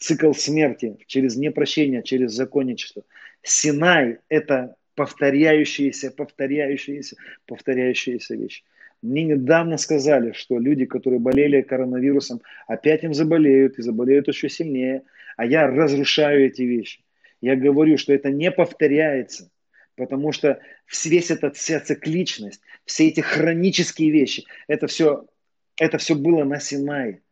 цикл 0.00 0.32
смерти 0.32 0.96
через 1.06 1.36
непрощение, 1.36 2.02
через 2.02 2.32
законничество. 2.32 3.04
Синай– 3.42 4.18
это 4.28 4.74
повторяющиеся, 4.96 6.10
повторяющиеся, 6.10 7.16
повторяющиеся 7.46 8.34
вещи. 8.34 8.64
Мне 9.02 9.24
недавно 9.24 9.78
сказали, 9.78 10.32
что 10.32 10.58
люди, 10.58 10.84
которые 10.84 11.20
болели 11.20 11.62
коронавирусом, 11.62 12.42
опять 12.66 13.04
им 13.04 13.14
заболеют 13.14 13.78
и 13.78 13.82
заболеют 13.82 14.28
еще 14.28 14.48
сильнее. 14.48 15.02
А 15.36 15.46
я 15.46 15.66
разрушаю 15.66 16.46
эти 16.46 16.62
вещи. 16.62 17.00
Я 17.40 17.56
говорю, 17.56 17.96
что 17.96 18.12
это 18.12 18.30
не 18.30 18.50
повторяется, 18.50 19.50
потому 19.96 20.32
что 20.32 20.60
весь 21.04 21.30
этот, 21.30 21.56
вся 21.56 21.80
цикличность, 21.80 22.60
все 22.84 23.08
эти 23.08 23.20
хронические 23.20 24.10
вещи, 24.10 24.44
это 24.68 24.86
все, 24.86 25.26
это 25.78 25.96
все 25.96 26.14
было 26.14 26.44
на 26.44 26.60
Синае. 26.60 27.22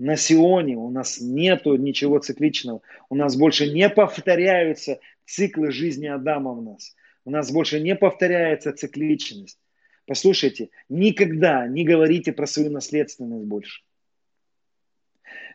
На 0.00 0.16
Сионе 0.16 0.76
у 0.76 0.88
нас 0.88 1.20
нету 1.20 1.76
ничего 1.76 2.20
цикличного. 2.20 2.80
У 3.10 3.14
нас 3.14 3.36
больше 3.36 3.70
не 3.70 3.86
повторяются 3.90 4.98
циклы 5.26 5.72
жизни 5.72 6.06
Адама 6.06 6.54
в 6.54 6.62
нас. 6.62 6.96
У 7.26 7.30
нас 7.30 7.52
больше 7.52 7.80
не 7.80 7.94
повторяется 7.94 8.72
цикличность. 8.72 9.58
Послушайте, 10.06 10.70
никогда 10.88 11.68
не 11.68 11.84
говорите 11.84 12.32
про 12.32 12.46
свою 12.46 12.70
наследственность 12.70 13.44
больше. 13.44 13.82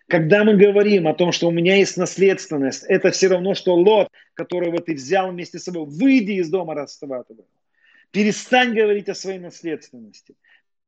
Когда 0.08 0.44
мы 0.44 0.56
говорим 0.56 1.08
о 1.08 1.16
том, 1.16 1.32
что 1.32 1.48
у 1.48 1.52
меня 1.52 1.78
есть 1.78 1.98
наследственность, 1.98 2.84
это 2.84 3.10
все 3.10 3.30
равно, 3.30 3.56
что 3.56 3.74
лот, 3.74 4.10
которого 4.36 4.80
ты 4.80 4.94
взял 4.94 5.32
вместе 5.32 5.58
с 5.58 5.64
собой, 5.64 5.88
выйди 5.88 6.34
из 6.34 6.52
дома 6.52 6.76
родства 6.76 7.26
Перестань 8.12 8.76
говорить 8.76 9.10
о 9.10 9.16
своей 9.16 9.40
наследственности. 9.40 10.36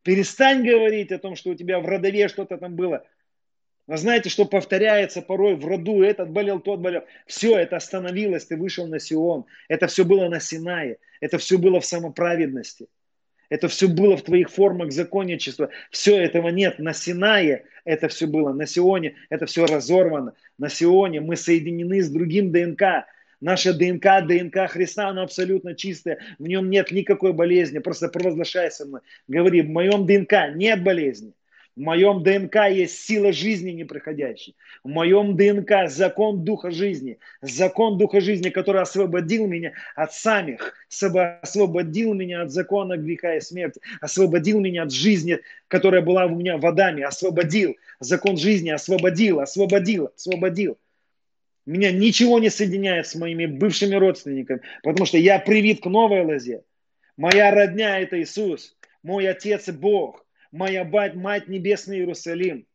Перестань 0.04 0.64
говорить 0.64 1.12
о 1.12 1.18
том, 1.18 1.36
что 1.36 1.50
у 1.50 1.56
тебя 1.56 1.80
в 1.80 1.88
родове 1.88 2.28
что-то 2.28 2.58
там 2.58 2.76
было. 2.76 3.04
Вы 3.88 3.98
знаете, 3.98 4.30
что 4.30 4.44
повторяется 4.44 5.22
порой 5.22 5.56
в 5.56 5.66
роду, 5.66 6.04
этот 6.04 6.30
болел, 6.30 6.60
тот 6.60 6.82
болел. 6.82 7.04
Все 7.26 7.58
это 7.58 7.78
остановилось, 7.78 8.46
ты 8.46 8.58
вышел 8.58 8.86
на 8.86 9.00
Сион. 9.00 9.46
Это 9.70 9.88
все 9.88 10.04
было 10.04 10.28
на 10.28 10.42
Синае. 10.42 10.98
Это 11.22 11.38
все 11.38 11.58
было 11.58 11.80
в 11.80 11.86
самоправедности. 11.86 12.88
Это 13.50 13.70
все 13.70 13.88
было 13.88 14.18
в 14.18 14.24
твоих 14.24 14.50
формах 14.50 14.92
законничества. 14.92 15.70
Все 15.90 16.18
этого 16.18 16.50
нет. 16.50 16.80
На 16.80 16.92
Синае 16.92 17.64
это 17.86 18.10
все 18.10 18.28
было. 18.28 18.52
На 18.52 18.66
Сионе 18.66 19.16
это 19.30 19.46
все 19.46 19.66
разорвано. 19.66 20.34
На 20.58 20.68
Сионе 20.68 21.22
мы 21.22 21.38
соединены 21.38 22.02
с 22.02 22.10
другим 22.10 22.52
ДНК. 22.52 23.06
Наша 23.40 23.74
ДНК, 23.74 24.28
ДНК 24.28 24.70
Христа, 24.70 25.08
она 25.08 25.24
абсолютно 25.24 25.76
чистая. 25.76 26.20
В 26.40 26.48
нем 26.48 26.70
нет 26.70 26.92
никакой 26.92 27.32
болезни. 27.32 27.80
Просто 27.80 28.10
провозглашай 28.10 28.70
со 28.70 28.86
мной. 28.86 29.00
Говори, 29.30 29.62
в 29.62 29.70
моем 29.70 30.06
ДНК 30.06 30.54
нет 30.54 30.84
болезни. 30.84 31.32
В 31.78 31.80
моем 31.80 32.24
ДНК 32.24 32.56
есть 32.72 33.06
сила 33.06 33.32
жизни 33.32 33.70
непроходящей. 33.70 34.56
В 34.84 34.88
моем 34.88 35.38
ДНК 35.38 35.88
закон 35.88 36.44
Духа 36.44 36.72
жизни. 36.72 37.20
Закон 37.42 38.00
Духа 38.00 38.20
жизни, 38.20 38.50
который 38.50 38.82
освободил 38.82 39.46
меня 39.46 39.74
от 39.96 40.12
самих, 40.12 40.74
освободил 40.90 42.16
меня 42.16 42.42
от 42.42 42.52
закона 42.52 42.98
греха 42.98 43.36
и 43.36 43.42
смерти, 43.42 43.80
освободил 44.02 44.60
меня 44.60 44.84
от 44.84 44.92
жизни, 44.92 45.38
которая 45.68 46.02
была 46.02 46.26
у 46.26 46.36
меня 46.36 46.58
водами, 46.58 47.04
освободил. 47.04 47.76
Закон 48.00 48.38
жизни 48.38 48.72
освободил, 48.72 49.40
освободил, 49.40 50.10
освободил. 50.16 50.80
Меня 51.68 51.92
ничего 51.92 52.40
не 52.40 52.50
соединяет 52.50 53.06
с 53.06 53.14
моими 53.14 53.46
бывшими 53.46 53.94
родственниками, 53.94 54.62
потому 54.82 55.06
что 55.06 55.20
я 55.20 55.38
привит 55.38 55.84
к 55.84 55.86
новой 55.86 56.26
лозе. 56.26 56.64
Моя 57.18 57.52
родня– 57.52 58.00
это 58.02 58.20
Иисус, 58.20 58.76
мой 59.04 59.30
Отец 59.30 59.70
Бог 59.70 60.27
моя 60.58 60.84
мать, 60.84 61.16
мать 61.16 61.48
небесный 61.48 62.00
Иерусалим. 62.00 62.66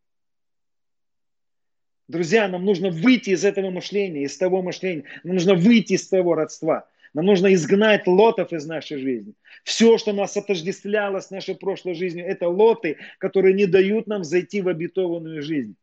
Друзья, 2.08 2.48
нам 2.48 2.64
нужно 2.64 2.90
выйти 2.90 3.30
из 3.30 3.44
этого 3.44 3.70
мышления, 3.70 4.24
из 4.24 4.36
того 4.36 4.62
мышления. 4.62 5.04
Нам 5.24 5.34
нужно 5.34 5.54
выйти 5.54 5.94
из 5.94 6.08
того 6.08 6.34
родства. 6.34 6.88
Нам 7.14 7.26
нужно 7.26 7.52
изгнать 7.52 8.06
лотов 8.06 8.52
из 8.52 8.66
нашей 8.66 8.98
жизни. 8.98 9.34
Все, 9.64 9.98
что 9.98 10.12
нас 10.12 10.36
отождествляло 10.36 11.20
с 11.20 11.30
нашей 11.30 11.54
прошлой 11.54 11.94
жизнью, 11.94 12.26
это 12.26 12.48
лоты, 12.48 12.98
которые 13.18 13.54
не 13.54 13.66
дают 13.66 14.06
нам 14.06 14.24
зайти 14.24 14.62
в 14.62 14.68
обетованную 14.68 15.42
жизнь, 15.42 15.76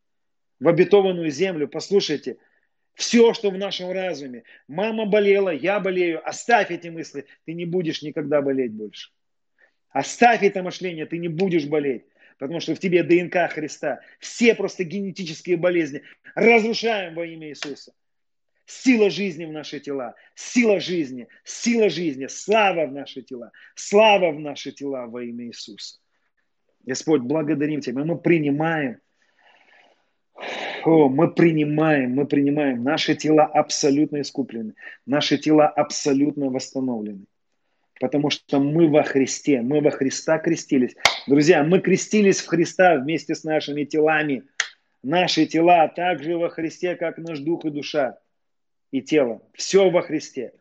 в 0.60 0.68
обетованную 0.68 1.30
землю. 1.30 1.68
Послушайте, 1.68 2.38
все, 2.96 3.34
что 3.34 3.50
в 3.52 3.58
нашем 3.58 3.92
разуме. 3.92 4.44
Мама 4.68 5.06
болела, 5.06 5.50
я 5.50 5.80
болею. 5.80 6.28
Оставь 6.28 6.72
эти 6.72 6.88
мысли, 6.88 7.26
ты 7.46 7.54
не 7.54 7.66
будешь 7.66 8.02
никогда 8.02 8.42
болеть 8.42 8.72
больше. 8.72 9.12
Оставь 9.92 10.44
это 10.44 10.62
мышление, 10.62 11.06
ты 11.06 11.18
не 11.18 11.28
будешь 11.28 11.66
болеть, 11.66 12.06
потому 12.38 12.60
что 12.60 12.76
в 12.76 12.80
тебе 12.80 13.04
ДНК 13.04 13.52
Христа. 13.52 14.02
Все 14.20 14.54
просто 14.54 14.84
генетические 14.84 15.58
болезни 15.58 16.04
разрушаем 16.36 17.16
во 17.16 17.26
имя 17.26 17.50
Иисуса. 17.50 17.94
Сила 18.66 19.10
жизни 19.10 19.46
в 19.46 19.52
наши 19.52 19.80
тела, 19.80 20.14
сила 20.36 20.80
жизни, 20.80 21.28
сила 21.44 21.90
жизни, 21.90 22.28
слава 22.28 22.86
в 22.86 22.92
наши 22.92 23.24
тела, 23.24 23.52
слава 23.74 24.32
в 24.32 24.40
наши 24.40 24.72
тела 24.72 25.08
во 25.08 25.24
имя 25.24 25.48
Иисуса. 25.48 25.98
Господь, 26.86 27.22
благодарим 27.22 27.82
Тебя, 27.82 28.06
мы 28.06 28.20
принимаем, 28.20 29.00
о, 30.86 31.10
мы 31.10 31.34
принимаем, 31.34 32.14
мы 32.14 32.28
принимаем, 32.28 32.84
наши 32.84 33.16
тела 33.16 33.46
абсолютно 33.46 34.22
искуплены, 34.22 34.76
наши 35.08 35.40
тела 35.40 35.68
абсолютно 35.68 36.50
восстановлены. 36.52 37.26
Потому 38.00 38.30
что 38.30 38.60
мы 38.60 38.88
во 38.90 39.04
Христе, 39.04 39.62
мы 39.62 39.82
во 39.82 39.92
Христа 39.92 40.40
крестились. 40.40 40.96
Друзья, 41.28 41.64
мы 41.64 41.80
крестились 41.80 42.40
в 42.40 42.48
Христа 42.48 42.96
вместе 42.96 43.36
с 43.36 43.44
нашими 43.44 43.84
телами. 43.84 44.44
Наши 45.04 45.46
тела 45.46 45.88
также 45.90 46.38
во 46.38 46.50
Христе, 46.50 46.96
как 46.96 47.18
наш 47.18 47.40
дух 47.40 47.66
и 47.66 47.70
душа 47.70 48.18
и 48.92 49.02
тело. 49.02 49.42
Все 49.54 49.90
во 49.90 50.02
Христе. 50.02 50.54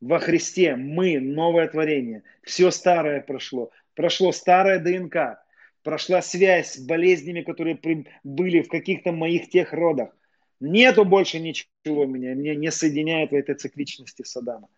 Во 0.00 0.18
Христе 0.18 0.76
мы 0.76 1.20
новое 1.20 1.68
творение. 1.68 2.22
Все 2.42 2.70
старое 2.70 3.20
прошло. 3.20 3.70
Прошло 3.94 4.32
старое 4.32 4.78
ДНК. 4.78 5.38
Прошла 5.82 6.22
связь 6.22 6.74
с 6.74 6.78
болезнями, 6.78 7.42
которые 7.42 7.78
были 8.24 8.62
в 8.62 8.68
каких-то 8.68 9.12
моих 9.12 9.50
тех 9.50 9.72
родах. 9.72 10.14
Нету 10.60 11.04
больше 11.06 11.38
ничего 11.38 12.04
меня, 12.04 12.34
меня 12.34 12.54
не 12.54 12.70
соединяет 12.70 13.30
в 13.30 13.34
этой 13.34 13.54
цикличности 13.54 14.22
с 14.22 14.36
Адамом. 14.36 14.68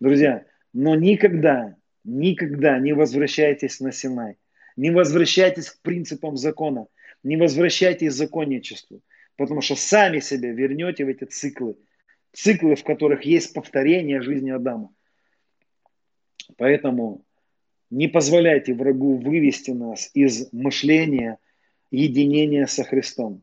Друзья, 0.00 0.46
но 0.78 0.94
никогда, 0.94 1.74
никогда 2.04 2.78
не 2.78 2.92
возвращайтесь 2.92 3.80
на 3.80 3.92
Синай. 3.92 4.36
Не 4.76 4.90
возвращайтесь 4.90 5.70
к 5.70 5.80
принципам 5.80 6.36
закона. 6.36 6.86
Не 7.22 7.38
возвращайтесь 7.38 8.12
к 8.12 8.16
законничеству. 8.16 9.00
Потому 9.36 9.62
что 9.62 9.74
сами 9.74 10.18
себя 10.18 10.52
вернете 10.52 11.06
в 11.06 11.08
эти 11.08 11.24
циклы. 11.24 11.76
Циклы, 12.34 12.76
в 12.76 12.84
которых 12.84 13.22
есть 13.22 13.54
повторение 13.54 14.20
жизни 14.20 14.50
Адама. 14.50 14.90
Поэтому 16.58 17.24
не 17.88 18.08
позволяйте 18.08 18.74
врагу 18.74 19.16
вывести 19.16 19.70
нас 19.70 20.10
из 20.12 20.52
мышления 20.52 21.38
единения 21.90 22.66
со 22.66 22.84
Христом. 22.84 23.42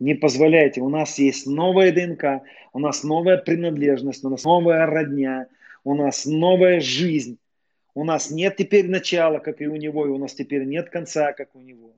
Не 0.00 0.16
позволяйте. 0.16 0.80
У 0.80 0.88
нас 0.88 1.16
есть 1.20 1.46
новая 1.46 1.92
ДНК, 1.92 2.42
у 2.72 2.80
нас 2.80 3.04
новая 3.04 3.36
принадлежность, 3.36 4.24
у 4.24 4.30
нас 4.30 4.42
новая 4.42 4.84
родня– 4.86 5.46
у 5.84 5.94
нас 5.94 6.26
новая 6.26 6.80
жизнь. 6.80 7.38
У 7.94 8.04
нас 8.04 8.30
нет 8.30 8.56
теперь 8.56 8.88
начала, 8.88 9.38
как 9.38 9.60
и 9.60 9.66
у 9.66 9.76
него, 9.76 10.06
и 10.06 10.10
у 10.10 10.18
нас 10.18 10.34
теперь 10.34 10.64
нет 10.64 10.90
конца, 10.90 11.32
как 11.32 11.54
у 11.54 11.60
него. 11.60 11.96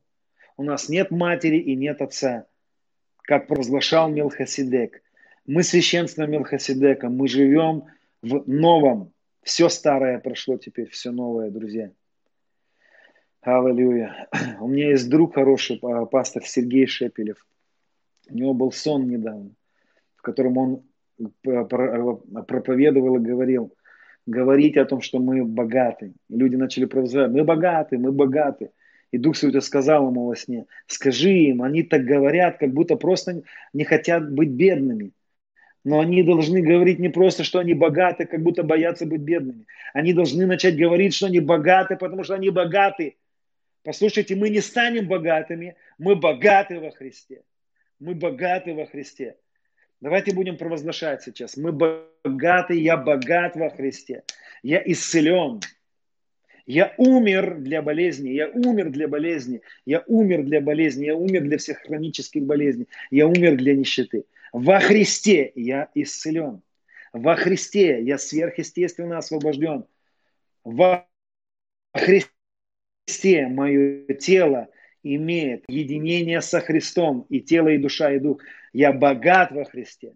У 0.57 0.63
нас 0.63 0.89
нет 0.89 1.11
матери 1.11 1.59
и 1.59 1.75
нет 1.77 2.01
отца, 2.01 2.47
как 3.23 3.47
провозглашал 3.47 4.11
Мелхасидек. 4.11 5.03
Мы 5.47 5.63
священство 5.63 6.27
Мелхасидека, 6.27 7.09
мы 7.09 7.29
живем 7.29 7.85
в 8.23 8.49
новом. 8.49 9.13
Все 9.43 9.69
старое 9.69 10.19
прошло 10.19 10.57
теперь, 10.57 10.89
все 10.89 11.11
новое, 11.11 11.51
друзья. 11.51 11.91
Аллилуйя. 13.41 14.29
У 14.61 14.69
меня 14.69 14.91
есть 14.91 15.11
друг 15.11 15.35
хороший, 15.35 15.81
пастор 16.11 16.45
Сергей 16.47 16.87
Шепелев. 16.87 17.45
У 18.31 18.35
него 18.35 18.55
был 18.55 18.71
сон 18.71 19.09
недавно, 19.09 19.51
в 20.17 20.23
котором 20.23 20.57
он 20.59 20.83
проповедовал 21.43 23.17
и 23.17 23.21
говорил, 23.21 23.73
говорить 24.27 24.77
о 24.77 24.85
том, 24.85 25.01
что 25.01 25.19
мы 25.19 25.45
богаты. 25.45 26.13
И 26.29 26.37
люди 26.37 26.57
начали 26.57 26.85
провозглашать, 26.85 27.33
мы 27.33 27.45
богаты, 27.45 27.99
мы 27.99 28.13
богаты. 28.13 28.71
И 29.11 29.19
Дух 29.19 29.37
Святой 29.37 29.61
сказал 29.61 30.09
ему 30.09 30.27
во 30.27 30.37
сне, 30.37 30.67
скажи 30.87 31.31
им, 31.31 31.63
они 31.63 31.83
так 31.83 32.05
говорят, 32.05 32.59
как 32.59 32.73
будто 32.73 32.97
просто 32.97 33.43
не 33.73 33.85
хотят 33.85 34.33
быть 34.33 34.51
бедными. 34.51 35.13
Но 35.85 36.01
они 36.01 36.23
должны 36.23 36.63
говорить 36.63 36.99
не 36.99 37.09
просто, 37.09 37.43
что 37.45 37.59
они 37.59 37.75
богаты, 37.75 38.25
как 38.25 38.41
будто 38.43 38.63
боятся 38.63 39.05
быть 39.05 39.21
бедными. 39.21 39.67
Они 39.93 40.13
должны 40.13 40.47
начать 40.47 40.77
говорить, 40.77 41.15
что 41.15 41.27
они 41.27 41.41
богаты, 41.41 41.97
потому 41.97 42.23
что 42.23 42.35
они 42.35 42.51
богаты. 42.51 43.17
Послушайте, 43.83 44.37
мы 44.37 44.49
не 44.49 44.61
станем 44.61 45.09
богатыми, 45.09 45.75
мы 45.99 46.15
богаты 46.15 46.79
во 46.79 46.91
Христе. 46.93 47.43
Мы 47.99 48.15
богаты 48.15 48.75
во 48.75 48.87
Христе. 48.87 49.37
Давайте 50.03 50.35
будем 50.35 50.57
провозглашать 50.57 51.23
сейчас. 51.23 51.57
Мы 51.57 51.71
богаты, 51.71 52.75
я 52.75 52.97
богат 52.97 53.55
во 53.55 53.71
Христе. 53.71 54.25
Я 54.65 54.83
исцелен. 54.85 55.61
Я 56.67 56.93
умер 56.97 57.59
для 57.59 57.83
болезни, 57.83 58.31
я 58.31 58.49
умер 58.49 58.91
для 58.91 59.07
болезни, 59.07 59.61
я 59.87 60.03
умер 60.09 60.43
для 60.43 60.61
болезни, 60.61 61.05
я 61.05 61.15
умер 61.15 61.43
для 61.43 61.57
всех 61.57 61.79
хронических 61.83 62.43
болезней, 62.43 62.89
я 63.13 63.29
умер 63.29 63.57
для 63.57 63.77
нищеты. 63.77 64.25
Во 64.53 64.81
Христе 64.81 65.53
я 65.55 65.89
исцелен. 65.95 66.63
Во 67.13 67.37
Христе 67.37 68.03
я 68.03 68.19
сверхъестественно 68.19 69.19
освобожден. 69.19 69.85
Во 70.65 71.07
Христе 71.95 73.47
мое 73.47 74.15
тело 74.15 74.67
имеет 75.03 75.65
единение 75.69 76.41
со 76.41 76.61
Христом, 76.61 77.27
и 77.29 77.41
тело, 77.41 77.69
и 77.69 77.79
душа, 77.79 78.13
и 78.13 78.19
дух. 78.19 78.41
Я 78.73 78.93
богат 78.93 79.53
во 79.53 79.65
Христе. 79.65 80.15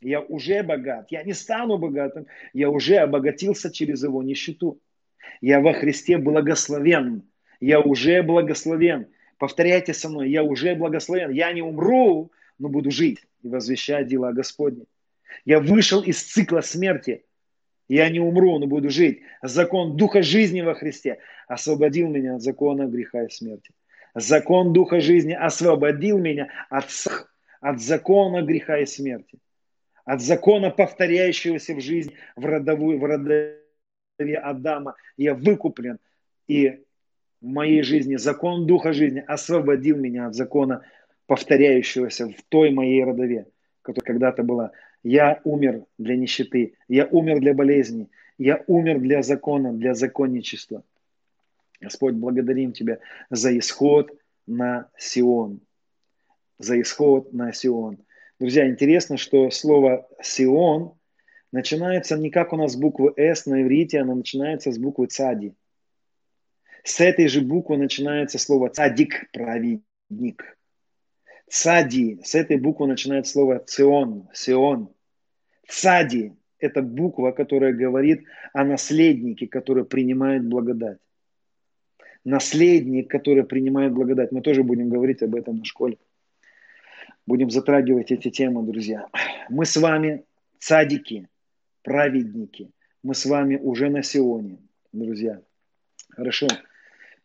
Я 0.00 0.20
уже 0.20 0.62
богат. 0.62 1.06
Я 1.10 1.22
не 1.22 1.32
стану 1.32 1.78
богатым. 1.78 2.26
Я 2.52 2.70
уже 2.70 2.96
обогатился 2.96 3.70
через 3.70 4.02
его 4.02 4.22
нищету. 4.22 4.80
Я 5.40 5.60
во 5.60 5.72
Христе 5.72 6.18
благословен. 6.18 7.22
Я 7.60 7.80
уже 7.80 8.22
благословен. 8.22 9.06
Повторяйте 9.38 9.94
со 9.94 10.08
мной. 10.08 10.30
Я 10.30 10.42
уже 10.42 10.74
благословен. 10.74 11.30
Я 11.30 11.52
не 11.52 11.62
умру, 11.62 12.32
но 12.58 12.68
буду 12.68 12.90
жить 12.90 13.18
и 13.42 13.48
возвещать 13.48 14.06
дела 14.06 14.32
Господни. 14.32 14.84
Я 15.44 15.60
вышел 15.60 16.02
из 16.02 16.22
цикла 16.22 16.60
смерти. 16.60 17.24
Я 17.88 18.08
не 18.08 18.20
умру, 18.20 18.58
но 18.58 18.66
буду 18.66 18.88
жить. 18.88 19.22
Закон 19.42 19.96
Духа 19.96 20.22
жизни 20.22 20.60
во 20.60 20.74
Христе 20.74 21.18
освободил 21.48 22.08
меня 22.08 22.36
от 22.36 22.42
закона 22.42 22.86
греха 22.86 23.24
и 23.24 23.30
смерти. 23.30 23.72
Закон 24.14 24.72
Духа 24.72 25.00
жизни 25.00 25.32
освободил 25.32 26.18
меня 26.18 26.48
от, 26.68 26.86
от 27.60 27.80
закона 27.80 28.42
греха 28.42 28.78
и 28.78 28.86
смерти. 28.86 29.38
От 30.04 30.20
закона, 30.20 30.70
повторяющегося 30.70 31.74
в 31.74 31.80
жизни 31.80 32.14
в, 32.36 32.44
родовую, 32.44 32.98
в 32.98 33.04
родове 33.04 33.58
Адама. 34.42 34.96
Я 35.16 35.34
выкуплен. 35.34 35.98
И 36.48 36.80
в 37.40 37.46
моей 37.46 37.82
жизни 37.82 38.16
закон 38.16 38.66
Духа 38.66 38.92
жизни 38.92 39.22
освободил 39.26 39.96
меня 39.96 40.26
от 40.26 40.34
закона, 40.34 40.82
повторяющегося 41.26 42.28
в 42.28 42.42
той 42.48 42.70
моей 42.70 43.04
родове, 43.04 43.46
которая 43.82 44.04
когда-то 44.04 44.42
была. 44.42 44.72
Я 45.02 45.40
умер 45.44 45.84
для 45.96 46.16
нищеты, 46.16 46.74
я 46.88 47.06
умер 47.06 47.40
для 47.40 47.54
болезни, 47.54 48.10
я 48.36 48.62
умер 48.66 48.98
для 48.98 49.22
закона, 49.22 49.72
для 49.72 49.94
законничества. 49.94 50.82
Господь, 51.80 52.14
благодарим 52.14 52.72
Тебя 52.72 52.98
за 53.30 53.56
исход 53.58 54.10
на 54.46 54.90
Сион. 54.98 55.60
За 56.58 56.80
исход 56.80 57.32
на 57.32 57.52
Сион. 57.52 57.98
Друзья, 58.38 58.68
интересно, 58.68 59.16
что 59.16 59.50
слово 59.50 60.06
Сион 60.22 60.92
начинается 61.52 62.18
не 62.18 62.30
как 62.30 62.52
у 62.52 62.56
нас 62.56 62.76
буквы 62.76 63.12
С 63.16 63.46
на 63.46 63.62
иврите, 63.62 64.00
оно 64.00 64.14
начинается 64.14 64.72
с 64.72 64.78
буквы 64.78 65.06
Цади. 65.06 65.54
С 66.84 67.00
этой 67.00 67.28
же 67.28 67.40
буквы 67.40 67.76
начинается 67.78 68.38
слово 68.38 68.68
Цадик, 68.68 69.30
праведник. 69.32 70.58
Цади, 71.48 72.20
с 72.22 72.34
этой 72.34 72.58
буквы 72.58 72.86
начинается 72.86 73.32
слово 73.32 73.58
Цион, 73.58 74.28
Сион. 74.34 74.90
Цади– 75.66 76.34
это 76.58 76.82
буква, 76.82 77.32
которая 77.32 77.72
говорит 77.72 78.24
о 78.52 78.64
наследнике, 78.64 79.46
который 79.46 79.84
принимает 79.84 80.46
благодать 80.46 80.98
наследник, 82.24 83.10
который 83.10 83.44
принимает 83.44 83.92
благодать. 83.92 84.32
Мы 84.32 84.42
тоже 84.42 84.62
будем 84.62 84.88
говорить 84.88 85.22
об 85.22 85.34
этом 85.34 85.56
на 85.56 85.64
школе. 85.64 85.98
Будем 87.26 87.50
затрагивать 87.50 88.10
эти 88.10 88.30
темы, 88.30 88.62
друзья. 88.64 89.06
Мы 89.48 89.64
с 89.64 89.76
вами 89.76 90.24
цадики, 90.58 91.28
праведники. 91.82 92.70
Мы 93.02 93.14
с 93.14 93.24
вами 93.24 93.56
уже 93.56 93.88
на 93.88 94.02
Сионе, 94.02 94.58
друзья. 94.92 95.40
Хорошо. 96.10 96.48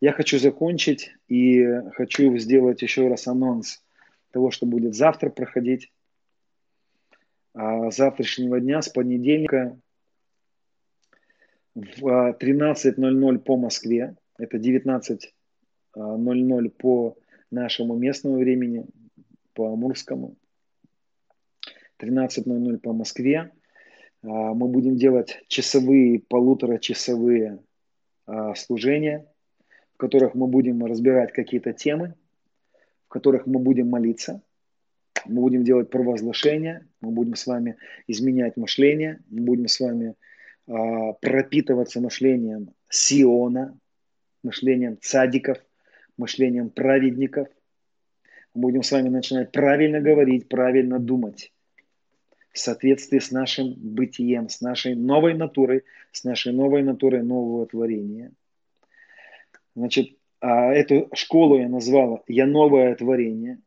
Я 0.01 0.11
хочу 0.11 0.37
закончить 0.37 1.11
и 1.27 1.65
хочу 1.93 2.37
сделать 2.37 2.81
еще 2.81 3.07
раз 3.07 3.27
анонс 3.27 3.83
того, 4.31 4.51
что 4.51 4.65
будет 4.65 4.93
завтра 4.93 5.29
проходить. 5.29 5.91
А 7.53 7.89
завтрашнего 7.89 8.59
дня, 8.59 8.81
с 8.81 8.89
понедельника 8.89 9.79
в 11.73 12.37
13.00 12.39 13.39
по 13.39 13.57
Москве 13.57 14.15
это 14.37 14.57
19.00 14.57 15.19
а, 15.95 16.69
по 16.77 17.17
нашему 17.51 17.95
местному 17.95 18.37
времени, 18.37 18.85
по 19.53 19.71
амурскому. 19.71 20.35
13.00 21.99 22.77
по 22.79 22.93
Москве. 22.93 23.51
А, 24.23 24.53
мы 24.53 24.67
будем 24.67 24.95
делать 24.97 25.41
часовые, 25.47 26.19
полуторачасовые 26.19 27.59
а, 28.25 28.55
служения, 28.55 29.25
в 29.93 29.97
которых 29.97 30.35
мы 30.35 30.47
будем 30.47 30.85
разбирать 30.85 31.31
какие-то 31.31 31.73
темы, 31.73 32.15
в 33.05 33.09
которых 33.09 33.45
мы 33.45 33.59
будем 33.59 33.89
молиться, 33.89 34.41
мы 35.25 35.41
будем 35.41 35.63
делать 35.63 35.89
провозглашения, 35.89 36.85
мы 36.99 37.11
будем 37.11 37.35
с 37.35 37.47
вами 37.47 37.77
изменять 38.07 38.57
мышление, 38.57 39.21
мы 39.29 39.41
будем 39.41 39.67
с 39.67 39.79
вами 39.79 40.15
пропитываться 40.67 42.01
мышлением 42.01 42.73
Сиона, 42.89 43.77
мышлением 44.45 44.97
цадиков, 45.01 45.57
мышлением 46.17 46.69
праведников. 46.69 47.49
Мы 48.53 48.61
будем 48.61 48.83
с 48.83 48.91
вами 48.91 49.09
начинать 49.09 49.51
правильно 49.51 49.99
говорить, 49.99 50.47
правильно 50.47 50.99
думать. 50.99 51.51
в 52.53 52.57
соответствии 52.57 53.19
с 53.19 53.31
нашим 53.31 53.73
бытием, 53.73 54.47
с 54.47 54.61
нашей 54.61 54.95
новой 54.95 55.33
натурой, 55.33 55.83
с 56.13 56.23
нашей 56.23 56.53
новой 56.53 56.83
натурой 56.83 57.21
нового 57.21 57.65
творения. 57.67 58.31
Значит, 59.75 60.17
а 60.39 60.71
эту 60.71 61.09
школу 61.13 61.57
я 61.57 61.67
назвал 61.67 62.23
«Я 62.27 62.45
новое 62.45 62.95
творение». 62.95 63.59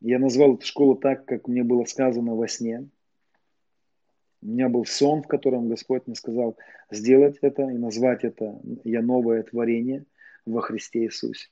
Я 0.00 0.18
назвал 0.18 0.54
эту 0.54 0.64
школу 0.64 0.94
так, 0.96 1.26
как 1.26 1.46
мне 1.46 1.62
было 1.62 1.84
сказано 1.84 2.34
во 2.34 2.48
сне. 2.48 2.88
У 4.40 4.46
меня 4.46 4.70
был 4.70 4.86
сон, 4.86 5.22
в 5.22 5.28
котором 5.28 5.68
Господь 5.68 6.06
мне 6.06 6.16
сказал 6.16 6.56
сделать 6.90 7.36
это 7.42 7.64
и 7.64 7.76
назвать 7.76 8.24
это 8.24 8.58
«Я 8.82 9.02
новое 9.02 9.42
творение» 9.42 10.06
во 10.46 10.60
Христе 10.60 11.04
Иисусе. 11.04 11.48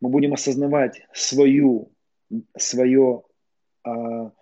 Мы 0.00 0.10
будем 0.10 0.32
осознавать 0.32 1.06
свою, 1.12 1.92
свое 2.56 3.24
а, 3.84 4.32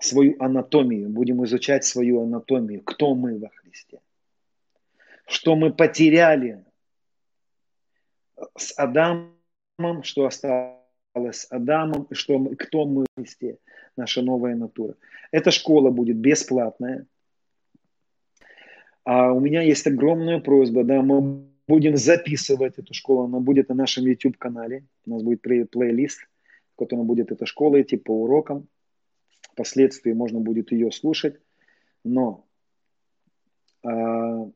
свою 0.00 0.36
анатомию, 0.42 1.08
будем 1.08 1.44
изучать 1.44 1.84
свою 1.84 2.22
анатомию, 2.22 2.82
кто 2.82 3.14
мы 3.14 3.38
во 3.38 3.48
Христе, 3.48 4.00
что 5.26 5.56
мы 5.56 5.72
потеряли 5.72 6.64
с 8.56 8.78
Адамом, 8.78 10.02
что 10.02 10.26
осталось 10.26 10.82
с 11.32 11.46
Адамом, 11.50 12.04
и 12.10 12.14
что 12.14 12.38
мы, 12.38 12.56
кто 12.56 12.84
мы 12.84 13.04
в 13.04 13.20
Христе, 13.20 13.58
наша 13.96 14.22
новая 14.22 14.54
натура. 14.54 14.94
Эта 15.30 15.50
школа 15.50 15.90
будет 15.90 16.18
бесплатная. 16.18 17.06
А 19.04 19.32
у 19.32 19.40
меня 19.40 19.62
есть 19.62 19.86
огромная 19.86 20.40
просьба, 20.40 20.84
да, 20.84 21.00
мы 21.00 21.46
будем 21.68 21.96
записывать 21.96 22.78
эту 22.78 22.94
школу, 22.94 23.24
она 23.24 23.40
будет 23.40 23.68
на 23.68 23.74
нашем 23.74 24.06
YouTube-канале, 24.06 24.84
у 25.06 25.10
нас 25.10 25.22
будет 25.22 25.42
плейлист, 25.42 26.20
в 26.74 26.78
котором 26.78 27.06
будет 27.06 27.32
эта 27.32 27.46
школа 27.46 27.80
идти 27.80 27.96
по 27.96 28.10
урокам, 28.10 28.68
впоследствии 29.52 30.12
можно 30.12 30.40
будет 30.40 30.72
ее 30.72 30.92
слушать, 30.92 31.40
но 32.04 32.46
э, 33.82 34.50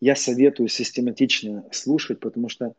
я 0.00 0.14
советую 0.14 0.68
систематично 0.68 1.64
слушать, 1.72 2.20
потому 2.20 2.48
что, 2.48 2.74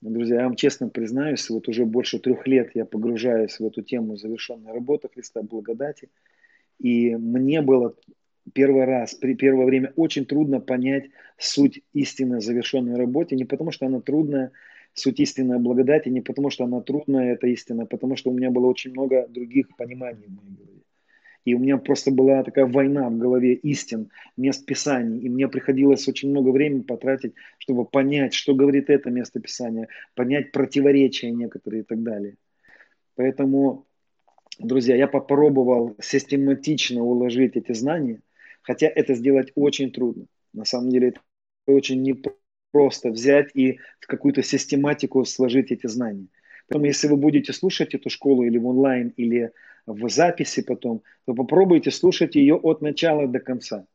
друзья, 0.00 0.40
я 0.40 0.44
вам 0.44 0.56
честно 0.56 0.88
признаюсь, 0.88 1.48
вот 1.48 1.68
уже 1.68 1.86
больше 1.86 2.18
трех 2.18 2.46
лет 2.46 2.72
я 2.74 2.84
погружаюсь 2.84 3.58
в 3.58 3.64
эту 3.64 3.82
тему 3.82 4.16
завершенной 4.16 4.72
работы 4.72 5.08
Христа 5.08 5.42
благодати, 5.42 6.10
и 6.78 7.14
мне 7.16 7.62
было 7.62 7.94
первый 8.48 8.84
раз, 8.84 9.14
при 9.14 9.34
первое 9.34 9.66
время 9.66 9.92
очень 9.96 10.26
трудно 10.26 10.60
понять 10.60 11.10
суть 11.38 11.82
истины 11.92 12.40
завершенной 12.40 12.96
работе, 12.96 13.36
не 13.36 13.44
потому 13.44 13.70
что 13.70 13.86
она 13.86 14.00
трудная, 14.00 14.52
суть 14.94 15.20
истинной 15.20 15.58
благодати 15.58 16.08
не 16.08 16.20
потому, 16.20 16.50
что 16.50 16.64
она 16.64 16.80
трудная, 16.80 17.32
это 17.32 17.46
истина, 17.46 17.84
а 17.84 17.86
потому 17.86 18.16
что 18.16 18.30
у 18.30 18.34
меня 18.34 18.50
было 18.50 18.66
очень 18.66 18.90
много 18.90 19.26
других 19.28 19.68
пониманий 19.76 20.26
в 20.26 20.30
моей 20.30 20.56
голове. 20.56 20.82
И 21.44 21.54
у 21.54 21.58
меня 21.58 21.78
просто 21.78 22.10
была 22.10 22.42
такая 22.42 22.66
война 22.66 23.08
в 23.08 23.16
голове 23.16 23.54
истин, 23.54 24.10
мест 24.36 24.66
Писаний. 24.66 25.20
И 25.20 25.30
мне 25.30 25.48
приходилось 25.48 26.06
очень 26.06 26.28
много 26.30 26.50
времени 26.50 26.82
потратить, 26.82 27.32
чтобы 27.58 27.86
понять, 27.86 28.34
что 28.34 28.54
говорит 28.54 28.90
это 28.90 29.10
место 29.10 29.40
Писания, 29.40 29.88
понять 30.14 30.52
противоречия 30.52 31.30
некоторые 31.30 31.82
и 31.82 31.84
так 31.84 32.02
далее. 32.02 32.34
Поэтому, 33.14 33.86
друзья, 34.58 34.94
я 34.94 35.08
попробовал 35.08 35.96
систематично 36.00 37.02
уложить 37.02 37.56
эти 37.56 37.72
знания, 37.72 38.20
хотя 38.68 38.86
это 38.86 39.14
сделать 39.14 39.50
очень 39.54 39.90
трудно. 39.90 40.26
На 40.52 40.66
самом 40.66 40.90
деле 40.90 41.08
это 41.08 41.20
очень 41.66 42.02
непросто 42.02 42.38
просто 42.70 43.08
взять 43.08 43.48
и 43.54 43.78
в 43.98 44.06
какую-то 44.06 44.42
систематику 44.42 45.24
сложить 45.24 45.72
эти 45.72 45.86
знания. 45.86 46.26
Поэтому 46.68 46.84
если 46.84 47.08
вы 47.08 47.16
будете 47.16 47.54
слушать 47.54 47.94
эту 47.94 48.10
школу 48.10 48.44
или 48.44 48.58
в 48.58 48.66
онлайн, 48.66 49.14
или 49.16 49.52
в 49.86 50.10
записи 50.10 50.62
потом, 50.62 51.02
то 51.24 51.32
попробуйте 51.32 51.90
слушать 51.90 52.34
ее 52.34 52.56
от 52.56 52.82
начала 52.82 53.26
до 53.26 53.40
конца. 53.40 53.86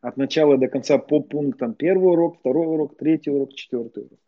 От 0.00 0.16
начала 0.16 0.56
до 0.56 0.68
конца 0.68 0.96
по 0.96 1.20
пунктам. 1.20 1.74
Первый 1.74 2.12
урок, 2.12 2.38
второй 2.38 2.66
урок, 2.66 2.96
третий 2.96 3.30
урок, 3.30 3.52
четвертый 3.52 4.04
урок. 4.04 4.18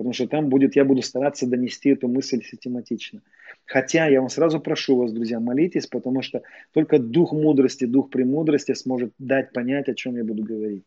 Потому 0.00 0.14
что 0.14 0.26
там 0.28 0.48
будет, 0.48 0.76
я 0.76 0.86
буду 0.86 1.02
стараться 1.02 1.46
донести 1.46 1.90
эту 1.90 2.08
мысль 2.08 2.42
систематично. 2.42 3.20
Хотя 3.66 4.06
я 4.06 4.20
вам 4.20 4.30
сразу 4.30 4.58
прошу 4.58 4.96
вас, 4.96 5.12
друзья, 5.12 5.40
молитесь, 5.40 5.86
потому 5.86 6.22
что 6.22 6.40
только 6.72 6.98
дух 6.98 7.34
мудрости, 7.34 7.84
дух 7.84 8.08
премудрости 8.08 8.72
сможет 8.72 9.12
дать 9.18 9.52
понять, 9.52 9.90
о 9.90 9.94
чем 9.94 10.16
я 10.16 10.24
буду 10.24 10.42
говорить. 10.42 10.84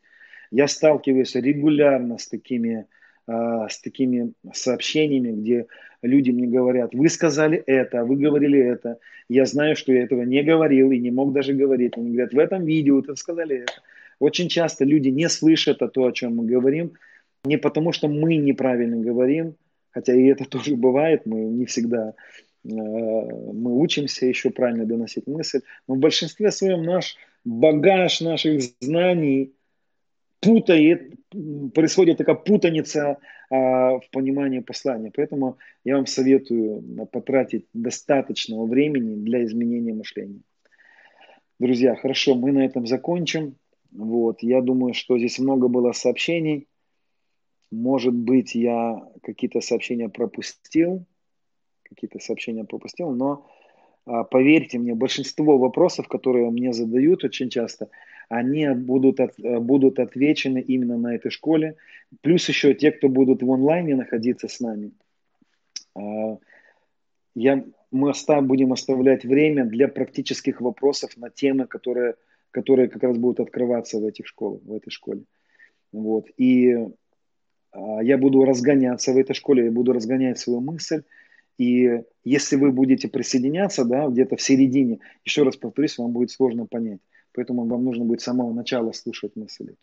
Я 0.50 0.68
сталкиваюсь 0.68 1.36
регулярно 1.36 2.18
с 2.18 2.28
такими, 2.28 2.88
а, 3.28 3.70
с 3.70 3.82
такими 3.82 4.34
сообщениями, 4.52 5.40
где 5.40 5.68
люди 6.02 6.32
мне 6.32 6.48
говорят, 6.48 6.96
вы 6.96 7.08
сказали 7.08 7.62
это, 7.68 8.06
вы 8.06 8.16
говорили 8.16 8.60
это. 8.60 8.98
Я 9.30 9.46
знаю, 9.46 9.76
что 9.76 9.94
я 9.94 10.06
этого 10.06 10.24
не 10.24 10.42
говорил 10.42 10.90
и 10.90 10.98
не 10.98 11.12
мог 11.12 11.34
даже 11.34 11.54
говорить. 11.54 11.96
Они 11.98 12.14
говорят, 12.14 12.34
в 12.34 12.40
этом 12.40 12.66
видео 12.66 13.04
вы 13.08 13.16
сказали 13.16 13.58
это. 13.58 13.74
Очень 14.18 14.50
часто 14.50 14.86
люди 14.86 15.10
не 15.10 15.30
слышат 15.30 15.84
о 15.84 15.88
том, 15.88 16.06
о 16.06 16.12
чем 16.14 16.38
мы 16.38 16.46
говорим, 16.46 16.94
не 17.44 17.58
потому 17.58 17.92
что 17.92 18.08
мы 18.08 18.36
неправильно 18.38 18.98
говорим, 18.98 19.56
хотя 19.92 20.14
и 20.14 20.26
это 20.26 20.46
тоже 20.50 20.76
бывает, 20.76 21.26
мы 21.26 21.40
не 21.40 21.66
всегда 21.66 22.14
а, 22.66 22.72
мы 22.72 23.78
учимся 23.78 24.26
еще 24.26 24.50
правильно 24.50 24.86
доносить 24.86 25.28
мысль, 25.28 25.62
но 25.88 25.96
в 25.96 26.00
большинстве 26.00 26.52
своем 26.52 26.84
наш 26.84 27.18
багаж 27.44 28.22
наших 28.22 28.62
знаний 28.80 29.54
путает, 30.40 31.14
происходит 31.74 32.18
такая 32.18 32.36
путаница 32.36 33.18
а, 33.50 34.00
в 34.00 34.10
понимании 34.12 34.60
послания. 34.60 35.12
Поэтому 35.16 35.58
я 35.84 35.96
вам 35.96 36.06
советую 36.06 37.08
потратить 37.12 37.66
достаточного 37.74 38.66
времени 38.66 39.16
для 39.24 39.44
изменения 39.44 39.94
мышления. 39.94 40.42
Друзья, 41.60 41.96
хорошо, 41.96 42.36
мы 42.36 42.52
на 42.52 42.66
этом 42.66 42.88
закончим. 42.88 43.56
Вот, 43.92 44.42
я 44.42 44.62
думаю, 44.62 44.94
что 44.94 45.18
здесь 45.18 45.40
много 45.40 45.68
было 45.68 45.92
сообщений. 45.92 46.68
Может 47.74 48.14
быть, 48.14 48.54
я 48.54 49.04
какие-то 49.24 49.60
сообщения 49.60 50.08
пропустил, 50.08 51.06
какие-то 51.82 52.20
сообщения 52.20 52.66
пропустил, 52.66 53.10
но 53.12 53.48
а, 54.06 54.24
поверьте 54.24 54.78
мне, 54.78 54.94
большинство 54.94 55.58
вопросов, 55.58 56.08
которые 56.08 56.52
мне 56.52 56.72
задают 56.72 57.24
очень 57.24 57.50
часто, 57.50 57.90
они 58.30 58.70
будут, 58.70 59.20
от, 59.20 59.34
будут 59.40 59.98
отвечены 59.98 60.60
именно 60.60 60.98
на 60.98 61.16
этой 61.16 61.32
школе. 61.32 61.76
Плюс 62.22 62.48
еще 62.48 62.76
те, 62.76 62.92
кто 62.92 63.10
будут 63.10 63.42
в 63.42 63.52
онлайне 63.52 63.96
находиться 63.96 64.48
с 64.48 64.60
нами. 64.60 64.92
А, 65.96 66.38
я, 67.34 67.66
мы 67.90 68.12
остав, 68.12 68.46
будем 68.46 68.72
оставлять 68.72 69.26
время 69.26 69.66
для 69.66 69.88
практических 69.88 70.62
вопросов 70.62 71.18
на 71.18 71.32
темы, 71.32 71.66
которые, 71.66 72.16
которые 72.52 72.88
как 72.88 73.02
раз 73.02 73.18
будут 73.18 73.40
открываться 73.40 74.00
в 74.00 74.06
этих 74.06 74.28
школах, 74.28 74.62
в 74.64 74.76
этой 74.76 74.92
школе. 74.92 75.24
Вот. 75.92 76.28
И 76.38 76.78
я 77.74 78.18
буду 78.18 78.46
разгоняться 78.46 79.14
в 79.14 79.18
этой 79.18 79.34
школе, 79.34 79.66
я 79.66 79.72
буду 79.72 79.94
разгонять 79.94 80.40
свою 80.40 80.62
мысль, 80.62 81.04
и 81.58 82.02
если 82.24 82.56
вы 82.56 82.72
будете 82.72 83.08
присоединяться, 83.08 83.86
да, 83.86 84.08
где-то 84.08 84.36
в 84.36 84.42
середине, 84.42 85.00
еще 85.26 85.44
раз 85.44 85.56
повторюсь, 85.56 85.98
вам 85.98 86.12
будет 86.12 86.32
сложно 86.32 86.66
понять. 86.66 87.00
Поэтому 87.34 87.66
вам 87.66 87.84
нужно 87.84 88.06
будет 88.06 88.22
с 88.22 88.26
самого 88.26 88.54
начала 88.54 88.92
слушать 88.92 89.36
мысли. 89.36 89.76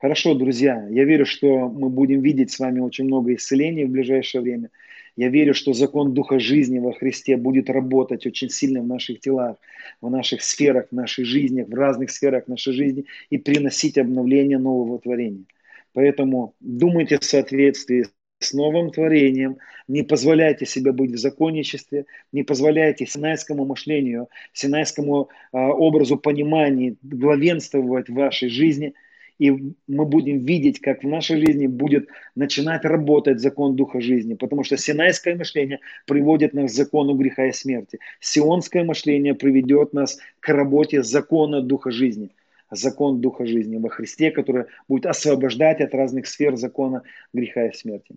Хорошо, 0.00 0.34
друзья, 0.34 0.86
я 0.90 1.04
верю, 1.04 1.26
что 1.26 1.68
мы 1.68 1.90
будем 1.90 2.22
видеть 2.22 2.50
с 2.50 2.58
вами 2.58 2.80
очень 2.80 3.04
много 3.04 3.34
исцелений 3.34 3.84
в 3.84 3.90
ближайшее 3.90 4.40
время. 4.40 4.70
Я 5.14 5.28
верю, 5.28 5.52
что 5.52 5.74
закон 5.74 6.14
Духа 6.14 6.38
жизни 6.38 6.78
во 6.78 6.92
Христе 6.92 7.36
будет 7.36 7.68
работать 7.68 8.26
очень 8.26 8.48
сильно 8.48 8.80
в 8.80 8.86
наших 8.86 9.20
телах, 9.20 9.56
в 10.00 10.08
наших 10.08 10.42
сферах, 10.42 10.86
в 10.90 10.94
нашей 10.94 11.24
жизни, 11.24 11.62
в 11.62 11.74
разных 11.74 12.10
сферах 12.10 12.48
нашей 12.48 12.72
жизни 12.72 13.04
и 13.28 13.36
приносить 13.36 13.98
обновление 13.98 14.58
нового 14.58 14.98
творения. 14.98 15.44
Поэтому 15.92 16.54
думайте 16.60 17.18
в 17.18 17.24
соответствии 17.24 18.06
с 18.38 18.54
новым 18.54 18.90
творением, 18.90 19.58
не 19.86 20.02
позволяйте 20.02 20.64
себе 20.64 20.92
быть 20.92 21.12
в 21.12 21.18
законничестве, 21.18 22.06
не 22.32 22.42
позволяйте 22.42 23.06
синайскому 23.06 23.66
мышлению, 23.66 24.28
синайскому 24.52 25.28
э, 25.52 25.58
образу 25.58 26.16
понимания 26.16 26.96
главенствовать 27.02 28.08
в 28.08 28.14
вашей 28.14 28.48
жизни, 28.48 28.94
и 29.38 29.50
мы 29.86 30.04
будем 30.06 30.38
видеть, 30.38 30.80
как 30.80 31.02
в 31.02 31.08
нашей 31.08 31.38
жизни 31.38 31.66
будет 31.66 32.08
начинать 32.34 32.84
работать 32.84 33.40
закон 33.40 33.74
Духа 33.74 34.00
жизни, 34.00 34.34
потому 34.34 34.64
что 34.64 34.76
синайское 34.76 35.34
мышление 35.34 35.80
приводит 36.06 36.54
нас 36.54 36.72
к 36.72 36.74
закону 36.74 37.14
греха 37.14 37.46
и 37.46 37.52
смерти. 37.52 37.98
Сионское 38.20 38.84
мышление 38.84 39.34
приведет 39.34 39.92
нас 39.92 40.18
к 40.40 40.48
работе 40.48 41.02
закона 41.02 41.62
Духа 41.62 41.90
жизни– 41.90 42.30
закон 42.70 43.20
Духа 43.20 43.46
жизни 43.46 43.76
во 43.76 43.88
Христе, 43.88 44.30
который 44.30 44.66
будет 44.88 45.06
освобождать 45.06 45.80
от 45.80 45.94
разных 45.94 46.26
сфер 46.26 46.56
закона 46.56 47.02
греха 47.32 47.66
и 47.66 47.72
смерти. 47.72 48.14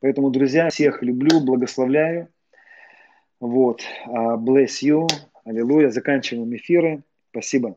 Поэтому, 0.00 0.30
друзья, 0.30 0.68
всех 0.70 1.02
люблю, 1.02 1.40
благословляю. 1.40 2.28
Вот. 3.40 3.82
А, 4.06 4.36
bless 4.36 4.82
you. 4.82 5.06
Аллилуйя. 5.44 5.90
Заканчиваем 5.90 6.54
эфиры. 6.54 7.02
Спасибо. 7.30 7.76